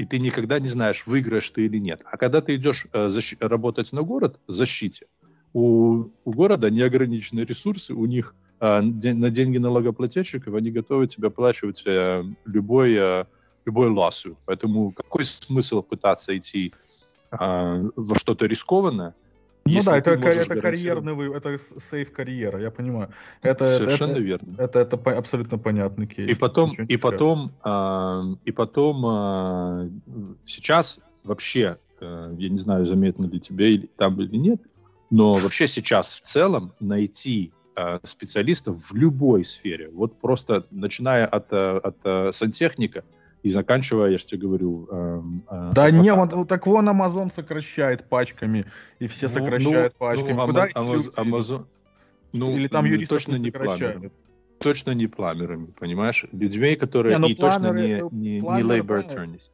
и 0.00 0.06
ты 0.06 0.18
никогда 0.18 0.58
не 0.58 0.68
знаешь, 0.68 1.06
выиграешь 1.06 1.50
ты 1.50 1.66
или 1.66 1.78
нет. 1.78 2.00
А 2.10 2.16
когда 2.16 2.40
ты 2.40 2.56
идешь 2.56 2.86
э, 2.90 3.08
защи- 3.08 3.36
работать 3.38 3.92
на 3.92 4.00
город 4.00 4.40
защите, 4.48 5.06
у, 5.52 6.06
у 6.24 6.32
города 6.32 6.70
неограниченные 6.70 7.44
ресурсы, 7.44 7.92
у 7.92 8.06
них 8.06 8.34
де- 8.60 9.12
на 9.12 9.30
деньги 9.30 9.58
налогоплательщиков 9.58 10.54
они 10.54 10.70
готовы 10.70 11.06
тебе 11.06 11.28
оплачивать 11.28 11.82
э, 11.86 12.24
любой, 12.46 12.94
э, 12.94 13.24
любой 13.66 13.90
lawsuit. 13.90 14.36
Поэтому 14.46 14.92
какой 14.92 15.26
смысл 15.26 15.82
пытаться 15.82 16.34
идти 16.36 16.72
э, 17.32 17.90
во 17.96 18.14
что-то 18.14 18.46
рискованное? 18.46 19.14
Ну 19.76 19.82
да, 19.84 19.98
это, 19.98 20.10
это 20.12 20.60
карьерный, 20.60 21.12
вы- 21.14 21.34
это 21.34 21.58
сейф 21.90 22.12
карьера, 22.12 22.60
я 22.60 22.70
понимаю. 22.70 23.08
Это, 23.42 23.64
это- 23.64 23.76
Совершенно 23.78 24.12
это, 24.12 24.20
верно. 24.20 24.54
это, 24.58 24.78
это 24.80 24.96
по- 24.96 25.16
абсолютно 25.16 25.58
понятный 25.58 26.06
кейс. 26.06 26.30
И 26.30 26.34
потом, 26.38 26.72
и 26.72 26.96
потом, 26.96 27.52
а, 27.62 28.24
и 28.44 28.52
потом 28.52 29.04
а, 29.06 29.88
сейчас 30.46 31.00
вообще, 31.24 31.78
э, 32.00 32.34
я 32.38 32.48
не 32.48 32.58
знаю, 32.58 32.86
заметно 32.86 33.26
ли 33.26 33.38
тебе 33.40 33.74
или 33.74 33.86
там 33.86 34.20
или 34.20 34.36
нет, 34.36 34.60
но 35.10 35.34
вообще 35.34 35.66
сейчас 35.66 36.14
в 36.14 36.22
целом 36.22 36.72
найти 36.80 37.52
а, 37.76 38.00
специалистов 38.04 38.90
в 38.90 38.94
любой 38.94 39.44
сфере, 39.44 39.90
вот 39.90 40.18
просто 40.20 40.66
начиная 40.70 41.26
от, 41.26 41.46
э, 41.52 41.78
от 41.82 41.96
э, 42.04 42.30
сантехника 42.32 43.04
и 43.42 43.48
заканчивая, 43.48 44.10
я 44.10 44.18
же 44.18 44.26
тебе 44.26 44.42
говорю, 44.42 44.86
эм, 44.90 45.44
э, 45.50 45.72
Да 45.74 45.90
не, 45.90 46.12
он, 46.12 46.46
так 46.46 46.66
вон 46.66 46.88
Amazon 46.88 47.32
сокращает 47.34 48.08
пачками, 48.08 48.64
и 48.98 49.08
все 49.08 49.28
Ну, 49.28 49.34
сокращают 49.34 49.94
ну, 49.94 49.98
пачками. 49.98 50.32
ну, 50.32 50.46
Куда 50.46 50.68
Амаз-? 50.74 51.10
Амазон- 51.16 51.66
ну, 52.32 52.56
Или 52.56 52.68
там 52.68 52.84
м, 52.84 52.92
юристов 52.92 53.16
точно 53.18 53.36
не 53.36 53.50
пламерами. 53.50 54.12
Точно 54.58 54.90
не 54.92 55.06
пламерами, 55.06 55.66
понимаешь? 55.66 56.26
Людьми, 56.32 56.76
которые 56.76 57.14
Не, 57.14 57.18
ну 57.18 57.28
и 57.28 57.34
точно 57.34 57.60
пламеры, 57.60 57.86
не, 57.86 57.92
э, 57.94 58.08
не, 58.12 58.34
не 58.34 58.40
пламеры, 58.40 58.78
labor 58.80 59.06
attorneys. 59.08 59.50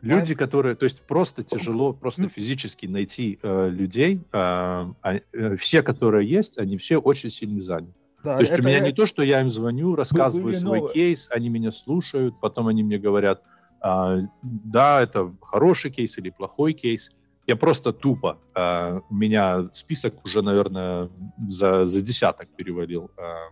Люди, 0.00 0.34
которые, 0.36 0.76
то 0.76 0.84
есть 0.84 1.02
просто 1.06 1.42
тяжело, 1.42 1.92
просто 1.92 2.22
Ну. 2.22 2.28
физически 2.28 2.86
найти 2.86 3.40
э, 3.42 3.68
людей, 3.70 4.20
э, 4.32 4.84
э, 5.32 5.56
все, 5.56 5.82
которые 5.82 6.28
есть, 6.28 6.58
они 6.58 6.76
все 6.76 6.98
очень 6.98 7.30
сильно 7.30 7.60
заняты. 7.60 7.94
Да, 8.28 8.34
То 8.34 8.40
есть 8.40 8.52
это- 8.52 8.62
у 8.62 8.66
меня 8.66 8.80
не 8.80 8.92
то, 8.92 9.06
что 9.06 9.22
я 9.22 9.40
им 9.40 9.50
звоню, 9.50 9.94
рассказываю 9.94 10.52
свой 10.54 10.80
новые. 10.80 10.92
кейс, 10.92 11.28
они 11.32 11.48
меня 11.48 11.72
слушают, 11.72 12.38
потом 12.40 12.68
они 12.68 12.82
мне 12.82 12.98
говорят, 12.98 13.42
а, 13.80 14.18
да, 14.42 15.00
это 15.00 15.32
хороший 15.40 15.90
кейс 15.90 16.18
или 16.18 16.28
плохой 16.28 16.74
кейс. 16.74 17.10
Я 17.46 17.56
просто 17.56 17.94
тупо, 17.94 18.36
а, 18.54 19.00
у 19.08 19.14
меня 19.14 19.70
список 19.72 20.22
уже, 20.26 20.42
наверное, 20.42 21.08
за, 21.48 21.86
за 21.86 22.02
десяток 22.02 22.48
перевалил. 22.54 23.10
а, 23.16 23.46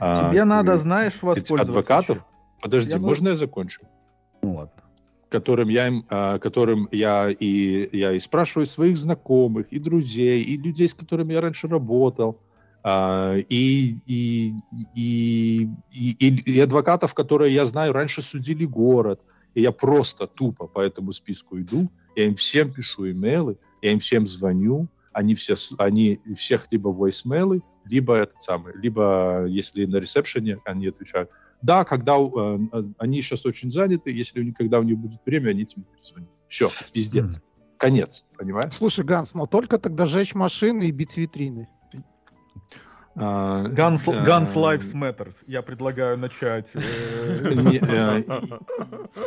а, 0.00 0.30
Тебе 0.30 0.42
надо, 0.44 0.72
э, 0.72 0.78
знаешь, 0.78 1.22
воспользоваться. 1.22 1.62
адвокатов. 1.62 2.16
чем. 2.16 2.24
Подожди, 2.60 2.90
Я 2.90 2.98
можно 2.98 3.28
я 3.28 3.36
закончу? 3.36 3.82
Ну 4.42 4.54
ладно. 4.54 4.72
которым 5.28 5.68
я 5.68 5.86
им, 5.88 6.04
а, 6.08 6.38
которым 6.40 6.88
я 6.90 7.30
и 7.30 7.88
я 7.96 8.12
и 8.14 8.18
спрашиваю 8.18 8.66
своих 8.66 8.96
знакомых 8.96 9.66
и 9.70 9.78
друзей 9.78 10.42
и 10.42 10.56
людей, 10.56 10.88
с 10.88 10.94
которыми 10.94 11.34
я 11.34 11.40
раньше 11.40 11.68
работал, 11.68 12.30
а, 12.30 12.47
и 13.48 13.96
и 14.06 14.54
и, 14.94 15.68
и, 15.90 16.52
и- 16.52 16.60
адвокатов, 16.60 17.14
которые 17.14 17.54
я 17.54 17.64
знаю 17.66 17.92
раньше 17.92 18.22
судили 18.22 18.64
город, 18.64 19.20
и 19.54 19.62
я 19.62 19.72
просто 19.72 20.26
тупо 20.26 20.66
по 20.66 20.80
этому 20.80 21.12
списку 21.12 21.58
иду, 21.60 21.90
я 22.16 22.26
им 22.26 22.34
всем 22.36 22.72
пишу 22.72 23.10
имейлы, 23.10 23.58
я 23.82 23.92
им 23.92 23.98
всем 23.98 24.26
звоню, 24.26 24.88
они 25.12 25.34
все 25.34 25.56
с- 25.56 25.74
они 25.78 26.20
всех 26.36 26.68
либо 26.70 26.90
voicemail, 26.90 27.60
либо 27.90 28.14
этот 28.14 28.40
самый, 28.40 28.74
либо 28.76 29.46
если 29.46 29.84
на 29.86 29.96
ресепшене 29.96 30.58
они 30.64 30.86
отвечают, 30.86 31.30
да, 31.62 31.84
когда 31.84 32.16
э, 32.18 32.58
э, 32.72 32.82
они 32.98 33.20
сейчас 33.22 33.44
очень 33.46 33.70
заняты, 33.70 34.12
если 34.12 34.40
у 34.40 34.44
них, 34.44 34.54
когда 34.54 34.78
у 34.78 34.82
них 34.82 34.96
будет 34.98 35.24
время, 35.26 35.50
они 35.50 35.64
тебе 35.64 35.84
перезвонят. 35.94 36.30
Все, 36.48 36.70
пиздец. 36.92 37.40
Конец, 37.78 38.24
понимаешь? 38.36 38.72
Слушай, 38.72 39.04
Ганс, 39.04 39.34
но 39.34 39.46
только 39.46 39.78
тогда 39.78 40.04
жечь 40.04 40.34
машины 40.34 40.84
и 40.84 40.90
бить 40.90 41.16
витрины. 41.16 41.68
А, 43.20 43.64
Guns, 43.64 44.06
Guns 44.06 44.54
Lives 44.54 44.94
Matters. 44.94 45.34
Я 45.48 45.62
предлагаю 45.62 46.16
начать. 46.18 46.70
э, 46.74 46.80
э, 47.82 48.22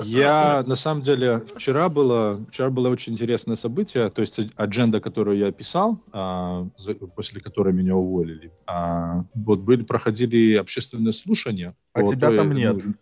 Я, 0.04 0.64
на 0.66 0.76
самом 0.76 1.02
деле, 1.02 1.42
вчера 1.56 1.90
было, 1.90 2.40
вчера 2.50 2.70
было 2.70 2.90
очень 2.90 3.14
интересное 3.14 3.58
событие, 3.58 4.10
то 4.10 4.22
есть 4.22 4.40
адженда, 4.56 5.02
которую 5.02 5.38
я 5.38 5.52
писал, 5.52 6.02
а, 6.14 6.68
после 7.16 7.42
которой 7.42 7.74
меня 7.74 7.96
уволили, 7.96 8.54
а, 8.66 9.26
вот 9.34 9.60
были, 9.60 9.84
проходили 9.84 10.56
общественные 10.56 11.12
слушания. 11.12 11.76
А 11.94 12.04
тебя 12.04 12.32
там 12.34 12.54
нет. 12.54 12.78
ну, 12.86 12.94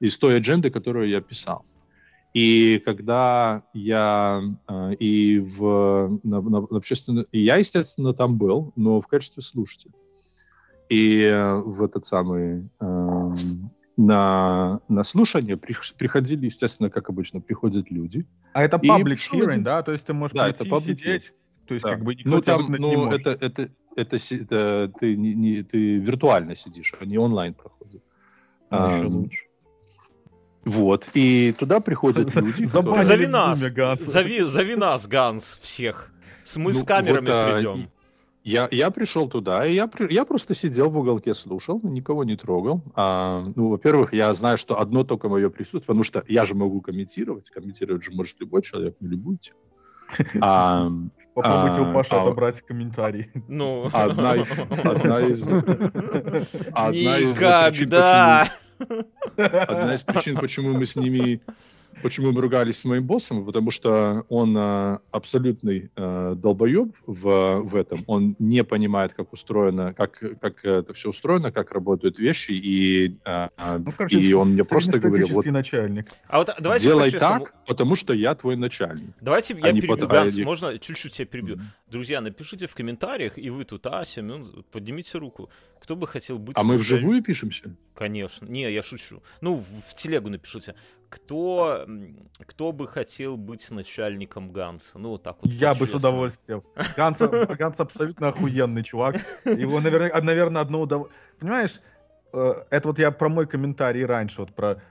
Из 0.00 0.18
той 0.18 0.38
адженды, 0.38 0.70
которую 0.70 1.08
я 1.08 1.20
писал. 1.20 1.64
И 2.36 2.82
когда 2.84 3.62
я 3.72 4.42
э, 4.68 4.94
и 4.96 5.38
в 5.38 6.20
на, 6.22 6.42
на- 6.42 6.60
на 6.60 6.76
общественном, 6.76 7.24
и 7.32 7.38
я, 7.40 7.56
естественно, 7.56 8.12
там 8.12 8.36
был, 8.36 8.74
но 8.76 9.00
в 9.00 9.06
качестве 9.06 9.42
слушателя. 9.42 9.94
И 10.90 11.22
э, 11.22 11.54
в 11.54 11.82
этот 11.82 12.04
самый 12.04 12.68
эм, 12.78 13.32
на, 13.96 14.80
на 14.86 15.02
слушание 15.04 15.56
прих- 15.56 15.96
приходили, 15.96 16.44
естественно, 16.44 16.90
как 16.90 17.08
обычно, 17.08 17.40
приходят 17.40 17.90
люди. 17.90 18.26
А 18.52 18.62
это 18.64 18.76
public 18.76 19.16
hearing, 19.32 19.48
один- 19.48 19.62
да? 19.62 19.82
То 19.82 19.92
есть 19.92 20.04
ты 20.04 20.12
можешь 20.12 20.36
Да, 20.36 20.50
это 20.50 20.64
прийти, 20.64 20.76
public 20.76 20.82
сидеть, 20.98 21.32
то 21.66 21.72
есть 21.72 21.84
Да. 21.84 21.92
как 21.92 22.04
бы 22.04 22.14
никто 22.14 22.28
Ну, 22.28 22.40
там, 22.42 22.60
выгнать 22.60 22.80
не 22.80 22.96
ну, 22.96 23.04
может. 23.06 23.26
это, 23.26 23.30
это, 23.46 23.70
это, 23.96 24.18
си- 24.18 24.42
это 24.42 24.92
ты, 25.00 25.16
не, 25.16 25.32
не- 25.34 25.62
ты 25.62 25.96
виртуально 25.96 26.54
сидишь, 26.54 26.92
а 27.00 27.06
не 27.06 27.16
онлайн 27.16 27.54
проходит. 27.54 28.02
Ну, 28.70 28.76
ещё 28.88 29.06
Ам, 29.06 29.14
лучше. 29.16 29.45
Вот. 30.66 31.04
И 31.14 31.54
туда 31.58 31.80
приходят 31.80 32.34
люди. 32.34 32.64
Зови 32.66 33.26
нас, 33.26 33.58
зови, 34.00 34.42
зови 34.44 34.76
нас, 34.76 35.06
Ганс, 35.06 35.58
всех. 35.62 36.10
С- 36.44 36.56
Мы 36.56 36.74
с 36.74 36.78
Ну, 36.80 36.84
камерами 36.84 37.26
вот, 37.26 37.32
а, 37.34 37.54
придем. 37.54 37.86
Я, 38.44 38.68
я 38.70 38.90
пришел 38.90 39.28
туда, 39.28 39.66
и 39.66 39.74
я, 39.74 39.88
я 40.10 40.24
просто 40.24 40.54
сидел 40.54 40.90
в 40.90 40.98
уголке, 40.98 41.34
слушал, 41.34 41.80
никого 41.82 42.24
не 42.24 42.36
трогал. 42.36 42.80
А, 42.94 43.44
ну, 43.56 43.68
во-первых, 43.70 44.12
я 44.12 44.32
знаю, 44.34 44.58
что 44.58 44.78
одно 44.80 45.02
только 45.04 45.28
мое 45.28 45.50
присутствие, 45.50 45.86
потому 45.86 46.04
что 46.04 46.22
я 46.28 46.44
же 46.44 46.54
могу 46.54 46.80
комментировать, 46.80 47.50
комментировать 47.50 48.02
же 48.04 48.10
может 48.12 48.40
любой 48.40 48.62
человек, 48.62 48.94
не 49.00 49.08
любой. 49.08 49.38
А, 50.40 50.88
Попробуйте 51.34 51.80
у 51.80 51.90
а, 51.90 51.92
Паши 51.92 52.14
а- 52.14 52.22
отобрать 52.22 52.62
комментарий. 52.62 53.30
Ну. 53.48 53.90
одна 53.92 54.36
из, 54.36 54.52
одна 54.84 55.20
из, 55.20 55.42
одна 56.72 57.18
из 57.18 57.36
Никогда. 57.36 57.70
почему- 58.48 58.65
одна 59.36 59.94
из 59.94 60.02
причин, 60.02 60.36
почему 60.36 60.72
мы 60.72 60.86
с 60.86 60.96
ними, 60.96 61.40
почему 62.02 62.32
мы 62.32 62.40
ругались 62.40 62.78
с 62.78 62.84
моим 62.84 63.04
боссом, 63.04 63.44
потому 63.44 63.70
что 63.70 64.24
он 64.28 64.56
э, 64.56 64.98
абсолютный 65.10 65.90
э, 65.96 66.34
долбоеб 66.36 66.94
в, 67.06 67.60
в 67.62 67.76
этом. 67.76 67.98
Он 68.06 68.36
не 68.38 68.64
понимает, 68.64 69.12
как 69.12 69.32
устроено, 69.32 69.94
как, 69.94 70.22
как 70.40 70.64
это 70.64 70.92
все 70.94 71.10
устроено, 71.10 71.52
как 71.52 71.72
работают 71.72 72.18
вещи, 72.18 72.52
и, 72.52 73.16
э, 73.24 73.48
э, 73.56 73.78
Ну, 73.78 73.92
короче, 73.96 74.18
и 74.18 74.32
он 74.32 74.50
мне 74.50 74.64
просто 74.64 74.98
говорил, 74.98 75.28
вот 75.28 75.46
начальник. 75.46 76.10
А 76.28 76.38
вот 76.38 76.50
давайте 76.58 76.86
делай 76.86 77.10
так, 77.10 77.54
потому 77.66 77.96
что 77.96 78.12
я 78.12 78.34
твой 78.34 78.56
начальник. 78.56 79.14
Давайте 79.20 79.54
я 79.54 79.64
а 79.64 79.72
не 79.72 79.80
перебью, 79.80 79.96
под- 79.96 80.10
а 80.10 80.12
Ганс, 80.12 80.36
не- 80.36 80.44
можно 80.44 80.78
чуть-чуть 80.78 81.12
тебя 81.12 81.26
перебью? 81.26 81.60
Друзья, 81.88 82.20
напишите 82.20 82.66
в 82.66 82.74
комментариях, 82.74 83.38
и 83.38 83.50
вы 83.50 83.64
тут, 83.64 83.86
а, 83.86 84.04
Семен, 84.04 84.64
поднимите 84.70 85.18
руку. 85.18 85.50
Кто 85.80 85.94
бы 85.94 86.06
хотел 86.06 86.38
быть... 86.38 86.56
А 86.58 86.64
мы 86.64 86.78
вживую 86.78 87.22
пишемся? 87.22 87.76
Конечно. 87.94 88.46
Не, 88.46 88.72
я 88.72 88.82
шучу. 88.82 89.22
Ну, 89.40 89.56
в, 89.56 89.64
в 89.64 89.94
телегу 89.94 90.28
напишите. 90.28 90.74
Кто, 91.08 91.86
кто 92.46 92.72
бы 92.72 92.88
хотел 92.88 93.36
быть 93.36 93.70
начальником 93.70 94.52
Ганса? 94.52 94.98
Ну, 94.98 95.10
вот 95.10 95.22
так 95.22 95.36
вот. 95.40 95.50
Я 95.52 95.74
бы 95.74 95.86
с 95.86 95.94
удовольствием. 95.94 96.62
Ганс, 96.96 97.18
Ганс 97.58 97.80
абсолютно 97.80 98.28
охуенный 98.28 98.82
чувак. 98.82 99.16
Его, 99.44 99.80
наверное, 99.80 100.20
наверное 100.20 100.62
одно 100.62 100.80
удовольствие. 100.80 101.20
Понимаешь, 101.38 101.80
э, 102.32 102.54
это 102.70 102.88
вот 102.88 102.98
я 102.98 103.10
про 103.10 103.28
мой 103.28 103.46
комментарий 103.46 104.04
раньше, 104.04 104.40
вот 104.40 104.54
про 104.54 104.82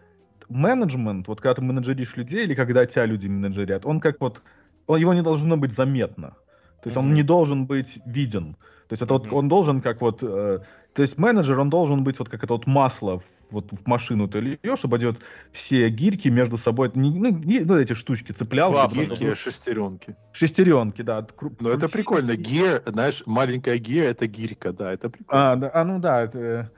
менеджмент, 0.49 1.28
вот 1.28 1.41
когда 1.41 1.55
ты 1.55 1.61
менеджеришь 1.61 2.16
людей 2.16 2.45
или 2.45 2.55
когда 2.55 2.86
тебя 2.86 3.05
люди 3.05 3.28
менеджерят, 3.28 3.86
он 3.86 3.99
как 3.99 4.22
вот, 4.22 4.41
он, 4.88 4.99
его 4.99 5.13
не 5.13 5.22
должно 5.24 5.57
быть 5.57 5.74
заметно. 5.74 6.36
То 6.82 6.88
есть 6.89 6.97
он 6.97 7.07
Мгм. 7.07 7.16
не 7.16 7.24
должен 7.24 7.66
быть 7.66 7.99
виден. 8.05 8.57
То 8.88 8.94
есть 8.94 9.02
это 9.02 9.14
вот 9.14 9.32
он 9.32 9.48
должен 9.48 9.82
как 9.82 10.02
вот, 10.02 10.20
э, 10.22 10.60
то 10.94 11.02
есть 11.02 11.18
менеджер, 11.18 11.60
он 11.60 11.70
должен 11.70 12.04
быть 12.04 12.20
вот 12.20 12.30
как 12.30 12.44
это 12.44 12.54
вот 12.54 12.68
масло 12.68 13.20
в- 13.20 13.24
вот 13.52 13.72
в 13.72 13.88
машину 13.88 14.28
ты 14.28 14.40
льешь, 14.40 14.84
и 14.84 14.88
пойдет 14.88 15.18
все 15.52 15.90
гирьки 15.90 16.30
между 16.30 16.58
собой, 16.58 16.92
не, 16.94 17.10
ну, 17.20 17.30
не- 17.30 17.62
ну, 17.62 17.78
эти 17.78 17.94
штучки 17.94 18.32
цеплял, 18.32 18.72
Клапаны. 18.72 19.06
гирьки, 19.06 19.36
шестеренки. 19.36 20.16
шестеренки, 20.34 21.02
да. 21.02 21.26
кру- 21.36 21.56
Ну, 21.60 21.70
это 21.70 21.88
прикольно. 21.88 22.36
Гир, 22.36 22.82
знаешь, 22.86 23.24
маленькая 23.26 23.78
гир— 23.78 24.04
это 24.10 24.28
гирька, 24.28 24.72
да, 24.72 24.94
это 24.94 25.10
прикольно. 25.10 25.52
А, 25.52 25.56
да, 25.56 25.72
а, 25.74 25.84
ну 25.84 26.00
да, 26.00 26.22
это... 26.24 26.70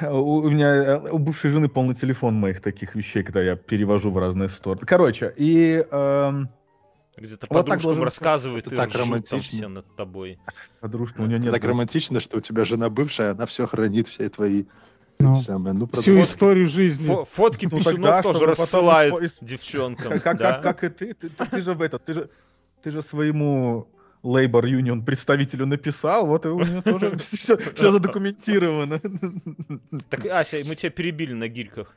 э, 0.00 0.10
У, 0.10 0.42
у 0.42 0.50
меня, 0.50 0.74
э, 0.74 1.10
у 1.10 1.18
бывшей 1.18 1.50
жены 1.50 1.68
полный 1.68 1.94
телефон 1.94 2.34
моих 2.34 2.60
таких 2.60 2.94
вещей, 2.94 3.22
когда 3.22 3.42
я 3.42 3.56
перевожу 3.56 4.10
в 4.10 4.18
разные 4.18 4.48
стороны. 4.48 4.86
Короче, 4.86 5.32
и 5.36 5.84
эм, 5.90 6.48
Где-то 7.16 7.46
Вот 7.50 7.56
так 7.56 7.64
подружкам 7.66 7.82
должен- 7.82 8.04
рассказывают, 8.04 8.66
Это 8.66 8.74
и 8.74 8.78
так 8.78 8.94
романтично. 8.94 9.40
все 9.40 9.68
над 9.68 9.96
тобой. 9.96 10.38
подружка, 10.80 11.20
у 11.20 11.26
нее 11.26 11.38
нет... 11.38 11.52
так 11.52 11.62
романтично, 11.64 12.20
что 12.20 12.38
у 12.38 12.40
тебя 12.40 12.64
жена 12.64 12.88
бывшая, 12.88 13.32
она 13.32 13.44
все 13.46 13.66
хранит, 13.66 14.08
все 14.08 14.28
твои 14.30 14.64
Ну. 15.20 15.30
эти 15.36 15.44
самые, 15.44 15.74
ну, 15.74 15.86
Всю 15.86 15.92
продолжай. 15.92 16.22
историю 16.22 16.66
жизни. 16.66 17.06
Фо- 17.08 17.26
фотки 17.30 17.66
Ну, 17.70 17.78
писюнов 17.78 17.94
тогда, 17.94 18.22
тоже 18.22 18.38
чтобы 18.38 18.50
потом 18.52 18.62
рассылает 18.64 19.14
испо- 19.14 19.38
девчонкам. 19.42 20.18
Как, 20.20 20.38
да? 20.38 20.52
как, 20.54 20.62
как 20.80 20.84
и 20.84 20.88
ты, 20.88 21.14
ты, 21.14 21.28
ты, 21.28 21.46
ты 21.46 21.60
же 21.60 21.74
в 21.74 21.82
этот, 21.82 22.02
ты 22.04 22.14
же, 22.14 22.30
ты 22.82 22.90
же 22.90 23.02
своему 23.02 23.88
Labor 24.24 24.62
Union 24.62 25.04
представителю 25.04 25.66
написал, 25.66 26.26
вот 26.26 26.46
и 26.46 26.48
у 26.48 26.60
него 26.64 26.80
тоже 26.80 27.16
все, 27.18 27.56
задокументировано. 27.76 29.00
Так, 30.08 30.24
Ася, 30.26 30.56
мы 30.66 30.76
тебя 30.76 30.90
перебили 30.90 31.34
на 31.34 31.48
гирьках. 31.48 31.94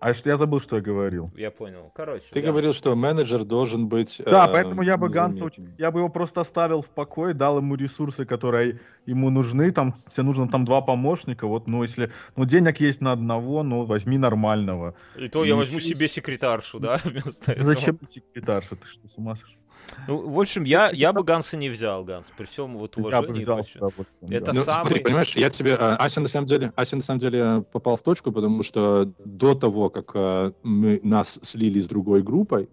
А 0.00 0.14
что 0.14 0.30
я 0.30 0.36
забыл, 0.36 0.60
что 0.60 0.76
я 0.76 0.82
говорил. 0.82 1.30
Я 1.36 1.50
понял. 1.50 1.90
Короче. 1.94 2.24
Ты 2.30 2.40
Ганс. 2.40 2.52
говорил, 2.52 2.72
что 2.72 2.94
менеджер 2.94 3.44
должен 3.44 3.88
быть... 3.88 4.20
Да, 4.24 4.46
э, 4.46 4.52
поэтому 4.52 4.82
я 4.82 4.96
бы 4.96 5.08
Ганса, 5.08 5.50
я 5.76 5.90
бы 5.90 6.00
его 6.00 6.08
просто 6.08 6.40
оставил 6.40 6.82
в 6.82 6.88
покое, 6.88 7.34
дал 7.34 7.58
ему 7.58 7.74
ресурсы, 7.74 8.24
которые 8.24 8.80
ему 9.06 9.30
нужны. 9.30 9.72
Там 9.72 9.96
тебе 10.10 10.22
нужно 10.22 10.48
там 10.48 10.64
два 10.64 10.82
помощника. 10.82 11.46
Вот, 11.46 11.66
ну 11.66 11.82
если, 11.82 12.12
ну 12.36 12.44
денег 12.44 12.80
есть 12.80 13.00
на 13.00 13.12
одного, 13.12 13.62
ну 13.64 13.86
возьми 13.86 14.18
нормального. 14.18 14.94
И 15.16 15.28
то 15.28 15.44
я 15.44 15.54
И 15.54 15.56
возьму 15.56 15.78
еще 15.78 15.94
себе 15.96 16.08
секретаршу, 16.08 16.78
да, 16.78 17.00
вместо 17.04 17.52
этого. 17.52 17.64
Зачем 17.64 17.98
секретарша? 18.06 18.76
Ты 18.76 18.86
что, 18.86 19.08
с 19.08 19.18
ума 19.18 19.34
сошел? 19.34 19.56
Ну, 20.06 20.28
в 20.28 20.40
общем, 20.40 20.64
я, 20.64 20.90
я 20.92 21.12
бы 21.12 21.22
Ганса 21.22 21.56
не 21.56 21.68
взял, 21.68 22.04
Ганс, 22.04 22.26
при 22.36 22.46
всем 22.46 22.76
вот 22.76 22.96
Я 22.96 23.02
бы 23.02 23.08
уважении. 23.08 23.40
взял 23.40 23.54
удовольствием, 23.58 24.06
Это 24.22 24.46
да. 24.46 24.52
Ну, 24.52 24.62
самый- 24.62 24.80
смотри, 24.82 25.00
понимаешь, 25.00 25.36
я 25.36 25.50
тебе... 25.50 25.72
э, 25.72 25.74
Ася 25.76 26.20
на 26.20 26.28
самом 26.28 26.46
деле, 26.46 26.72
Ася 26.76 26.96
на 26.96 27.02
самом 27.02 27.20
деле 27.20 27.64
попал 27.72 27.96
в 27.96 28.02
точку, 28.02 28.32
потому 28.32 28.62
что 28.62 29.12
до 29.24 29.54
того, 29.54 29.90
как 29.90 30.10
э, 30.14 30.52
мы, 30.62 31.00
нас 31.02 31.38
слили 31.42 31.80
с 31.80 31.86
другой 31.86 32.22
группой, 32.22 32.68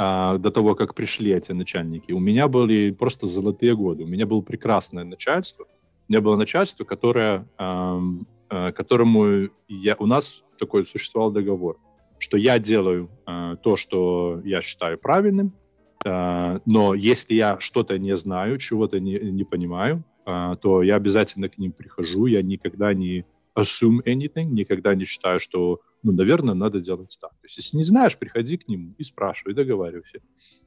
а, 0.00 0.38
до 0.38 0.50
того, 0.52 0.74
как 0.76 0.94
пришли 0.94 1.32
эти 1.32 1.50
начальники, 1.52 2.12
у 2.12 2.20
меня 2.20 2.46
были 2.46 2.92
просто 2.92 3.26
золотые 3.26 3.74
годы. 3.74 4.04
У 4.04 4.06
меня 4.06 4.26
было 4.26 4.42
прекрасное 4.42 5.02
начальство. 5.04 5.64
У 6.08 6.12
меня 6.12 6.20
было 6.20 6.36
начальство, 6.36 6.84
которое, 6.84 7.46
э, 7.58 8.72
которому 8.72 9.48
я, 9.68 9.96
у 9.98 10.06
нас 10.06 10.44
такой 10.58 10.84
существовал 10.86 11.32
договор, 11.32 11.78
что 12.18 12.36
я 12.36 12.58
делаю 12.60 13.10
э, 13.26 13.56
то, 13.62 13.76
что 13.76 14.40
я 14.44 14.60
считаю 14.62 14.98
правильным, 14.98 15.48
э, 15.48 15.67
но 16.04 16.94
если 16.94 17.34
я 17.34 17.58
что-то 17.60 17.98
не 17.98 18.16
знаю, 18.16 18.58
чего-то 18.58 19.00
не, 19.00 19.18
не 19.18 19.44
понимаю, 19.44 20.04
э, 20.26 20.56
то 20.60 20.82
я 20.82 20.96
обязательно 20.96 21.48
к 21.48 21.58
ним 21.58 21.72
прихожу, 21.72 22.26
я 22.26 22.42
никогда 22.42 22.94
не 22.94 23.24
assume 23.58 24.02
anything, 24.04 24.44
никогда 24.44 24.94
не 24.94 25.04
считаю, 25.04 25.40
что, 25.40 25.80
ну, 26.02 26.12
наверное, 26.12 26.54
надо 26.54 26.80
делать 26.80 27.16
так. 27.20 27.30
То 27.30 27.44
есть, 27.44 27.56
если 27.56 27.76
не 27.76 27.82
знаешь, 27.82 28.16
приходи 28.16 28.56
к 28.56 28.68
нему 28.68 28.94
и 28.96 29.04
спрашивай, 29.04 29.54
договаривайся. 29.54 30.20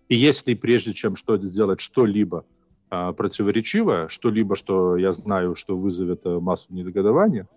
И 0.09 0.15
если 0.15 0.53
прежде 0.53 0.93
чем 0.93 1.15
что 1.15 1.37
сделать 1.37 1.79
что-либо 1.79 2.45
а, 2.89 3.13
противоречивое, 3.13 4.09
что-либо, 4.09 4.55
что 4.55 4.97
я 4.97 5.13
знаю, 5.13 5.55
что 5.55 5.77
вызовет 5.77 6.21
а, 6.25 6.39
массу 6.39 6.73
недогадования, 6.73 7.47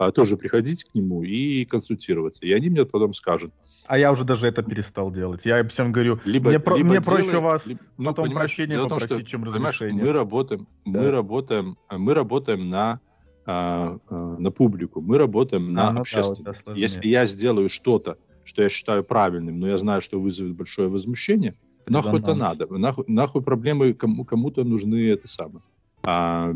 а, 0.00 0.12
тоже 0.12 0.38
приходить 0.38 0.84
к 0.84 0.94
нему 0.94 1.22
и 1.22 1.66
консультироваться. 1.66 2.46
И 2.46 2.52
они 2.52 2.70
мне 2.70 2.86
потом 2.86 3.12
скажут. 3.12 3.52
А 3.86 3.98
я 3.98 4.10
уже 4.10 4.24
даже 4.24 4.46
это 4.46 4.62
перестал 4.62 5.10
делать. 5.10 5.44
Я 5.44 5.62
всем 5.68 5.92
говорю, 5.92 6.18
Либо, 6.24 6.48
мне, 6.48 6.58
про- 6.58 6.76
либо 6.78 6.88
мне 6.88 7.00
делай, 7.00 7.04
проще 7.22 7.38
вас 7.38 7.66
либо- 7.66 7.80
потом 7.98 8.24
понимаешь, 8.24 8.56
прощения 8.56 8.76
в 8.76 8.88
том, 8.88 8.88
попросить, 8.88 9.10
что, 9.18 9.24
чем 9.26 9.44
разрешения. 9.44 10.02
Мы 10.02 10.12
работаем, 10.12 10.66
мы 10.86 10.92
Да. 11.04 11.10
работаем, 11.10 11.76
мы 11.90 12.14
работаем 12.14 12.70
на 12.70 13.00
а, 13.46 13.98
а, 14.08 14.36
на 14.38 14.50
публику, 14.50 15.00
мы 15.02 15.18
работаем 15.18 15.72
на 15.72 15.88
А, 15.88 15.90
ну 15.90 15.94
да, 15.96 16.00
общественность. 16.00 16.38
вот 16.46 16.48
это 16.48 16.62
сложнее. 16.64 16.82
Если 16.82 17.08
я 17.08 17.26
сделаю 17.26 17.68
что-то, 17.68 18.16
что 18.44 18.62
я 18.62 18.68
считаю 18.70 19.02
правильным, 19.04 19.58
но 19.60 19.66
я 19.68 19.76
знаю, 19.76 20.00
что 20.02 20.20
вызовет 20.20 20.54
большое 20.54 20.88
возмущение, 20.88 21.56
нахуй 21.86 22.20
это 22.20 22.34
надо? 22.34 22.66
Нахуй, 22.68 23.04
нахуй 23.08 23.42
проблемы 23.42 23.92
кому, 23.92 24.24
кому-то 24.24 24.62
нужны 24.64 25.08
это 25.10 25.26
самое. 25.28 25.62
А, 26.04 26.54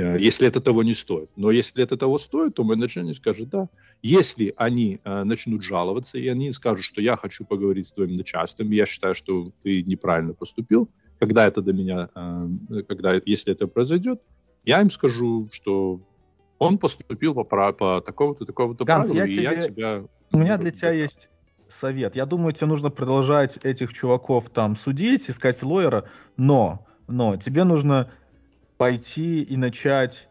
если 0.00 0.46
это 0.46 0.60
того 0.60 0.82
не 0.82 0.94
стоит. 0.94 1.30
Но 1.36 1.50
если 1.50 1.82
это 1.82 1.96
того 1.96 2.18
стоит, 2.18 2.54
то 2.54 2.64
менеджер 2.64 3.04
не 3.04 3.14
скажет 3.14 3.48
да. 3.48 3.68
Если 4.02 4.52
они 4.56 5.00
э, 5.02 5.24
начнут 5.24 5.62
жаловаться, 5.62 6.18
и 6.18 6.28
они 6.28 6.52
скажут, 6.52 6.84
что 6.84 7.00
я 7.00 7.16
хочу 7.16 7.44
поговорить 7.44 7.88
с 7.88 7.92
твоим 7.92 8.16
начальством, 8.16 8.70
я 8.70 8.86
считаю, 8.86 9.14
что 9.14 9.52
ты 9.62 9.82
неправильно 9.82 10.34
поступил, 10.34 10.88
когда 11.18 11.46
это 11.46 11.62
до 11.62 11.72
меня, 11.72 12.10
э, 12.14 12.82
когда, 12.86 13.20
если 13.24 13.52
это 13.52 13.66
произойдет, 13.66 14.20
я 14.64 14.80
им 14.82 14.90
скажу, 14.90 15.48
что 15.50 16.00
он 16.58 16.78
поступил 16.78 17.34
по, 17.34 17.44
по 17.44 18.00
такому-то, 18.00 18.44
такому-то 18.44 18.84
Ганс, 18.84 19.08
правилу, 19.08 19.26
я 19.26 19.32
и 19.32 19.42
я 19.42 19.60
тебе- 19.60 19.74
тебя... 19.74 20.04
У 20.32 20.38
меня 20.38 20.58
для 20.58 20.72
тебя 20.72 20.90
есть 20.90 21.28
совет. 21.68 22.16
Я 22.16 22.26
думаю, 22.26 22.52
тебе 22.52 22.66
нужно 22.66 22.90
продолжать 22.90 23.58
этих 23.62 23.92
чуваков 23.92 24.50
там 24.50 24.76
судить, 24.76 25.30
искать 25.30 25.62
лоера, 25.62 26.04
но, 26.36 26.86
но 27.08 27.36
тебе 27.36 27.64
нужно 27.64 28.10
пойти 28.76 29.42
и 29.42 29.56
начать 29.56 30.28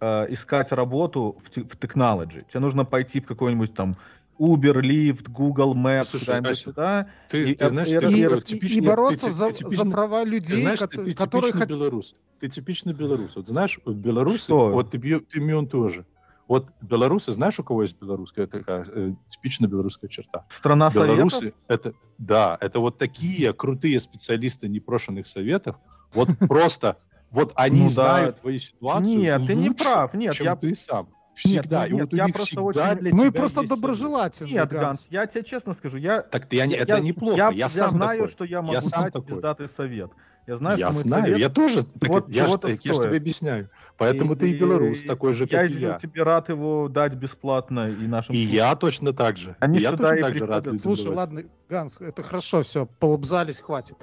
э, 0.00 0.26
искать 0.32 0.72
работу 0.72 1.36
в, 1.44 1.48
в 1.56 1.76
technology. 1.78 2.44
Тебе 2.48 2.60
нужно 2.60 2.84
пойти 2.84 3.20
в 3.20 3.26
какой-нибудь 3.26 3.74
там 3.74 3.96
Uber, 4.38 4.80
Lyft, 4.80 5.28
Google 5.30 5.74
Maps, 5.74 6.10
Слушай, 6.10 6.38
Ася, 6.38 6.54
сюда. 6.54 7.08
Ты, 7.28 7.50
И- 7.50 7.54
ты 7.56 7.68
знаешь, 7.68 7.88
и- 7.88 7.98
ты 7.98 8.06
и- 8.06 8.20
И, 8.20 8.22
такой 8.24 8.38
и- 8.38 8.42
типичный- 8.42 8.84
и 8.84 8.86
бороться 8.86 9.26
ты- 9.26 9.32
за, 9.32 9.48
ты 9.48 9.54
типичный- 9.54 9.76
за 9.86 9.90
права 9.90 10.22
Ты 10.22 10.30
людей, 10.30 10.62
знаешь, 10.62 10.78
кото- 10.78 10.96
ты, 10.98 11.04
ты 11.06 11.14
которые 11.14 11.50
типичный 11.52 11.60
хотят... 11.60 11.68
белорус. 11.78 12.14
Ты 12.38 12.48
типичный 12.48 12.92
белорус. 12.92 13.34
Вот 13.34 13.48
знаешь, 13.48 13.80
вот 13.84 13.96
белорусы, 13.96 14.38
Что? 14.44 14.70
вот 14.70 14.90
ты, 14.92 14.98
ты 15.20 15.40
Мион 15.40 15.66
тоже. 15.66 16.06
Вот 16.46 16.68
белорусы, 16.80 17.32
знаешь, 17.32 17.58
у 17.58 17.64
кого 17.64 17.82
есть 17.82 18.00
белорусская 18.00 18.46
такая 18.46 18.86
э, 18.88 19.12
типичная 19.28 19.68
белорусская 19.68 20.06
черта? 20.08 20.46
Страна 20.48 20.90
советов. 20.90 21.16
Белорусы, 21.16 21.52
это, 21.66 21.92
да, 22.18 22.56
это 22.60 22.78
вот 22.78 22.96
такие 22.96 23.52
крутые 23.52 23.98
специалисты 24.00 24.68
непрошенных 24.68 25.26
советов. 25.26 25.76
Вот 26.14 26.28
просто, 26.48 26.96
вот 27.30 27.52
они 27.56 27.80
Ну 27.80 27.86
да. 27.86 27.90
знают 27.90 28.40
твою 28.40 28.58
ситуацию 28.58 29.18
Нет, 29.18 29.46
ты 29.46 29.54
не 29.54 29.68
лучше, 29.68 29.84
прав. 29.84 30.14
Нет, 30.14 30.34
чем 30.34 30.46
я... 30.46 30.56
ты 30.56 30.74
сам. 30.74 31.08
Нет, 31.44 31.62
Всегда. 31.64 31.82
нет, 31.88 31.90
и 31.90 32.00
вот 32.02 32.12
я 32.14 32.26
просто 32.28 32.44
всегда 32.60 32.64
очень- 32.90 33.00
для 33.00 33.12
Мы 33.14 33.18
тебя 33.20 33.32
просто 33.32 33.60
есть 33.60 33.68
совет. 33.70 33.80
доброжелательны, 33.82 34.50
Нет, 34.50 34.68
Ганс. 34.70 34.82
Ганс, 34.82 35.06
я 35.10 35.26
тебе 35.26 35.44
честно 35.44 35.72
скажу, 35.72 35.96
я... 35.96 36.22
Так 36.22 36.46
ты, 36.46 36.56
я, 36.56 36.66
не- 36.66 36.74
я- 36.74 36.82
это 36.82 36.98
неплохо. 37.00 37.36
Я, 37.36 37.50
Я, 37.50 37.68
сам 37.68 37.90
знаю, 37.92 38.18
такой. 38.22 38.32
что 38.32 38.44
я 38.44 38.50
Я 38.56 38.62
могу 38.62 38.88
сам 38.88 39.04
дать 39.04 39.12
такой. 39.12 39.28
пиздатый 39.28 39.68
совет. 39.68 40.10
Я 40.48 40.56
знаю, 40.56 40.78
я 40.78 40.86
что 40.86 40.94
мой 40.94 41.04
знаю, 41.04 41.22
совет... 41.24 41.38
я 41.38 41.48
тоже. 41.48 41.84
Так 41.84 42.08
вот 42.08 42.28
я, 42.28 42.42
ж- 42.42 42.46
чего-то 42.46 42.68
я 42.68 42.74
ж 42.74 42.76
стоит. 42.78 43.02
тебе 43.04 43.16
объясняю. 43.18 43.70
Поэтому 43.98 44.32
И- 44.32 44.36
ты 44.36 44.50
и 44.50 44.54
белорус, 44.58 45.02
такой 45.04 45.32
же, 45.34 45.44
я 45.48 45.58
как 45.60 45.70
и 45.70 45.74
же 45.74 45.78
я. 45.78 45.98
тебе 45.98 46.22
рад 46.24 46.48
его 46.48 46.88
дать 46.88 47.14
бесплатно 47.14 47.88
и 47.88 48.06
нашим 48.08 48.34
И 48.34 48.38
слушателям. 48.38 48.66
я 48.66 48.74
точно 48.74 49.12
так 49.12 49.36
же. 49.36 49.54
Они 49.60 49.78
И 49.78 49.82
я 49.82 49.90
сюда 49.92 50.08
точно 50.08 50.18
и 50.18 50.22
так 50.22 50.34
же 50.34 50.46
рад 50.46 50.64
Слушай, 50.80 51.02
давать. 51.04 51.16
ладно, 51.18 51.42
Ганс, 51.68 52.00
это 52.00 52.22
хорошо, 52.24 52.62
все, 52.64 52.86
полобзались, 52.86 53.60
хватит. 53.60 53.94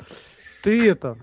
Ты 0.64 0.90
это... 0.90 1.18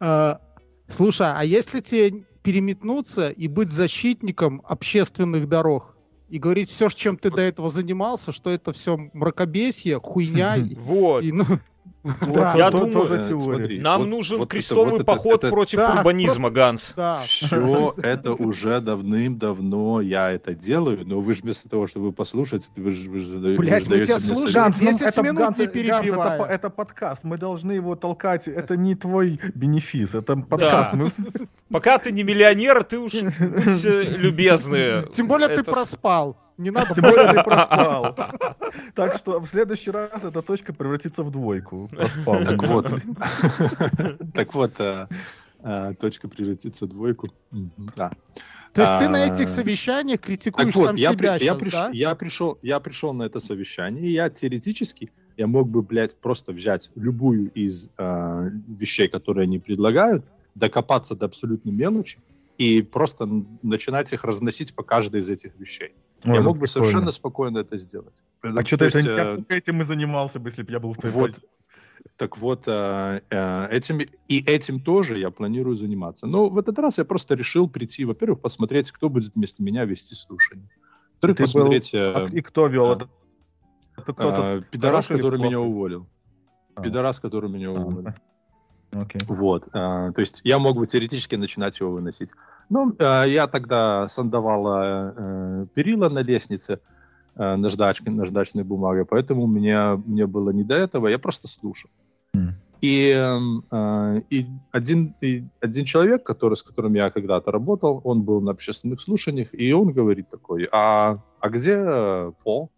а, 0.00 0.40
Слушай, 0.88 1.30
а 1.34 1.44
если 1.44 1.80
тебе 1.80 2.24
переметнуться 2.42 3.28
и 3.28 3.46
быть 3.46 3.68
защитником 3.68 4.62
общественных 4.64 5.48
дорог 5.48 5.96
и 6.30 6.38
говорить 6.38 6.70
все, 6.70 6.88
чем 6.88 7.18
ты 7.18 7.30
до 7.30 7.42
этого 7.42 7.68
занимался, 7.68 8.32
что 8.32 8.50
это 8.50 8.72
все 8.72 8.96
мракобесие, 9.12 10.00
хуйня 10.00 10.56
Вот. 10.76 11.22
и, 11.22 11.32
ну, 11.32 11.44
да, 12.34 12.54
Я 12.56 12.70
то- 12.70 12.78
думаю, 12.78 12.92
тоже 12.92 13.14
э, 13.16 13.28
теория. 13.28 13.42
смотри, 13.42 13.80
Нам 13.80 14.00
вот- 14.02 14.08
нужен 14.08 14.38
вот 14.38 14.44
это- 14.48 14.56
крестовый 14.56 14.90
вот 14.92 14.94
это- 14.96 15.04
поход 15.04 15.44
это- 15.44 15.48
против 15.50 15.78
Да, 15.78 15.94
урбанизма, 15.96 16.50
Ганс. 16.50 16.92
да. 16.96 17.22
Все 17.24 17.94
это 18.02 18.32
уже 18.34 18.80
давным-давно 18.80 20.00
я 20.00 20.30
это 20.30 20.54
делаю, 20.54 21.06
но 21.06 21.20
вы 21.20 21.34
же 21.34 21.42
вместо 21.42 21.68
того, 21.68 21.86
чтобы 21.86 22.12
послушать, 22.12 22.68
вы 22.76 22.92
же, 22.92 23.10
вы 23.10 23.20
же 23.20 23.38
же 23.38 23.38
мы 23.90 24.00
тебя 24.04 24.18
слушаем. 24.18 24.48
совет. 24.48 24.54
Ганс, 24.54 24.80
ну, 24.80 24.90
10 24.90 25.02
это, 25.02 25.22
минут 25.22 25.38
Ганс, 25.38 25.58
не 25.58 25.64
Ганс, 25.66 25.70
это, 25.70 25.72
перебивая. 26.02 26.38
по- 26.38 26.44
это 26.44 26.70
подкаст, 26.70 27.24
мы 27.24 27.38
должны 27.38 27.72
его 27.72 27.96
толкать, 27.96 28.48
это 28.48 28.76
не 28.76 28.94
твой 28.94 29.40
бенефис, 29.54 30.14
это 30.14 30.36
подкаст. 30.36 30.92
Да. 30.92 30.98
мы- 30.98 31.10
Пока 31.70 31.98
ты 31.98 32.12
не 32.12 32.22
миллионер, 32.22 32.82
ты 32.84 32.98
уж 32.98 33.12
будьте 33.12 34.02
любезны. 34.16 35.04
Тем 35.12 35.26
более 35.28 35.48
ты 35.48 35.54
Это 35.60 35.70
с- 35.70 35.74
проспал. 35.74 36.36
Не 36.58 36.70
надо 36.70 36.94
Тем 36.94 37.04
более 37.04 37.32
ты 37.32 37.42
проспал. 37.42 38.16
Так 38.94 39.16
что 39.16 39.40
в 39.40 39.46
следующий 39.46 39.90
раз 39.90 40.24
эта 40.24 40.42
точка 40.42 40.72
превратится 40.72 41.22
в 41.22 41.30
двойку. 41.30 41.88
Проспал. 41.88 42.44
Так 42.44 42.62
вот, 42.62 42.86
так 44.34 44.54
вот, 44.54 44.72
а, 44.78 45.08
а, 45.62 45.94
точка 45.94 46.28
превратится 46.28 46.86
в 46.86 46.88
двойку. 46.88 47.30
Да. 47.96 48.10
То 48.74 48.82
есть 48.82 48.98
ты 48.98 49.08
на 49.08 49.22
А, 49.22 49.26
этих 49.26 49.48
совещаниях 49.48 50.20
критикуешь 50.20 50.74
сам 50.74 50.98
себя 50.98 51.38
сейчас, 51.38 51.94
я 51.94 52.14
пришел, 52.14 52.58
я 52.62 52.80
пришел 52.80 53.14
на 53.14 53.22
это 53.22 53.40
совещание, 53.40 54.06
и 54.06 54.12
я 54.12 54.28
теоретически 54.28 55.10
я 55.38 55.46
мог 55.46 55.68
бы, 55.68 55.82
блядь, 55.82 56.16
просто 56.16 56.52
взять 56.52 56.90
любую 56.96 57.50
из 57.52 57.90
а, 57.96 58.48
вещей, 58.66 59.08
которые 59.08 59.44
они 59.44 59.60
предлагают, 59.60 60.26
докопаться 60.56 61.14
до 61.14 61.26
абсолютной 61.26 61.72
мелочи 61.72 62.18
и 62.58 62.82
просто 62.82 63.28
начинать 63.62 64.12
их 64.12 64.24
разносить 64.24 64.74
по 64.74 64.82
каждой 64.82 65.20
из 65.20 65.30
этих 65.30 65.52
вещей. 65.56 65.94
Я 66.24 66.34
это 66.34 66.42
мог 66.42 66.58
бы 66.58 66.66
прикольно. 66.66 66.66
совершенно 66.66 67.10
спокойно 67.10 67.58
это 67.58 67.78
сделать. 67.78 68.14
А 68.42 68.52
То 68.52 68.66
что-то 68.66 68.84
это 68.86 68.98
есть, 68.98 69.08
я 69.08 69.36
э, 69.48 69.56
этим 69.56 69.80
и 69.80 69.84
занимался 69.84 70.38
бы, 70.38 70.48
если 70.48 70.62
бы 70.62 70.72
я 70.72 70.80
был 70.80 70.92
в 70.92 70.98
твоей 70.98 71.14
вот, 71.14 71.40
так 72.16 72.38
вот, 72.38 72.64
э, 72.66 73.20
э, 73.30 73.68
этим, 73.70 74.00
и 74.00 74.38
этим 74.44 74.80
тоже 74.80 75.18
я 75.18 75.30
планирую 75.30 75.76
заниматься. 75.76 76.26
Но 76.26 76.48
в 76.48 76.58
этот 76.58 76.78
раз 76.78 76.98
я 76.98 77.04
просто 77.04 77.34
решил 77.34 77.68
прийти, 77.68 78.04
во-первых, 78.04 78.40
посмотреть, 78.40 78.90
кто 78.90 79.08
будет 79.08 79.34
вместо 79.34 79.62
меня 79.62 79.84
вести 79.84 80.14
слушание. 80.14 80.68
Во-вторых, 81.14 81.36
Ты 81.36 81.42
был- 81.42 81.46
посмотреть 81.46 81.94
э, 81.94 82.12
А 82.12 82.26
И 82.30 82.40
кто 82.40 82.66
вел 82.66 82.86
да. 82.88 82.92
это? 82.94 83.08
Это 83.96 84.12
кто-то 84.12 84.56
э, 84.58 84.62
пидорас, 84.70 85.08
который 85.08 85.40
меня 85.40 85.60
уволил. 85.60 86.06
А. 86.74 86.82
Пидорас, 86.82 87.18
который 87.18 87.50
меня 87.50 87.68
А, 87.68 87.72
уволил. 87.72 88.12
Окей. 88.90 89.20
Вот, 89.28 89.66
э, 89.68 89.70
то 89.70 90.14
есть 90.16 90.40
я 90.44 90.58
мог 90.58 90.76
бы 90.76 90.86
теоретически 90.86 91.34
начинать 91.34 91.78
его 91.80 91.92
выносить. 91.92 92.30
Но 92.70 92.92
э, 92.98 93.24
я 93.28 93.46
тогда 93.46 94.08
сондовала 94.08 95.14
э, 95.16 95.66
перила 95.74 96.08
на 96.08 96.20
лестнице 96.20 96.80
э, 97.36 97.56
наждачкой, 97.56 98.14
наждачной 98.14 98.64
бумагой, 98.64 99.04
поэтому 99.04 99.46
мне, 99.46 99.96
мне 100.06 100.26
было 100.26 100.50
не 100.50 100.64
до 100.64 100.74
этого, 100.74 101.08
я 101.08 101.18
просто 101.18 101.48
слушал. 101.48 101.90
М. 102.34 102.54
И, 102.80 103.10
э, 103.10 104.20
и, 104.30 104.46
один, 104.72 105.14
и 105.20 105.44
один 105.60 105.84
человек, 105.84 106.24
который, 106.24 106.54
с 106.54 106.62
которым 106.62 106.94
я 106.94 107.10
когда-то 107.10 107.50
работал, 107.50 108.00
он 108.04 108.22
был 108.22 108.40
на 108.40 108.52
общественных 108.52 109.00
слушаниях, 109.00 109.48
и 109.52 109.72
он 109.72 109.92
говорит 109.92 110.30
такой, 110.30 110.68
а, 110.72 111.18
а 111.40 111.48
где 111.50 112.32
Пол? 112.42 112.70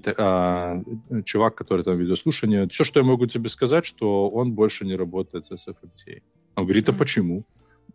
Та- 0.00 0.14
а, 0.18 0.82
чувак, 1.24 1.54
который 1.54 1.84
там 1.84 1.96
ведет 1.98 2.18
слушание, 2.18 2.68
все, 2.68 2.84
что 2.84 3.00
я 3.00 3.06
могу 3.06 3.26
тебе 3.26 3.48
сказать, 3.48 3.86
что 3.86 4.28
он 4.30 4.52
больше 4.52 4.84
не 4.84 4.96
работает 4.96 5.46
с 5.46 5.52
SFMTA. 5.52 6.22
Он 6.56 6.64
говорит, 6.64 6.88
а 6.88 6.92
почему? 6.92 7.44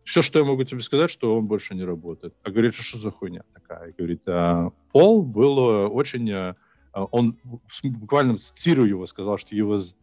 Все, 0.04 0.22
что 0.22 0.40
я 0.40 0.46
могу 0.46 0.64
тебе 0.64 0.82
сказать, 0.82 1.12
что 1.12 1.36
он 1.36 1.46
больше 1.46 1.76
не 1.76 1.84
работает. 1.86 2.34
А 2.44 2.50
говорит, 2.50 2.76
что 2.76 2.98
за 2.98 3.12
хуйня 3.12 3.44
такая? 3.54 3.94
Говорит, 3.98 4.24
«А, 4.28 4.72
Пол 4.92 5.24
был 5.24 5.60
э, 5.60 5.88
очень... 5.88 6.30
э, 6.30 6.56
а, 6.92 7.06
Он, 7.12 7.38
буквально 7.84 8.38
цитирую 8.38 8.90
его, 8.90 9.08
сказал, 9.08 9.38
что 9.38 9.56
he 9.56 9.62
was 9.62 9.96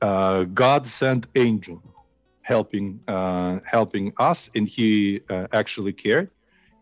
uh, 0.00 0.44
God 0.44 0.86
sent 0.86 1.28
angel 1.34 1.82
helping 2.42 3.00
uh, 3.08 3.58
helping 3.64 4.12
us, 4.18 4.50
and 4.54 4.68
he 4.68 5.20
uh, 5.30 5.46
actually 5.52 5.92
cared. 5.92 6.30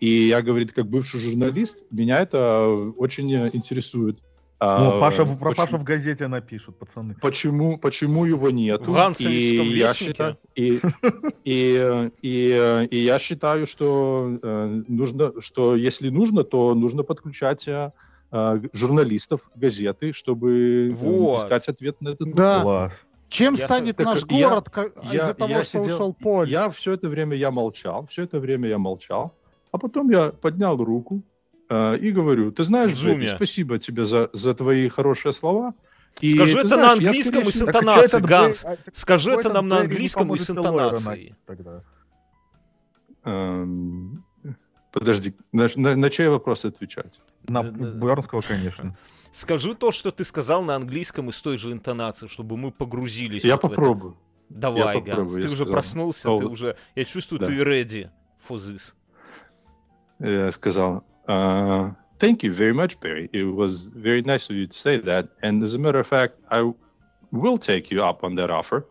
И 0.02 0.26
я, 0.28 0.42
говорит, 0.42 0.72
как 0.72 0.86
бывший 0.86 1.20
журналист, 1.20 1.84
меня 1.92 2.18
это 2.20 2.66
очень 2.96 3.30
интересует. 3.56 4.16
Ну, 4.60 4.66
А, 4.68 5.00
Паша, 5.00 5.22
в- 5.22 5.38
про 5.38 5.50
почему- 5.50 5.66
Пашу 5.66 5.76
в 5.78 5.84
газете 5.84 6.26
напишут, 6.26 6.76
пацаны. 6.78 7.14
Почему, 7.20 7.78
почему 7.78 8.24
его 8.24 8.50
нет? 8.50 8.80
В 8.86 9.14
и, 9.20 9.78
я 9.78 9.94
считаю, 9.94 10.36
и, 10.56 10.80
и, 11.44 12.10
и, 12.22 12.86
и 12.90 12.96
я 12.96 13.18
считаю, 13.20 13.66
что 13.66 14.38
э, 14.42 14.82
нужно, 14.88 15.32
что 15.40 15.76
если 15.76 16.08
нужно, 16.10 16.42
то 16.42 16.74
нужно 16.74 17.02
подключать 17.04 17.68
э, 17.68 17.90
э, 18.32 18.60
журналистов 18.72 19.40
газеты, 19.54 20.12
чтобы 20.12 20.92
Вот. 20.96 21.42
искать 21.44 21.68
ответ 21.68 22.00
на 22.00 22.10
этот 22.10 22.34
Да. 22.34 22.60
Класс. 22.62 22.92
Чем 23.28 23.54
Я 23.54 23.60
станет 23.60 23.96
так- 23.96 24.06
наш 24.06 24.24
я- 24.28 24.48
город 24.48 24.68
из-за 25.12 25.34
того, 25.34 25.50
я 25.52 25.62
что 25.62 25.82
сидел- 25.82 25.94
ушел 25.96 26.14
Поль? 26.14 26.50
Я 26.50 26.70
все 26.70 26.92
это 26.92 27.08
время 27.08 27.36
я 27.36 27.50
молчал, 27.52 28.06
все 28.08 28.22
это 28.24 28.38
время 28.40 28.68
я 28.68 28.78
молчал, 28.78 29.32
а 29.72 29.78
потом 29.78 30.10
я 30.10 30.30
поднял 30.30 30.76
руку 30.76 31.22
э, 31.68 31.98
и 31.98 32.12
говорю, 32.12 32.52
ты 32.52 32.62
знаешь. 32.64 32.92
Бэби, 33.02 33.32
спасибо 33.34 33.78
тебе 33.78 34.04
за, 34.04 34.30
за 34.32 34.54
твои 34.54 34.86
хорошие 34.88 35.32
слова. 35.32 35.74
И 36.20 36.34
Скажи 36.34 36.52
ты 36.52 36.58
это 36.60 36.68
знаешь, 36.68 36.98
на 36.98 37.02
я, 37.02 37.08
английском 37.08 37.34
скорее 37.44 37.48
и 37.48 37.52
с 37.52 37.58
Так 37.58 37.66
а 37.66 37.70
интонацией, 37.78 38.04
этот 38.04 38.24
Ганс. 38.26 38.64
Бэй- 38.64 38.78
Скажи 38.92 39.30
это 39.32 39.52
нам 39.52 39.68
на 39.68 39.78
английском 39.80 40.34
и 40.34 40.38
с 40.38 40.50
интонацией. 40.50 41.34
тогда? 41.46 41.82
Эм, 43.24 44.24
Подожди, 44.92 45.34
на, 45.52 45.68
на- 45.76 45.96
на 45.96 46.10
чей 46.10 46.28
вопрос 46.28 46.66
отвечать? 46.66 47.18
На. 47.48 47.62
Бернского, 47.62 48.42
конечно. 48.42 48.94
Скажи 49.32 49.74
то, 49.74 49.90
что 49.90 50.10
ты 50.10 50.22
сказал 50.26 50.62
на 50.62 50.76
английском 50.76 51.30
и 51.30 51.32
с 51.32 51.40
той 51.40 51.56
же 51.56 51.72
интонацией, 51.72 52.28
чтобы 52.28 52.58
мы 52.58 52.70
погрузились. 52.70 53.42
Я 53.42 53.54
вот 53.54 53.62
попробую. 53.62 54.18
Давай, 54.50 54.80
Я 54.80 55.00
Ганс, 55.00 55.06
попробую, 55.08 55.36
ты 55.36 55.40
я 55.40 55.46
уже 55.46 55.56
сказал. 55.56 55.72
проснулся, 55.72 56.30
О, 56.30 56.38
ты 56.38 56.44
уже... 56.44 56.76
Я 56.94 57.04
чувствую, 57.06 57.40
да. 57.40 57.46
ты 57.46 57.54
ready 57.62 58.10
for 58.46 58.58
this. 58.58 58.92
Я 60.21 60.51
сказал, 60.51 61.03
uh, 61.27 61.93
thank 62.19 62.41
you 62.43 62.53
very 62.53 62.73
much, 62.73 62.99
Barry. 62.99 63.29
It 63.33 63.43
was 63.43 63.85
very 63.93 64.21
nice 64.23 64.49
of 64.49 64.55
you 64.55 64.65
to 64.67 64.77
say 64.77 64.99
that. 65.01 65.29
And 65.43 65.61
as 65.63 65.73
a 65.75 65.77
matter 65.79 65.99
of 65.99 66.07
fact, 66.07 66.35
I 66.49 66.73
will 67.31 67.57
take 67.57 67.91
you 67.91 68.03
up 68.03 68.23
on 68.23 68.35
that 68.35 68.49
offer. 68.49 68.85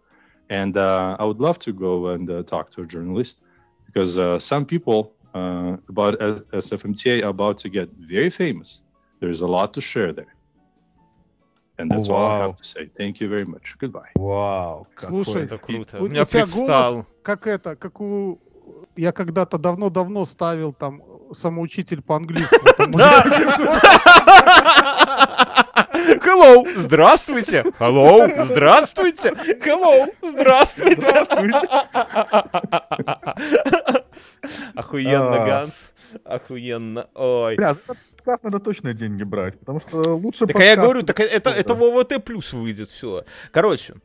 And 0.48 0.76
uh, 0.76 1.16
I 1.18 1.24
would 1.24 1.40
love 1.40 1.58
to 1.60 1.72
go 1.72 2.08
and 2.08 2.30
uh, 2.30 2.42
talk 2.44 2.70
to 2.72 2.82
a 2.82 2.86
journalist 2.86 3.42
because 3.86 4.16
uh, 4.18 4.38
some 4.38 4.64
people 4.64 5.12
uh, 5.34 5.76
about 5.88 6.14
S- 6.22 6.52
SFMTA 6.70 7.24
are 7.24 7.28
about 7.30 7.58
to 7.58 7.68
get 7.68 7.88
very 7.98 8.30
famous. 8.30 8.82
There's 9.20 9.40
a 9.40 9.46
lot 9.48 9.74
to 9.74 9.80
share 9.80 10.12
there. 10.12 10.32
And 11.78 11.90
that's 11.90 12.08
all 12.08 12.24
I 12.26 12.38
Вау. 12.38 12.42
have 12.48 12.56
to 12.58 12.64
say. 12.64 12.88
Thank 12.96 13.20
you 13.20 13.28
very 13.28 13.44
much. 13.44 13.76
Goodbye. 13.78 14.12
Вау. 14.16 14.86
Слушай, 14.96 15.42
Это 15.44 15.58
круто. 15.58 15.98
у- 15.98 16.04
У 16.04 16.08
меня 16.08 16.22
у 16.22 16.24
тебя 16.24 16.44
привстал. 16.44 16.92
голос 16.92 17.06
как 17.22 17.46
это, 17.46 17.76
как 17.76 18.00
у... 18.00 18.38
Я 18.96 19.12
когда-то 19.12 19.58
давно-давно 19.58 20.24
ставил 20.24 20.72
там 20.72 21.02
самоучитель 21.33 22.01
по 22.01 22.15
английскому. 22.15 22.63
там 22.77 22.91
Да. 22.91 23.23
Hello, 26.23 26.65
здравствуйте. 26.75 27.63
Hello, 27.79 28.45
здравствуйте. 28.45 29.29
Hello, 29.29 30.07
здравствуйте. 30.21 31.25
Охуенно, 34.75 35.43
А. 35.43 35.45
Ганс. 35.45 35.89
Охуенно. 36.23 37.07
Ой. 37.13 37.55
Бля, 37.55 37.73
за 37.73 37.81
подкаст 37.81 38.43
надо 38.43 38.59
точно 38.59 38.93
деньги 38.93 39.23
брать, 39.23 39.59
потому 39.59 39.79
что 39.79 40.15
лучше 40.15 40.45
Так 40.45 40.57
а 40.57 40.63
я 40.63 40.75
говорю, 40.75 41.03
так 41.03 41.19
это, 41.19 41.49
это 41.49 41.73
в 41.73 41.83
ОВТ 41.83 42.23
плюс 42.23 42.53
выйдет, 42.53 42.89
все. 42.89 43.23
Короче. 43.51 43.95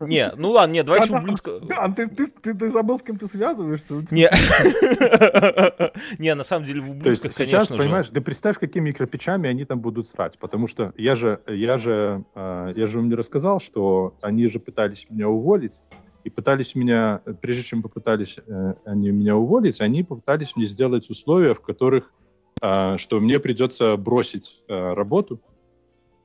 Не, 0.00 0.32
ну 0.36 0.50
ладно, 0.50 0.74
не, 0.74 0.82
давайте 0.82 1.10
Ган, 1.10 1.22
ублюдка... 1.22 1.58
Ган, 1.62 1.94
ты, 1.94 2.08
ты, 2.08 2.26
ты, 2.26 2.54
ты 2.54 2.70
забыл, 2.70 2.98
с 2.98 3.02
кем 3.02 3.18
ты 3.18 3.26
связываешься? 3.26 3.94
Не. 4.10 4.30
Не, 6.18 6.34
на 6.34 6.44
самом 6.44 6.66
деле 6.66 6.80
в 6.82 7.02
То 7.02 7.10
есть 7.10 7.24
ублюдках, 7.24 7.32
сейчас, 7.32 7.68
понимаешь, 7.68 8.08
ты 8.08 8.20
представь, 8.20 8.58
какими 8.58 8.92
кирпичами 8.92 9.48
они 9.48 9.64
там 9.64 9.80
будут 9.80 10.06
срать, 10.08 10.38
потому 10.38 10.66
что 10.66 10.92
я 10.96 11.16
же, 11.16 11.40
я 11.46 11.78
же, 11.78 12.24
э, 12.34 12.72
я 12.76 12.86
же 12.86 12.98
вам 12.98 13.08
не 13.08 13.14
рассказал, 13.14 13.58
что 13.58 14.14
они 14.22 14.46
же 14.48 14.60
пытались 14.60 15.08
меня 15.08 15.28
уволить, 15.28 15.80
и 16.24 16.30
пытались 16.30 16.74
меня, 16.74 17.22
прежде 17.40 17.62
чем 17.62 17.82
попытались 17.82 18.36
э, 18.46 18.74
они 18.84 19.10
меня 19.10 19.36
уволить, 19.36 19.80
они 19.80 20.02
попытались 20.02 20.56
мне 20.56 20.66
сделать 20.66 21.08
условия, 21.08 21.54
в 21.54 21.60
которых, 21.60 22.12
э, 22.60 22.96
что 22.98 23.20
мне 23.20 23.40
придется 23.40 23.96
бросить 23.96 24.60
э, 24.68 24.92
работу 24.92 25.40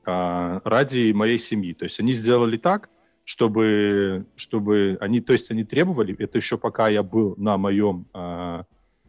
э, 0.04 0.60
ради 0.64 1.12
моей 1.12 1.38
семьи. 1.38 1.72
То 1.72 1.84
есть 1.84 2.00
они 2.00 2.12
сделали 2.12 2.56
так, 2.56 2.90
чтобы, 3.24 4.26
чтобы 4.36 4.98
они, 5.00 5.20
то 5.20 5.32
есть 5.32 5.50
они 5.50 5.64
требовали, 5.64 6.14
это 6.18 6.38
еще 6.38 6.58
пока 6.58 6.88
я 6.88 7.02
был 7.02 7.34
на 7.36 7.56
моем 7.56 8.06
э, 8.14 8.62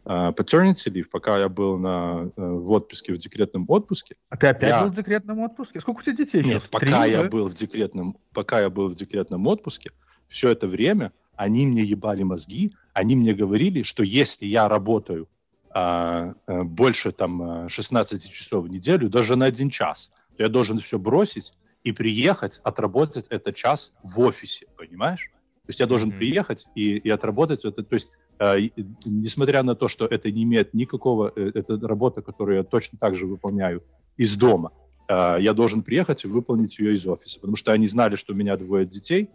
э, 0.04 0.08
paternity 0.08 0.92
leave, 0.92 1.06
пока 1.10 1.38
я 1.38 1.48
был 1.48 1.78
на, 1.78 2.30
э, 2.36 2.42
в 2.42 2.70
отпуске, 2.70 3.12
в 3.12 3.18
декретном 3.18 3.64
отпуске. 3.68 4.16
А 4.28 4.36
ты 4.36 4.48
опять 4.48 4.70
Я- 4.70 4.82
был 4.82 4.90
в 4.92 4.96
декретном 4.96 5.40
отпуске? 5.40 5.80
Сколько 5.80 6.00
у 6.00 6.02
тебя 6.02 6.16
детей 6.16 6.38
Нет, 6.44 6.62
сейчас? 6.62 6.68
пока 6.68 7.02
Три, 7.02 7.12
я 7.12 7.22
да? 7.22 7.28
был 7.28 7.48
в 7.48 7.54
декретном, 7.54 8.16
пока 8.32 8.60
я 8.60 8.70
был 8.70 8.88
в 8.88 8.94
декретном 8.94 9.46
отпуске, 9.46 9.90
все 10.28 10.50
это 10.50 10.68
время 10.68 11.12
они 11.36 11.66
мне 11.66 11.82
ебали 11.82 12.22
мозги, 12.22 12.72
они 12.92 13.16
мне 13.16 13.34
говорили, 13.34 13.82
что 13.82 14.04
если 14.04 14.46
я 14.46 14.68
работаю 14.68 15.28
а, 15.70 16.34
э, 16.46 16.62
больше 16.62 17.10
там 17.10 17.64
э, 17.66 17.68
16 17.68 18.30
часов 18.30 18.64
в 18.66 18.68
неделю, 18.68 19.08
даже 19.08 19.34
на 19.34 19.46
один 19.46 19.70
час, 19.70 20.08
то 20.36 20.44
я 20.44 20.48
должен 20.48 20.78
все 20.78 21.00
бросить 21.00 21.52
и 21.84 21.92
приехать, 21.92 22.60
отработать 22.64 23.26
этот 23.28 23.54
час 23.54 23.92
в 24.02 24.18
офисе, 24.20 24.66
понимаешь? 24.76 25.30
То 25.66 25.68
есть 25.68 25.80
я 25.80 25.86
должен 25.86 26.08
Мгм. 26.08 26.18
приехать 26.18 26.66
и, 26.74 26.96
и 26.96 27.10
отработать 27.10 27.64
это. 27.64 27.82
То 27.82 27.94
есть, 27.94 28.10
э, 28.38 28.68
несмотря 29.04 29.62
на 29.62 29.74
то, 29.74 29.88
что 29.88 30.06
это 30.06 30.30
не 30.30 30.42
имеет 30.42 30.74
никакого, 30.74 31.32
э, 31.36 31.52
это 31.54 31.78
работа, 31.86 32.22
которую 32.22 32.58
я 32.58 32.64
точно 32.64 32.98
так 32.98 33.14
же 33.14 33.26
выполняю 33.26 33.82
из 34.16 34.36
дома, 34.36 34.72
э, 35.08 35.36
я 35.40 35.52
должен 35.52 35.82
приехать 35.82 36.24
и 36.24 36.28
выполнить 36.28 36.78
ее 36.78 36.94
из 36.94 37.06
офиса, 37.06 37.38
потому 37.40 37.56
что 37.56 37.72
они 37.72 37.86
знали, 37.86 38.16
что 38.16 38.32
у 38.32 38.36
меня 38.36 38.56
двое 38.56 38.86
детей, 38.86 39.30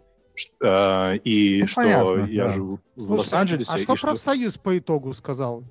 э, 0.60 1.16
и 1.18 1.60
Ну, 1.62 1.66
что 1.68 1.82
понятно, 1.82 2.26
я 2.26 2.44
да. 2.46 2.50
живу 2.52 2.80
в 2.96 3.00
Слушай, 3.00 3.18
Лос-Анджелесе. 3.18 3.72
А 3.72 3.78
что 3.78 3.94
профсоюз 3.94 4.58
по 4.58 4.76
итогу 4.76 5.12
сказал? 5.14 5.64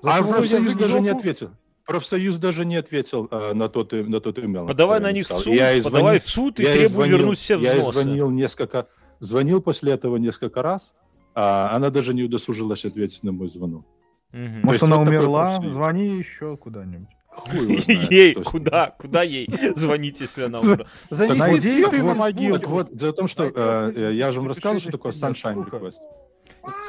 За 0.00 0.14
а 0.14 0.22
профсоюз 0.22 0.74
даже 0.74 1.00
не 1.00 1.08
ответил. 1.08 1.50
Профсоюз 1.86 2.36
даже 2.38 2.64
не 2.64 2.76
ответил 2.76 3.26
э, 3.30 3.52
на 3.54 3.68
тот 3.68 3.92
на 3.92 4.20
тот 4.20 4.38
имейл. 4.38 4.66
Подавай 4.66 5.00
на 5.00 5.08
я 5.08 5.12
них 5.12 5.28
в 5.28 5.32
суд, 5.38 5.46
Я 5.54 5.72
и 5.72 5.80
подавай 5.82 6.02
звонил- 6.02 6.20
в 6.20 6.26
суд 6.28 6.60
и 6.60 6.62
я 6.62 6.72
требуй 6.72 6.88
звонил- 6.90 7.18
вернуть 7.18 7.38
все 7.38 7.58
Я 7.58 7.74
взносы. 7.74 7.92
звонил 7.92 8.30
несколько, 8.30 8.86
звонил 9.18 9.60
после 9.60 9.92
этого 9.92 10.16
несколько 10.16 10.62
раз, 10.62 10.94
а 11.34 11.74
она 11.74 11.90
даже 11.90 12.14
не 12.14 12.22
удосужилась 12.22 12.84
ответить 12.84 13.22
на 13.24 13.32
мой 13.32 13.48
звонок. 13.48 13.84
Мгм. 14.32 14.60
Может, 14.62 14.82
она 14.84 15.00
умерла? 15.00 15.50
профсоюз. 15.50 15.72
Звони 15.74 16.18
еще 16.18 16.56
куда-нибудь. 16.56 17.08
Знает, 17.52 18.10
Ей, 18.10 18.34
куда? 18.34 18.94
Куда 18.98 19.22
ей 19.22 19.48
звонить, 19.76 20.20
если 20.20 20.42
она 20.44 20.58
умерла? 20.60 20.86
Занеси 21.10 21.60
цветы 21.60 22.02
на 22.02 22.14
могилу. 22.14 22.58
так 22.58 22.68
вот, 22.68 22.94
дело 22.94 23.12
в 23.12 23.16
том, 23.16 23.28
что 23.28 23.44
э, 23.44 23.92
э, 23.94 24.10
я 24.14 24.30
же 24.32 24.40
вам 24.40 24.48
рассказывал, 24.48 24.80
что 24.80 24.92
такое 24.92 25.12
Sunshine 25.12 25.64
Request. 25.68 25.94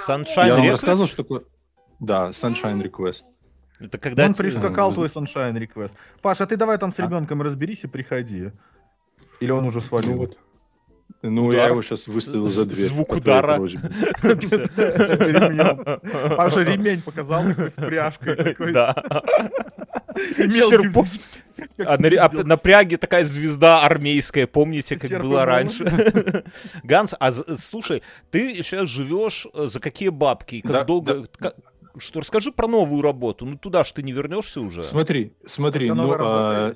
Sunshine 0.08 0.48
Я 0.48 0.56
вам 0.56 0.66
Request? 0.66 0.72
рассказывал, 0.72 1.08
что 1.08 1.18
такое... 1.18 1.42
Да, 2.00 2.30
Sunshine 2.32 2.82
Request. 2.82 3.22
Это 3.82 3.98
когда... 3.98 4.26
Он 4.26 4.34
прискакал 4.34 4.94
твой 4.94 5.08
Sunshine 5.08 5.54
Request. 5.58 5.92
Паша, 6.22 6.46
ты 6.46 6.56
давай 6.58 6.78
там 6.78 6.92
с 6.94 7.00
А? 7.00 7.04
ребенком 7.04 7.42
разберись 7.42 7.84
и 7.84 7.88
приходи. 7.88 8.52
Или 9.40 9.52
он 9.52 9.66
уже 9.66 9.82
свалил? 9.82 10.12
Ну 10.12 10.18
вот. 10.18 10.38
Ну, 11.24 11.48
Удар. 11.48 11.60
я 11.60 11.68
его 11.68 11.82
сейчас 11.82 12.08
выставил 12.08 12.48
за 12.48 12.66
дверь. 12.66 12.88
Звук 12.88 13.14
удара. 13.14 13.60
Паша 16.36 16.64
ремень 16.64 17.02
показал 17.02 17.44
такой 17.44 17.70
с 17.70 17.74
пряжкой. 17.74 18.56
Да. 18.74 18.96
А 21.86 21.98
на, 21.98 22.08
а 22.26 22.44
на 22.44 22.58
пряге 22.58 22.98
такая 22.98 23.24
звезда 23.24 23.82
армейская, 23.86 24.48
помните, 24.48 24.98
как 24.98 25.22
было 25.22 25.46
раньше? 25.46 26.44
Ганс, 26.84 27.14
а 27.20 27.32
слушай, 27.58 28.04
ты 28.30 28.56
сейчас 28.58 28.90
живешь 28.90 29.48
э, 29.54 29.68
за 29.68 29.80
какие 29.80 30.10
бабки? 30.10 30.62
Как 30.62 30.72
Да, 30.72 30.84
долго? 30.84 31.26
Что, 31.98 32.20
расскажи 32.22 32.52
про 32.52 32.68
новую 32.68 33.02
работу. 33.02 33.46
Ну 33.46 33.58
туда 33.58 33.84
ж 33.84 33.92
ты 33.92 34.04
не 34.04 34.12
вернешься 34.12 34.62
уже. 34.62 34.82
Смотри, 34.84 35.34
смотри, 35.46 35.92
ну, 35.92 36.16
а, 36.20 36.74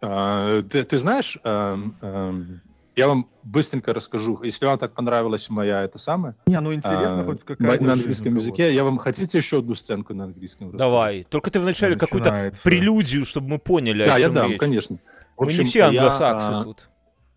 а, 0.00 0.62
ты, 0.62 0.84
ты 0.84 0.98
знаешь, 0.98 1.38
ам, 1.44 1.96
ам, 2.00 2.60
я 2.96 3.08
вам 3.08 3.26
быстренько 3.42 3.94
расскажу, 3.94 4.42
если 4.42 4.66
вам 4.66 4.78
так 4.78 4.92
понравилась 4.92 5.48
моя 5.48 5.82
это 5.82 5.98
самое, 5.98 6.34
Не, 6.46 6.60
ну 6.60 6.74
интересно, 6.74 7.22
а, 7.22 7.24
хоть 7.24 7.42
какая-то 7.44 7.84
на 7.84 7.92
английском 7.94 8.34
языке, 8.36 8.74
я 8.74 8.84
вам 8.84 8.98
хотите 8.98 9.38
еще 9.38 9.58
одну 9.58 9.74
сценку 9.74 10.12
на 10.14 10.24
английском? 10.24 10.68
рассказать? 10.68 10.78
Давай. 10.86 11.22
Только 11.24 11.50
ты 11.50 11.60
вначале 11.60 11.96
какую-то 11.96 12.52
прелюдию, 12.62 13.24
чтобы 13.24 13.48
мы 13.48 13.58
поняли, 13.58 14.04
Да, 14.04 14.16
о 14.16 14.18
я 14.18 14.28
дам, 14.28 14.50
речь. 14.50 14.60
конечно. 14.60 14.98
В 15.36 15.44
Мы 15.44 15.46
не 15.46 15.52
общем, 15.54 15.66
все 15.66 15.78
я, 15.78 15.88
англосаксы 15.88 16.50
а, 16.52 16.62
тут. 16.64 16.88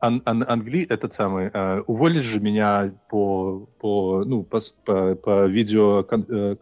Ан- 0.08 0.22
ан- 0.26 0.46
англи 0.48 0.86
этот 0.90 1.14
самый 1.14 1.50
э, 1.54 1.82
уволили 1.88 2.22
же 2.22 2.40
меня 2.40 2.94
по 3.10 3.68
по 3.80 4.24
ну 4.26 4.44
по 4.44 4.60
по, 4.86 5.16
по 5.16 5.46
видео 5.46 6.04
кон- 6.04 6.26
э, 6.30 6.56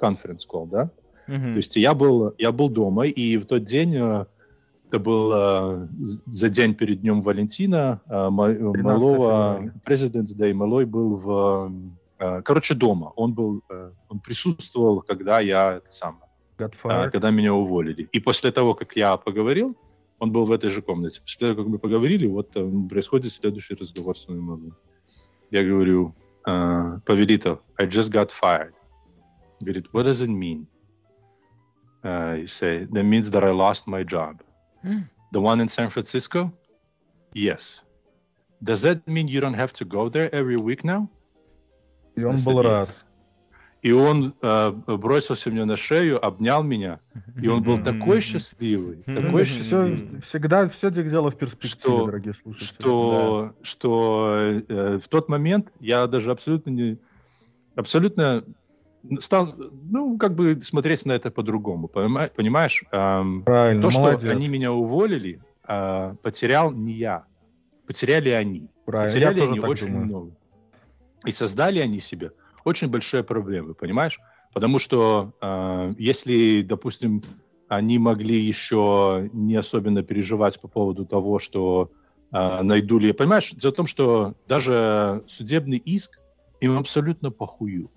да? 0.72 0.90
Мгм. 1.28 1.54
То 1.54 1.58
есть 1.58 1.76
я 1.76 1.94
был 1.94 2.34
я 2.38 2.52
был 2.52 2.70
дома 2.70 3.06
и 3.06 3.38
в 3.38 3.46
тот 3.46 3.64
день 3.64 3.96
э, 3.96 4.26
это 4.88 5.00
был 5.00 5.32
э, 5.34 5.88
за 6.26 6.50
день 6.50 6.76
перед 6.76 7.02
днем 7.02 7.22
Валентина 7.22 8.02
э, 8.08 8.30
ма- 8.30 8.54
малого 8.84 9.58
февраля. 9.58 9.74
President's 9.86 10.38
Day 10.38 10.54
малой 10.54 10.86
был 10.86 11.16
в 11.16 11.72
э, 12.20 12.42
короче 12.42 12.76
дома 12.76 13.12
он 13.16 13.34
был 13.34 13.62
э, 13.70 13.92
он 14.10 14.20
присутствовал 14.20 15.02
когда 15.02 15.40
я 15.40 15.78
это 15.78 15.92
самое 15.92 16.24
а, 16.58 16.64
fired. 16.64 17.12
когда 17.12 17.32
меня 17.32 17.54
уволили. 17.54 18.04
И 18.12 18.20
после 18.20 18.52
того, 18.52 18.76
как 18.76 18.96
я 18.96 19.18
поговорил, 19.18 19.76
он 20.24 20.32
был 20.32 20.46
в 20.46 20.54
этой 20.54 20.70
же 20.70 20.82
комнате. 20.82 21.20
После 21.22 21.40
того, 21.40 21.62
как 21.62 21.68
мы 21.68 21.80
поговорили, 21.80 22.28
вот 22.28 22.56
э, 22.56 22.88
происходит 22.90 23.34
следующий 23.34 23.76
разговор 23.76 24.18
с 24.18 24.30
моим 24.30 24.44
мамой. 24.44 24.72
Я 25.52 25.66
говорю, 25.66 26.16
«А, 26.46 27.00
повелитель, 27.06 27.58
I 27.78 27.88
just 27.88 28.10
got 28.10 28.32
fired. 28.32 28.74
Говорит, 29.60 29.88
what 29.92 30.06
does 30.06 30.22
it 30.22 30.30
mean? 30.30 30.66
Uh, 32.04 32.38
you 32.40 32.48
say, 32.48 32.86
that 32.86 33.04
means 33.04 33.30
that 33.32 33.44
I 33.44 33.52
lost 33.52 33.86
my 33.86 34.04
job. 34.04 34.42
The 35.32 35.42
one 35.42 35.60
in 35.62 35.68
San 35.68 35.90
Francisco? 35.90 36.52
Yes. 37.34 37.82
Does 38.62 38.82
that 38.84 39.06
mean 39.06 39.28
you 39.28 39.42
don't 39.42 39.56
have 39.56 39.74
to 39.74 39.86
go 39.86 40.10
there 40.10 40.34
every 40.34 40.56
week 40.56 40.86
now? 40.86 41.10
И 42.16 42.24
он 42.24 42.36
I 42.36 42.44
был 42.44 42.62
said, 42.62 42.66
рад. 42.66 42.88
«Yes». 42.88 43.13
И 43.84 43.92
он 43.92 44.34
э, 44.42 44.72
бросился 44.72 45.50
мне 45.52 45.66
на 45.66 45.76
шею, 45.76 46.26
обнял 46.26 46.64
меня, 46.64 47.02
и 47.42 47.50
он 47.50 47.62
был 47.64 47.78
такой 47.84 48.22
счастливый, 48.22 49.04
такой 49.04 49.44
счастливый, 49.44 49.96
Все, 49.98 50.20
всегда 50.22 50.70
все 50.70 50.90
дело 50.90 51.30
в 51.30 51.36
перспективе, 51.38 51.70
Что- 51.82 52.06
дорогие 52.06 52.34
слушатели. 52.34 52.66
что, 52.82 53.54
что 53.62 54.36
э, 54.70 55.00
в 55.04 55.08
тот 55.10 55.28
момент 55.28 55.68
я 55.82 56.08
даже 56.08 56.32
абсолютно 56.32 56.70
не, 56.70 56.98
абсолютно 57.76 58.46
стал, 59.20 59.54
ну, 59.92 60.18
как 60.18 60.34
бы 60.36 60.62
смотреть 60.62 61.06
на 61.06 61.12
это 61.12 61.30
по-другому, 61.30 61.88
понима- 61.94 62.32
понимаешь? 62.34 62.86
Эм, 62.94 63.44
Правильно, 63.44 63.82
то, 63.82 63.92
что 63.92 64.00
молодец. 64.00 64.32
они 64.32 64.48
меня 64.48 64.72
уволили, 64.72 65.42
э, 65.68 66.16
потерял 66.24 66.72
не 66.72 66.94
я, 66.94 67.26
потеряли 67.86 68.30
они. 68.30 68.70
Правильно, 68.86 69.12
Потеряли 69.14 69.42
они 69.42 69.60
очень 69.60 69.88
думаю. 69.88 70.06
много. 70.06 70.32
И 71.26 71.32
создали 71.32 71.80
они 71.80 72.00
себе 72.00 72.32
очень 72.64 72.90
большие 72.90 73.24
проблемы, 73.24 73.74
понимаешь? 73.74 74.20
Потому 74.54 74.80
что 74.80 75.34
э, 75.42 75.94
если, 75.98 76.62
допустим, 76.62 77.24
они 77.68 77.98
могли 77.98 78.40
еще 78.40 79.30
не 79.34 79.56
особенно 79.56 80.04
переживать 80.04 80.60
по 80.62 80.68
поводу 80.68 81.06
того, 81.06 81.40
что 81.40 81.92
э, 82.32 82.62
найду 82.62 83.00
ли... 83.00 83.14
Понимаешь, 83.14 83.52
дело 83.52 83.72
в 83.72 83.76
том, 83.76 83.88
что 83.88 84.36
даже 84.48 85.24
судебный 85.28 85.78
иск 85.78 86.20
им 86.62 86.78
абсолютно 86.78 87.32
похую. 87.32 87.90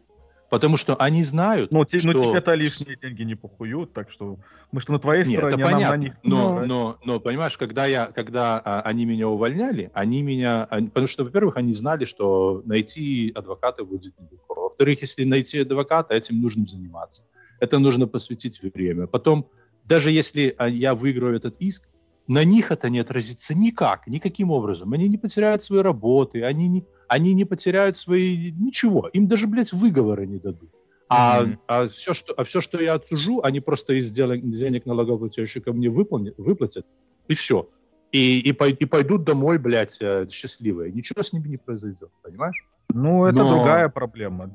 Потому 0.48 0.76
что 0.76 0.94
они 0.96 1.24
знают, 1.24 1.72
Ну, 1.72 1.84
те- 1.84 2.00
ну, 2.04 2.12
что... 2.12 2.30
тебе-то 2.30 2.54
лишние 2.54 2.96
деньги 2.96 3.22
не 3.22 3.34
похуют, 3.34 3.92
так 3.92 4.10
что 4.10 4.38
мы 4.70 4.80
что 4.80 4.92
на 4.92 4.98
твоей 5.00 5.24
Нет, 5.24 5.38
стороне, 5.38 5.56
это 5.56 5.66
а 5.66 5.70
нам 5.70 5.72
понятно. 5.72 5.96
на 5.96 6.00
них 6.00 6.12
но, 6.22 6.48
насрать. 6.50 6.68
но, 6.68 6.98
но, 7.04 7.20
понимаешь, 7.20 7.56
когда, 7.58 7.86
я, 7.86 8.06
когда 8.06 8.60
а, 8.64 8.80
они 8.82 9.04
меня 9.06 9.28
увольняли, 9.28 9.90
они 9.92 10.22
меня... 10.22 10.64
они- 10.70 10.88
потому 10.88 11.08
что, 11.08 11.24
во-первых, 11.24 11.56
они 11.56 11.72
знали, 11.72 12.04
что 12.04 12.62
найти 12.64 13.32
адвоката 13.34 13.84
будет 13.84 14.14
нелегко. 14.20 14.54
Во-вторых, 14.54 15.00
если 15.02 15.24
найти 15.24 15.60
адвоката, 15.60 16.14
этим 16.14 16.40
нужно 16.40 16.64
заниматься. 16.64 17.22
Это 17.58 17.78
нужно 17.78 18.06
посвятить 18.06 18.60
время. 18.62 19.06
Потом, 19.08 19.48
даже 19.84 20.10
если 20.12 20.54
а, 20.58 20.68
я 20.68 20.94
выиграю 20.94 21.34
этот 21.36 21.60
иск, 21.60 21.88
на 22.28 22.44
них 22.44 22.70
это 22.72 22.90
не 22.90 22.98
отразится 23.00 23.54
никак, 23.54 24.06
никаким 24.06 24.50
образом. 24.50 24.92
Они 24.92 25.08
не 25.08 25.18
потеряют 25.18 25.62
свои 25.62 25.80
работы, 25.80 26.42
они 26.42 26.68
не, 26.68 26.84
они 27.08 27.34
не 27.34 27.44
потеряют 27.44 27.96
свои... 27.96 28.52
Ничего. 28.52 29.08
Им 29.12 29.28
даже, 29.28 29.46
блядь, 29.46 29.72
выговоры 29.72 30.26
не 30.26 30.38
дадут. 30.38 30.70
А, 31.08 31.42
Мгм. 31.42 31.60
а, 31.68 31.88
все, 31.88 32.14
что, 32.14 32.34
а 32.36 32.42
все, 32.42 32.60
что 32.60 32.82
я 32.82 32.94
отсужу, 32.94 33.40
они 33.44 33.60
просто 33.60 33.94
из 33.94 34.10
денег 34.10 34.86
налогоплательщика 34.86 35.72
мне 35.72 35.88
выполнят, 35.88 36.34
выплатят, 36.38 36.84
и 37.28 37.34
все. 37.34 37.68
И, 38.10 38.40
и, 38.40 38.50
и 38.50 38.84
пойдут 38.86 39.24
домой, 39.24 39.58
блядь, 39.58 39.98
э, 40.00 40.26
счастливые. 40.30 40.92
Ничего 40.92 41.22
с 41.22 41.32
ними 41.32 41.48
не 41.48 41.56
произойдет, 41.58 42.10
понимаешь? 42.22 42.64
Ну, 42.92 43.24
это 43.24 43.38
но- 43.38 43.50
другая 43.54 43.88
проблема. 43.88 44.50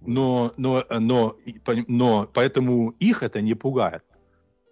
Но, 0.00 0.52
но, 0.56 0.84
но, 0.88 1.36
поним- 1.64 1.84
но 1.88 2.28
поэтому 2.32 2.90
их 3.00 3.22
это 3.22 3.40
не 3.40 3.54
пугает. 3.54 4.02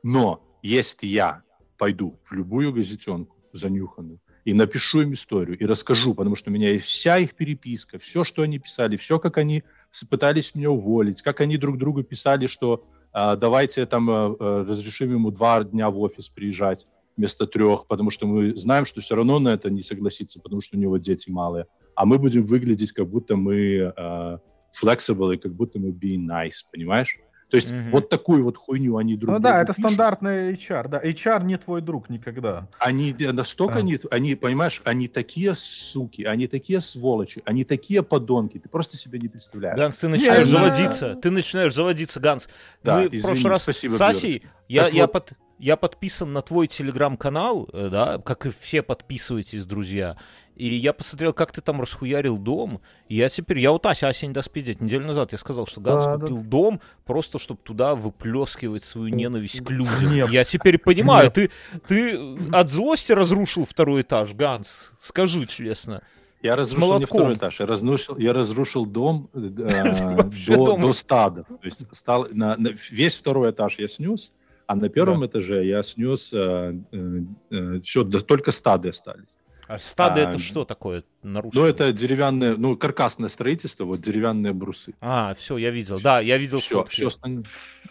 Но 0.03 0.41
если 0.63 1.07
я 1.07 1.43
пойду 1.79 2.19
в 2.23 2.33
любую 2.33 2.73
газетенку 2.73 3.37
занюханную 3.53 4.21
и 4.45 4.53
напишу 4.53 5.03
им 5.03 5.13
историю 5.13 5.59
и 5.59 5.65
расскажу, 5.65 6.15
потому 6.15 6.37
что 6.37 6.51
у 6.51 6.53
меня 6.53 6.71
есть 6.71 6.87
вся 6.87 7.19
их 7.19 7.35
переписка, 7.35 7.99
все, 7.99 8.25
что 8.25 8.43
они 8.43 8.59
писали, 8.59 8.97
все, 8.97 9.19
как 9.19 9.39
они 9.39 9.63
пытались 10.11 10.55
меня 10.55 10.71
уволить, 10.71 11.23
как 11.23 11.41
они 11.41 11.57
друг 11.57 11.79
другу 11.79 12.03
писали, 12.03 12.47
что 12.47 12.85
а, 13.13 13.37
давайте 13.37 13.87
там 13.87 14.09
э, 14.11 14.37
э, 14.39 14.65
разрешим 14.69 15.13
ему 15.13 15.31
два 15.31 15.65
дня 15.65 15.91
в 15.91 15.99
офис 15.99 16.29
приезжать 16.29 16.87
вместо 17.17 17.47
трех, 17.47 17.87
потому 17.87 18.11
что 18.11 18.27
мы 18.27 18.55
знаем, 18.55 18.85
что 18.85 19.01
все 19.01 19.17
равно 19.17 19.39
на 19.39 19.49
это 19.55 19.71
не 19.71 19.81
согласится, 19.81 20.41
потому 20.41 20.61
что 20.61 20.77
у 20.77 20.81
него 20.81 20.99
дети 20.99 21.31
малые. 21.31 21.67
А 21.95 22.07
мы 22.07 22.19
будем 22.19 22.45
выглядеть, 22.45 22.93
как 22.93 23.09
будто 23.09 23.35
мы 23.37 23.93
э, 23.97 24.39
flexible 24.81 25.35
и 25.35 25.39
как 25.39 25.53
будто 25.53 25.79
мы 25.79 25.91
being 25.91 26.27
nice, 26.27 26.63
понимаешь? 26.71 27.19
То 27.51 27.57
есть 27.57 27.73
Мгм. 27.73 27.91
вот 27.93 28.11
такую 28.11 28.45
вот 28.45 28.59
хуйню 28.59 28.99
они 28.99 29.17
друг 29.17 29.35
Ну 29.37 29.41
да, 29.41 29.63
это 29.63 29.73
пишут. 29.73 29.85
стандартный 29.87 30.53
HR. 30.53 30.89
Да, 30.89 31.01
HR 31.03 31.45
не 31.45 31.57
твой 31.57 31.81
друг 31.81 32.11
никогда. 32.11 32.69
Они 32.79 33.15
настолько 33.19 33.77
Да. 33.77 33.81
не, 33.83 33.99
они, 34.11 34.35
понимаешь, 34.35 34.83
они 34.85 35.09
такие 35.09 35.55
суки, 35.55 36.23
они 36.25 36.47
такие 36.47 36.81
сволочи, 36.83 37.41
они 37.47 37.65
такие 37.65 38.03
подонки, 38.03 38.59
ты 38.59 38.69
просто 38.69 38.99
себе 38.99 39.19
не 39.19 39.29
представляешь. 39.29 39.79
Ганс, 39.79 39.97
ты 39.97 40.09
начинаешь 40.09 40.47
Не, 40.47 40.53
заводиться. 40.53 41.15
Ты 41.15 41.31
начинаешь 41.31 41.75
заводиться, 41.75 42.21
Ганс. 42.21 42.49
Да, 42.83 42.99
Мы 42.99 43.09
в 43.09 43.15
извини, 43.15 43.23
прошлый 43.23 43.51
раз 43.53 43.63
спасибо, 43.63 43.93
с 43.95 44.01
Асей, 44.03 44.39
Бёрдс. 44.41 44.47
я, 44.69 44.83
Так 44.85 44.93
я, 44.95 45.03
вот- 45.05 45.13
под- 45.13 45.33
я 45.59 45.77
подписан 45.77 46.33
на 46.33 46.43
твой 46.43 46.67
телеграм-канал, 46.67 47.69
э, 47.73 47.89
да, 47.91 48.19
как 48.19 48.47
и 48.47 48.51
все 48.51 48.83
подписываетесь, 48.83 49.67
друзья. 49.67 50.17
И 50.57 50.75
я 50.75 50.93
посмотрел, 50.93 51.33
как 51.33 51.53
ты 51.53 51.61
там 51.61 51.81
расхуярил 51.81 52.37
дом. 52.37 52.81
И 53.09 53.15
я 53.17 53.29
теперь, 53.29 53.61
я 53.61 53.71
вот 53.71 53.87
Ася, 53.87 54.09
Ася 54.09 54.27
не 54.27 54.33
даст 54.33 54.51
пиздеть. 54.51 54.81
Неделю 54.81 55.07
назад 55.07 55.31
я 55.31 55.39
сказал, 55.39 55.67
что 55.69 55.81
Ганс 55.81 56.03
Да, 56.05 56.17
да. 56.17 56.21
купил 56.23 56.43
дом, 56.43 56.81
просто 57.05 57.39
чтобы 57.39 57.61
туда 57.63 57.95
выплескивать 57.95 58.83
свою 58.83 59.15
ненависть 59.15 59.65
к 59.65 59.71
людям. 59.71 59.95
Гнев. 60.01 60.31
Я 60.33 60.43
теперь 60.43 60.79
понимаю, 60.79 61.31
Гнев. 61.33 61.51
ты, 61.87 62.17
ты 62.17 62.37
от 62.53 62.69
злости 62.71 63.13
разрушил 63.13 63.65
второй 63.67 64.03
этаж, 64.03 64.33
Ганс. 64.35 64.93
Скажи 65.01 65.47
честно. 65.47 66.03
Я 66.43 66.57
разрушил 66.57 66.87
не 66.87 66.91
молотком. 66.93 67.19
второй 67.19 67.35
этаж, 67.35 67.61
я 67.61 67.67
разрушил, 67.67 68.17
я 68.19 68.33
разрушил 68.33 68.85
дом 68.87 69.29
э, 69.35 69.39
Вообще 70.17 70.57
до, 70.57 70.77
до 70.77 70.93
стада. 70.93 71.43
То 71.45 71.59
есть 71.63 71.83
стал, 71.93 72.27
на, 72.31 72.57
на- 72.57 72.71
весь 72.91 73.15
второй 73.17 73.51
этаж 73.53 73.77
я 73.79 73.87
снес, 73.89 74.33
а 74.69 74.77
на 74.77 74.89
первом 74.89 75.27
этаже 75.27 75.65
я 75.67 75.83
снес 75.83 76.29
все, 76.29 78.05
только 78.05 78.53
стады 78.53 78.91
остались. 78.91 79.35
А 79.67 79.79
стадо 79.79 80.21
А, 80.27 80.31
это 80.31 80.39
что 80.39 80.65
такое 80.65 81.05
на 81.23 81.43
русском? 81.43 81.61
Ну, 81.61 81.69
это 81.69 81.93
деревянное, 81.93 82.57
ну, 82.57 82.75
каркасное 82.77 83.29
строительство, 83.29 83.85
вот 83.85 84.01
деревянные 84.01 84.55
брусы. 84.55 84.95
А, 85.03 85.35
все, 85.35 85.59
я 85.59 85.71
видел. 85.71 86.01
Да, 86.01 86.21
я 86.21 86.39
видел 86.39 86.59
Все, 86.61 86.77
фотки. 86.77 86.95
все 86.95 87.09
остальное, 87.09 87.45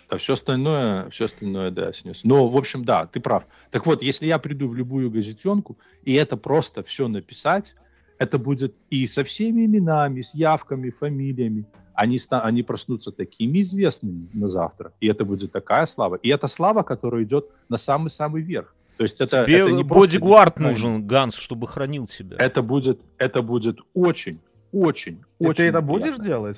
да, 0.10 0.18
все 0.18 0.34
остальное, 0.34 1.10
все 1.12 1.26
остальное, 1.26 1.70
да, 1.70 1.94
снес. 1.94 2.24
Но, 2.24 2.48
в 2.48 2.58
общем, 2.58 2.84
да, 2.84 3.06
ты 3.06 3.20
прав. 3.20 3.44
Так 3.70 3.86
вот, 3.86 4.02
если 4.02 4.26
я 4.26 4.40
приду 4.40 4.68
в 4.68 4.76
любую 4.76 5.12
газетенку, 5.12 5.78
и 6.04 6.14
это 6.14 6.36
просто 6.36 6.82
все 6.82 7.08
написать, 7.08 7.76
это 8.18 8.40
будет 8.40 8.74
и 8.90 9.06
со 9.06 9.24
всеми 9.24 9.66
именами, 9.66 10.22
с 10.22 10.34
явками, 10.34 10.90
фамилиями, 10.90 11.66
они, 11.98 12.20
они 12.30 12.64
проснутся 12.64 13.12
такими 13.12 13.62
известными 13.62 14.30
на 14.34 14.48
завтра, 14.48 14.94
и 15.02 15.08
это 15.08 15.26
будет 15.26 15.52
такая 15.52 15.86
слава. 15.86 16.16
И 16.16 16.30
это 16.30 16.48
слава, 16.48 16.84
которая 16.84 17.24
идет 17.24 17.50
на 17.70 17.78
самый-самый 17.78 18.42
верх. 18.42 18.74
То 18.98 19.04
есть 19.04 19.20
это, 19.22 19.46
Тебе 19.46 19.60
это 19.60 19.72
не 19.72 19.84
просто 19.84 20.08
бодигуард 20.08 20.58
неправильно. 20.58 20.88
нужен, 20.90 21.08
Ганс, 21.08 21.36
чтобы 21.36 21.68
хранил 21.68 22.08
тебя. 22.08 22.38
Это 22.40 22.62
будет, 22.64 23.00
это 23.18 23.42
будет 23.42 23.80
очень, 23.94 24.40
очень, 24.72 25.22
И 25.40 25.46
очень 25.46 25.56
ты 25.58 25.64
это 25.66 25.82
приятно. 25.82 25.82
будешь 25.82 26.18
делать? 26.18 26.58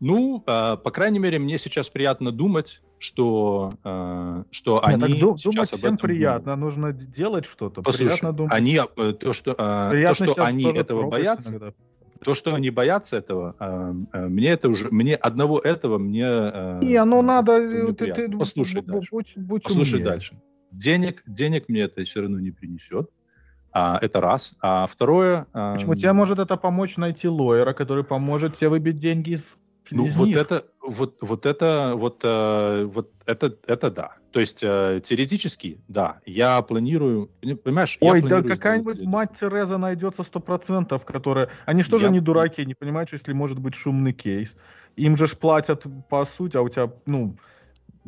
Ну, 0.00 0.42
э, 0.46 0.76
по 0.76 0.90
крайней 0.90 1.18
мере, 1.18 1.38
мне 1.38 1.58
сейчас 1.58 1.88
приятно 1.88 2.30
думать, 2.30 2.82
что, 2.98 3.72
э, 3.84 4.42
что 4.50 4.74
Нет, 4.76 4.84
они 4.84 5.00
так 5.14 5.20
ду- 5.20 5.36
сейчас 5.38 5.42
думать 5.54 5.72
об 5.72 5.78
всем 5.78 5.94
этом 5.94 6.06
приятно, 6.08 6.56
нужно 6.56 6.92
д- 6.92 7.06
делать 7.06 7.46
что-то. 7.46 7.82
Послушай, 7.82 8.06
приятно 8.08 8.32
думать. 8.32 8.52
они 8.52 8.78
э, 8.96 9.12
то, 9.18 9.32
что, 9.32 9.52
э, 9.52 10.14
то, 10.14 10.14
что 10.14 10.44
они 10.44 10.64
этого 10.64 11.08
боятся, 11.08 11.50
иногда. 11.50 11.72
То, 12.24 12.34
что 12.34 12.54
они 12.54 12.70
боятся 12.70 13.16
этого, 13.16 13.54
э, 13.58 13.94
э, 14.12 14.26
мне 14.28 14.48
это 14.48 14.68
уже, 14.68 14.88
мне 14.90 15.14
одного 15.16 15.58
этого 15.58 15.98
мне. 15.98 16.24
э, 16.26 16.80
Не, 16.82 17.04
ну 17.04 17.22
надо... 17.22 17.52
э, 17.52 17.92
Ты, 17.92 18.12
ты, 18.12 18.30
Послушай 18.38 18.82
бу- 18.82 18.84
бу- 18.86 18.92
дальше. 18.92 19.08
Будь, 19.12 19.32
будь 19.36 19.62
Послушай 19.62 19.94
умнее. 19.94 20.04
дальше. 20.10 20.40
Денег, 20.70 21.22
денег 21.26 21.68
мне 21.68 21.82
это 21.82 22.04
все 22.04 22.20
равно 22.22 22.40
не 22.40 22.50
принесет. 22.50 23.08
А, 23.72 23.98
это 24.00 24.20
раз. 24.20 24.54
А 24.60 24.86
второе. 24.86 25.46
э, 25.52 25.72
Почему? 25.74 25.94
Тебе 25.94 26.12
может 26.12 26.38
это 26.38 26.56
помочь 26.56 26.96
найти 26.96 27.28
лоера, 27.28 27.72
который 27.74 28.04
поможет 28.04 28.56
тебе 28.56 28.70
выбить 28.70 28.96
деньги 28.98 29.30
из, 29.34 29.58
Ну, 29.90 30.06
из 30.06 30.16
вот 30.16 30.26
них. 30.28 30.36
это, 30.36 30.64
вот, 30.82 31.16
вот 31.20 31.46
это, 31.46 31.92
вот, 31.96 32.20
э, 32.24 32.84
вот 32.84 33.10
это, 33.26 33.54
это 33.66 33.90
да. 33.90 34.16
То 34.32 34.40
есть 34.40 34.60
э, 34.62 35.00
теоретически, 35.02 35.80
да, 35.88 36.20
я 36.26 36.60
планирую, 36.62 37.30
пони- 37.40 37.54
понимаешь? 37.54 37.96
я 38.00 38.12
Ой, 38.12 38.22
да 38.22 38.42
какая-нибудь 38.42 38.94
сделать- 38.96 39.10
мать 39.12 39.30
Тереза 39.40 39.78
найдется 39.78 40.22
сто 40.22 40.40
процентов, 40.40 41.04
которая... 41.04 41.48
Они 41.64 41.82
что 41.82 41.98
же 41.98 42.06
Я- 42.06 42.10
не 42.10 42.20
дураки, 42.20 42.64
не 42.66 42.74
понимают, 42.74 43.08
что 43.08 43.16
если 43.16 43.32
может 43.32 43.58
быть 43.58 43.74
шумный 43.74 44.12
кейс. 44.12 44.56
Им 44.96 45.16
же 45.16 45.26
ж 45.26 45.36
платят 45.36 45.84
по 46.10 46.24
сути, 46.26 46.56
а 46.56 46.62
у 46.62 46.68
тебя, 46.68 46.90
ну, 47.06 47.36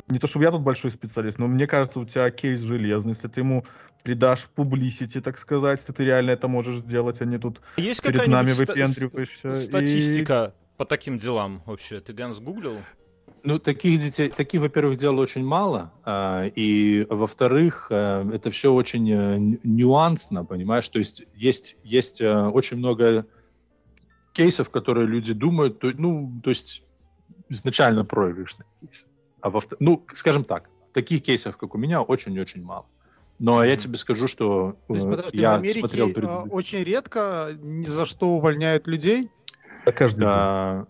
не 0.07 0.19
то 0.19 0.27
чтобы 0.27 0.45
я 0.45 0.51
тут 0.51 0.61
большой 0.61 0.91
специалист, 0.91 1.37
но 1.39 1.47
мне 1.47 1.67
кажется, 1.67 1.99
у 1.99 2.05
тебя 2.05 2.29
кейс 2.31 2.59
железный. 2.61 3.13
Если 3.13 3.27
ты 3.27 3.41
ему 3.41 3.65
придашь 4.03 4.47
публисити, 4.55 5.19
так 5.21 5.37
сказать, 5.37 5.79
если 5.79 5.93
ты 5.93 6.05
реально 6.05 6.31
это 6.31 6.47
можешь 6.47 6.77
сделать, 6.77 7.21
а 7.21 7.25
не 7.25 7.37
тут 7.37 7.59
Есть 7.77 8.01
перед 8.01 8.27
нами 8.27 8.51
выпендриваешься. 8.51 9.51
с- 9.53 9.63
и- 9.63 9.67
статистика 9.67 10.53
по 10.79 10.85
таким 10.85 11.19
делам 11.19 11.61
вообще? 11.65 11.99
Ты, 11.99 12.13
Ганс, 12.13 12.39
гуглил? 12.39 12.77
Ну, 13.43 13.59
таких 13.59 13.99
детей, 13.99 14.29
таких, 14.29 14.61
во-первых, 14.61 14.97
дел 14.97 15.19
очень 15.19 15.43
мало, 15.43 15.91
а, 16.05 16.45
и, 16.55 17.05
во-вторых, 17.09 17.87
э, 17.89 18.29
это 18.33 18.49
все 18.49 18.71
очень 18.73 19.11
э, 19.11 19.37
нюансно, 19.65 20.45
понимаешь? 20.45 20.87
То 20.87 20.99
есть 20.99 21.23
есть, 21.35 21.75
есть 21.83 22.21
э, 22.21 22.45
очень 22.47 22.77
много 22.77 23.25
кейсов, 24.31 24.69
которые 24.69 25.05
люди 25.05 25.33
думают, 25.33 25.79
то, 25.79 25.91
ну, 25.97 26.39
то 26.41 26.49
есть 26.49 26.83
изначально 27.49 28.05
проигрышные 28.05 28.65
кейсы. 28.79 29.07
А 29.41 29.49
во 29.49 29.61
ну, 29.79 30.05
скажем 30.13 30.45
так, 30.45 30.69
таких 30.93 31.23
кейсов, 31.23 31.57
как 31.57 31.75
у 31.75 31.77
меня, 31.77 32.01
очень-очень 32.01 32.63
мало. 32.63 32.85
Но 33.39 33.63
я 33.63 33.77
тебе 33.77 33.97
скажу, 33.97 34.27
что 34.27 34.77
То 34.87 34.93
есть, 34.93 35.05
э, 35.05 35.09
подожди, 35.09 35.37
в 35.37 35.41
я 35.41 35.55
Америке 35.55 35.79
смотрел 35.79 36.09
э, 36.09 36.13
предыдущий- 36.13 36.51
очень 36.51 36.83
редко 36.83 37.49
ни 37.61 37.85
за 37.85 38.05
что 38.05 38.29
увольняют 38.29 38.85
людей. 38.85 39.29
Да, 39.91 39.97
каждый 39.97 40.19
день. 40.19 40.27
А, 40.29 40.85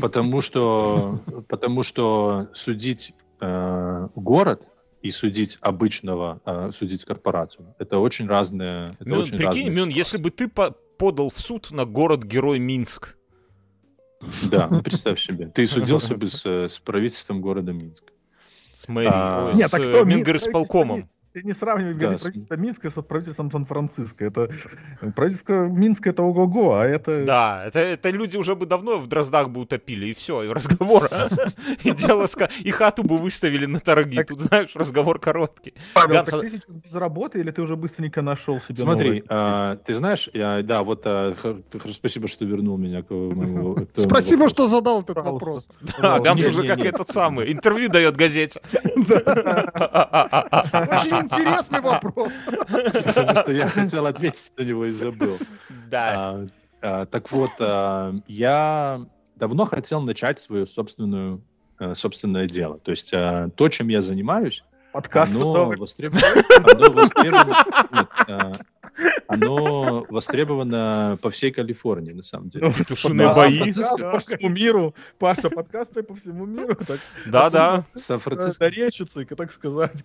потому 0.00 0.40
что 0.42 1.20
потому 1.48 1.82
что 1.82 2.48
судить 2.54 3.14
э, 3.40 4.08
город 4.14 4.68
и 5.02 5.10
судить 5.10 5.58
обычного, 5.60 6.40
э, 6.44 6.70
судить 6.72 7.04
корпорацию, 7.04 7.74
это 7.78 7.98
очень 7.98 8.26
разные. 8.26 8.96
Это 8.98 9.08
Мюн, 9.08 9.18
очень 9.20 9.36
прикинь, 9.36 9.46
разные 9.68 9.70
Мюн, 9.70 9.88
если 9.90 10.16
бы 10.18 10.30
ты 10.30 10.48
по- 10.48 10.72
подал 10.98 11.28
в 11.30 11.38
суд 11.38 11.70
на 11.70 11.84
город-герой 11.84 12.58
Минск. 12.58 13.16
да, 14.50 14.68
ну, 14.70 14.82
представь 14.82 15.20
себе, 15.20 15.48
ты 15.48 15.66
судился 15.66 16.16
бы 16.16 16.26
с, 16.26 16.44
э, 16.46 16.68
с 16.68 16.78
правительством 16.78 17.40
города 17.40 17.72
Минск. 17.72 18.04
С 18.74 18.88
мэрией, 18.88 19.12
А, 19.14 19.52
Нет, 19.54 19.68
с 19.68 19.70
так 19.70 19.80
э, 19.80 19.88
кто? 19.88 20.04
Ми- 20.04 20.14
Мингорисполкомом. 20.16 21.08
Ты 21.36 21.42
не 21.42 21.52
сравнивай 21.52 21.92
Да, 21.92 22.16
с- 22.16 22.22
правительство 22.22 22.54
Минска 22.56 22.88
с 22.88 23.02
правительством 23.02 23.50
Сан-Франциско. 23.50 24.24
Это 24.24 24.48
правительство 25.14 25.66
Минска 25.66 26.08
это 26.08 26.22
ого-го, 26.22 26.76
а 26.76 26.86
это... 26.86 27.26
Да, 27.26 27.64
это, 27.66 27.78
это 27.80 28.08
люди 28.08 28.38
уже 28.38 28.54
бы 28.54 28.64
давно 28.64 28.98
в 28.98 29.06
Дроздах 29.06 29.50
бы 29.50 29.60
утопили, 29.60 30.06
и 30.06 30.14
все, 30.14 30.44
и 30.44 30.48
разговор. 30.48 31.10
И 31.84 31.90
дело 31.90 32.26
и 32.60 32.70
хату 32.70 33.02
бы 33.02 33.18
выставили 33.18 33.66
на 33.66 33.80
торги. 33.80 34.22
Тут, 34.24 34.40
знаешь, 34.40 34.74
разговор 34.74 35.18
короткий. 35.18 35.74
Павел, 35.94 36.24
ты 36.24 36.48
сейчас 36.48 36.64
без 36.68 36.94
работы 36.94 37.40
или 37.40 37.50
ты 37.50 37.60
уже 37.60 37.76
быстренько 37.76 38.22
нашел 38.22 38.58
себе 38.60 38.76
Смотри, 38.76 39.22
а, 39.28 39.76
ты 39.76 39.94
знаешь, 39.94 40.30
я- 40.32 40.62
да, 40.62 40.82
вот 40.82 41.02
а, 41.04 41.36
спасибо, 41.90 42.28
что 42.28 42.46
вернул 42.46 42.78
меня 42.78 43.02
к 43.02 43.10
моему... 43.10 43.76
Спасибо, 43.96 44.48
что 44.48 44.66
задал 44.66 45.02
этот 45.02 45.16
вопрос. 45.18 45.68
Да, 46.00 46.18
Ганс 46.18 46.46
уже 46.46 46.66
как 46.66 46.80
этот 46.80 47.08
самый, 47.08 47.52
интервью 47.52 47.88
дает 47.90 48.16
газете. 48.16 48.60
Очень 50.96 51.25
интересный 51.26 51.80
вопрос. 51.80 52.32
Потому 52.46 53.40
что 53.40 53.52
я 53.52 53.68
хотел 53.68 54.06
ответить 54.06 54.52
на 54.56 54.62
него 54.62 54.86
и 54.86 54.90
забыл. 54.90 55.38
Да. 55.90 56.12
А, 56.14 56.46
а, 56.82 57.06
Так 57.06 57.30
вот, 57.30 57.50
а, 57.60 58.14
я 58.26 59.00
давно 59.36 59.66
хотел 59.66 60.00
начать 60.00 60.38
свою 60.38 60.66
собственную 60.66 61.42
э, 61.78 61.94
собственное 61.94 62.46
дело. 62.46 62.78
То 62.78 62.90
есть 62.90 63.10
то, 63.10 63.68
чем 63.68 63.88
я 63.88 64.00
занимаюсь, 64.00 64.64
Подкаст 64.96 65.36
оно 65.36 65.74
востребовано, 65.76 66.42
оно 66.72 66.90
востребовано, 66.90 68.08
нет, 68.26 68.66
оно 69.28 70.06
востребовано 70.08 71.18
по 71.20 71.30
всей 71.30 71.50
Калифорнии, 71.50 72.12
на 72.12 72.22
самом 72.22 72.48
деле. 72.48 72.68
Ну, 72.68 72.72
подкаст 72.72 73.36
бои. 73.36 74.10
по 74.10 74.18
всему 74.18 74.48
миру. 74.48 74.94
Паша, 75.18 75.50
подкасты 75.50 76.02
по 76.02 76.14
всему 76.14 76.46
миру. 76.46 76.76
Так, 76.76 77.00
Да-да. 77.26 77.84
Сан-Франциско 77.94 78.58
Доречица, 78.60 79.26
так 79.26 79.52
сказать. 79.52 80.02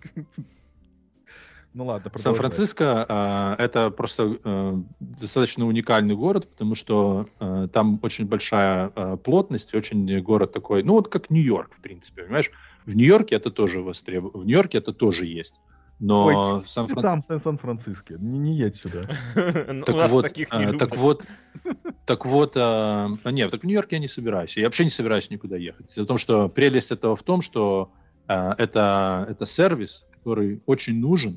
Ну 1.74 1.86
ладно, 1.86 2.10
продолжай. 2.10 2.34
Сан-Франциско 2.34 3.06
а, 3.08 3.56
это 3.58 3.92
просто 3.92 4.38
э, 4.44 4.78
достаточно 5.00 5.66
уникальный 5.66 6.16
город, 6.16 6.50
потому 6.50 6.76
что 6.76 7.28
э, 7.40 7.70
там 7.72 7.98
очень 8.04 8.26
большая 8.26 8.92
э, 8.94 9.18
плотность, 9.24 9.74
очень 9.74 10.22
город 10.22 10.52
такой, 10.52 10.84
ну 10.84 10.94
вот 10.94 11.08
как 11.08 11.30
Нью-Йорк, 11.30 11.74
в 11.74 11.82
принципе, 11.82 12.24
понимаешь? 12.24 12.52
В 12.86 12.94
Нью-Йорке 12.94 13.36
это 13.36 13.52
тоже 13.52 13.82
востребовано, 13.82 14.44
в 14.44 14.46
Нью-Йорке 14.46 14.80
это 14.80 14.92
тоже 14.92 15.26
есть. 15.26 15.62
Но 16.00 16.26
Ой, 16.26 16.34
в 16.34 16.64
ты 16.64 16.68
Сан-Франциско... 16.68 17.02
там, 17.02 17.22
в 17.22 17.26
Сан- 17.26 17.42
Сан-Франциско. 17.42 18.16
Не, 18.18 18.40
не 18.40 18.56
едь 18.56 18.76
сюда. 18.76 19.02
У 19.36 19.84
Так 19.86 19.96
нас 19.96 20.12
вот, 20.12 20.24
так 20.24 20.38
любят. 20.38 20.98
вот, 20.98 21.26
так 22.06 22.26
вот, 22.26 22.56
нет, 22.56 23.52
так 23.52 23.62
в 23.62 23.66
Нью-Йорк 23.66 23.92
я 23.92 24.00
не 24.00 24.08
собираюсь. 24.10 24.58
Я 24.58 24.66
вообще 24.66 24.84
не 24.84 24.90
собираюсь 24.90 25.30
никуда 25.30 25.56
ехать. 25.56 25.94
Дело 25.96 26.06
в 26.06 26.08
том, 26.08 26.18
что 26.18 26.50
прелесть 26.50 26.92
этого 26.92 27.16
в 27.16 27.24
том, 27.24 27.42
что 27.42 27.92
а, 28.28 28.56
это, 28.58 29.28
это 29.30 29.46
сервис, 29.46 30.06
который 30.12 30.62
очень 30.66 31.00
нужен 31.00 31.36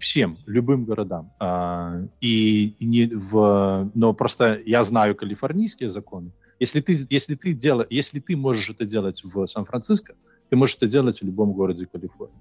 всем, 0.00 0.38
любым 0.46 0.84
городам. 0.84 1.32
А, 1.38 2.00
и, 2.20 2.76
не 2.80 3.06
в, 3.06 3.90
но 3.94 4.14
просто 4.14 4.60
я 4.64 4.82
знаю 4.84 5.14
калифорнийские 5.14 5.90
законы. 5.90 6.32
Если 6.58 6.80
ты, 6.80 6.96
если 7.10 7.34
ты 7.34 7.52
дела, 7.52 7.86
если 7.90 8.20
ты 8.20 8.36
можешь 8.36 8.70
это 8.70 8.84
делать 8.84 9.22
в 9.22 9.46
Сан-Франциско, 9.46 10.14
ты 10.48 10.56
можешь 10.56 10.76
это 10.76 10.86
делать 10.86 11.20
в 11.20 11.24
любом 11.24 11.52
городе 11.52 11.86
Калифорнии. 11.86 12.38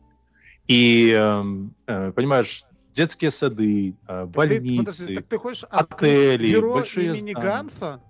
И 0.67 1.09
эм, 1.09 1.75
э, 1.87 2.11
понимаешь, 2.11 2.63
детские 2.93 3.31
сады, 3.31 3.95
э, 4.07 4.21
Ты, 4.21 4.25
больницы, 4.25 4.77
подожди, 4.77 5.15
так 5.15 5.25
ты 5.25 5.37
хочешь 5.37 5.63
открыть 5.65 6.35
отели, 6.35 6.53
бюро 6.53 6.73
большие 6.75 7.07
имени 7.07 7.31
здания. 7.31 7.47
Ганса? 7.47 8.01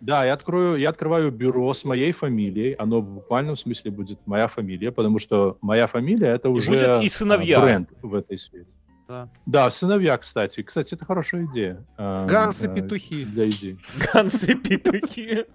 Да, 0.00 0.24
я 0.24 0.32
открою, 0.34 0.76
я 0.76 0.90
открываю 0.90 1.30
бюро 1.32 1.74
с 1.74 1.84
моей 1.84 2.12
фамилией. 2.12 2.74
Оно 2.74 3.00
в 3.00 3.08
буквальном 3.08 3.56
смысле 3.56 3.90
будет 3.90 4.18
моя 4.26 4.46
фамилия, 4.46 4.92
потому 4.92 5.18
что 5.18 5.58
моя 5.60 5.86
фамилия 5.88 6.28
это 6.28 6.48
И 6.48 6.50
уже 6.50 6.68
будет 6.68 7.02
и 7.02 7.06
э, 7.06 7.10
сыновья. 7.10 7.60
бренд 7.60 7.88
в 8.02 8.14
этой 8.14 8.38
сфере. 8.38 8.66
Да. 9.08 9.28
Да, 9.46 9.70
сыновья, 9.70 10.16
кстати. 10.18 10.62
Кстати, 10.62 10.94
это 10.94 11.04
хорошая 11.04 11.46
идея. 11.46 11.84
э, 11.96 12.26
Ганс 12.28 12.62
и 12.62 12.68
э, 12.68 12.74
петухи. 12.74 13.24
Для 13.24 13.48
идей. 13.48 13.78
Гансы 14.12 14.54
петухи. 14.54 15.46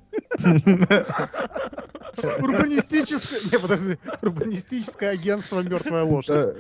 Урбанистическое... 2.40 3.42
Не, 3.42 3.60
подожди. 3.60 3.98
Урбанистическое 4.22 5.12
агентство 5.12 5.62
«Мертвая 5.62 6.04
лошадь». 6.04 6.56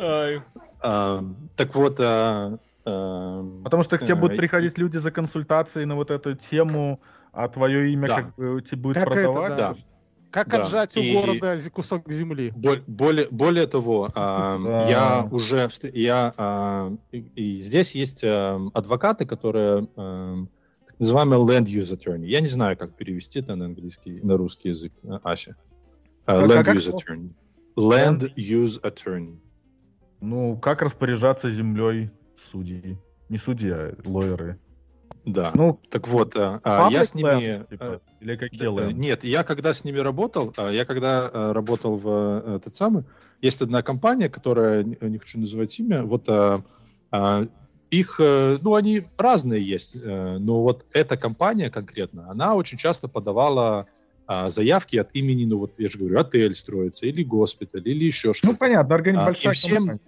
А, 0.80 1.24
так 1.56 1.74
вот, 1.74 1.98
а, 1.98 2.04
а, 2.04 2.58
Потому 3.64 3.82
что 3.82 3.98
к 3.98 4.02
тебе 4.02 4.14
будут 4.14 4.34
э, 4.34 4.36
приходить 4.36 4.78
люди 4.78 4.96
за 4.98 5.10
консультацией 5.10 5.86
на 5.86 5.94
вот 5.96 6.10
эту 6.10 6.34
тему, 6.34 7.00
а 7.32 7.48
твое 7.48 7.92
имя 7.92 8.08
Да. 8.08 8.16
как 8.16 8.34
бы 8.36 8.62
тебе 8.62 8.80
будет 8.80 8.94
Как 8.96 9.06
это, 9.08 9.14
продавать. 9.24 9.56
да. 9.56 9.74
Как 10.30 10.48
Да, 10.48 10.60
отжать 10.60 10.94
у 10.96 11.00
и- 11.00 11.12
города 11.12 11.56
зи- 11.56 11.70
кусок 11.70 12.10
земли? 12.12 12.52
Бол- 12.54 12.82
более, 12.86 13.28
более 13.30 13.66
того, 13.66 14.08
а, 14.14 14.58
я 14.88 15.28
уже 15.30 15.68
я 15.94 16.32
а, 16.36 16.92
и, 17.12 17.58
здесь 17.58 17.94
есть 17.94 18.20
а, 18.24 18.60
адвокаты, 18.74 19.24
которые 19.26 19.86
так 20.86 20.98
называемые 21.00 21.40
land 21.40 21.64
use 21.66 21.96
attorney. 21.96 22.26
Я 22.26 22.40
не 22.40 22.48
знаю, 22.48 22.76
как 22.76 22.94
перевести 22.94 23.40
это 23.40 23.54
на 23.56 23.66
английский, 23.66 24.20
на 24.22 24.36
русский 24.36 24.70
язык, 24.70 24.92
а, 25.06 25.20
Ася. 25.22 25.56
Land 26.26 26.64
use 26.64 26.92
attorney. 26.92 27.30
Land 27.76 28.34
use 28.36 28.80
attorney. 28.82 29.38
Ну, 30.20 30.56
как 30.58 30.82
распоряжаться 30.82 31.48
землей 31.48 32.10
судьи? 32.50 32.98
Не 33.28 33.38
судьи, 33.38 33.70
а 33.70 33.94
лоеры. 34.04 34.58
Да. 35.24 35.52
Ну, 35.54 35.80
так 35.90 36.08
вот, 36.08 36.36
а, 36.36 36.60
а, 36.64 36.88
я 36.90 37.04
с 37.04 37.14
ними. 37.14 37.26
lands, 37.26 37.62
а, 37.62 37.70
типа, 37.70 38.00
или 38.20 38.36
какие 38.36 38.60
Да, 38.60 38.66
lands? 38.66 38.92
Нет, 38.92 39.24
я 39.24 39.44
когда 39.44 39.74
с 39.74 39.84
ними 39.84 39.98
работал, 39.98 40.54
я 40.70 40.84
когда 40.84 41.52
работал 41.52 41.96
в 41.96 42.42
э, 42.44 42.56
этот 42.56 42.74
самый, 42.74 43.04
есть 43.42 43.60
одна 43.60 43.82
компания, 43.82 44.28
которая, 44.28 44.84
не 44.84 45.18
хочу 45.18 45.38
называть 45.38 45.78
имя, 45.78 46.02
вот 46.02 46.28
а, 46.28 46.62
а, 47.10 47.46
их, 47.90 48.16
э, 48.20 48.56
ну, 48.62 48.74
они 48.74 49.02
разные 49.16 49.66
есть, 49.66 49.96
э, 50.02 50.38
но 50.38 50.62
вот 50.62 50.84
эта 50.92 51.16
компания 51.16 51.70
конкретно, 51.70 52.30
она 52.30 52.54
очень 52.54 52.78
часто 52.78 53.08
подавала 53.08 53.86
а, 54.28 54.46
заявки 54.46 54.96
от 54.98 55.08
имени, 55.14 55.46
ну, 55.46 55.58
вот 55.58 55.78
я 55.78 55.88
же 55.88 55.98
говорю, 55.98 56.18
отель 56.20 56.54
строится, 56.54 57.06
или 57.06 57.22
госпиталь, 57.24 57.82
или 57.88 58.04
еще 58.04 58.28
Ну, 58.28 58.34
что-то. 58.34 58.58
понятно, 58.58 58.94
органи- 58.94 59.16
А, 59.16 59.24
большая 59.24 59.54
и 59.54 59.56
всем-. 59.56 60.00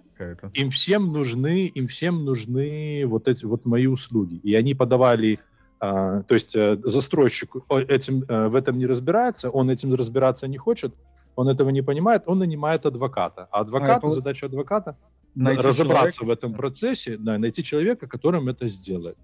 Им 0.53 0.69
всем 0.69 1.11
нужны, 1.11 1.65
им 1.65 1.87
всем 1.87 2.23
нужны 2.23 3.03
вот 3.07 3.27
эти 3.27 3.45
вот 3.45 3.65
мои 3.65 3.87
услуги. 3.87 4.35
И 4.43 4.53
они 4.53 4.75
подавали, 4.75 5.39
а, 5.79 6.21
то 6.21 6.35
есть 6.35 6.55
э, 6.55 6.77
застройщик 6.83 7.55
этим, 7.87 8.23
э, 8.27 8.47
в 8.49 8.55
этом 8.55 8.77
не 8.77 8.85
разбирается, 8.85 9.49
он 9.49 9.71
этим 9.71 9.91
разбираться 9.95 10.47
не 10.47 10.57
хочет, 10.57 10.93
он 11.35 11.49
этого 11.49 11.71
не 11.71 11.81
понимает, 11.81 12.21
он 12.27 12.37
нанимает 12.37 12.85
адвоката. 12.85 13.47
А 13.51 13.61
адвокат, 13.61 14.03
вот 14.03 14.13
задача 14.13 14.45
адвоката 14.45 14.95
Найти 15.33 15.63
разобраться 15.63 16.19
человека. 16.19 16.25
в 16.25 16.29
этом 16.29 16.53
процессе, 16.53 17.17
да, 17.17 17.39
найти 17.39 17.63
человека, 17.63 18.07
которым 18.07 18.47
это 18.49 18.67
сделает. 18.67 19.17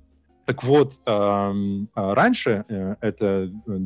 Так 0.47 0.63
вот, 0.63 0.93
ам, 1.05 1.89
а 1.93 2.15
раньше 2.15 2.63
э, 2.69 2.95
это 3.01 3.51
э, 3.67 3.77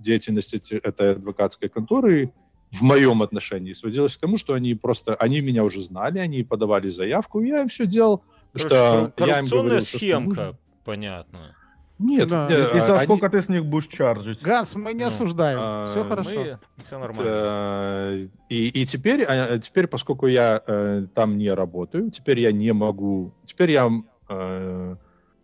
деятельность 0.00 0.52
этой 0.52 1.12
адвокатской 1.12 1.70
конторы 1.70 2.30
в 2.70 2.82
моем 2.82 3.22
отношении 3.22 3.72
сводилась 3.72 4.16
к 4.18 4.20
тому, 4.20 4.36
что 4.36 4.52
они 4.52 4.74
просто, 4.74 5.14
они 5.14 5.40
меня 5.40 5.64
уже 5.64 5.80
знали, 5.80 6.18
они 6.18 6.42
подавали 6.42 6.90
заявку, 6.90 7.40
я 7.40 7.62
им 7.62 7.68
все 7.68 7.86
делал, 7.86 8.22
Короче, 8.52 8.66
что 8.68 8.74
я 8.76 9.00
им 9.00 9.10
коррупционная 9.16 9.62
говорил, 9.70 9.86
что 9.86 9.98
схемка, 9.98 10.28
нужно. 10.44 10.58
понятно. 10.84 11.56
Нет, 11.98 12.28
Да. 12.28 12.48
э, 12.50 12.76
И 12.76 12.80
за 12.80 12.96
они- 12.96 13.04
сколько 13.04 13.30
ты 13.30 13.40
с 13.40 13.48
них 13.48 13.64
будешь 13.64 13.86
чаржить? 13.86 14.42
Ганс, 14.42 14.74
мы 14.74 14.92
не 14.92 15.00
Ну, 15.04 15.06
осуждаем. 15.06 15.58
а, 15.60 15.86
Все 15.86 16.04
хорошо. 16.04 16.30
Мы... 16.34 16.58
Все 16.84 16.98
нормально. 16.98 17.22
Э, 17.24 18.26
И, 18.50 18.68
и 18.82 18.84
теперь, 18.84 19.24
а, 19.24 19.58
теперь, 19.58 19.86
поскольку 19.86 20.26
я 20.26 20.60
э, 20.66 21.06
там 21.14 21.38
не 21.38 21.50
работаю, 21.54 22.10
теперь 22.10 22.40
я 22.40 22.52
не 22.52 22.72
могу, 22.74 23.32
теперь 23.46 23.70
я 23.70 23.86
э, 23.86 23.92
э, 24.28 24.96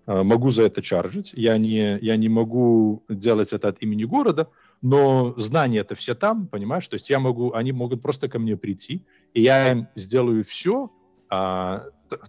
могу 0.09 0.51
за 0.51 0.63
это 0.63 0.81
чаржить, 0.81 1.33
я 1.35 1.59
не, 1.59 1.99
я 2.01 2.17
не 2.17 2.29
могу 2.29 3.05
делать 3.09 3.53
это 3.53 3.69
от 3.69 3.83
имени 3.83 4.05
города, 4.05 4.49
но 4.81 5.35
знания 5.37 5.81
это 5.81 5.95
все 5.95 6.15
там, 6.15 6.47
понимаешь, 6.47 6.89
то 6.89 6.95
есть 6.95 7.11
я 7.11 7.19
могу, 7.19 7.53
они 7.53 7.73
могут 7.73 8.01
просто 8.01 8.29
ко 8.29 8.39
мне 8.39 8.57
прийти, 8.57 9.05
и 9.35 9.43
я 9.43 9.71
им 9.73 9.89
сделаю 9.95 10.45
все 10.45 10.91
а, 11.29 11.85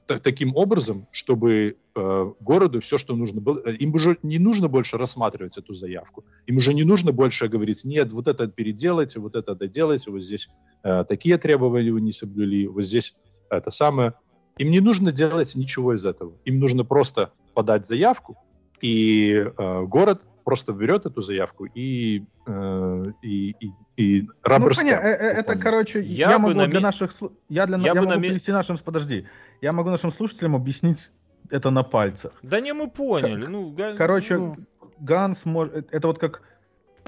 таким 0.05 0.55
образом, 0.55 1.07
чтобы 1.11 1.77
э, 1.95 2.33
городу 2.41 2.81
все, 2.81 2.97
что 2.97 3.15
нужно 3.15 3.39
было, 3.39 3.61
э, 3.65 3.75
им 3.75 3.93
уже 3.93 4.17
не 4.23 4.39
нужно 4.39 4.67
больше 4.67 4.97
рассматривать 4.97 5.57
эту 5.57 5.73
заявку, 5.73 6.25
им 6.47 6.57
уже 6.57 6.73
не 6.73 6.83
нужно 6.83 7.13
больше 7.13 7.47
говорить, 7.47 7.85
нет, 7.85 8.11
вот 8.11 8.27
это 8.27 8.47
переделайте, 8.47 9.21
вот 9.21 9.35
это 9.35 9.55
доделайте, 9.55 10.11
вот 10.11 10.21
здесь 10.21 10.49
э, 10.83 11.05
такие 11.07 11.37
требования 11.37 11.91
вы 11.91 12.01
не 12.01 12.11
соблюли, 12.11 12.67
вот 12.67 12.83
здесь 12.83 13.15
это 13.49 13.71
самое. 13.71 14.15
Им 14.57 14.71
не 14.71 14.81
нужно 14.81 15.13
делать 15.13 15.55
ничего 15.55 15.93
из 15.93 16.05
этого. 16.05 16.33
Им 16.43 16.59
нужно 16.59 16.83
просто 16.83 17.31
подать 17.59 17.85
заявку, 17.85 18.37
и 18.79 19.33
э, 19.35 19.83
город 19.83 20.21
просто 20.45 20.71
берет 20.71 21.05
эту 21.05 21.21
заявку 21.21 21.65
и, 21.65 22.23
э, 22.47 23.05
и, 23.21 23.53
и, 23.59 23.73
и 23.97 24.21
Ну, 24.21 24.31
понятно, 24.43 25.07
э, 25.07 25.11
э, 25.11 25.39
это, 25.41 25.57
короче, 25.57 25.99
Я 25.99 26.29
я, 26.29 26.39
могу 26.39 26.53
наме- 26.53 26.69
для 26.69 26.79
наших... 26.79 27.11
Я, 27.49 27.65
для, 27.65 27.77
Я 27.77 27.87
я, 27.87 27.95
бы 27.95 28.07
могу 28.07 28.21
привести 28.21 28.53
нашим... 28.53 28.77
Подожди. 28.77 29.27
Я 29.61 29.73
могу 29.73 29.89
нашим 29.89 30.11
слушателям 30.11 30.55
объяснить 30.55 31.11
это 31.49 31.69
на 31.69 31.83
пальцах. 31.83 32.31
Да 32.43 32.61
не, 32.61 32.73
мы 32.73 32.89
поняли. 32.89 33.45
Ну, 33.45 33.71
га- 33.71 33.95
Короче, 33.97 34.37
ну, 34.37 34.55
Ганс 35.01 35.43
может... 35.43 35.93
Это 35.93 36.07
вот 36.07 36.17
как... 36.17 36.41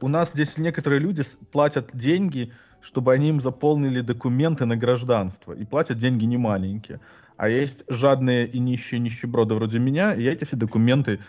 У 0.01 0.09
нас 0.09 0.31
здесь 0.33 0.57
некоторые 0.57 0.99
люди 0.99 1.23
платят 1.51 1.91
деньги 1.93 2.51
чтобы 2.81 3.13
они 3.13 3.29
им 3.29 3.39
заполнили 3.39 4.01
документы 4.01 4.65
на 4.65 4.75
гражданство. 4.75 5.53
И 5.53 5.65
платят 5.65 5.97
деньги 5.97 6.25
не 6.25 6.37
маленькие. 6.37 6.99
А 7.41 7.49
есть 7.49 7.83
жадные 7.87 8.45
и 8.45 8.59
нищие 8.59 8.99
нищеброды 8.99 9.55
вроде 9.55 9.79
меня, 9.79 10.13
и 10.13 10.23
эти 10.25 10.45
все 10.45 10.55
документы 10.55 11.21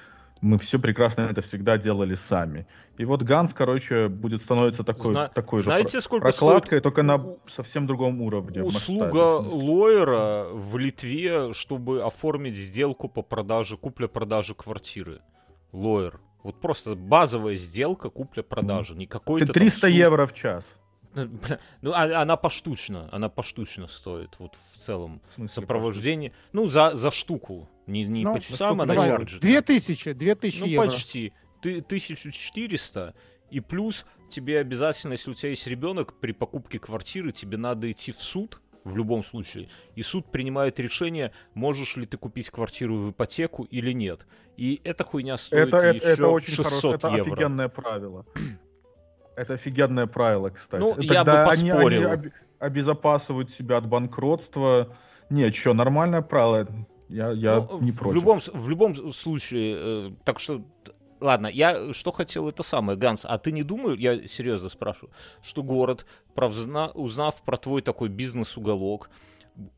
мы 0.43 0.59
все 0.59 0.79
прекрасно 0.79 1.23
это 1.23 1.41
всегда 1.41 1.79
делали 1.79 2.17
сами. 2.17 2.67
И 2.99 3.07
вот 3.07 3.23
Ганс, 3.23 3.55
короче, 3.55 4.09
будет 4.09 4.43
становиться 4.43 4.85
такой, 4.85 5.15
Зна- 5.15 5.29
такой 5.29 5.63
знаете, 5.63 5.97
же 5.97 6.03
сколько 6.03 6.25
прокладкой, 6.25 6.67
стоит 6.67 6.83
только 6.83 7.03
на 7.03 7.17
у- 7.17 7.39
совсем 7.49 7.87
другом 7.87 8.21
уровне. 8.21 8.63
Услуга 8.63 9.41
масштабе, 9.41 9.65
лоера 9.65 10.45
в 10.53 10.77
Литве, 10.77 11.55
чтобы 11.55 12.03
оформить 12.03 12.57
сделку 12.57 13.09
по 13.09 13.23
продаже, 13.23 13.79
купля-продажи 13.79 14.55
квартиры. 14.55 15.23
Лоер. 15.73 16.21
Вот 16.43 16.61
просто 16.61 16.95
базовая 16.95 17.57
сделка 17.57 18.11
купля-продажи. 18.11 18.95
Ты 18.95 19.47
там 19.47 19.55
300 19.55 19.81
суд. 19.87 19.91
евро 19.97 20.27
в 20.27 20.35
час. 20.35 20.77
Ну, 21.83 21.93
а- 21.93 22.23
она 22.23 22.37
поштучно, 22.37 23.09
она 23.13 23.29
поштучно 23.29 23.89
стоит, 23.89 24.37
вот 24.39 24.57
в 24.73 24.79
целом. 24.79 25.21
В 25.31 25.35
смысле, 25.35 25.63
Сопровождение, 25.63 26.33
ну, 26.53 26.69
за, 26.69 26.95
за 26.95 27.11
штуку. 27.11 27.69
Не, 27.87 28.05
не 28.05 28.25
Ну, 28.25 28.35
по 28.35 28.41
часам, 28.41 28.81
а 28.81 28.87
на. 28.87 29.19
Две 29.41 29.61
тысячи, 29.61 30.13
две 30.13 30.35
тысячи 30.35 30.61
Ну, 30.61 30.67
евро. 30.67 30.87
почти. 30.87 31.33
Ты 31.61 31.81
1400, 31.81 33.15
и 33.51 33.61
плюс 33.61 34.05
тебе 34.31 34.59
обязательно, 34.61 35.13
если 35.13 35.31
у 35.31 35.35
тебя 35.35 35.51
есть 35.51 35.67
ребенок, 35.67 36.15
при 36.19 36.33
покупке 36.33 36.79
квартиры 36.79 37.33
тебе 37.33 37.57
надо 37.57 37.91
идти 37.91 38.13
в 38.13 38.23
суд, 38.23 38.61
в 38.85 38.97
любом 38.97 39.23
случае. 39.23 39.69
И 39.95 40.03
суд 40.03 40.31
принимает 40.33 40.81
решение, 40.81 41.33
можешь 41.55 41.97
ли 41.97 42.07
ты 42.07 42.17
купить 42.17 42.51
квартиру 42.51 42.97
в 42.97 43.11
ипотеку 43.13 43.65
или 43.65 43.93
нет. 43.93 44.27
И 44.57 44.81
эта 44.85 45.05
хуйня 45.05 45.37
стоит 45.39 45.69
Это, 45.69 45.77
это, 45.77 45.97
еще 45.97 46.07
это 46.07 46.29
очень 46.29 46.55
600 46.55 46.67
хорошее, 46.67 46.95
это 46.95 47.09
евро. 47.09 47.33
офигенное 47.33 47.69
правило. 47.69 48.27
Это 49.37 49.55
офигенное 49.55 50.07
правило, 50.07 50.51
кстати. 50.51 50.81
Ну, 50.81 50.95
я 51.01 51.15
Тогда 51.25 51.45
бы 51.47 51.51
они, 51.53 51.63
они 51.63 51.71
поспорил. 51.73 52.11
об- 52.13 52.27
обезопасывают 52.59 53.51
себя 53.51 53.79
от 53.79 53.87
банкротства. 53.87 54.97
Не, 55.31 55.51
что, 55.53 55.75
нормальное 55.75 56.23
правило. 56.23 56.69
Я, 57.09 57.31
я 57.33 57.57
Ну, 57.71 57.81
не 57.81 57.93
в 57.93 57.99
против. 57.99 58.15
Любом, 58.15 58.41
с- 58.41 58.49
в 58.53 58.69
любом 58.69 59.13
случае, 59.13 59.77
э, 59.79 60.11
так 60.25 60.41
что, 60.41 60.63
ладно, 61.21 61.47
я 61.47 61.93
что 61.95 62.13
хотел, 62.13 62.49
это 62.49 62.63
самое, 62.63 62.99
Ганс, 62.99 63.25
а 63.25 63.39
ты 63.39 63.53
не 63.53 63.63
думаешь, 63.63 63.99
я 63.99 64.27
серьезно 64.29 64.69
спрашиваю, 64.69 65.13
что 65.43 65.63
город, 65.63 66.07
провзна- 66.35 66.91
узнав 66.93 67.43
про 67.43 67.57
твой 67.57 67.83
такой 67.83 68.09
бизнес-уголок, 68.09 69.11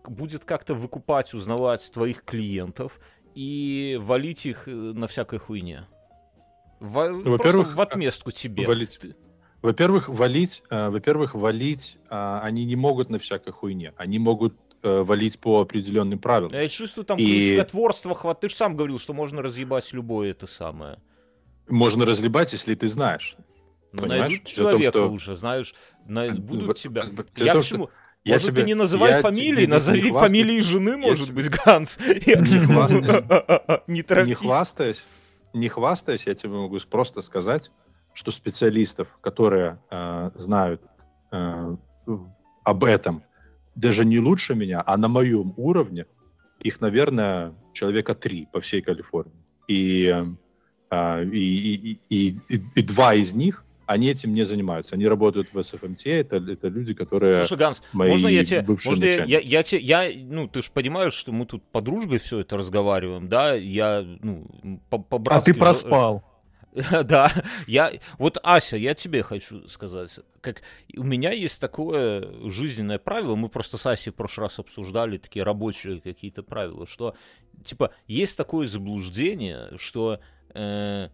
будет 0.06 0.44
как-то 0.44 0.74
выкупать, 0.74 1.34
узнавать 1.34 1.90
твоих 1.92 2.22
клиентов 2.24 3.00
и 3.34 3.98
валить 4.00 4.46
их 4.46 4.68
э, 4.68 4.70
на 4.70 5.06
всякой 5.08 5.38
хуйне? 5.38 5.86
Во- 6.80 7.08
просто 7.08 7.30
во-первых, 7.30 7.74
в 7.76 7.80
отместку 7.80 8.30
тебе. 8.30 8.66
Валить. 8.66 8.98
Ты- 9.00 9.16
Во-первых, 9.64 10.10
валить, 10.10 10.62
э, 10.68 10.90
во-первых, 10.90 11.34
валить 11.34 11.96
а, 12.10 12.40
они 12.42 12.66
не 12.66 12.76
могут 12.76 13.08
на 13.08 13.18
всякой 13.18 13.54
хуйне. 13.54 13.94
Они 13.96 14.18
могут 14.18 14.54
э, 14.82 15.02
валить 15.02 15.38
по 15.40 15.62
определенным 15.62 16.18
правилам. 16.18 16.52
Я 16.52 16.68
чувствую, 16.68 17.06
там 17.06 17.16
И- 17.18 17.24
крючкотворство 17.24 18.14
хват. 18.14 18.40
Ты 18.42 18.50
же 18.50 18.56
сам 18.56 18.76
говорил, 18.76 18.98
что 18.98 19.14
можно 19.14 19.40
разъебать 19.40 19.90
любое 19.94 20.32
это 20.32 20.46
самое. 20.46 20.98
Можно 21.70 22.04
разлибать, 22.04 22.52
если 22.52 22.74
ты 22.74 22.88
знаешь. 22.88 23.36
Ну, 23.92 24.02
Понимаешь? 24.02 24.32
найдут 24.32 24.54
Дело 24.54 24.68
в 24.68 24.72
том, 24.72 24.80
человека 24.82 24.98
что- 24.98 25.10
уже, 25.10 25.34
знаешь, 25.34 25.74
на- 26.04 26.30
будут 26.34 26.66
вот, 26.66 26.76
тебя. 26.78 27.04
Я 27.36 27.52
том, 27.54 27.62
к 27.62 27.64
чему? 27.64 27.88
Я 28.22 28.34
Может, 28.34 28.48
тебе- 28.50 28.60
ты 28.62 28.66
не 28.66 28.74
называй 28.74 29.10
я 29.12 29.22
фамилии, 29.22 29.48
тебе 29.56 29.60
не 29.62 29.72
назови 29.72 30.00
хвастаюсь- 30.10 30.20
фамилии 30.28 30.60
жены, 30.60 30.96
может 30.98 31.26
тебе- 31.28 31.36
быть, 31.36 31.48
Ганс. 31.48 31.96
Хвастаюсь. 32.66 33.80
Не 33.86 34.04
не 34.28 34.34
хвастаясь, 34.34 35.06
не 35.54 35.68
хвастаясь, 35.68 36.26
я 36.26 36.34
тебе 36.34 36.52
могу 36.52 36.78
просто 36.90 37.22
сказать, 37.22 37.70
что 38.14 38.30
специалистов, 38.30 39.08
которые 39.20 39.78
э, 39.90 40.30
знают 40.36 40.80
э, 41.32 41.76
об 42.64 42.84
этом, 42.84 43.22
даже 43.74 44.04
не 44.04 44.18
лучше 44.20 44.54
меня, 44.54 44.82
а 44.86 44.96
на 44.96 45.08
моем 45.08 45.52
уровне, 45.56 46.06
их, 46.60 46.80
наверное, 46.80 47.52
человека 47.72 48.14
три 48.14 48.46
по 48.52 48.60
всей 48.60 48.80
Калифорнии. 48.82 49.34
И, 49.68 50.14
э, 50.90 51.24
и, 51.24 51.74
и, 51.74 52.00
и, 52.08 52.38
и- 52.48 52.62
и 52.76 52.82
два 52.82 53.14
из 53.14 53.34
них, 53.34 53.64
они 53.86 54.06
этим 54.08 54.32
не 54.32 54.44
занимаются. 54.44 54.94
Они 54.94 55.06
работают 55.06 55.52
в 55.52 55.62
СФМТ, 55.62 56.06
это, 56.06 56.36
это 56.36 56.68
люди, 56.68 56.94
которые... 56.94 57.44
Слушай, 57.44 57.58
Ганс, 57.58 57.82
мои 57.92 58.10
можно 58.12 58.28
я 58.28 58.44
тебе, 58.44 58.62
бывшие 58.62 58.90
можно 58.92 59.04
я, 59.04 59.24
я, 59.24 59.40
я 59.40 59.62
тебе, 59.62 59.80
я, 59.80 60.10
ну, 60.14 60.48
ты 60.48 60.62
же 60.62 60.70
понимаешь, 60.72 61.12
что 61.12 61.32
мы 61.32 61.44
тут 61.44 61.62
по 61.70 61.82
дружбе 61.82 62.18
все 62.18 62.38
это 62.40 62.56
разговариваем, 62.56 63.28
да, 63.28 63.52
я, 63.54 64.02
ну, 64.02 64.46
по, 64.88 64.96
А 64.96 65.00
по-братски 65.00 65.52
ты 65.52 65.58
проспал. 65.58 66.22
Да, 67.04 67.32
я, 67.66 67.92
вот, 68.18 68.38
Ася, 68.42 68.76
я 68.76 68.94
тебе 68.94 69.22
хочу 69.22 69.68
сказать, 69.68 70.18
как 70.40 70.62
у 70.96 71.04
меня 71.04 71.30
есть 71.30 71.60
такое 71.60 72.50
жизненное 72.50 72.98
правило, 72.98 73.36
мы 73.36 73.48
просто 73.48 73.78
с 73.78 73.86
Асей 73.86 74.12
в 74.12 74.16
прошлый 74.16 74.46
раз 74.46 74.58
обсуждали 74.58 75.18
такие 75.18 75.44
рабочие 75.44 76.00
какие-то 76.00 76.42
правила, 76.42 76.86
что, 76.86 77.14
типа, 77.64 77.92
есть 78.06 78.36
такое 78.36 78.66
заблуждение, 78.66 79.70
что 79.78 80.20
э, 80.54 81.10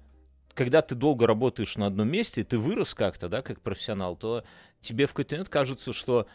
когда 0.54 0.80
ты 0.80 0.94
долго 0.94 1.26
работаешь 1.26 1.76
на 1.76 1.86
одном 1.86 2.08
месте, 2.08 2.42
ты 2.42 2.58
вырос 2.58 2.94
как-то, 2.94 3.28
да, 3.28 3.42
как 3.42 3.60
профессионал, 3.60 4.16
то 4.16 4.44
тебе 4.80 5.06
в 5.06 5.10
какой-то 5.10 5.34
момент 5.34 5.50
кажется, 5.50 5.92
что 5.92 6.26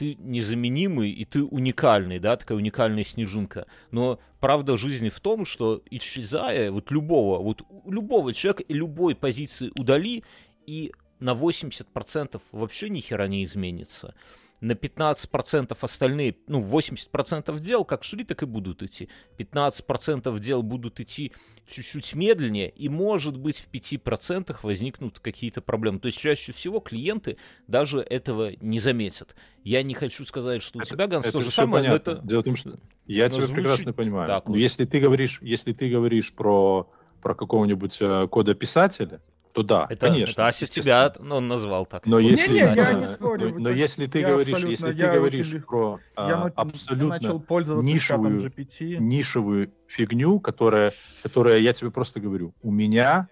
ты 0.00 0.16
незаменимый 0.18 1.10
и 1.10 1.26
ты 1.26 1.44
уникальный, 1.44 2.18
да, 2.18 2.38
такая 2.38 2.56
уникальная 2.56 3.04
снежинка. 3.04 3.66
Но 3.90 4.18
правда 4.40 4.78
жизни 4.78 5.10
в 5.10 5.20
том, 5.20 5.44
что 5.44 5.82
исчезая, 5.90 6.70
вот 6.70 6.90
любого, 6.90 7.42
вот 7.42 7.62
любого 7.84 8.32
человека 8.32 8.62
и 8.62 8.72
любой 8.72 9.14
позиции 9.14 9.70
удали, 9.78 10.24
и 10.66 10.90
на 11.18 11.32
80% 11.32 12.40
вообще 12.52 12.88
ни 12.88 13.00
хера 13.00 13.28
не 13.28 13.44
изменится. 13.44 14.14
На 14.60 14.72
15% 14.72 15.76
остальные, 15.80 16.36
ну, 16.46 16.60
80% 16.60 17.58
дел 17.60 17.84
как 17.84 18.04
шли, 18.04 18.24
так 18.24 18.42
и 18.42 18.46
будут 18.46 18.82
идти. 18.82 19.08
15% 19.38 20.38
дел 20.38 20.62
будут 20.62 21.00
идти 21.00 21.32
чуть-чуть 21.66 22.14
медленнее, 22.14 22.68
и, 22.68 22.88
может 22.88 23.36
быть, 23.36 23.58
в 23.58 23.70
5% 23.70 24.56
возникнут 24.62 25.20
какие-то 25.20 25.62
проблемы. 25.62 25.98
То 25.98 26.06
есть 26.06 26.18
чаще 26.18 26.52
всего 26.52 26.80
клиенты 26.80 27.36
даже 27.68 28.00
этого 28.00 28.52
не 28.60 28.80
заметят. 28.80 29.34
Я 29.64 29.82
не 29.82 29.94
хочу 29.94 30.24
сказать, 30.24 30.62
что 30.62 30.80
у 30.80 30.82
тебя, 30.82 31.06
Ганс, 31.06 31.30
то 31.30 31.42
же 31.42 31.50
самое, 31.50 31.84
но 31.84 31.90
понятно. 31.90 32.10
это... 32.10 32.26
Дело 32.26 32.40
в 32.40 32.44
том, 32.44 32.56
что 32.56 32.78
я 33.06 33.24
но 33.24 33.34
тебя 33.34 33.46
звучит 33.46 33.54
прекрасно 33.54 33.92
понимаю. 33.92 34.26
так 34.26 34.46
Но 34.46 34.52
вот. 34.52 34.58
если 34.58 34.84
ты 34.84 35.00
говоришь, 35.00 35.38
если 35.42 35.72
ты 35.72 35.88
говоришь 35.88 36.34
про 36.34 36.90
про 37.20 37.34
какого-нибудь 37.34 37.98
э, 38.00 38.28
кодописателя, 38.30 39.20
то 39.52 39.62
да, 39.62 39.86
Это, 39.90 40.06
конечно. 40.06 40.32
это 40.32 40.46
Ася 40.46 40.64
естественно. 40.64 41.10
тебя 41.10 41.24
ну, 41.24 41.36
он 41.36 41.48
назвал 41.48 41.84
так. 41.86 42.06
Но 42.06 42.18
если, 42.18 42.54
я 42.54 42.72
э, 42.92 43.00
не 43.00 43.08
спорю, 43.08 43.50
но, 43.54 43.58
но 43.58 43.70
если 43.70 44.06
ты 44.06 44.20
я 44.20 44.28
говоришь, 44.28 44.58
если 44.64 44.92
ты 44.92 45.02
я 45.02 45.12
говоришь 45.12 45.46
очень 45.48 45.58
лег- 45.58 45.66
про 45.66 45.98
а, 46.14 46.28
Я, 46.28 46.36
я 46.36 46.52
абсолютно 46.54 47.08
начал 47.08 47.40
пользоваться 47.40 47.86
нишевую- 47.86 48.52
нишевую 49.00 49.72
фигню, 49.88 50.38
которая, 50.40 50.92
которая, 51.22 51.58
я 51.58 51.72
тебе 51.72 51.90
просто 51.90 52.20
говорю, 52.20 52.54
у 52.62 52.70
меня, 52.70 53.28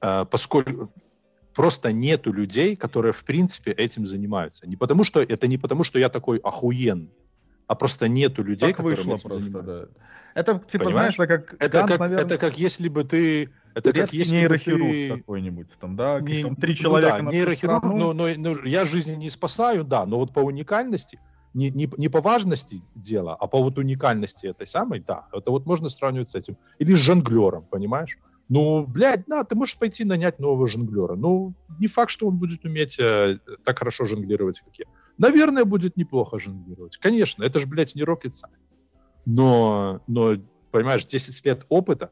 э, 0.00 0.24
поскольку 0.30 0.92
просто 1.54 1.90
нету 1.92 2.32
людей, 2.32 2.76
которые 2.76 3.12
в 3.12 3.24
принципе 3.24 3.72
этим 3.72 4.06
занимаются. 4.06 4.64
Не 4.68 4.76
потому 4.76 5.02
что 5.02 5.20
это 5.20 5.48
не 5.48 5.58
потому, 5.58 5.82
что 5.82 5.98
я 5.98 6.08
такой 6.08 6.38
охуенный, 6.38 7.12
а 7.66 7.74
просто 7.74 8.06
нету 8.06 8.44
людей, 8.44 8.68
Так 8.68 8.76
которые 8.76 8.96
вышло 8.96 9.14
этим 9.14 9.22
просто, 9.28 9.42
занимаются. 9.42 9.88
да. 9.96 10.04
Это, 10.34 10.62
типа, 10.68 10.84
Понимаешь? 10.84 11.16
знаешь, 11.16 11.30
это 11.30 11.38
как 11.38 11.54
Это 11.60 11.78
Ганс, 11.78 11.90
как, 11.90 12.00
наверное, 12.00 12.24
это 12.26 12.38
как 12.38 12.58
если 12.58 12.88
бы 12.88 13.02
ты, 13.02 13.50
это 13.78 13.92
как 13.92 13.96
редкий 13.96 14.18
если 14.18 14.30
бы 14.32 14.36
нейрохирург 14.38 14.92
ты 14.92 15.08
какой-нибудь, 15.18 15.68
там, 15.80 15.96
да, 15.96 16.20
Не- 16.20 16.42
там 16.42 16.56
три 16.56 16.72
ну 16.72 16.76
человека 16.76 17.22
да, 17.22 17.30
нейрохирург, 17.30 17.84
но, 17.84 18.12
но- 18.12 18.34
но 18.36 18.64
я 18.64 18.84
жизни 18.84 19.12
не 19.14 19.30
спасаю, 19.30 19.84
да, 19.84 20.06
но 20.06 20.18
вот 20.18 20.32
по 20.32 20.40
уникальности, 20.40 21.20
не, 21.54 21.70
не, 21.70 21.90
не 21.96 22.08
по 22.08 22.20
важности 22.20 22.82
дела, 22.94 23.34
а 23.34 23.46
по 23.46 23.62
вот 23.62 23.78
уникальности 23.78 24.46
этой 24.46 24.66
самой, 24.66 25.00
да, 25.00 25.26
это 25.32 25.50
вот 25.50 25.66
можно 25.66 25.88
сравнивать 25.88 26.28
с 26.28 26.34
этим. 26.34 26.56
Или 26.78 26.94
с 26.94 26.98
жонглером, 26.98 27.64
понимаешь? 27.64 28.18
Ну, 28.48 28.86
блядь, 28.86 29.24
да, 29.26 29.44
ты 29.44 29.54
можешь 29.54 29.76
пойти 29.78 30.04
нанять 30.04 30.38
нового 30.38 30.68
жонглера. 30.68 31.16
Ну, 31.16 31.54
не 31.78 31.86
факт, 31.86 32.10
что 32.10 32.28
он 32.28 32.38
будет 32.38 32.64
уметь 32.64 32.98
э, 32.98 33.38
так 33.62 33.78
хорошо 33.78 34.06
жонглировать, 34.06 34.60
как 34.60 34.74
я. 34.78 34.86
Наверное, 35.18 35.64
будет 35.64 35.96
неплохо 35.98 36.38
жонглировать. 36.38 36.96
Конечно, 36.96 37.44
это 37.44 37.60
же, 37.60 37.66
блядь, 37.66 37.94
не 37.94 38.02
rocket 38.02 38.32
science. 38.32 38.78
Но, 39.26 40.00
но, 40.06 40.36
понимаешь, 40.70 41.04
10 41.04 41.44
лет 41.44 41.66
опыта, 41.68 42.10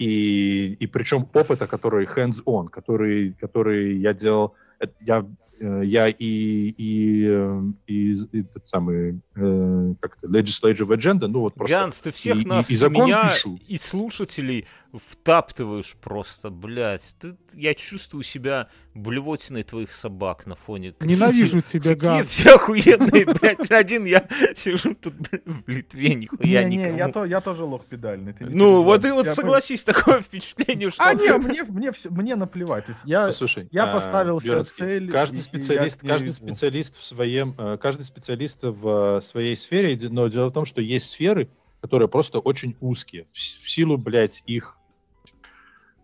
и, 0.00 0.76
и 0.80 0.86
причем 0.86 1.28
опыта, 1.34 1.66
который 1.66 2.06
hands-on, 2.06 2.68
который, 2.68 3.34
который 3.40 3.98
я 3.98 4.14
делал, 4.14 4.54
это 4.78 4.94
я, 5.00 5.26
э, 5.60 5.82
я 5.84 6.08
и, 6.08 6.14
и, 6.18 7.26
э, 7.28 7.60
и, 7.86 8.12
и 8.32 8.40
этот 8.40 8.66
самый, 8.66 9.20
э, 9.36 9.94
как-то, 10.00 10.26
legislative 10.26 10.88
agenda, 10.90 11.26
ну 11.28 11.40
вот 11.40 11.54
просто... 11.54 11.76
Ганс, 11.76 12.00
ты 12.00 12.10
всех 12.12 12.36
и- 12.36 12.40
и- 12.42 12.46
нас, 12.46 12.70
и 12.70 12.72
и 12.72 12.76
закон 12.76 13.04
меня, 13.04 13.34
пишу. 13.34 13.58
и 13.68 13.76
слушателей 13.78 14.66
втаптываешь 14.92 15.96
просто, 16.00 16.50
блядь. 16.50 17.14
Ты, 17.20 17.36
я 17.54 17.74
чувствую 17.74 18.22
себя 18.24 18.68
блевотиной 18.94 19.62
твоих 19.62 19.92
собак 19.92 20.46
на 20.46 20.56
фоне. 20.56 20.92
Какие 20.92 21.16
Ненавижу 21.16 21.62
все- 21.62 21.78
тебя, 21.78 21.94
Какие 21.94 22.08
Ганс. 22.08 22.28
все 22.28 22.54
охуенные, 22.56 23.24
блядь. 23.26 23.70
Один 23.70 24.04
я 24.04 24.28
сижу 24.56 24.94
тут 24.94 25.14
в 25.44 25.68
Литве, 25.68 26.14
нихуя 26.14 26.64
Не, 26.64 26.70
не, 26.70 26.76
никому. 26.82 26.98
я, 26.98 27.08
то, 27.08 27.24
я 27.24 27.40
тоже 27.40 27.64
лох 27.64 27.84
педальный. 27.86 28.32
ты 28.32 28.44
не 28.44 28.54
Ну, 28.54 28.82
вот 28.82 29.04
и 29.04 29.10
вот 29.10 29.26
Я 29.26 29.34
согласись, 29.34 29.84
такое 29.84 30.20
впечатление, 30.22 30.90
что... 30.90 31.02
А, 31.02 31.14
не, 31.14 31.32
мне, 31.38 31.62
мне, 31.64 31.92
всё- 31.92 32.10
мне 32.10 32.34
наплевать. 32.36 32.86
То 32.86 32.92
есть 32.92 33.02
я, 33.04 33.26
Послушай, 33.26 33.68
я 33.70 33.84
а, 33.84 33.94
поставил 33.94 34.40
себе 34.40 34.54
Бёрдский, 34.56 34.84
цель, 34.86 35.10
Каждый 35.10 35.38
и- 35.38 35.42
специалист, 35.42 36.02
ней 36.02 36.08
каждый 36.08 36.32
специалист 36.32 36.98
в 36.98 37.04
своем, 37.04 37.54
э, 37.58 37.78
каждый 37.80 38.04
специалист 38.04 38.60
в 38.62 39.18
э, 39.18 39.20
своей 39.22 39.56
сфере, 39.56 39.98
но 40.10 40.26
дело 40.28 40.48
в 40.48 40.52
том, 40.52 40.64
что 40.64 40.80
есть 40.82 41.10
сферы, 41.10 41.48
которые 41.80 42.08
просто 42.08 42.40
очень 42.40 42.76
узкие. 42.80 43.26
В 43.32 43.70
силу, 43.70 43.96
блядь, 43.96 44.42
их, 44.46 44.76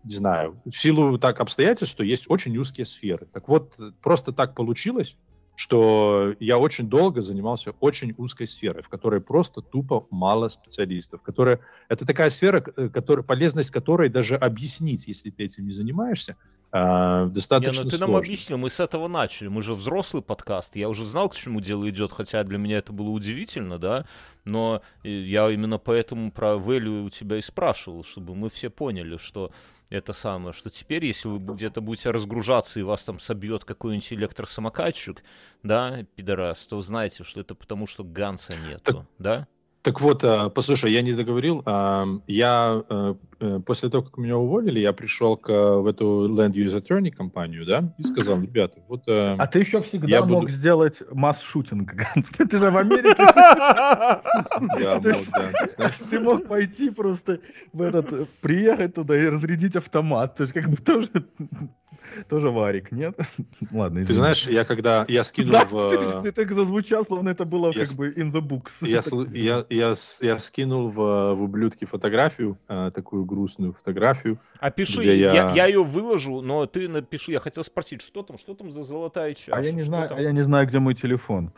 не 0.07 0.15
знаю, 0.15 0.61
в 0.65 0.77
силу 0.77 1.17
так 1.17 1.39
обстоятельств, 1.41 1.93
что 1.93 2.03
есть 2.03 2.25
очень 2.29 2.57
узкие 2.57 2.85
сферы. 2.85 3.27
Так 3.33 3.49
вот, 3.49 3.75
э, 3.79 3.91
просто 4.01 4.31
так 4.31 4.55
получилось, 4.55 5.17
что 5.55 6.35
я 6.39 6.59
очень 6.59 6.87
долго 6.87 7.21
занимался 7.21 7.71
очень 7.79 8.13
узкой 8.17 8.47
сферой, 8.47 8.83
в 8.83 8.89
которой 8.89 9.19
просто 9.21 9.61
тупо 9.61 10.07
мало 10.11 10.47
специалистов. 10.49 11.21
Которая, 11.23 11.59
это 11.89 12.05
такая 12.05 12.29
сфера, 12.29 12.63
э, 12.77 12.89
которая, 12.89 13.23
полезность 13.23 13.71
которой 13.71 14.09
даже 14.09 14.35
объяснить, 14.35 15.07
если 15.07 15.29
ты 15.29 15.43
этим 15.45 15.65
не 15.67 15.73
занимаешься, 15.73 16.37
а, 16.71 17.25
Не, 17.25 17.31
достаточно 17.31 17.85
ну 17.85 17.89
ты 17.89 17.97
нам 17.97 18.09
сложно. 18.09 18.25
объяснил, 18.25 18.57
мы 18.57 18.69
с 18.69 18.79
этого 18.79 19.07
начали. 19.07 19.47
Мы 19.47 19.61
же 19.63 19.73
взрослый 19.73 20.21
подкаст. 20.21 20.75
Я 20.75 20.89
уже 20.89 21.05
знал, 21.05 21.29
к 21.29 21.35
чему 21.35 21.61
дело 21.61 21.89
идет, 21.89 22.11
хотя 22.11 22.43
для 22.43 22.57
меня 22.57 22.77
это 22.77 22.91
было 22.91 23.09
удивительно, 23.09 23.79
да. 23.79 24.05
Но 24.43 24.81
э, 25.03 25.09
я 25.09 25.49
именно 25.49 25.77
поэтому 25.77 26.31
про 26.31 26.55
value 26.55 27.05
у 27.05 27.09
тебя 27.09 27.37
и 27.37 27.41
спрашивал, 27.41 28.03
чтобы 28.03 28.35
мы 28.35 28.49
все 28.49 28.69
поняли, 28.69 29.17
что 29.17 29.51
это 29.89 30.13
самое, 30.13 30.53
что 30.53 30.69
теперь, 30.69 31.05
если 31.05 31.27
вы 31.29 31.39
где-то 31.55 31.81
будете 31.81 32.11
разгружаться 32.11 32.79
и 32.79 32.83
вас 32.83 33.03
там 33.03 33.19
собьет 33.19 33.63
какой-нибудь 33.63 34.13
электросамокатчик, 34.13 35.23
да, 35.63 36.05
пидорас, 36.15 36.65
то 36.67 36.81
знаете, 36.81 37.23
что 37.23 37.39
это 37.39 37.55
потому, 37.55 37.87
что 37.87 38.03
Ганса 38.03 38.53
нету, 38.67 38.81
Так- 38.83 39.05
да? 39.19 39.47
Так 39.83 40.01
вот, 40.01 40.21
а, 40.25 40.49
послушай, 40.49 40.91
я 40.91 41.01
не 41.01 41.13
договорил. 41.13 41.63
А, 41.65 42.05
Я 42.27 42.83
э, 42.89 43.15
э, 43.36 43.36
после 43.65 43.89
того, 43.89 44.03
как 44.03 44.17
меня 44.17 44.37
уволили, 44.37 44.79
я 44.79 44.93
пришел 44.93 45.37
к, 45.37 45.49
э, 45.49 45.75
в 45.77 45.87
эту 45.87 46.27
Land 46.29 46.53
Use 46.53 46.81
Attorney 46.81 47.11
компанию, 47.11 47.65
да, 47.65 47.93
и 47.97 48.03
сказал, 48.03 48.41
ребята, 48.41 48.79
вот... 48.87 49.03
э, 49.07 49.35
А 49.37 49.47
ты 49.47 49.59
еще 49.59 49.81
всегда 49.81 50.21
мог 50.25 50.41
буду- 50.41 50.49
сделать 50.49 51.01
масс-шутинг. 51.11 51.93
Ты 52.37 52.57
же 52.57 52.71
в 52.71 52.77
Америке. 52.77 53.15
Ты 56.09 56.19
мог 56.19 56.47
пойти 56.47 56.89
просто 56.89 57.39
в 57.73 57.81
этот, 57.81 58.11
э, 58.11 58.25
приехать 58.41 58.95
туда 58.95 59.17
и 59.17 59.27
разрядить 59.27 59.75
автомат. 59.75 60.35
То 60.35 60.43
есть 60.43 60.53
как 60.53 60.69
бы 60.69 60.77
тоже, 60.77 61.09
тоже 62.29 62.49
варик, 62.49 62.91
нет? 62.91 63.17
Ладно, 63.71 63.97
Ты 63.97 64.03
извини. 64.03 64.17
знаешь, 64.17 64.47
я 64.47 64.65
когда, 64.65 65.05
я 65.07 65.23
скинул 65.23 65.51
Да, 65.51 65.65
в... 65.65 65.89
ты, 65.89 66.21
ты 66.23 66.31
так 66.31 66.51
зазвучал, 66.51 67.05
словно 67.05 67.29
это 67.29 67.45
было 67.45 67.71
Я 67.73 67.85
как 67.85 67.95
бы 67.95 68.09
in 68.09 68.31
the 68.31 68.41
books. 68.41 68.77
Я, 68.81 69.01
я, 69.33 69.65
я, 69.69 69.93
я 70.21 70.39
скинул 70.39 70.89
в, 70.89 71.33
в 71.35 71.41
ублюдке 71.41 71.85
фотографию, 71.85 72.57
э, 72.67 72.91
такую 72.93 73.25
грустную 73.27 73.73
фотографию. 73.73 74.39
Опиши, 74.59 74.99
Где 74.99 75.17
я... 75.17 75.33
я- 75.33 75.51
Я, 75.53 75.65
ее 75.67 75.83
выложу, 75.83 76.41
но 76.41 76.65
ты 76.65 76.89
напиши. 76.89 77.31
Я 77.33 77.39
хотел 77.39 77.63
спросить, 77.63 78.01
что 78.01 78.23
там, 78.23 78.39
что 78.39 78.55
там 78.55 78.71
за 78.71 78.83
золотая 78.83 79.33
чаша? 79.35 79.51
А 79.55 79.61
я 79.61 79.71
не 79.71 79.83
знаю, 79.83 80.09
там? 80.09 80.17
а 80.17 80.21
я 80.21 80.31
не 80.31 80.41
знаю, 80.41 80.65
где 80.67 80.79
мой 80.79 80.95
телефон. 80.95 81.51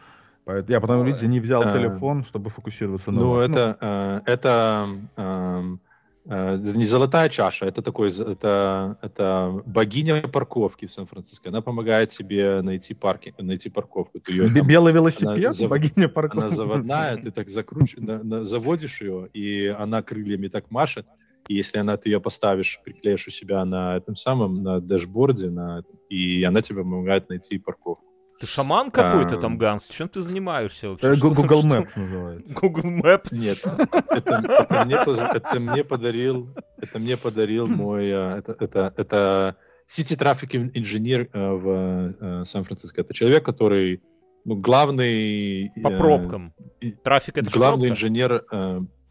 Я 0.68 0.80
потом, 0.82 1.02
Ой. 1.02 1.08
видите, 1.08 1.28
не 1.28 1.40
взял 1.40 1.62
А. 1.62 1.72
телефон, 1.72 2.24
чтобы 2.24 2.50
фокусироваться 2.50 3.12
на 3.12 3.20
Ну, 3.22 3.30
вас. 3.36 3.50
это, 3.50 3.78
э, 3.80 4.22
это 4.34 4.88
эм, 5.16 5.80
э, 6.26 6.58
не 6.76 6.86
золотая 6.86 7.30
чаша, 7.30 7.66
это 7.68 7.84
такой, 7.84 8.10
это, 8.10 8.98
это 9.04 9.62
богиня 9.68 10.22
парковки 10.28 10.88
в 10.88 10.92
Сан-Франциско. 10.94 11.50
Она 11.50 11.62
помогает 11.62 12.10
тебе 12.10 12.62
найти 12.64 12.96
парки, 12.96 13.34
найти 13.38 13.70
парковку. 13.70 14.20
Ты 14.20 14.32
её 14.32 14.50
Бе- 14.50 14.60
там- 14.62 14.68
Белый 14.68 14.92
велосипед, 14.94 15.54
зав- 15.54 15.70
богиня 15.70 16.08
парковки. 16.10 16.48
она 16.48 16.56
заводная, 16.56 17.18
ты 17.18 17.30
так 17.32 17.48
закруч... 17.50 17.96
на- 17.98 18.24
на- 18.24 18.44
заводишь 18.44 19.02
ее, 19.02 19.30
и 19.34 19.68
она 19.68 20.02
крыльями 20.02 20.48
так 20.48 20.72
машет. 20.72 21.06
И 21.50 21.56
если 21.56 21.80
она, 21.80 21.98
ты 21.98 22.10
ее 22.10 22.22
поставишь, 22.22 22.80
приклеишь 22.86 23.28
у 23.28 23.32
себя 23.32 23.66
на 23.66 23.98
этом 23.98 24.16
самом, 24.16 24.62
на 24.62 24.80
дэшборде, 24.80 25.50
на, 25.50 25.82
и 26.08 26.44
она 26.44 26.62
тебе 26.62 26.84
помогает 26.84 27.28
найти 27.28 27.58
парковку. 27.58 28.06
Ты 28.40 28.46
шаман 28.46 28.92
какой-то 28.92 29.36
А. 29.36 29.40
там, 29.40 29.58
Ганс? 29.58 29.88
Чем 29.88 30.10
ты 30.10 30.22
занимаешься 30.22 30.90
вообще? 30.90 31.08
Э, 31.08 31.16
Google 31.16 31.46
что- 31.46 31.68
Maps 31.68 31.90
называется. 31.96 32.54
Google 32.54 33.02
Maps. 33.04 33.28
Нет, 33.32 33.58
это, 34.10 34.44
это 34.48 34.86
мне, 34.86 35.04
поз- 35.04 35.20
это 35.20 35.60
мне 35.60 35.84
подарил, 35.84 36.56
это 36.78 37.00
мне 37.00 37.18
подарил 37.18 37.66
мой, 37.66 38.06
э, 38.06 38.38
это, 38.38 38.56
это, 38.60 38.94
это 38.96 39.56
City 39.90 40.16
Traffic 40.16 40.72
инженер 40.76 41.30
э, 41.34 41.50
в 41.52 42.16
э, 42.20 42.46
Сан-Франциско. 42.46 43.02
Это 43.02 43.16
человек, 43.16 43.44
который 43.44 44.04
ну, 44.46 44.56
главный... 44.56 45.72
По 45.84 45.90
э, 45.90 45.98
пробкам. 45.98 46.54
Трафик 47.04 47.40
это 47.40 47.50
главный 47.50 47.88
пробка? 47.88 47.94
инженер... 47.96 48.46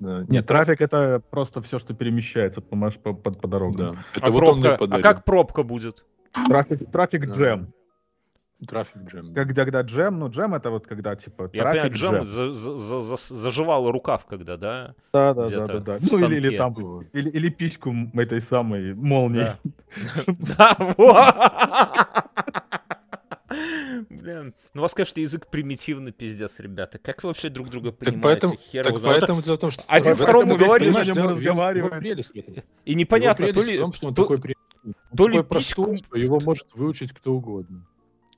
э, 0.01 0.05
э, 0.05 0.25
Нет, 0.29 0.47
трафик 0.47 0.81
это 0.81 1.23
просто 1.31 1.61
все, 1.63 1.79
что 1.79 1.95
перемещается 1.95 2.61
по, 2.61 2.75
маш- 2.77 2.99
по, 2.99 3.13
по, 3.13 3.31
по 3.31 3.47
Да. 3.47 3.49
дорогам. 3.49 3.99
Это 4.15 4.27
А 4.27 4.31
вот 4.31 4.39
пробка? 4.39 4.79
А 4.81 5.01
как 5.03 5.25
пробка 5.25 5.63
будет? 5.63 6.05
Трафик, 6.49 6.91
трафик 6.91 7.27
Да. 7.27 7.35
джем. 7.35 7.73
Трафик 8.67 9.03
джем. 9.09 9.35
Когда, 9.35 9.55
когда 9.65 9.81
джем, 9.83 10.19
ну 10.19 10.29
джем 10.29 10.53
это 10.53 10.71
вот 10.71 10.85
когда 10.89 11.15
типа 11.15 11.43
Я 11.53 11.63
понимаю, 11.63 11.81
трафик 11.83 11.97
джем 11.97 12.15
джем. 12.17 12.25
за- 12.27 12.53
за- 12.55 12.79
за- 12.79 13.01
за- 13.17 13.35
заживала 13.37 13.93
рукав 13.93 14.27
когда, 14.27 14.57
да? 14.57 14.95
Да, 15.13 15.33
да, 15.33 15.49
да, 15.49 15.67
да, 15.67 15.79
да. 15.79 15.99
Ну 16.11 16.19
или, 16.27 16.37
или 16.37 16.57
там, 16.57 16.75
или, 17.13 17.31
или 17.31 17.49
письку 17.51 17.95
этой 18.15 18.41
самой 18.41 18.95
молнии. 18.95 19.47
Да. 19.47 19.57
Да, 20.59 20.77
во! 20.97 21.33
Блин, 24.11 24.55
ну 24.75 24.81
у 24.81 24.83
вас, 24.83 24.93
конечно, 24.95 25.21
язык 25.21 25.47
примитивный, 25.47 26.13
пиздец, 26.13 26.59
ребята. 26.59 26.99
Как 26.99 27.23
вы 27.23 27.29
вообще 27.29 27.49
друг 27.49 27.71
друга 27.71 27.91
Так 27.93 27.99
понимаете? 28.01 28.23
поэтому, 28.23 28.57
Хер 28.57 28.85
так 28.85 29.03
поэтому 29.03 29.43
дело 29.43 29.57
в 29.57 29.61
том, 29.61 29.71
что... 29.71 29.83
Один 29.87 30.17
второму 30.17 30.57
говорит, 30.57 30.89
понимаешь, 30.89 31.17
мы 31.17 31.29
разговариваем. 31.33 32.25
И 32.85 32.95
непонятно, 32.95 33.53
то 33.53 33.63
ли... 33.63 33.75
что 33.93 34.07
он 34.09 34.15
то- 34.15 34.23
такой, 34.23 34.55
то 35.17 35.29
ли 35.29 35.39
письку- 35.39 35.97
что 35.97 36.17
его 36.17 36.41
может 36.41 36.69
выучить 36.75 37.13
кто 37.13 37.35
угодно. 37.35 37.81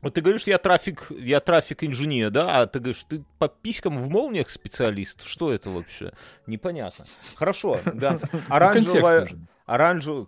Вот 0.03 0.15
ты 0.15 0.23
говоришь, 0.23 0.45
я 0.45 0.57
трафик, 0.57 1.09
я 1.11 1.41
трафик 1.41 1.85
инженер, 1.85 2.31
да? 2.31 2.63
А 2.63 2.67
ты 2.67 2.79
говоришь, 2.79 3.05
ты 3.07 3.23
по 3.39 3.49
писькам 3.49 3.99
в 3.99 4.09
молниях 4.09 4.49
специалист? 4.49 5.23
Что 5.25 5.53
это 5.53 5.69
вообще? 5.69 6.13
Непонятно. 6.47 7.05
Хорошо, 7.35 7.81
Ганс. 7.85 8.23
Контекст 8.23 8.51
Оранжевая, 8.51 9.29
оранжевый, 9.75 10.27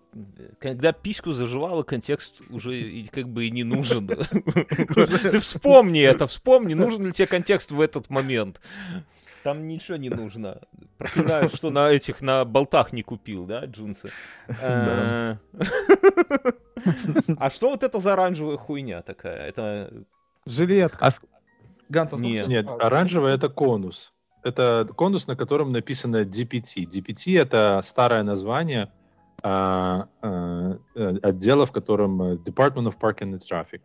когда 0.60 0.92
письку 0.92 1.32
заживала, 1.32 1.82
контекст 1.82 2.40
уже 2.50 2.78
и 2.80 3.06
как 3.06 3.28
бы 3.28 3.46
и 3.46 3.50
не 3.50 3.64
нужен. 3.64 4.06
Ты 4.06 5.40
вспомни 5.40 6.00
это, 6.00 6.26
вспомни, 6.26 6.74
нужен 6.74 7.06
ли 7.06 7.12
тебе 7.12 7.26
контекст 7.26 7.70
в 7.70 7.80
этот 7.80 8.08
момент. 8.10 8.60
Там 9.42 9.66
ничего 9.66 9.96
не 9.96 10.08
нужно. 10.08 10.60
Проклинаю, 10.98 11.48
что 11.48 11.70
на 11.70 11.90
этих, 11.90 12.20
на 12.20 12.44
болтах 12.44 12.92
не 12.92 13.02
купил, 13.02 13.44
да, 13.44 13.64
джинсы. 13.64 14.10
Э, 14.60 15.36
А 17.36 17.50
что 17.50 17.70
вот 17.70 17.82
это 17.82 17.98
за 18.00 18.12
оранжевая 18.12 18.56
хуйня 18.56 19.02
такая? 19.02 19.46
Это 19.48 19.92
Жилетка. 20.46 21.10
Ганс, 21.88 22.12
а 22.12 22.16
Нет. 22.16 22.48
Нет, 22.48 22.66
тебе- 22.66 22.74
оранжевый 22.76 23.32
это 23.34 23.48
конус. 23.48 24.12
Это 24.44 24.88
конус, 24.96 25.26
на 25.26 25.36
котором 25.36 25.72
написано 25.72 26.22
DPT. 26.24 26.84
DPT 26.86 27.40
это 27.40 27.80
старое 27.82 28.22
название 28.22 28.92
а, 29.42 30.08
а, 30.20 30.78
э, 30.94 31.16
отдела, 31.22 31.66
в 31.66 31.72
котором 31.72 32.22
э, 32.22 32.36
Department 32.36 32.86
of 32.86 32.98
Parking 33.00 33.32
and 33.32 33.40
Traffic, 33.40 33.80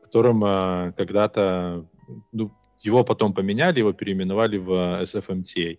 в 0.00 0.04
котором 0.04 0.42
а, 0.44 0.92
когда-то 0.96 1.84
ну, 2.32 2.50
его 2.80 3.04
потом 3.04 3.34
поменяли, 3.34 3.80
его 3.80 3.92
переименовали 3.92 4.56
в 4.56 5.02
SFMTA. 5.02 5.78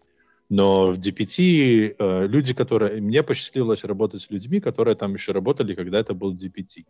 Но 0.50 0.92
в 0.92 1.00
DPT 1.00 1.96
э, 1.98 2.28
люди, 2.28 2.54
которые... 2.54 3.02
Мне 3.02 3.24
посчастливилось 3.24 3.84
работать 3.84 4.22
с 4.22 4.30
людьми, 4.30 4.60
которые 4.60 4.96
там 4.96 5.14
еще 5.14 5.32
работали, 5.32 5.74
когда 5.74 6.00
это 6.00 6.14
был 6.14 6.36
DPT. 6.36 6.86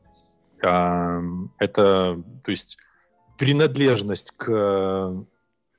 Это, 0.60 2.24
то 2.44 2.52
есть, 2.52 2.78
принадлежность 3.38 4.32
к, 4.32 5.26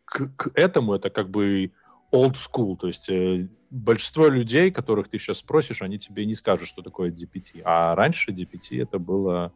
к, 0.05 0.29
к 0.37 0.51
этому, 0.55 0.95
это 0.95 1.11
как 1.11 1.29
бы 1.31 1.73
old 2.13 2.35
school, 2.35 2.77
то 2.77 2.87
есть 2.87 3.09
э, 3.11 3.49
большинство 3.71 4.29
людей, 4.29 4.71
которых 4.71 5.09
ты 5.09 5.19
сейчас 5.19 5.39
спросишь, 5.39 5.83
они 5.83 5.99
тебе 5.99 6.25
не 6.25 6.35
скажут, 6.35 6.69
что 6.69 6.83
такое 6.83 7.11
DPT. 7.11 7.63
А 7.65 7.95
раньше 7.95 8.31
DPT 8.33 8.83
это 8.83 8.99
было... 8.99 9.53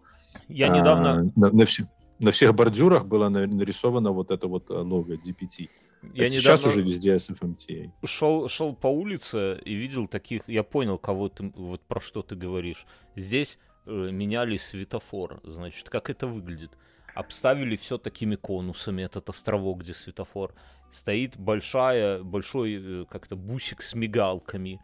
я 0.48 0.72
а, 0.72 0.76
недавно, 0.76 1.32
на, 1.36 1.50
на 1.50 1.64
все- 1.64 1.86
на 2.18 2.32
всех 2.32 2.54
бордюрах 2.54 3.06
было 3.06 3.28
на- 3.28 3.46
нарисовано 3.46 4.10
вот 4.12 4.30
это 4.30 4.46
вот 4.46 4.70
э, 4.70 4.74
лого 4.74 5.12
DPT. 5.14 5.68
я 6.14 6.24
Это 6.26 6.34
сейчас 6.34 6.64
уже 6.64 6.82
везде 6.82 7.14
SFMTA. 7.14 7.90
шел, 8.04 8.48
шел 8.48 8.74
по 8.74 8.88
улице 8.88 9.58
и 9.64 9.74
видел 9.74 10.06
таких, 10.08 10.42
я 10.48 10.62
понял, 10.62 10.98
кого 10.98 11.28
ты, 11.28 11.52
вот 11.56 11.80
про 11.82 12.00
что 12.00 12.22
ты 12.22 12.34
говоришь. 12.34 12.84
Здесь 13.16 13.58
э, 13.86 14.10
меняли 14.12 14.56
светофор, 14.56 15.40
значит, 15.44 15.88
как 15.88 16.10
это 16.10 16.26
выглядит? 16.26 16.72
Обставили 17.14 17.74
все 17.76 17.98
такими 17.98 18.36
конусами, 18.36 19.02
этот 19.02 19.28
островок, 19.28 19.80
где 19.80 19.94
светофор. 19.94 20.54
Стоит 20.92 21.36
большая, 21.36 22.22
большой 22.22 23.02
э, 23.02 23.04
как-то 23.08 23.36
бусик 23.36 23.82
с 23.82 23.94
мигалками. 23.94 24.80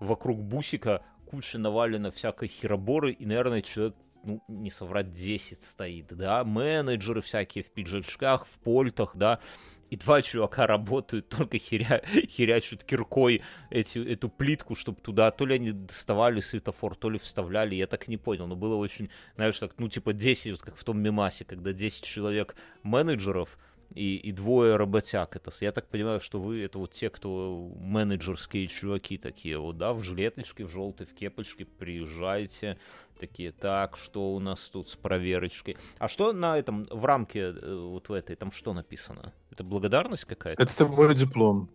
Вокруг 0.00 0.42
бусика 0.42 1.02
куча 1.30 1.58
навалена 1.58 2.10
всякой 2.10 2.48
хероборы, 2.48 3.12
и, 3.12 3.26
наверное, 3.26 3.62
человек 3.62 3.94
ну, 4.24 4.42
не 4.48 4.70
соврать, 4.70 5.12
10 5.12 5.62
стоит, 5.62 6.08
да, 6.08 6.44
менеджеры 6.44 7.20
всякие 7.22 7.64
в 7.64 7.70
пиджачках, 7.70 8.46
в 8.46 8.58
польтах, 8.58 9.12
да, 9.14 9.40
и 9.88 9.96
два 9.96 10.20
чувака 10.20 10.66
работают, 10.66 11.28
только 11.36 11.58
херя, 11.58 12.02
херячут 12.28 12.84
киркой 12.84 13.42
эти, 13.70 13.98
эту 13.98 14.28
плитку, 14.28 14.74
чтобы 14.74 15.00
туда, 15.00 15.30
то 15.30 15.46
ли 15.46 15.54
они 15.54 15.72
доставали 15.72 16.40
светофор, 16.40 16.96
то 16.96 17.08
ли 17.08 17.18
вставляли, 17.18 17.74
я 17.74 17.86
так 17.86 18.08
не 18.08 18.16
понял, 18.16 18.46
но 18.46 18.56
было 18.56 18.74
очень, 18.76 19.10
знаешь, 19.36 19.58
так, 19.58 19.74
ну, 19.78 19.88
типа 19.88 20.12
10, 20.12 20.50
вот 20.52 20.62
как 20.62 20.76
в 20.76 20.84
том 20.84 21.00
мемасе, 21.00 21.44
когда 21.44 21.72
10 21.72 22.04
человек 22.04 22.56
менеджеров, 22.82 23.58
и, 23.94 24.16
и 24.16 24.32
двое 24.32 24.76
работяг. 24.76 25.36
Это, 25.36 25.50
я 25.60 25.72
так 25.72 25.88
понимаю, 25.88 26.20
что 26.20 26.40
вы 26.40 26.62
это 26.62 26.78
вот 26.78 26.92
те, 26.92 27.10
кто 27.10 27.72
менеджерские 27.76 28.66
чуваки 28.66 29.18
такие, 29.18 29.58
вот, 29.58 29.78
да, 29.78 29.92
в 29.92 30.02
жилеточке, 30.02 30.64
в 30.64 30.70
желтой, 30.70 31.06
в 31.06 31.14
кепочке, 31.14 31.64
приезжайте, 31.64 32.78
такие, 33.18 33.52
так, 33.52 33.96
что 33.96 34.34
у 34.34 34.40
нас 34.40 34.68
тут 34.68 34.88
с 34.88 34.96
проверочкой. 34.96 35.76
А 35.98 36.08
что 36.08 36.32
на 36.32 36.58
этом, 36.58 36.86
в 36.90 37.04
рамке, 37.04 37.40
э, 37.40 37.74
вот 37.74 38.08
в 38.08 38.12
этой, 38.12 38.36
там 38.36 38.52
что 38.52 38.72
написано? 38.72 39.32
Это 39.50 39.64
благодарность 39.64 40.24
какая-то? 40.24 40.62
Это 40.62 40.86
мой 40.86 41.14
диплом. 41.14 41.70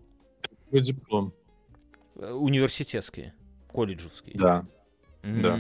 Мой 0.72 0.82
диплом. 0.82 1.34
Э, 2.16 2.32
Университетский, 2.32 3.34
колледжевский. 3.72 4.34
Да. 4.36 4.66
М. 5.24 5.42
да. 5.42 5.60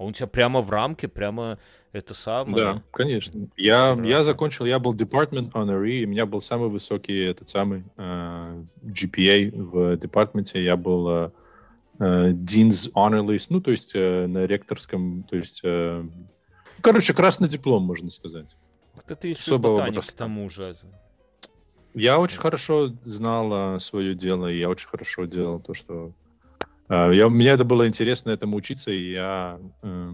А 0.00 0.02
он 0.02 0.10
у 0.10 0.12
тебя 0.14 0.28
прямо 0.28 0.62
в 0.62 0.70
рамке, 0.70 1.08
прямо 1.08 1.58
это 1.92 2.14
самое. 2.14 2.54
Да, 2.54 2.82
конечно. 2.90 3.48
Я, 3.58 3.92
Прекрасно. 3.92 4.04
я 4.06 4.24
закончил, 4.24 4.64
я 4.64 4.78
был 4.78 4.94
department 4.94 5.52
honoree, 5.52 5.98
и 5.98 6.06
у 6.06 6.08
меня 6.08 6.24
был 6.24 6.40
самый 6.40 6.70
высокий 6.70 7.18
этот 7.18 7.50
самый 7.50 7.84
э, 7.98 8.64
GPA 8.82 9.50
в 9.54 9.98
департменте. 9.98 10.64
Я 10.64 10.78
был 10.78 11.06
э, 11.06 11.30
э, 11.98 12.30
Dean's 12.30 12.90
Honor 12.94 13.26
List, 13.26 13.48
ну, 13.50 13.60
то 13.60 13.72
есть 13.72 13.90
э, 13.94 14.26
на 14.26 14.46
ректорском, 14.46 15.22
то 15.24 15.36
есть... 15.36 15.60
э, 15.64 16.02
короче, 16.80 17.12
красный 17.12 17.50
диплом, 17.50 17.82
можно 17.82 18.08
сказать. 18.08 18.56
Это 19.04 19.16
ты 19.16 19.28
еще 19.28 19.56
Особого 19.56 19.76
ботаник 19.76 19.96
к 19.96 19.98
образца. 19.98 20.16
тому 20.16 20.48
же. 20.48 20.76
Я 21.92 22.18
очень 22.20 22.40
хорошо 22.40 22.88
знал 23.04 23.78
свое 23.80 24.14
дело, 24.14 24.46
и 24.46 24.60
я 24.60 24.70
очень 24.70 24.88
хорошо 24.88 25.26
делал 25.26 25.60
то, 25.60 25.74
что... 25.74 26.14
э, 26.90 27.14
я, 27.14 27.28
мне 27.28 27.48
это 27.48 27.64
было 27.64 27.88
интересно 27.88 28.30
этому 28.30 28.56
учиться, 28.56 28.90
и 28.90 29.12
я... 29.12 29.58
э, 29.82 30.10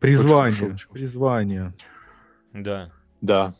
Призвание. 0.00 0.54
хорошо 0.54 0.74
учился. 0.74 0.92
Призвание. 0.92 1.74
Да. 2.52 2.90
да. 3.20 3.54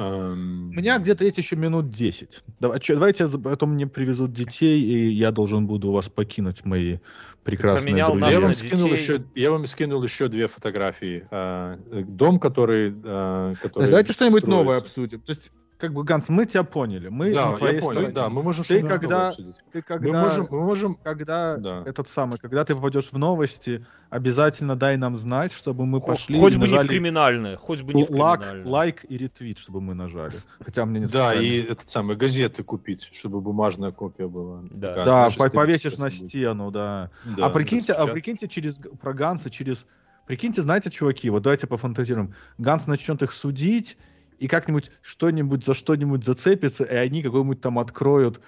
Эм, 0.00 0.70
У 0.70 0.72
меня 0.72 0.98
где-то 0.98 1.24
есть 1.24 1.36
еще 1.36 1.56
минут 1.56 1.90
10. 1.90 2.42
Давай- 2.58 2.80
Давайте, 2.88 3.28
потом 3.38 3.74
мне 3.74 3.86
привезут 3.86 4.32
детей, 4.32 4.80
и 4.80 5.10
я 5.10 5.30
должен 5.30 5.66
буду 5.66 5.92
вас 5.92 6.08
покинуть, 6.08 6.64
мои 6.64 6.98
прекрасные 7.44 8.04
друзья. 8.06 8.30
Я 8.30 8.40
вам, 8.40 8.54
скинул 8.54 8.92
еще, 8.92 9.22
я 9.34 9.50
вам 9.50 9.66
скинул 9.66 10.02
еще 10.02 10.28
две 10.28 10.48
фотографии. 10.48 11.26
А, 11.30 11.78
э, 11.90 12.02
Дом, 12.02 12.38
который... 12.38 12.94
а, 13.04 13.54
который 13.60 13.88
Давайте 13.88 14.12
что-нибудь 14.14 14.46
новое 14.46 14.78
обсудим. 14.78 15.20
То 15.20 15.32
есть, 15.32 15.50
как 15.80 15.92
бы, 15.94 16.04
Ганс, 16.04 16.28
мы 16.28 16.44
тебя 16.46 16.62
поняли. 16.62 17.08
Мы 17.08 17.32
Да, 17.32 17.50
на 17.52 17.56
твоей 17.56 17.76
я 17.76 17.80
понял, 17.80 17.92
стороне. 17.94 18.14
да, 18.14 18.28
мы 18.28 18.42
можем 18.42 18.64
Ты 18.64 18.82
когда- 18.82 19.28
обсудить. 19.28 19.56
Ты 19.72 19.78
Мы 19.78 19.82
когда, 19.82 20.22
можем, 20.22 20.46
мы 20.50 20.60
можем... 20.64 20.94
когда 20.94 21.56
Да. 21.56 21.82
этот 21.86 22.08
самый, 22.08 22.38
когда 22.38 22.64
ты 22.64 22.74
попадешь 22.74 23.08
в 23.10 23.18
новости, 23.18 23.84
обязательно 24.10 24.76
дай 24.76 24.96
нам 24.96 25.16
знать, 25.16 25.52
чтобы 25.52 25.86
мы 25.86 26.00
Хо- 26.00 26.08
пошли 26.08 26.38
хоть 26.38 26.52
и 26.52 26.56
бы 26.56 26.62
не 26.62 26.68
в 26.68 26.70
нажали 26.72 26.88
криминальное, 26.88 27.56
хоть 27.56 27.80
бы 27.82 27.94
не 27.94 28.04
в 28.04 28.08
криминальное. 28.08 28.66
лайк 28.66 29.04
и 29.08 29.16
ретвит, 29.16 29.58
чтобы 29.58 29.80
мы 29.80 29.94
нажали. 29.94 30.34
Хотя 30.64 30.84
мне 30.84 31.00
не 31.00 31.06
Да, 31.06 31.34
и 31.34 31.62
этот 31.62 31.88
самый 31.88 32.16
газеты 32.16 32.62
купить, 32.62 33.08
чтобы 33.12 33.40
бумажная 33.40 33.90
копия 33.92 34.28
была. 34.28 34.60
Да. 34.70 35.04
Да, 35.04 35.28
повесишь 35.50 35.96
на 35.96 36.04
будет. 36.10 36.28
стену, 36.28 36.70
да. 36.70 37.10
Да, 37.24 37.46
а 37.46 37.50
прикиньте, 37.50 37.94
а 37.94 38.06
прикиньте 38.06 38.48
через 38.48 38.80
про 39.00 39.14
Ганса, 39.14 39.48
через. 39.50 39.86
Прикиньте, 40.26 40.62
знаете, 40.62 40.90
чуваки, 40.90 41.28
вот 41.30 41.42
давайте 41.42 41.66
пофантазируем. 41.66 42.34
Ганс 42.56 42.86
начнет 42.86 43.20
их 43.22 43.32
судить, 43.32 43.96
и 44.40 44.48
как-нибудь 44.48 44.90
что-нибудь 45.02 45.64
за 45.64 45.74
что-нибудь 45.74 46.24
зацепится, 46.24 46.84
и 46.84 46.94
они 46.94 47.22
какой-нибудь 47.22 47.60
там 47.60 47.78
откроют 47.78 48.40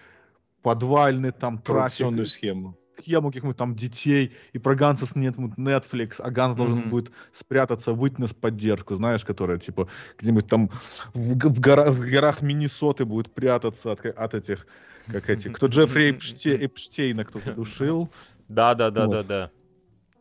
подвальный 0.63 1.33
там 1.33 1.59
трафик, 1.59 2.27
схему. 2.27 2.79
схему 2.95 3.29
каких-нибудь 3.29 3.57
там 3.59 3.75
детей, 3.77 4.33
и 4.55 4.59
про 4.59 4.75
Ганса 4.75 5.07
снят 5.07 5.37
Netflix, 5.37 6.15
а 6.19 6.31
Ганс 6.31 6.57
должен 6.57 6.81
Мгм. 6.81 6.89
будет 6.89 7.13
спрятаться, 7.33 7.93
выйти 7.93 8.21
на 8.21 8.29
поддержку, 8.29 8.95
знаешь, 8.95 9.25
которая 9.25 9.59
типа 9.59 9.89
где-нибудь 10.19 10.47
там 10.47 10.71
в, 11.13 11.35
в 11.35 11.61
гора- 11.61 11.91
в 11.91 12.01
горах 12.01 12.41
Миннесоты 12.41 13.05
будет 13.05 13.33
прятаться 13.33 13.93
от, 13.93 14.07
от 14.07 14.35
этих, 14.35 14.67
как 15.11 15.29
эти, 15.29 15.49
кто 15.49 15.67
Джеффри 15.69 16.13
Эпште- 16.13 16.57
Эпштейна 16.65 17.27
кто-то 17.27 17.53
душил, 17.55 18.11
Да, 19.11 19.53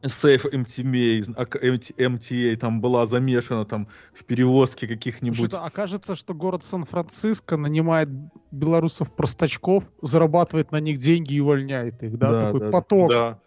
Сейф 0.04 0.46
MTA, 0.46 1.34
а, 1.36 1.44
MTA 1.44 2.56
там 2.56 2.82
была 2.82 3.06
замешана 3.06 3.66
там 3.66 3.88
в 4.14 4.24
перевозке 4.26 4.88
каких-нибудь. 4.88 5.38
Что-то 5.38 5.64
окажется, 5.64 6.16
что 6.16 6.34
город 6.34 6.64
Сан-Франциско 6.64 7.58
нанимает 7.58 8.10
белорусов-простачков, 8.52 9.84
зарабатывает 10.02 10.72
на 10.72 10.80
них 10.80 10.98
деньги 10.98 11.36
и 11.36 11.40
увольняет 11.40 12.02
их, 12.04 12.18
да? 12.18 12.32
Да, 12.32 12.42
Такой 12.46 12.60
да, 12.60 12.72
поток. 12.72 13.10
Да, 13.10 13.40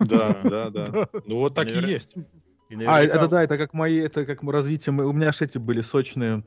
да, 0.00 0.40
да, 0.44 0.70
да. 0.70 1.08
Ну 1.26 1.36
вот 1.36 1.54
так 1.54 1.68
и 1.68 1.78
есть. 1.86 2.16
А, 2.86 3.02
это 3.02 3.28
да, 3.28 3.44
это 3.44 3.58
как 3.58 3.74
мои, 3.74 3.98
это 3.98 4.24
как 4.24 4.42
развитие, 4.42 4.94
у 4.94 5.12
меня 5.12 5.30
же 5.32 5.44
эти 5.44 5.58
были 5.58 5.82
сочные 5.82 6.42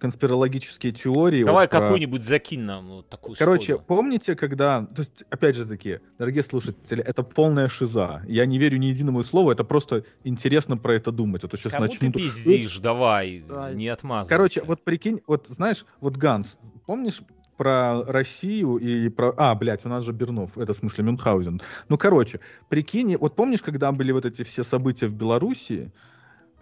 конспирологические 0.00 0.92
теории. 0.92 1.44
Давай 1.44 1.66
вот 1.66 1.70
про- 1.70 1.80
какую-нибудь 1.80 2.24
закинь 2.24 2.62
нам 2.62 2.88
вот 2.88 3.08
такую 3.08 3.36
Короче, 3.36 3.74
сходу. 3.74 3.84
помните, 3.86 4.34
когда... 4.34 4.86
То 4.86 5.00
есть, 5.00 5.24
опять 5.30 5.56
же 5.56 5.66
таки, 5.66 6.00
дорогие 6.18 6.42
слушатели, 6.42 7.04
это 7.04 7.22
полная 7.22 7.68
шиза. 7.68 8.22
Я 8.26 8.46
не 8.46 8.58
верю 8.58 8.78
ни 8.78 8.86
единому 8.86 9.22
слову, 9.22 9.50
это 9.50 9.62
просто 9.62 10.04
интересно 10.24 10.76
про 10.76 10.94
это 10.94 11.12
думать. 11.12 11.44
А 11.44 11.48
то 11.48 11.56
сейчас 11.56 11.72
Кому 11.72 11.84
начнут... 11.84 12.00
ты 12.00 12.18
пиздишь, 12.18 12.78
давай, 12.78 13.44
Да. 13.46 13.72
не 13.72 13.88
отмазывайся. 13.88 14.28
Короче, 14.30 14.62
вот 14.64 14.82
прикинь, 14.82 15.20
вот 15.26 15.46
знаешь, 15.48 15.84
вот 16.00 16.16
Ганс, 16.16 16.56
помнишь 16.86 17.20
про 17.58 18.02
Россию 18.04 18.78
и 18.78 19.10
про... 19.10 19.34
А, 19.36 19.54
блядь, 19.54 19.84
у 19.84 19.90
нас 19.90 20.02
же 20.02 20.12
Бернов, 20.12 20.56
это 20.56 20.72
в 20.72 20.78
смысле 20.78 21.04
Мюнхгаузен. 21.04 21.60
Ну, 21.90 21.98
короче, 21.98 22.40
прикинь, 22.70 23.18
вот 23.18 23.36
помнишь, 23.36 23.60
когда 23.60 23.92
были 23.92 24.12
вот 24.12 24.24
эти 24.24 24.44
все 24.44 24.64
события 24.64 25.06
в 25.08 25.14
Белоруссии, 25.14 25.92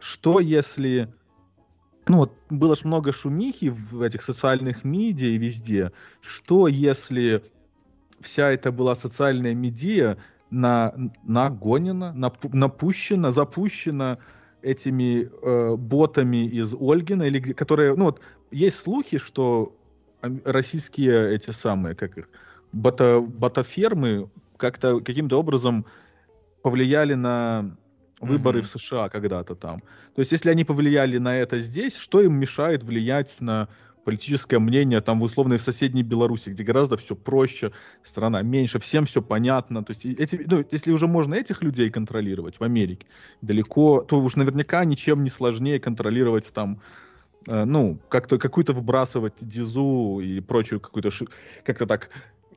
что 0.00 0.40
если... 0.40 1.14
Ну, 2.08 2.18
вот 2.18 2.32
было 2.50 2.74
ж 2.74 2.84
много 2.84 3.12
шумихи 3.12 3.68
в 3.68 4.00
этих 4.00 4.22
социальных 4.22 4.84
медиа 4.84 5.28
и 5.28 5.38
везде. 5.38 5.92
Что 6.20 6.68
если 6.68 7.42
вся 8.20 8.50
эта 8.50 8.72
была 8.72 8.96
социальная 8.96 9.54
медиа 9.54 10.16
на, 10.50 10.94
нагонена, 11.22 12.14
напу- 12.16 12.54
напущена, 12.54 13.30
запущена 13.30 14.18
этими 14.62 15.28
э, 15.42 15.76
ботами 15.76 16.46
из 16.46 16.74
Ольгина, 16.74 17.24
или 17.24 17.52
которые, 17.52 17.94
ну 17.94 18.06
вот, 18.06 18.20
есть 18.50 18.78
слухи, 18.80 19.18
что 19.18 19.76
российские 20.44 21.34
эти 21.34 21.50
самые, 21.50 21.94
как 21.94 22.18
их, 22.18 22.28
бота, 22.72 23.20
ботафермы 23.20 24.30
как-то 24.56 25.00
каким-то 25.00 25.38
образом 25.38 25.84
повлияли 26.62 27.14
на 27.14 27.76
выборы 28.20 28.58
Мгм. 28.58 28.68
в 28.68 28.70
США 28.70 29.08
когда-то 29.08 29.54
там. 29.54 29.80
То 30.14 30.20
есть, 30.20 30.32
если 30.32 30.50
они 30.50 30.64
повлияли 30.64 31.18
на 31.18 31.36
это 31.36 31.60
здесь, 31.60 31.96
что 31.96 32.20
им 32.20 32.34
мешает 32.34 32.82
влиять 32.82 33.36
на 33.40 33.68
политическое 34.04 34.58
мнение 34.58 35.00
там 35.00 35.20
в 35.20 35.22
условной 35.22 35.58
в 35.58 35.62
соседней 35.62 36.02
Беларуси, 36.02 36.48
где 36.48 36.64
гораздо 36.64 36.96
все 36.96 37.14
проще, 37.14 37.72
страна 38.02 38.42
меньше, 38.42 38.78
всем 38.78 39.04
все 39.04 39.20
понятно. 39.20 39.84
То 39.84 39.92
есть, 39.92 40.06
эти, 40.06 40.42
ну, 40.46 40.64
если 40.70 40.92
уже 40.92 41.06
можно 41.06 41.34
этих 41.34 41.62
людей 41.62 41.90
контролировать 41.90 42.58
в 42.58 42.64
Америке 42.64 43.06
далеко, 43.42 44.00
то 44.00 44.18
уж 44.20 44.36
наверняка 44.36 44.84
ничем 44.84 45.22
не 45.24 45.30
сложнее 45.30 45.78
контролировать 45.78 46.50
там 46.54 46.80
э, 47.46 47.64
ну, 47.64 47.98
как-то 48.08 48.38
какую-то 48.38 48.72
выбрасывать 48.72 49.34
дизу 49.40 50.20
и 50.20 50.40
прочую 50.40 50.80
какую-то, 50.80 51.10
как-то 51.64 51.86
так, 51.86 52.08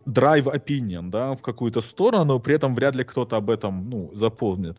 drive 0.05 0.45
opinion, 0.45 1.09
да, 1.09 1.33
в 1.33 1.41
какую-то 1.41 1.81
сторону, 1.81 2.25
но 2.25 2.39
при 2.39 2.55
этом 2.55 2.75
вряд 2.75 2.95
ли 2.95 3.03
кто-то 3.03 3.35
об 3.35 3.49
этом, 3.49 3.89
ну, 3.89 4.09
запомнит. 4.13 4.77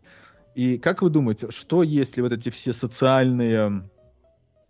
И 0.55 0.77
как 0.77 1.01
вы 1.01 1.09
думаете, 1.09 1.51
что 1.51 1.83
если 1.83 2.21
вот 2.21 2.31
эти 2.31 2.49
все 2.49 2.73
социальные 2.73 3.89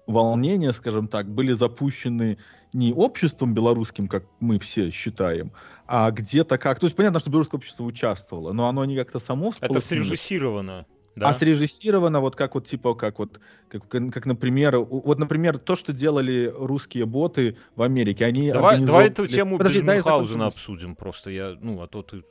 волнения, 0.08 0.74
скажем 0.74 1.08
так, 1.08 1.30
были 1.30 1.54
запущены 1.54 2.38
не 2.74 2.94
обществом 2.94 3.54
белорусским, 3.54 4.08
как 4.08 4.26
мы 4.40 4.60
все 4.60 4.90
считаем, 4.90 5.52
а 5.86 6.10
где-то 6.12 6.58
как... 6.58 6.80
То 6.80 6.88
есть 6.88 6.96
понятно, 6.96 7.20
что 7.20 7.30
белорусское 7.30 7.58
общество 7.58 7.84
участвовало, 7.84 8.52
но 8.54 8.68
оно 8.68 8.86
не 8.86 8.96
как-то 8.96 9.20
само 9.20 9.54
Это 9.62 9.80
срежиссировано. 9.80 10.86
Да? 11.16 11.30
А 11.30 11.34
срежиссировано 11.34 12.22
вот 12.22 12.36
как 12.36 12.56
вот 12.56 12.68
типа 12.68 12.96
как 12.96 13.20
вот 13.20 13.40
как, 13.68 13.88
как, 13.88 14.26
например 14.26 14.80
вот 14.80 15.20
например 15.20 15.60
то 15.60 15.76
что 15.76 15.94
делали 15.94 16.52
русские 16.58 17.06
боты 17.06 17.56
в 17.76 17.84
Америке 17.84 18.26
они 18.26 18.52
давай, 18.52 18.80
давай 18.80 19.06
организовывали- 19.06 19.12
эту 19.12 19.28
тему 19.28 19.58
Подожди, 19.60 19.80
без 19.82 19.86
дай 19.86 19.96
я 19.98 20.00
Мюнхгаузена 20.00 20.38
закончу. 20.46 20.58
обсудим 20.58 20.96
просто. 20.96 21.30
Я, 21.30 21.56
ну, 21.62 21.80
а 21.84 21.88
то 21.88 22.02
ты 22.02 22.24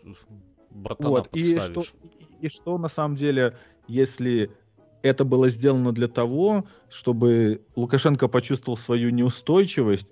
братана 0.71 1.11
вот 1.11 1.29
и 1.33 1.55
что 1.55 1.63
подставишь. 1.63 1.95
И 2.43 2.49
что 2.49 2.77
на 2.79 2.89
самом 2.89 3.15
деле 3.15 3.57
если 3.89 4.51
это 5.03 5.25
было 5.25 5.49
сделано 5.49 5.93
для 5.93 6.09
того 6.09 6.65
чтобы 6.91 7.63
Лукашенко 7.77 8.29
почувствовал 8.29 8.77
свою 8.77 9.11
неустойчивость 9.11 10.09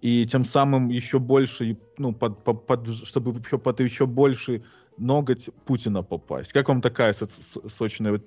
и 0.00 0.26
тем 0.26 0.44
самым 0.44 0.88
еще 0.88 1.18
больше 1.18 1.76
ну 1.98 2.12
под, 2.12 2.42
под- 2.42 2.66
под- 2.66 2.88
чтобы 3.04 3.38
еще 3.38 3.58
под 3.58 3.80
еще 3.80 4.06
больше 4.06 4.62
ноготь 4.98 5.48
Путина 5.64 6.02
попасть. 6.02 6.52
Как 6.52 6.68
вам 6.68 6.80
такая 6.82 7.12
со- 7.12 7.26
со- 7.26 7.68
сочная, 7.68 8.20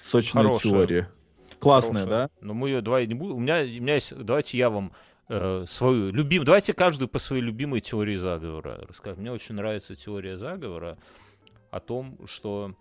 сочная 0.00 0.44
Хорошая. 0.44 0.72
теория? 0.72 1.10
Классная, 1.58 2.04
Хорошая. 2.04 2.28
да? 2.28 2.46
Но 2.46 2.54
мы 2.54 2.70
ее 2.70 2.80
давай 2.80 3.06
не 3.06 3.14
будем. 3.14 3.36
У 3.36 3.40
меня, 3.40 3.60
у 3.60 3.66
меня 3.82 3.94
есть. 3.96 4.16
Давайте 4.16 4.56
я 4.56 4.70
вам 4.70 4.92
э, 5.28 5.64
свою 5.68 6.10
любимую. 6.12 6.46
Давайте 6.46 6.72
каждую 6.72 7.08
по 7.08 7.18
своей 7.18 7.42
любимой 7.42 7.80
теории 7.80 8.16
заговора 8.16 8.84
расскажем. 8.88 9.20
Мне 9.20 9.32
очень 9.32 9.56
нравится 9.56 9.94
теория 9.94 10.38
заговора 10.38 10.96
о 11.70 11.80
том, 11.80 12.18
что 12.26 12.74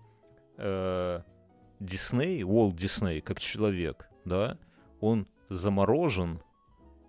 Дисней, 0.58 2.44
Уолт 2.44 2.76
Дисней, 2.76 3.22
как 3.22 3.40
человек, 3.40 4.10
да, 4.24 4.58
он 5.00 5.28
заморожен 5.50 6.42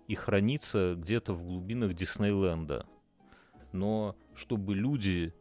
и 0.08 0.14
хранится 0.14 0.94
где-то 0.96 1.32
в 1.32 1.44
глубинах 1.44 1.94
Диснейленда. 1.94 2.86
Но 3.72 4.16
чтобы 4.34 4.74
люди 4.74 5.34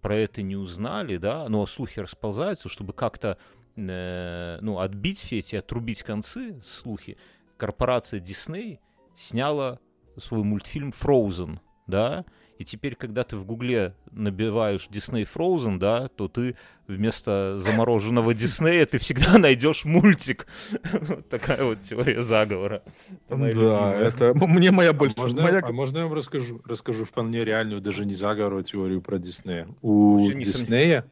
про 0.00 0.16
это 0.16 0.42
не 0.42 0.56
узнали, 0.56 1.16
да, 1.16 1.48
но 1.48 1.66
слухи 1.66 2.00
расползаются, 2.00 2.68
чтобы 2.68 2.92
как-то 2.92 3.38
э, 3.76 4.58
ну, 4.60 4.78
отбить 4.78 5.18
все 5.18 5.38
эти, 5.38 5.56
отрубить 5.56 6.02
концы, 6.02 6.60
слухи, 6.62 7.16
корпорация 7.56 8.20
Disney 8.20 8.78
сняла 9.16 9.78
свой 10.16 10.42
мультфильм 10.42 10.90
Frozen, 10.90 11.60
да, 11.86 12.24
и 12.58 12.64
теперь, 12.64 12.94
когда 12.94 13.22
ты 13.22 13.36
в 13.36 13.44
Гугле 13.44 13.94
набиваешь 14.12 14.88
Disney 14.90 15.28
Frozen, 15.32 15.78
да, 15.78 16.08
то 16.08 16.28
ты 16.28 16.56
вместо 16.86 17.58
замороженного 17.58 18.32
Диснея 18.34 18.86
ты 18.86 18.98
всегда 18.98 19.36
найдешь 19.38 19.84
мультик. 19.84 20.46
Вот 21.08 21.28
такая 21.28 21.64
вот 21.64 21.80
теория 21.82 22.22
заговора. 22.22 22.82
Это 23.28 23.36
Да, 23.38 23.46
любимая. 23.46 23.98
это 24.00 24.34
мне 24.34 24.70
моя 24.70 24.90
А 24.90 24.92
больше... 24.92 25.16
можно, 25.18 25.42
моя- 25.42 25.60
а 25.62 25.72
можно 25.72 25.98
я 25.98 26.04
вам 26.04 26.14
расскажу, 26.14 26.62
расскажу 26.64 27.04
вполне 27.04 27.44
реальную, 27.44 27.80
даже 27.80 28.04
не 28.06 28.14
заговор, 28.14 28.54
а 28.58 28.62
теорию 28.62 29.02
про 29.02 29.18
Диснея? 29.18 29.68
У. 29.82 30.30
Диснея, 30.32 31.04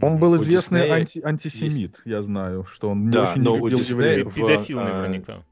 Он 0.00 0.18
был 0.18 0.36
известный 0.36 0.82
Диснея 0.82 1.00
анти- 1.00 1.20
антисемит, 1.24 2.00
я 2.04 2.22
знаю, 2.22 2.64
что 2.64 2.90
он 2.90 3.06
не 3.06 3.10
Да, 3.10 3.30
очень 3.32 3.42
но 3.42 3.56
не 3.56 3.60
у 3.62 3.66
любил 3.66 3.78
Диснея 3.80 4.10
евреев. 4.18 4.32
в, 4.32 4.34
Педофил 4.34 4.78
а, 4.80 4.84
наверняка. 4.84 5.42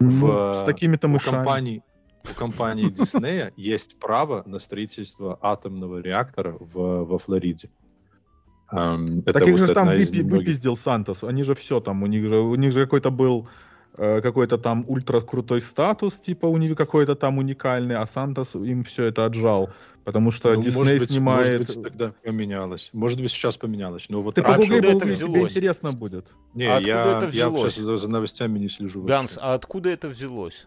Ну, 0.00 0.10
в- 0.26 0.54
с 0.56 0.64
такими-то 0.64 1.06
у 1.06 1.10
мышами. 1.10 1.34
компании, 1.36 1.82
у 2.30 2.34
компании 2.34 2.88
Диснея 2.90 3.52
есть 3.56 3.98
право 3.98 4.42
на 4.46 4.58
строительство 4.58 5.38
атомного 5.42 5.98
реактора 6.00 6.56
в, 6.58 7.04
во 7.04 7.18
Флориде. 7.18 7.70
Эм, 8.72 9.22
Так 9.22 9.36
это 9.36 9.44
их 9.46 9.58
вот 9.58 9.66
же 9.66 9.74
там 9.74 9.88
выпи- 9.88 10.10
немногих- 10.10 10.30
выпиздил 10.30 10.76
Сантос. 10.76 11.22
Они 11.24 11.42
же 11.44 11.54
все 11.54 11.80
там, 11.80 12.02
у 12.02 12.06
них 12.06 12.28
же, 12.28 12.36
у 12.38 12.54
них 12.54 12.72
же 12.72 12.80
какой-то 12.84 13.10
был 13.10 13.48
э, 13.96 14.20
какой-то 14.22 14.58
там 14.58 14.84
ультра 14.88 15.20
крутой 15.20 15.60
статус, 15.60 16.14
типа 16.18 16.46
у 16.46 16.56
них 16.56 16.74
какой-то 16.76 17.14
там 17.14 17.38
уникальный, 17.38 17.94
а 17.96 18.06
Сантос 18.06 18.54
им 18.54 18.82
все 18.84 19.04
это 19.04 19.26
отжал, 19.26 19.70
потому 20.04 20.30
что 20.30 20.54
Ну, 20.54 20.62
Дисней 20.62 20.98
быть, 20.98 21.10
снимает. 21.10 21.58
Может 21.60 21.76
быть, 21.76 21.84
тогда 21.84 22.12
поменялось. 22.24 22.90
Может 22.94 23.20
быть, 23.20 23.30
сейчас 23.30 23.56
поменялось. 23.58 24.06
Но 24.08 24.22
вот 24.22 24.34
Ты 24.36 24.42
раньше... 24.42 24.60
погугли, 24.60 24.78
это 24.78 24.86
погугли, 24.98 25.14
тебе 25.14 25.26
взялось? 25.26 25.52
интересно 25.52 25.92
будет. 25.92 26.26
Не, 26.54 26.64
А 26.64 26.76
откуда 26.78 26.90
я, 26.90 27.16
это 27.18 27.24
я 27.26 27.30
взялось? 27.50 27.74
сейчас 27.74 27.84
за, 27.84 27.96
за 27.98 28.08
новостями 28.08 28.58
не 28.58 28.68
слежу. 28.68 29.00
вообще. 29.02 29.14
Ганс, 29.14 29.38
а 29.40 29.54
откуда 29.54 29.90
это 29.90 30.08
взялось? 30.08 30.66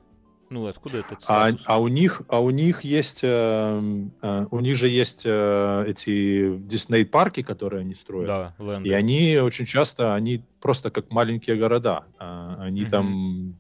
Ну, 0.50 0.66
откуда 0.68 1.00
этот 1.00 1.20
А, 1.28 1.50
статус? 1.50 1.66
а 1.66 1.82
у 1.82 1.88
них, 1.90 2.22
а 2.30 2.42
у 2.42 2.52
них 2.52 2.82
есть, 2.86 3.20
эм, 3.24 4.14
э, 4.22 4.46
у 4.50 4.60
них 4.62 4.78
же 4.78 4.88
есть 4.88 5.24
э, 5.26 5.86
эти 5.88 6.58
Дисней 6.58 7.06
парки, 7.06 7.44
которые 7.44 7.82
они 7.82 7.94
строят. 7.96 8.28
Да, 8.28 8.56
Лэнда. 8.58 8.88
И 8.88 8.92
они 8.94 9.38
очень 9.38 9.66
часто, 9.66 10.16
они 10.16 10.46
просто 10.62 10.90
как 10.90 11.12
маленькие 11.12 11.58
города. 11.58 12.06
А, 12.18 12.56
Они 12.62 12.82
Мгм. 12.84 12.90
там, 12.90 13.60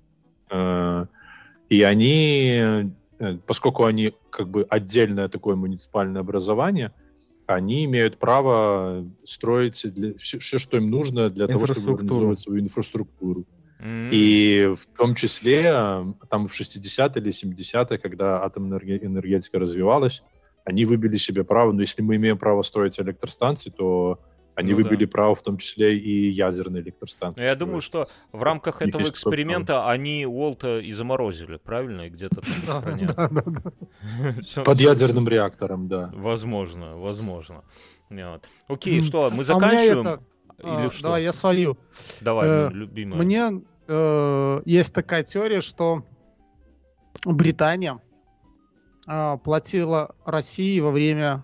э, 0.49 1.05
и 1.67 1.81
они, 1.81 2.61
э, 3.19 3.37
поскольку 3.45 3.83
они 3.83 4.13
как 4.29 4.47
бы 4.49 4.65
отдельное 4.69 5.27
такое 5.27 5.55
муниципальное 5.57 6.21
образование, 6.21 6.93
они 7.47 7.85
имеют 7.85 8.17
право 8.17 9.05
строить 9.23 9.75
все, 10.19 10.57
что 10.57 10.77
им 10.77 10.89
нужно 10.89 11.29
для 11.29 11.47
того, 11.47 11.65
чтобы 11.65 11.91
организовать 11.91 12.39
свою 12.39 12.61
инфраструктуру. 12.61 13.45
И 14.11 14.73
в 14.75 14.85
том 14.97 15.15
числе 15.15 15.71
э, 15.73 16.05
там 16.29 16.47
в 16.47 16.59
60-е 16.59 17.21
или 17.21 17.31
70-е, 17.31 17.97
когда 17.97 18.43
атомная 18.43 18.79
энерге- 18.79 19.05
энергетика 19.05 19.59
развивалась, 19.59 20.23
они 20.65 20.85
выбили 20.85 21.17
себе 21.17 21.43
право, 21.43 21.71
но 21.71 21.81
если 21.81 22.01
мы 22.01 22.15
имеем 22.15 22.37
право 22.37 22.61
строить 22.61 22.99
электростанции, 22.99 23.69
то 23.69 24.19
они 24.55 24.71
Ну 24.71 24.77
выбили 24.77 25.05
да. 25.05 25.11
право 25.11 25.35
в 25.35 25.41
том 25.43 25.57
числе 25.57 25.97
и 25.97 26.29
ядерные 26.31 26.81
электростанции. 26.81 27.41
Ну, 27.41 27.47
Я 27.47 27.55
думаю, 27.55 27.79
что 27.79 28.07
в 28.31 28.41
рамках 28.41 28.81
этого 28.81 29.01
есть 29.01 29.13
такой 29.13 29.31
эксперимента 29.31 29.87
они 29.87 30.25
Уолта 30.25 30.79
и 30.79 30.91
заморозили, 30.93 31.57
правильно? 31.57 32.07
И 32.07 32.09
где-то 32.09 32.41
там. 32.41 32.99
Да, 33.15 33.29
да, 33.29 33.43
да. 33.45 34.63
Под 34.65 34.81
ядерным 34.81 35.27
реактором, 35.27 35.87
да. 35.87 36.11
Возможно, 36.13 36.97
возможно. 36.97 37.63
Окей, 38.67 39.01
что, 39.03 39.29
мы 39.29 39.43
А 39.43 39.45
заканчиваем? 39.45 40.21
Или 40.59 40.87
а, 40.87 40.89
что? 40.89 41.03
Давай, 41.03 41.23
я 41.23 41.33
свою. 41.33 41.77
Давай, 42.19 42.49
э, 42.49 42.63
мой 42.65 42.73
любимый. 42.73 43.17
Мне 43.23 43.61
э, 43.87 44.61
есть 44.65 44.93
такая 44.93 45.23
теория, 45.23 45.61
что 45.61 46.03
Британия 47.25 47.99
э, 49.07 49.37
платила 49.43 50.15
России 50.25 50.79
во 50.79 50.91
время 50.91 51.43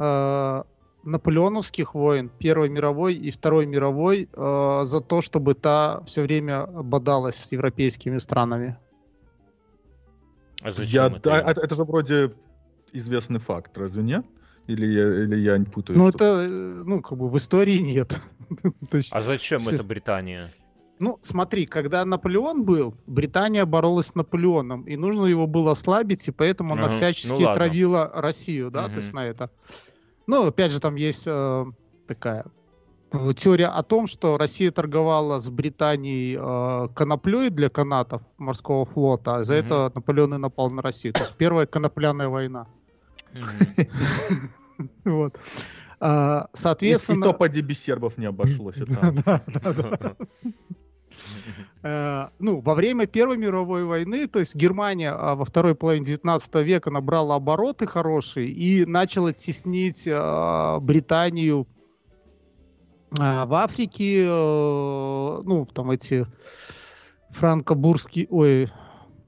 э, 0.00 0.62
наполеоновских 1.04 1.94
войн, 1.94 2.30
Первой 2.38 2.68
мировой 2.68 3.14
и 3.14 3.30
Второй 3.30 3.66
мировой, 3.66 4.28
э, 4.32 4.80
за 4.84 5.00
то, 5.00 5.22
чтобы 5.22 5.54
та 5.54 6.02
все 6.06 6.22
время 6.22 6.66
бодалась 6.66 7.36
с 7.36 7.52
европейскими 7.52 8.18
странами. 8.18 8.76
А 10.60 10.70
зачем 10.70 11.12
Я, 11.12 11.16
это 11.16 11.30
им? 11.30 11.46
это, 11.46 11.74
же 11.74 11.84
вроде 11.84 12.32
известный 12.92 13.38
факт, 13.38 13.76
разве 13.78 14.02
нет? 14.02 14.26
Или 14.66 14.86
я, 14.86 15.24
или 15.24 15.36
я 15.36 15.56
не 15.56 15.64
путаю? 15.64 15.98
Ну, 15.98 16.08
это, 16.08 16.44
э, 16.46 16.48
ну, 16.48 17.00
как 17.00 17.16
бы 17.16 17.28
в 17.28 17.36
истории 17.38 17.78
нет. 17.78 18.20
Есть, 18.92 19.12
А 19.12 19.22
зачем 19.22 19.60
это 19.66 19.82
Британия? 19.82 20.42
Ну, 20.98 21.18
смотри, 21.22 21.66
когда 21.66 22.04
Наполеон 22.04 22.64
был, 22.64 22.94
Британия 23.06 23.64
боролась 23.64 24.06
с 24.06 24.14
Наполеоном, 24.14 24.82
и 24.82 24.96
нужно 24.96 25.26
его 25.26 25.46
было 25.46 25.72
ослабить, 25.72 26.26
и 26.28 26.32
поэтому 26.32 26.74
она 26.74 26.86
Ага, 26.86 26.94
всячески 26.96 27.34
ну 27.40 27.46
ладно. 27.46 27.54
травила 27.54 28.10
Россию, 28.14 28.70
да, 28.70 28.88
то 28.88 28.96
есть 28.96 29.12
на 29.12 29.24
это. 29.26 29.50
Ну, 30.26 30.46
опять 30.48 30.72
же, 30.72 30.80
там 30.80 30.96
есть 30.96 31.22
э, 31.26 31.64
такая 32.06 32.44
э, 33.12 33.32
теория 33.36 33.68
о 33.68 33.82
том, 33.82 34.06
что 34.06 34.36
Россия 34.36 34.70
торговала 34.70 35.38
с 35.38 35.48
Британией 35.48 36.36
э, 36.38 36.88
коноплей 36.94 37.50
для 37.50 37.70
канатов 37.70 38.22
морского 38.36 38.84
флота, 38.84 39.36
а 39.36 39.44
за 39.44 39.54
Мгм. 39.54 39.66
это 39.66 39.92
Наполеон 39.94 40.34
и 40.34 40.38
напал 40.38 40.70
на 40.70 40.82
Россию. 40.82 41.14
То 41.14 41.20
есть 41.20 41.34
первая 41.36 41.66
конопляная 41.66 42.28
война. 42.28 42.66
Вот. 45.04 45.38
А, 46.00 46.42
И, 46.42 46.44
и 46.44 46.56
Соответственно... 46.56 47.26
то 47.26 47.32
поди 47.32 47.60
без 47.62 47.80
сербов 47.82 48.16
не 48.18 48.26
обошлось. 48.26 48.76
ну, 52.38 52.60
во 52.60 52.74
время 52.74 53.06
Первой 53.06 53.36
мировой 53.36 53.84
войны, 53.84 54.26
то 54.26 54.40
есть 54.40 54.54
Германия 54.54 55.12
а, 55.12 55.34
во 55.34 55.44
второй 55.44 55.74
половине 55.74 56.04
19 56.06 56.54
века 56.56 56.90
набрала 56.90 57.36
обороты 57.36 57.86
хорошие 57.86 58.48
и 58.48 58.84
начала 58.84 59.32
теснить 59.32 60.08
а, 60.10 60.80
Британию 60.80 61.66
а, 63.18 63.46
в 63.46 63.54
Африке, 63.54 64.24
э, 64.26 65.42
ну, 65.44 65.66
там 65.72 65.90
эти 65.90 66.26
франко-бурские, 67.30 68.26
ой, 68.30 68.68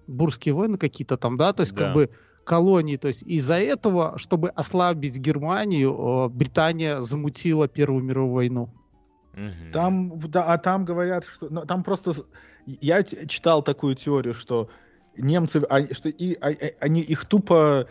бурские 0.06 0.54
войны 0.54 0.76
какие-то 0.76 1.16
там, 1.16 1.36
да, 1.36 1.52
то 1.52 1.60
есть 1.60 1.74
Да. 1.74 1.84
как 1.84 1.94
бы 1.94 2.10
колонии, 2.44 2.96
то 2.96 3.08
есть 3.08 3.22
из-за 3.22 3.54
этого, 3.54 4.18
чтобы 4.18 4.48
ослабить 4.50 5.18
Германию, 5.18 5.92
э, 5.92 6.28
Британия 6.28 7.00
замутила 7.00 7.68
Первую 7.68 8.02
мировую 8.02 8.34
войну. 8.34 8.70
Мгм. 9.34 9.72
Там, 9.72 10.18
да, 10.20 10.44
а 10.44 10.58
там 10.58 10.84
говорят, 10.84 11.24
что 11.24 11.48
ну, 11.50 11.64
там 11.64 11.82
просто 11.82 12.12
я 12.66 13.02
читал 13.02 13.62
такую 13.62 13.94
теорию, 13.94 14.34
что 14.34 14.68
немцы, 15.16 15.62
они, 15.68 15.92
что 15.92 16.08
и, 16.08 16.34
а- 16.40 16.50
а- 16.50 16.74
они 16.80 17.00
их 17.00 17.24
тупо 17.24 17.86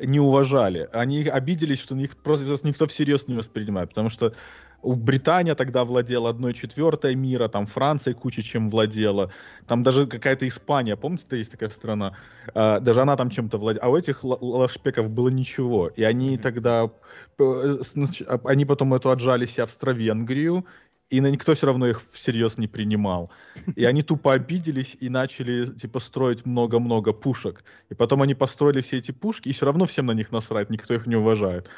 не 0.00 0.18
уважали, 0.18 0.88
они 0.92 1.24
обиделись, 1.28 1.80
что 1.80 1.94
их 1.96 2.16
просто 2.16 2.46
просто 2.46 2.66
никто 2.66 2.86
всерьез 2.86 3.28
не 3.28 3.34
воспринимает, 3.34 3.90
потому 3.90 4.08
что 4.08 4.34
у 4.82 4.94
Британия 4.94 5.54
тогда 5.54 5.84
владела 5.84 6.30
одной 6.30 6.54
четвертой 6.54 7.14
мира, 7.14 7.48
там 7.48 7.66
Франция 7.66 8.14
куча 8.14 8.42
чем 8.42 8.70
владела, 8.70 9.30
там 9.66 9.82
даже 9.82 10.06
какая-то 10.06 10.46
Испания, 10.46 10.96
помните, 10.96 11.24
это 11.26 11.36
есть 11.36 11.50
такая 11.50 11.70
страна, 11.70 12.16
А, 12.54 12.80
даже 12.80 13.00
она 13.02 13.16
там 13.16 13.30
чем-то 13.30 13.58
владела, 13.58 13.86
а 13.86 13.88
у 13.90 13.96
этих 13.96 14.24
ла- 14.24 14.38
лашпеков 14.40 15.10
было 15.10 15.28
ничего, 15.28 15.88
и 15.88 16.02
они 16.02 16.32
Мгм. 16.32 16.42
тогда, 16.42 16.90
э, 17.38 17.78
а- 18.26 18.40
они 18.44 18.64
потом 18.64 18.94
эту 18.94 19.10
отжали 19.10 19.46
себе 19.46 19.64
Австро-Венгрию, 19.64 20.64
и 21.10 21.20
на 21.20 21.30
никто 21.30 21.54
все 21.54 21.66
равно 21.66 21.88
их 21.88 22.02
всерьез 22.12 22.58
не 22.58 22.68
принимал. 22.68 23.30
И 23.76 23.84
они 23.84 24.02
тупо 24.02 24.32
обиделись 24.32 24.96
и 25.00 25.08
начали, 25.08 25.66
типа, 25.66 26.00
строить 26.00 26.46
много-много 26.46 27.12
пушек. 27.12 27.64
И 27.90 27.94
потом 27.94 28.22
они 28.22 28.34
построили 28.34 28.80
все 28.80 28.98
эти 28.98 29.12
пушки, 29.12 29.48
и 29.48 29.52
все 29.52 29.66
равно 29.66 29.84
всем 29.86 30.06
на 30.06 30.12
них 30.14 30.30
насрать, 30.32 30.70
никто 30.70 30.94
их 30.94 31.06
не 31.06 31.16
уважает. 31.16 31.68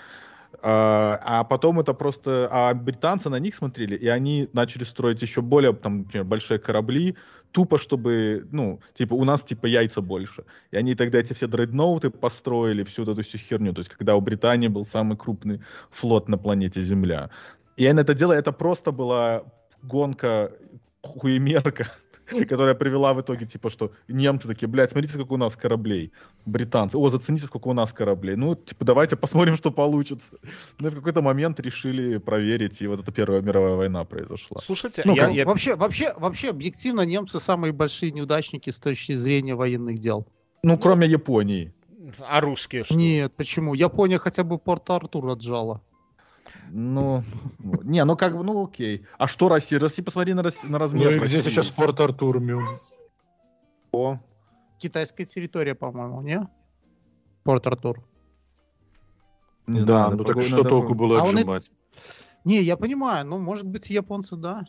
А, 0.62 1.19
а 1.23 1.45
потом 1.45 1.81
это 1.81 1.95
просто... 1.95 2.49
А 2.51 2.74
британцы 2.74 3.29
на 3.29 3.39
них 3.39 3.55
смотрели, 3.55 3.97
и 3.97 4.09
они 4.09 4.49
начали 4.53 4.85
строить 4.85 5.23
еще 5.23 5.41
более, 5.41 5.73
там, 5.73 5.99
например, 5.99 6.24
большие 6.24 6.59
корабли, 6.59 7.16
тупо, 7.53 7.79
чтобы, 7.79 8.47
ну, 8.51 8.81
типа, 8.95 9.15
у 9.15 9.24
нас, 9.24 9.45
типа, 9.45 9.66
яйца 9.66 10.01
больше. 10.01 10.45
И 10.70 10.77
они 10.77 10.95
тогда 10.95 11.19
эти 11.19 11.33
все 11.33 11.47
дредноуты 11.47 12.11
построили, 12.11 12.83
всю 12.85 13.05
вот 13.05 13.12
эту 13.12 13.23
всю 13.23 13.39
херню. 13.39 13.73
То 13.73 13.81
есть, 13.81 13.91
когда 13.91 14.16
у 14.16 14.20
Британии 14.20 14.69
был 14.69 14.87
самый 14.87 15.16
крупный 15.16 15.61
флот 15.91 16.29
на 16.29 16.39
планете 16.39 16.83
Земля. 16.83 17.31
И 17.77 17.87
они 17.87 18.01
это 18.01 18.15
делали, 18.15 18.39
это 18.39 18.53
просто 18.53 18.93
была 18.93 19.45
гонка 19.83 20.53
хуемерка, 21.03 21.93
которая 22.49 22.75
привела 22.75 23.15
в 23.15 23.21
итоге, 23.21 23.47
типа, 23.47 23.71
что 23.71 23.93
немцы 24.09 24.49
такие, 24.49 24.69
блядь, 24.69 24.91
смотрите, 24.91 25.15
сколько 25.15 25.33
у 25.35 25.37
нас 25.37 25.57
кораблей. 25.57 26.13
Британцы, 26.47 26.97
о, 26.99 27.09
зацените, 27.11 27.47
сколько 27.47 27.69
у 27.69 27.73
нас 27.73 27.93
кораблей. 27.93 28.37
Ну, 28.37 28.55
типа, 28.55 28.85
давайте 28.85 29.17
посмотрим, 29.17 29.57
что 29.57 29.71
получится. 29.71 30.31
Ну, 30.81 30.89
и 30.89 30.91
в 30.91 30.95
какой-то 30.97 31.23
момент 31.23 31.61
решили 31.61 32.19
проверить, 32.19 32.81
и 32.83 32.87
вот 32.87 33.01
эта 33.01 33.13
Первая 33.13 33.41
мировая 33.43 33.75
война 33.75 34.05
произошла. 34.05 34.61
Слушайте, 34.63 35.03
Ну, 35.05 35.15
я, 35.15 35.27
как- 35.27 35.35
я- 35.35 35.47
Вообще, 35.47 35.75
вообще, 35.77 36.13
вообще, 36.17 36.51
объективно, 36.51 37.03
немцы 37.03 37.41
самые 37.41 37.73
большие 37.73 38.13
неудачники 38.13 38.71
с 38.71 38.79
точки 38.79 39.15
зрения 39.15 39.55
военных 39.55 39.99
дел. 39.99 40.27
Ну, 40.63 40.77
кроме 40.79 41.07
Японии. 41.07 41.73
а 42.21 42.41
русские 42.41 42.85
что? 42.85 42.95
Нет, 42.95 43.33
почему? 43.37 43.75
Япония 43.75 44.19
хотя 44.19 44.43
бы 44.45 44.59
Порт-Артур 44.59 45.31
отжала. 45.31 45.81
Ну, 46.70 47.23
ну, 47.59 47.83
не, 47.83 48.05
ну 48.05 48.16
как 48.16 48.37
бы, 48.37 48.43
ну 48.45 48.65
окей. 48.65 49.05
А 49.19 49.27
что 49.29 49.49
Россия? 49.49 49.79
Россия, 49.79 50.05
посмотри 50.05 50.33
на, 50.35 50.43
Рос- 50.43 50.62
на 50.62 50.70
Ну 50.70 50.79
размер 50.79 51.12
и 51.12 51.19
где 51.19 51.37
России. 51.39 51.51
сейчас 51.51 51.70
Порт 51.70 52.01
Артур, 52.01 52.41
Мю? 52.41 52.62
О, 53.93 54.19
Китайская 54.79 55.24
территория, 55.27 55.74
по-моему, 55.74 56.23
не? 56.23 56.49
Порт-Артур. 57.45 58.03
не 59.66 59.81
Да, 59.81 60.07
знаю, 60.07 60.16
ну 60.16 60.24
так 60.24 60.43
что 60.43 60.57
надо 60.57 60.69
толку 60.70 60.95
было 60.95 61.20
А 61.20 61.24
он 61.24 61.31
и- 61.31 61.35
отжимать? 61.41 61.70
Не, 62.45 62.61
я 62.62 62.77
понимаю, 62.77 63.24
ну, 63.27 63.39
может 63.39 63.66
быть, 63.66 63.91
японцы, 63.91 64.37
да. 64.37 64.65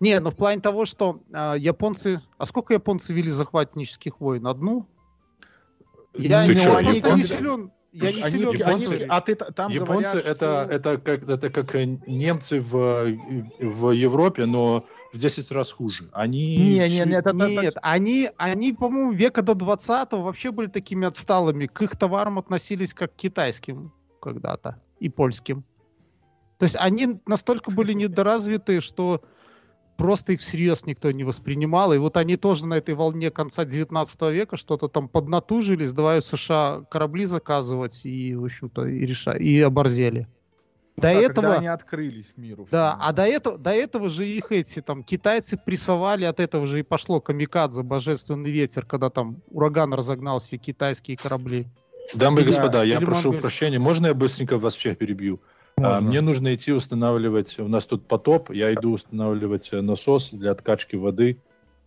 Не, 0.00 0.18
ну 0.20 0.30
в 0.30 0.36
плане 0.36 0.60
того, 0.60 0.84
что 0.84 1.20
а, 1.32 1.54
японцы... 1.54 2.20
А 2.38 2.46
сколько 2.46 2.74
японцы 2.74 3.12
вели 3.12 3.28
захватнических 3.30 4.20
войн? 4.20 4.46
Одну? 4.46 4.86
Я, 6.14 6.44
Ты 6.46 6.54
не, 6.54 6.60
чё, 6.60 6.78
я 6.78 6.84
просто 6.84 7.14
не 7.14 7.22
силен. 7.22 7.72
Я 7.92 8.10
не 8.10 8.22
Они- 8.22 8.32
силен 8.32 8.58
в 8.58 8.66
они- 8.66 9.04
а 9.06 9.20
ты 9.20 9.34
там 9.34 9.70
Японцы 9.70 10.02
говорят, 10.02 10.24
это, 10.24 10.34
что- 10.34 10.74
это, 10.74 10.98
как, 10.98 11.28
это 11.28 11.50
как 11.50 11.74
э, 11.74 11.84
немцы 12.06 12.58
в, 12.60 13.06
в 13.60 13.90
Европе, 13.90 14.46
но 14.46 14.86
в 15.12 15.18
10 15.18 15.50
раз 15.52 15.70
хуже. 15.72 16.08
Они... 16.12 16.56
Не, 16.56 16.88
не, 16.88 17.04
не, 17.04 17.16
это- 17.16 17.30
это- 17.30 17.34
Нет, 17.34 17.74
они, 17.82 18.30
они, 18.38 18.72
по-моему, 18.72 19.12
века 19.12 19.42
до 19.42 19.54
20 19.54 20.12
вообще 20.12 20.52
были 20.52 20.68
такими 20.68 21.06
отсталыми. 21.06 21.66
К 21.66 21.82
их 21.82 21.96
товарам 21.98 22.38
относились 22.38 22.94
как 22.94 23.12
к 23.12 23.16
китайским 23.16 23.92
когда-то 24.22 24.80
и 24.98 25.10
польским. 25.10 25.62
То 26.58 26.64
есть 26.64 26.76
они 26.78 27.20
настолько 27.26 27.70
были 27.70 27.92
недоразвиты, 27.92 28.80
что 28.80 29.22
просто 30.02 30.32
их 30.32 30.40
всерьез 30.40 30.84
никто 30.84 31.12
не 31.12 31.22
воспринимал. 31.22 31.92
И 31.92 31.98
вот 31.98 32.16
они 32.16 32.36
тоже 32.36 32.66
на 32.66 32.74
этой 32.74 32.96
волне 32.96 33.30
конца 33.30 33.64
19 33.64 34.22
века 34.32 34.56
что-то 34.56 34.88
там 34.88 35.08
поднатужились, 35.08 35.92
давай 35.92 36.18
у 36.18 36.20
США 36.20 36.82
корабли 36.90 37.24
заказывать 37.24 38.04
и, 38.04 38.34
в 38.34 38.44
общем-то, 38.44 38.86
и, 38.86 39.06
реша... 39.06 39.34
и 39.34 39.60
оборзели. 39.60 40.26
До 40.96 41.02
да, 41.02 41.12
когда 41.12 41.26
этого... 41.26 41.54
они 41.54 41.66
открылись 41.68 42.26
миру. 42.36 42.66
Да, 42.68 42.98
а 43.00 43.12
до 43.12 43.22
этого, 43.22 43.56
до 43.58 43.70
этого 43.70 44.08
же 44.08 44.26
их 44.26 44.50
эти 44.50 44.82
там 44.82 45.04
китайцы 45.04 45.56
прессовали, 45.56 46.24
от 46.24 46.40
этого 46.40 46.66
же 46.66 46.80
и 46.80 46.82
пошло 46.82 47.20
камикадзе, 47.20 47.84
божественный 47.84 48.50
ветер, 48.50 48.84
когда 48.84 49.08
там 49.08 49.40
ураган 49.50 49.94
разогнал 49.94 50.40
все 50.40 50.56
китайские 50.56 51.16
корабли. 51.16 51.66
Дамы 52.16 52.40
и 52.40 52.44
Да, 52.44 52.50
господа, 52.50 52.82
я 52.82 53.00
прошу 53.00 53.34
прощения, 53.34 53.78
можно 53.78 54.08
я 54.08 54.14
быстренько 54.14 54.58
вас 54.58 54.74
всех 54.74 54.98
перебью? 54.98 55.40
А, 55.84 55.94
Можно. 55.94 56.08
Мне 56.08 56.20
нужно 56.20 56.54
идти 56.54 56.72
устанавливать, 56.72 57.58
у 57.58 57.68
нас 57.68 57.86
тут 57.86 58.06
потоп, 58.06 58.50
я 58.50 58.72
иду 58.74 58.92
устанавливать 58.92 59.68
э, 59.72 59.80
насос 59.80 60.30
для 60.30 60.50
откачки 60.52 60.96
воды, 60.96 61.38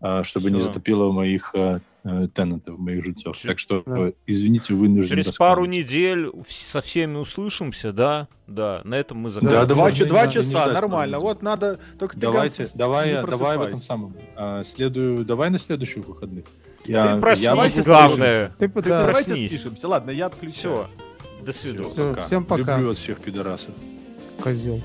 а, 0.01 0.23
чтобы 0.23 0.51
не 0.51 0.59
Всё. 0.59 0.67
затопило 0.67 1.11
моих 1.11 1.51
э, 1.55 1.79
э, 2.03 2.27
тенантов, 2.33 2.77
моих 2.77 3.03
жильцов. 3.03 3.37
Так 3.43 3.57
что, 3.59 3.81
Да. 3.85 4.11
извините, 4.27 4.73
вынужден 4.73 5.17
Через 5.17 5.35
пару 5.35 5.65
недель 5.65 6.29
со 6.47 6.81
всеми 6.81 7.15
услышимся, 7.17 7.91
да? 7.93 8.27
Да, 8.47 8.81
на 8.83 8.95
этом 8.95 9.17
мы 9.19 9.29
закончим. 9.29 9.57
да, 9.57 9.65
два, 9.65 9.89
два 9.91 10.21
не- 10.23 10.27
не 10.27 10.31
часа, 10.33 10.67
нормально. 10.71 11.19
Вот 11.19 11.41
надо 11.41 11.79
только 11.97 12.15
ты, 12.15 12.21
Давайте, 12.21 12.67
давай, 12.75 13.13
не 13.13 13.23
давай 13.27 13.57
в 13.57 13.61
этом 13.61 13.81
самом. 13.81 14.13
а, 14.35 14.63
следую, 14.63 15.25
давай 15.25 15.49
на 15.49 15.57
следующих 15.59 16.05
выходных. 16.07 16.45
Ты 16.83 16.91
Я, 16.91 17.17
проснись, 17.17 17.45
я 17.45 17.55
могу 17.55 17.83
главное. 17.83 18.51
Ты, 18.59 18.67
Ты 18.69 18.81
да, 18.83 19.05
проснись. 19.05 19.25
Давайте 19.27 19.55
спишемся. 19.57 19.87
Ладно, 19.87 20.11
я 20.11 20.27
отключаю. 20.27 20.53
Все, 20.75 20.87
до 21.41 21.53
свидания. 21.53 21.89
Всё, 21.89 22.15
всем 22.25 22.45
пока. 22.45 22.75
Люблю 22.77 22.89
вас 22.89 22.97
всех, 22.97 23.19
пидорасов. 23.19 23.73
козел. 24.41 24.81